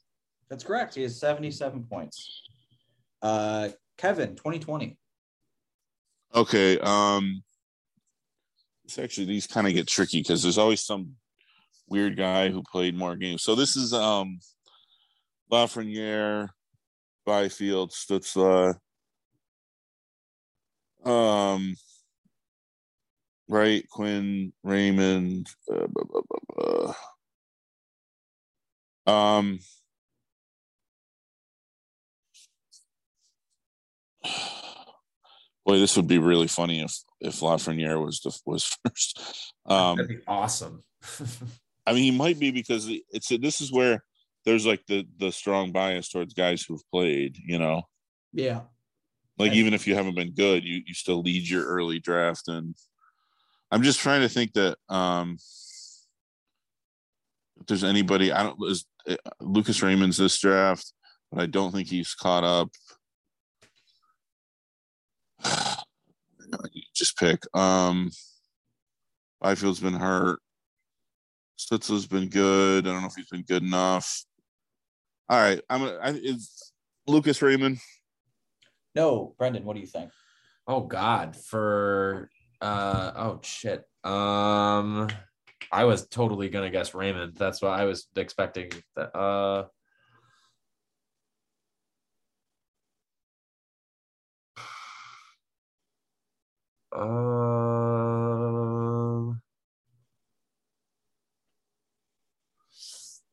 that's 0.49 0.63
correct. 0.63 0.95
He 0.95 1.01
has 1.03 1.19
77 1.19 1.84
points. 1.89 2.41
Uh, 3.22 3.69
Kevin, 3.97 4.36
2020. 4.36 4.97
Okay. 6.34 6.80
Um 6.80 7.43
it's 8.86 8.97
actually 8.97 9.28
these 9.28 9.47
kind 9.47 9.67
of 9.67 9.74
get 9.74 9.88
tricky 9.88 10.19
because 10.19 10.41
there's 10.41 10.57
always 10.57 10.82
some 10.82 11.15
weird 11.88 12.17
guy 12.17 12.49
who 12.49 12.63
played 12.63 12.97
more 12.97 13.15
games. 13.15 13.43
So 13.43 13.53
this 13.55 13.76
is 13.76 13.93
um 13.93 14.39
Lafreniere, 15.51 16.49
Byfield, 17.26 17.91
Stutzle. 17.91 18.76
Um 21.05 21.76
right, 23.47 23.88
Quinn, 23.89 24.53
Raymond, 24.63 25.49
uh, 25.72 25.88
blah, 25.88 26.03
blah, 26.05 26.93
blah, 29.05 29.38
um 29.38 29.59
Boy, 35.72 35.80
this 35.80 35.95
would 35.95 36.07
be 36.07 36.17
really 36.17 36.47
funny 36.49 36.82
if 36.82 36.93
if 37.22 37.39
Lafreniere 37.39 38.03
was 38.03 38.19
the 38.19 38.38
was 38.45 38.75
first. 38.86 39.54
Um, 39.66 39.96
That'd 39.96 40.09
be 40.09 40.24
awesome. 40.28 40.83
I 41.87 41.93
mean, 41.93 42.04
he 42.04 42.12
might 42.12 42.37
be 42.37 42.51
because 42.51 42.89
it's 43.09 43.29
this 43.29 43.62
is 43.62 43.71
where 43.71 44.04
there's 44.43 44.66
like 44.66 44.86
the 44.87 45.08
the 45.17 45.32
strong 45.32 45.71
bias 45.71 46.09
towards 46.09 46.33
guys 46.33 46.62
who've 46.62 46.83
played. 46.91 47.37
You 47.37 47.58
know, 47.58 47.83
Yeah. 48.33 48.63
like 49.37 49.54
even 49.54 49.74
if 49.74 49.87
you 49.87 49.96
haven't 49.96 50.16
been 50.16 50.33
good, 50.33 50.66
you 50.66 50.82
you 50.86 50.93
still 50.93 51.21
lead 51.21 51.47
your 51.47 51.63
early 51.66 52.00
draft. 52.00 52.50
And 52.50 52.75
I'm 53.71 53.82
just 53.82 54.01
trying 54.01 54.24
to 54.24 54.29
think 54.29 54.51
that 54.54 54.78
um 54.89 55.37
if 57.62 57.66
there's 57.67 57.86
anybody. 57.86 58.33
I 58.33 58.43
don't. 58.43 58.58
Is 58.70 58.86
uh, 59.09 59.16
Lucas 59.39 59.82
Raymond's 59.82 60.17
this 60.17 60.37
draft, 60.37 60.91
but 61.32 61.41
I 61.41 61.46
don't 61.46 61.71
think 61.71 61.87
he's 61.87 62.13
caught 62.13 62.43
up. 62.43 62.71
Just 66.93 67.17
pick. 67.17 67.43
Um, 67.55 68.11
Byfield's 69.41 69.79
been 69.79 69.93
hurt. 69.93 70.39
Stutzle's 71.57 72.07
been 72.07 72.28
good. 72.28 72.87
I 72.87 72.91
don't 72.91 73.01
know 73.01 73.07
if 73.07 73.15
he's 73.15 73.29
been 73.29 73.43
good 73.43 73.63
enough. 73.63 74.25
All 75.29 75.39
right, 75.39 75.61
I'm. 75.69 75.83
A, 75.83 75.97
I, 75.97 76.09
is 76.09 76.73
Lucas 77.07 77.41
Raymond? 77.41 77.79
No, 78.95 79.36
Brendan, 79.37 79.63
what 79.63 79.75
do 79.75 79.79
you 79.79 79.87
think? 79.87 80.11
Oh 80.67 80.82
God, 80.82 81.36
for 81.36 82.29
uh 82.61 83.11
oh 83.15 83.39
shit. 83.43 83.83
Um 84.03 85.07
I 85.71 85.86
was 85.86 86.07
totally 86.07 86.49
gonna 86.49 86.69
guess 86.69 86.93
Raymond. 86.93 87.36
That's 87.36 87.61
what 87.61 87.71
I 87.71 87.86
was 87.86 88.07
expecting. 88.15 88.71
That 88.95 89.15
uh 89.15 89.65
um 96.93 98.22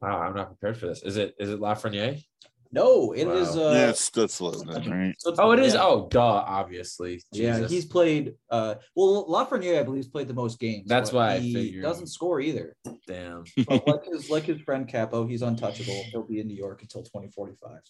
Wow, 0.00 0.20
I'm 0.20 0.34
not 0.34 0.46
prepared 0.48 0.76
for 0.78 0.86
this. 0.86 1.02
Is 1.02 1.16
it 1.16 1.34
is 1.40 1.50
it 1.50 1.58
Lafreniere? 1.58 2.22
No, 2.70 3.12
it 3.12 3.26
is. 3.26 3.56
Wow. 3.56 3.68
Uh, 3.68 3.72
yeah, 3.72 3.88
it's 3.88 4.10
Stutzle, 4.10 4.66
right? 4.90 5.14
Oh, 5.38 5.52
it 5.52 5.60
is. 5.60 5.72
Yeah. 5.72 5.82
Oh, 5.82 6.06
duh. 6.10 6.20
Obviously. 6.20 7.22
Yeah, 7.32 7.66
he's 7.66 7.86
played. 7.86 8.34
Uh, 8.50 8.74
well, 8.94 9.26
Lafreniere, 9.26 9.80
I 9.80 9.82
believe, 9.82 10.00
has 10.04 10.08
played 10.08 10.28
the 10.28 10.34
most 10.34 10.60
games. 10.60 10.86
That's 10.86 11.10
why 11.10 11.38
he 11.38 11.54
figured. 11.54 11.82
doesn't 11.82 12.08
score 12.08 12.40
either. 12.40 12.76
damn. 13.06 13.44
But 13.66 13.86
like 13.88 14.04
his 14.12 14.28
like 14.28 14.44
his 14.44 14.60
friend 14.60 14.86
Kaapo, 14.86 15.28
he's 15.28 15.42
untouchable. 15.42 16.04
He'll 16.12 16.26
be 16.26 16.40
in 16.40 16.46
New 16.46 16.56
York 16.56 16.82
until 16.82 17.02
2045. 17.02 17.80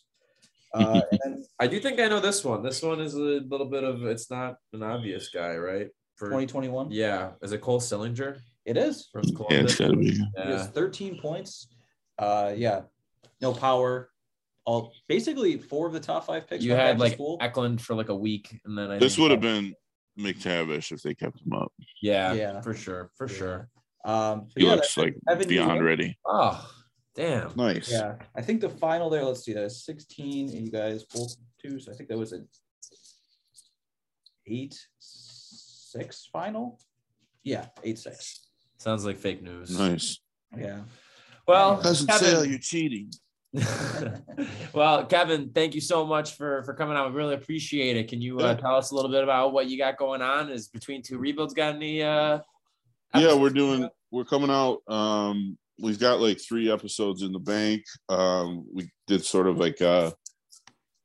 Uh, 0.75 1.01
and 1.13 1.21
then 1.25 1.45
I 1.59 1.67
do 1.67 1.81
think 1.81 1.99
I 2.01 2.09
know 2.09 2.21
this 2.21 2.45
one. 2.45 2.63
This 2.63 2.83
one 2.83 3.01
is 3.01 3.15
a 3.15 3.19
little 3.19 3.67
bit 3.67 3.85
of. 3.85 4.03
It's 4.05 4.31
not 4.31 4.57
an 4.73 4.83
obvious 4.83 5.29
guy, 5.31 5.57
right? 5.57 5.89
For 6.17 6.27
2021, 6.27 6.89
yeah, 6.91 7.33
is 7.43 7.53
it 7.53 7.61
Cole 7.61 7.81
Sillinger 7.81 8.39
it 8.65 8.77
is. 8.77 9.09
from 9.13 9.23
Yeah, 9.25 9.35
Columbus? 9.37 9.71
it's 9.73 9.79
gotta 9.81 9.97
be. 9.97 10.11
He 10.11 10.25
Yeah. 10.37 10.47
has 10.59 10.67
13 10.69 11.19
points. 11.21 11.69
Uh, 12.19 12.53
yeah, 12.57 12.83
no 13.41 13.53
power. 13.53 14.11
All 14.65 14.93
basically 15.09 15.57
four 15.59 15.87
of 15.87 15.93
the 15.93 16.01
top 16.01 16.27
five 16.27 16.47
picks. 16.49 16.63
You 16.65 16.73
had 16.73 16.99
like 16.99 17.15
school. 17.15 17.39
Eklund 17.41 17.81
for 17.81 17.95
like 17.95 18.09
a 18.11 18.15
week, 18.17 18.61
and 18.65 18.77
then 18.77 18.91
I 18.91 18.99
This 18.99 19.17
would 19.17 19.31
have 19.31 19.41
been 19.41 19.75
McTavish 20.19 20.91
if 20.93 21.03
they 21.03 21.15
kept 21.15 21.41
him 21.41 21.53
up. 21.53 21.73
yeah, 22.03 22.33
Yeah. 22.35 22.61
for 22.61 22.75
sure, 22.75 23.11
for 23.17 23.29
Yeah. 23.31 23.37
sure. 23.37 23.69
Um, 24.05 24.49
but 24.53 24.61
He 24.61 24.67
yeah, 24.67 24.75
looks 24.75 24.97
like 24.97 25.15
Evan 25.31 25.49
beyond 25.49 25.75
Neal. 25.75 25.83
ready. 25.85 26.19
Oh, 26.27 26.69
damn. 27.19 27.53
Nice. 27.57 27.91
Yeah, 27.91 28.15
I 28.37 28.43
think 28.43 28.61
the 28.61 28.71
final 28.71 29.11
there. 29.11 29.25
Let's 29.25 29.45
see, 29.45 29.53
that 29.53 29.65
is 29.65 29.85
16, 29.85 30.51
and 30.51 30.65
you 30.65 30.71
guys 30.71 31.05
both 31.05 31.35
two. 31.61 31.81
So 31.81 31.93
I 31.93 31.97
think 31.97 32.09
that 32.09 32.17
was 32.17 32.33
an 32.33 32.49
eight 34.47 34.79
six 34.99 36.29
final. 36.33 36.79
Yeah, 37.43 37.67
eight 37.83 37.99
six. 37.99 38.47
Sounds 38.79 39.05
like 39.05 39.17
fake 39.19 39.43
news. 39.43 39.77
Nice. 39.77 40.21
Yeah. 40.57 40.81
Well, 41.47 41.81
Doesn't 41.83 42.07
Kevin- 42.07 42.29
sell, 42.29 42.45
you're 42.45 42.59
cheating. 42.59 43.11
well, 44.75 45.07
Kevin, 45.07 45.51
thank 45.55 45.75
you 45.75 45.81
so 45.81 46.05
much 46.07 46.37
for 46.37 46.63
for 46.65 46.75
coming 46.75 46.97
out. 46.97 47.11
We 47.11 47.17
really 47.17 47.35
appreciate 47.35 47.97
it. 47.97 48.07
Can 48.09 48.21
you 48.21 48.39
uh, 48.39 48.55
tell 48.55 48.77
us 48.77 48.91
a 48.91 48.95
little 48.95 49.11
bit 49.11 49.25
about 49.25 49.53
what 49.55 49.69
you 49.69 49.79
got 49.79 49.97
going 49.97 50.21
on? 50.23 50.51
Is 50.51 50.69
between 50.69 51.03
two 51.03 51.19
rebuilds 51.19 51.55
got 51.55 51.75
any? 51.75 52.03
uh 52.03 52.41
Yeah, 53.15 53.35
we're 53.35 53.51
doing 53.51 53.89
we're 54.11 54.27
coming 54.27 54.51
out. 54.51 54.83
Um 54.87 55.57
we've 55.81 55.99
got 55.99 56.21
like 56.21 56.41
three 56.41 56.71
episodes 56.71 57.23
in 57.23 57.33
the 57.33 57.39
bank. 57.39 57.83
Um 58.09 58.67
we 58.73 58.91
did 59.07 59.25
sort 59.25 59.47
of 59.47 59.59
like 59.59 59.81
a 59.81 60.13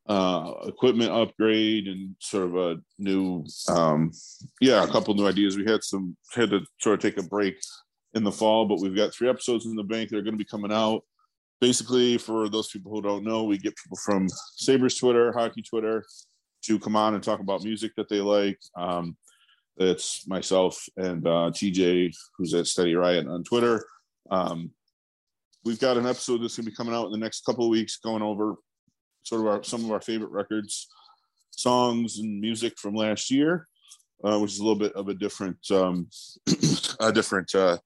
uh 0.07 0.53
equipment 0.65 1.11
upgrade 1.11 1.87
and 1.87 2.15
sort 2.19 2.45
of 2.45 2.55
a 2.55 2.75
new 2.99 3.45
um 3.69 4.11
yeah, 4.59 4.83
a 4.83 4.87
couple 4.87 5.13
new 5.13 5.27
ideas. 5.27 5.57
We 5.57 5.65
had 5.65 5.83
some 5.83 6.17
had 6.33 6.49
to 6.51 6.61
sort 6.79 6.95
of 6.95 6.99
take 7.01 7.23
a 7.23 7.27
break 7.27 7.55
in 8.13 8.23
the 8.23 8.31
fall, 8.31 8.65
but 8.65 8.79
we've 8.79 8.95
got 8.95 9.13
three 9.13 9.29
episodes 9.29 9.65
in 9.65 9.75
the 9.75 9.83
bank 9.83 10.09
that 10.09 10.17
are 10.17 10.21
going 10.21 10.33
to 10.33 10.37
be 10.37 10.45
coming 10.45 10.71
out. 10.71 11.03
Basically, 11.61 12.17
for 12.17 12.49
those 12.49 12.69
people 12.69 12.91
who 12.91 13.01
don't 13.01 13.23
know, 13.23 13.43
we 13.45 13.57
get 13.57 13.77
people 13.81 13.97
from 14.03 14.27
Sabres 14.57 14.95
Twitter, 14.95 15.31
hockey 15.31 15.61
Twitter, 15.61 16.03
to 16.65 16.79
come 16.79 16.95
on 16.95 17.15
and 17.15 17.23
talk 17.23 17.39
about 17.39 17.63
music 17.63 17.91
that 17.95 18.09
they 18.09 18.19
like. 18.19 18.59
Um, 18.77 19.15
it's 19.77 20.27
myself 20.27 20.83
and 20.97 21.25
uh, 21.25 21.51
TJ, 21.51 22.13
who's 22.37 22.53
at 22.53 22.67
Steady 22.67 22.95
Riot 22.95 23.27
on 23.27 23.43
Twitter. 23.43 23.83
Um, 24.29 24.71
we've 25.65 25.79
got 25.79 25.97
an 25.97 26.05
episode 26.05 26.39
that's 26.39 26.55
going 26.55 26.65
to 26.65 26.71
be 26.71 26.75
coming 26.75 26.93
out 26.93 27.05
in 27.05 27.11
the 27.11 27.17
next 27.17 27.45
couple 27.45 27.65
of 27.65 27.71
weeks, 27.71 27.97
going 27.97 28.21
over 28.21 28.55
sort 29.23 29.41
of 29.41 29.47
our, 29.47 29.63
some 29.63 29.83
of 29.85 29.91
our 29.91 30.01
favorite 30.01 30.31
records, 30.31 30.87
songs, 31.51 32.19
and 32.19 32.41
music 32.41 32.77
from 32.77 32.95
last 32.95 33.31
year, 33.31 33.67
uh, 34.23 34.37
which 34.39 34.51
is 34.51 34.59
a 34.59 34.63
little 34.63 34.79
bit 34.79 34.93
of 34.93 35.07
a 35.07 35.13
different, 35.13 35.57
um, 35.71 36.07
a 36.99 37.11
different, 37.11 37.53
uh, 37.55 37.77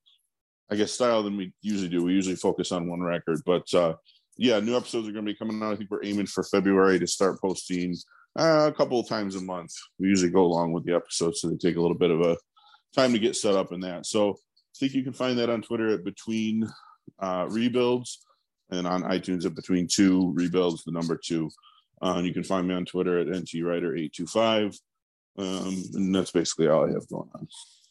I 0.72 0.76
guess, 0.76 0.92
style 0.92 1.24
than 1.24 1.38
we 1.38 1.54
usually 1.62 1.90
do. 1.90 2.04
We 2.04 2.14
usually 2.14 2.36
focus 2.36 2.72
on 2.72 2.90
one 2.90 3.02
record, 3.02 3.42
but 3.46 3.72
uh, 3.74 3.94
yeah, 4.38 4.60
new 4.60 4.76
episodes 4.76 5.08
are 5.08 5.12
going 5.12 5.26
to 5.26 5.32
be 5.32 5.38
coming 5.38 5.62
out. 5.64 5.74
I 5.74 5.76
think 5.76 5.90
we're 5.90 6.06
aiming 6.06 6.28
for 6.28 6.44
February 6.44 7.00
to 7.00 7.08
start 7.08 7.42
posting 7.42 7.96
uh, 8.38 8.70
a 8.72 8.76
couple 8.76 9.00
of 9.00 9.08
times 9.08 9.36
a 9.36 9.42
month. 9.42 9.72
We 10.00 10.10
usually 10.10 10.32
go 10.32 10.44
along 10.44 10.74
with 10.74 10.86
the 10.86 10.96
episodes, 10.96 11.42
so 11.42 11.50
they 11.50 11.58
take 11.58 11.78
a 11.78 11.82
little 11.82 11.98
bit 11.98 12.12
of 12.12 12.22
a 12.22 12.38
time 12.96 13.14
to 13.14 13.20
get 13.20 13.36
set 13.36 13.56
up 13.56 13.72
in 13.72 13.80
that. 13.82 14.06
So 14.06 14.38
think 14.80 14.94
you 14.94 15.04
can 15.04 15.14
find 15.14 15.38
that 15.40 15.50
on 15.50 15.62
Twitter 15.62 15.90
at 15.90 16.04
Between 16.04 16.68
uh, 17.20 17.48
Rebuilds 17.50 18.20
and 18.70 18.88
on 18.88 19.04
iTunes 19.04 19.46
at 19.46 19.56
Between 19.56 19.88
Two 19.88 20.32
Rebuilds, 20.36 20.84
the 20.84 20.92
number 20.92 21.18
two. 21.18 21.50
Uh, 22.02 22.16
and 22.18 22.28
you 22.28 22.34
can 22.34 22.44
find 22.44 22.68
me 22.68 22.76
on 22.76 22.86
Twitter 22.86 23.20
at 23.20 23.28
NTWriter825. 23.28 24.80
Um, 25.40 25.84
and 25.94 26.16
that's 26.16 26.32
basically 26.32 26.68
all 26.68 26.88
I 26.88 26.94
have 26.94 27.08
going 27.10 27.30
on. 27.36 27.48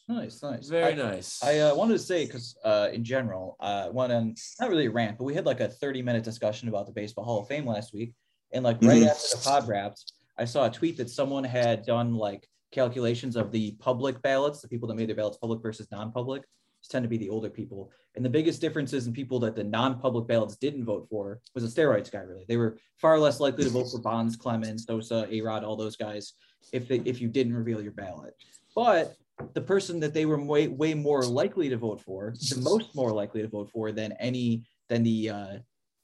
Nice, 0.08 0.42
nice. 0.42 0.68
Very 0.68 0.92
I, 0.92 0.94
nice. 0.94 1.42
I 1.42 1.58
uh, 1.60 1.74
wanted 1.74 1.94
to 1.94 1.98
say 1.98 2.26
because 2.26 2.56
uh, 2.64 2.88
in 2.92 3.02
general, 3.02 3.56
uh, 3.58 3.88
one 3.88 4.12
on 4.12 4.34
not 4.60 4.70
really 4.70 4.86
a 4.86 4.90
rant, 4.90 5.18
but 5.18 5.24
we 5.24 5.34
had 5.34 5.46
like 5.46 5.60
a 5.60 5.68
30 5.68 6.02
minute 6.02 6.22
discussion 6.22 6.68
about 6.68 6.86
the 6.86 6.92
Baseball 6.92 7.24
Hall 7.24 7.40
of 7.40 7.48
Fame 7.48 7.66
last 7.66 7.92
week, 7.92 8.14
and 8.52 8.62
like 8.62 8.76
right 8.82 9.02
Mhm. 9.02 9.08
after 9.08 9.36
the 9.36 9.42
pod 9.42 9.68
wrapped, 9.68 10.12
I 10.38 10.44
saw 10.44 10.66
a 10.66 10.70
tweet 10.70 10.96
that 10.98 11.10
someone 11.10 11.42
had 11.42 11.84
done 11.84 12.14
like 12.14 12.48
calculations 12.70 13.34
of 13.34 13.50
the 13.50 13.72
public 13.80 14.22
ballots, 14.22 14.60
the 14.60 14.68
people 14.68 14.86
that 14.88 14.94
made 14.94 15.08
their 15.08 15.16
ballots 15.16 15.38
public 15.38 15.60
versus 15.60 15.88
non-public. 15.90 16.44
Tend 16.88 17.02
to 17.02 17.08
be 17.08 17.16
the 17.16 17.28
older 17.28 17.50
people, 17.50 17.90
and 18.14 18.24
the 18.24 18.30
biggest 18.30 18.60
differences 18.60 19.06
in 19.06 19.12
people 19.12 19.40
that 19.40 19.56
the 19.56 19.64
non-public 19.64 20.26
ballots 20.26 20.56
didn't 20.56 20.84
vote 20.84 21.06
for 21.10 21.40
was 21.54 21.62
the 21.64 21.80
steroids 21.82 22.10
guy. 22.10 22.20
Really, 22.20 22.44
they 22.48 22.56
were 22.56 22.78
far 22.96 23.18
less 23.18 23.40
likely 23.40 23.64
to 23.64 23.70
vote 23.70 23.90
for 23.90 24.00
Bonds, 24.00 24.36
Clemens, 24.36 24.86
Sosa, 24.86 25.26
A-Rod, 25.30 25.64
all 25.64 25.76
those 25.76 25.96
guys 25.96 26.34
if 26.72 26.88
they, 26.88 27.02
if 27.04 27.20
you 27.20 27.28
didn't 27.28 27.54
reveal 27.54 27.80
your 27.80 27.92
ballot. 27.92 28.34
But 28.74 29.16
the 29.54 29.60
person 29.60 30.00
that 30.00 30.14
they 30.14 30.26
were 30.26 30.40
way 30.40 30.68
way 30.68 30.94
more 30.94 31.22
likely 31.24 31.68
to 31.68 31.76
vote 31.76 32.00
for, 32.00 32.34
the 32.50 32.60
most 32.60 32.94
more 32.94 33.12
likely 33.12 33.42
to 33.42 33.48
vote 33.48 33.70
for 33.70 33.92
than 33.92 34.12
any 34.12 34.64
than 34.88 35.02
the 35.02 35.30
uh, 35.30 35.52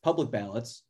public 0.02 0.30
ballots, 0.30 0.82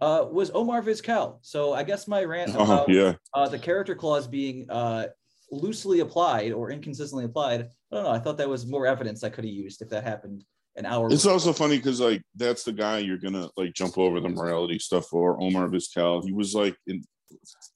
uh, 0.00 0.26
was 0.30 0.50
Omar 0.54 0.82
Vizquel. 0.82 1.38
So 1.42 1.72
I 1.72 1.82
guess 1.82 2.08
my 2.08 2.24
rant 2.24 2.52
Oh, 2.56 2.64
about 2.64 2.88
yeah. 2.88 3.14
uh, 3.34 3.48
the 3.48 3.58
character 3.58 3.94
clause 3.94 4.26
being 4.26 4.70
uh, 4.70 5.08
loosely 5.50 6.00
applied 6.00 6.52
or 6.52 6.70
inconsistently 6.70 7.24
applied. 7.24 7.68
I 7.92 7.96
don't 7.96 8.04
know. 8.04 8.10
I 8.10 8.18
thought 8.18 8.38
that 8.38 8.48
was 8.48 8.66
more 8.66 8.86
evidence 8.86 9.24
I 9.24 9.30
could 9.30 9.44
have 9.44 9.52
used 9.52 9.82
if 9.82 9.88
that 9.90 10.04
happened 10.04 10.44
an 10.76 10.86
hour. 10.86 11.06
It's 11.10 11.22
before. 11.22 11.32
also 11.32 11.52
funny 11.52 11.76
because 11.76 12.00
like 12.00 12.22
that's 12.36 12.64
the 12.64 12.72
guy 12.72 12.98
you're 12.98 13.18
gonna 13.18 13.48
like 13.56 13.74
jump 13.74 13.98
over 13.98 14.20
the 14.20 14.28
morality 14.28 14.78
stuff 14.78 15.06
for 15.06 15.40
Omar 15.40 15.68
Vizquel. 15.68 16.24
He 16.24 16.32
was 16.32 16.54
like 16.54 16.76
in 16.86 17.02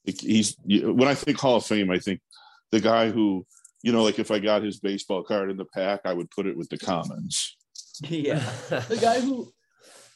he's 0.03 0.55
when 0.65 1.07
I 1.07 1.15
think 1.15 1.37
Hall 1.37 1.57
of 1.57 1.65
Fame, 1.65 1.91
I 1.91 1.99
think 1.99 2.21
the 2.71 2.79
guy 2.79 3.09
who 3.09 3.45
you 3.83 3.91
know 3.91 4.03
like 4.03 4.19
if 4.19 4.31
I 4.31 4.39
got 4.39 4.63
his 4.63 4.79
baseball 4.79 5.23
card 5.23 5.51
in 5.51 5.57
the 5.57 5.65
pack, 5.65 6.01
I 6.05 6.13
would 6.13 6.31
put 6.31 6.45
it 6.45 6.57
with 6.57 6.69
the 6.69 6.77
commons. 6.77 7.55
yeah, 8.01 8.39
the 8.69 8.97
guy 8.99 9.19
who 9.19 9.51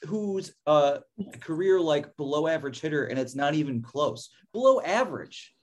whose 0.07 0.53
uh, 0.65 0.99
career 1.41 1.79
like 1.79 2.15
below 2.15 2.47
average 2.47 2.79
hitter, 2.79 3.05
and 3.05 3.19
it's 3.19 3.35
not 3.35 3.53
even 3.53 3.81
close. 3.81 4.29
Below 4.53 4.81
average. 4.81 5.53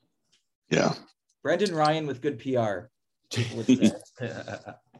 Yeah. 0.70 0.94
Brendan 1.46 1.76
Ryan 1.76 2.08
with 2.08 2.20
good 2.20 2.40
PR. 2.40 2.88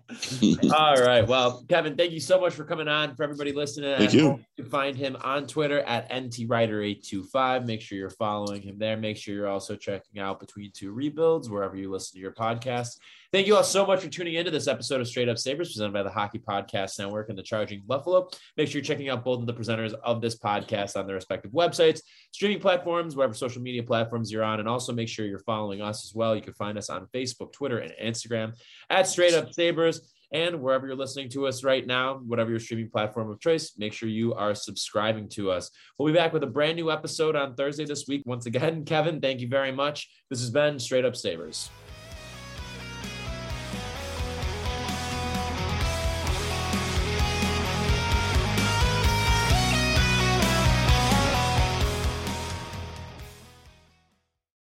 All 0.73 0.95
right. 0.95 1.27
Well, 1.27 1.65
Kevin, 1.69 1.97
thank 1.97 2.13
you 2.13 2.21
so 2.21 2.41
much 2.41 2.55
for 2.55 2.63
coming 2.63 2.87
on. 2.87 3.17
For 3.17 3.25
everybody 3.25 3.51
listening, 3.51 3.99
Thank 3.99 4.13
you. 4.13 4.39
you 4.57 4.63
can 4.63 4.71
find 4.71 4.97
him 4.97 5.17
on 5.25 5.49
Twitter 5.49 5.81
at 5.81 6.09
NTWriter825. 6.13 7.67
Make 7.67 7.81
sure 7.81 7.99
you're 7.99 8.11
following 8.11 8.63
him 8.63 8.79
there. 8.79 8.97
Make 8.97 9.17
sure 9.17 9.35
you're 9.35 9.49
also 9.49 9.75
checking 9.75 10.21
out 10.21 10.39
Between 10.39 10.71
Two 10.71 10.93
Rebuilds 10.93 11.51
wherever 11.51 11.75
you 11.75 11.91
listen 11.91 12.15
to 12.15 12.21
your 12.21 12.31
podcast. 12.31 12.99
Thank 13.37 13.49
you 13.49 13.57
all 13.57 13.63
so 13.63 13.85
much 13.85 14.01
for 14.01 14.09
tuning 14.09 14.37
into 14.37 14.51
this 14.51 14.67
episode 14.67 15.03
of 15.03 15.07
Straight 15.07 15.29
Up 15.29 15.37
Sabres 15.37 15.69
presented 15.69 15.93
by 15.93 16.03
the 16.03 16.09
Hockey 16.09 16.39
Podcast 16.39 16.99
Network 16.99 17.29
and 17.29 17.37
the 17.37 17.43
Charging 17.43 17.83
Buffalo. 17.87 18.31
Make 18.57 18.67
sure 18.67 18.79
you're 18.79 18.83
checking 18.83 19.11
out 19.11 19.27
both 19.27 19.41
of 19.41 19.47
the 19.47 19.53
presenters 19.53 19.93
of 19.93 20.23
this 20.23 20.39
podcast 20.39 20.97
on 20.97 21.07
their 21.07 21.17
respective 21.17 21.51
websites, 21.51 22.01
streaming 22.33 22.61
platforms, 22.61 23.15
wherever 23.15 23.35
social 23.35 23.61
media 23.61 23.83
platforms 23.83 24.33
you're 24.33 24.43
on. 24.43 24.59
And 24.59 24.67
also 24.67 24.91
make 24.95 25.11
sure 25.11 25.27
you're 25.27 25.41
following 25.41 25.83
us 25.83 26.07
as 26.07 26.15
well. 26.15 26.35
You 26.35 26.41
can 26.41 26.55
find 26.55 26.79
us 26.79 26.89
on 26.89 27.09
Facebook, 27.15 27.53
Twitter, 27.53 27.81
and 27.81 27.93
Instagram 28.03 28.55
at 28.89 29.07
Straight 29.07 29.35
Up 29.35 29.53
Sabres. 29.53 30.15
And 30.33 30.63
wherever 30.63 30.87
you're 30.87 30.97
listening 30.97 31.29
to 31.33 31.47
us 31.47 31.63
right 31.63 31.87
now, 31.87 32.15
whatever 32.27 32.49
your 32.49 32.59
streaming 32.59 32.89
platform 32.89 33.31
of 33.31 33.39
choice, 33.39 33.75
make 33.77 33.93
sure 33.93 34.09
you 34.09 34.33
are 34.33 34.55
subscribing 34.55 35.29
to 35.33 35.51
us. 35.51 35.71
We'll 35.99 36.11
be 36.11 36.19
back 36.19 36.33
with 36.33 36.43
a 36.43 36.47
brand 36.47 36.77
new 36.77 36.91
episode 36.91 37.37
on 37.37 37.55
Thursday 37.55 37.85
this 37.85 38.07
week. 38.09 38.23
Once 38.25 38.47
again, 38.47 38.87
Kevin, 38.87 39.21
thank 39.21 39.43
you 39.43 39.49
very 39.49 39.73
much. 39.73 40.09
This 40.31 40.41
has 40.41 40.49
been 40.49 40.79
Straight 40.79 41.05
Up 41.05 41.15
Sabres. 41.15 41.69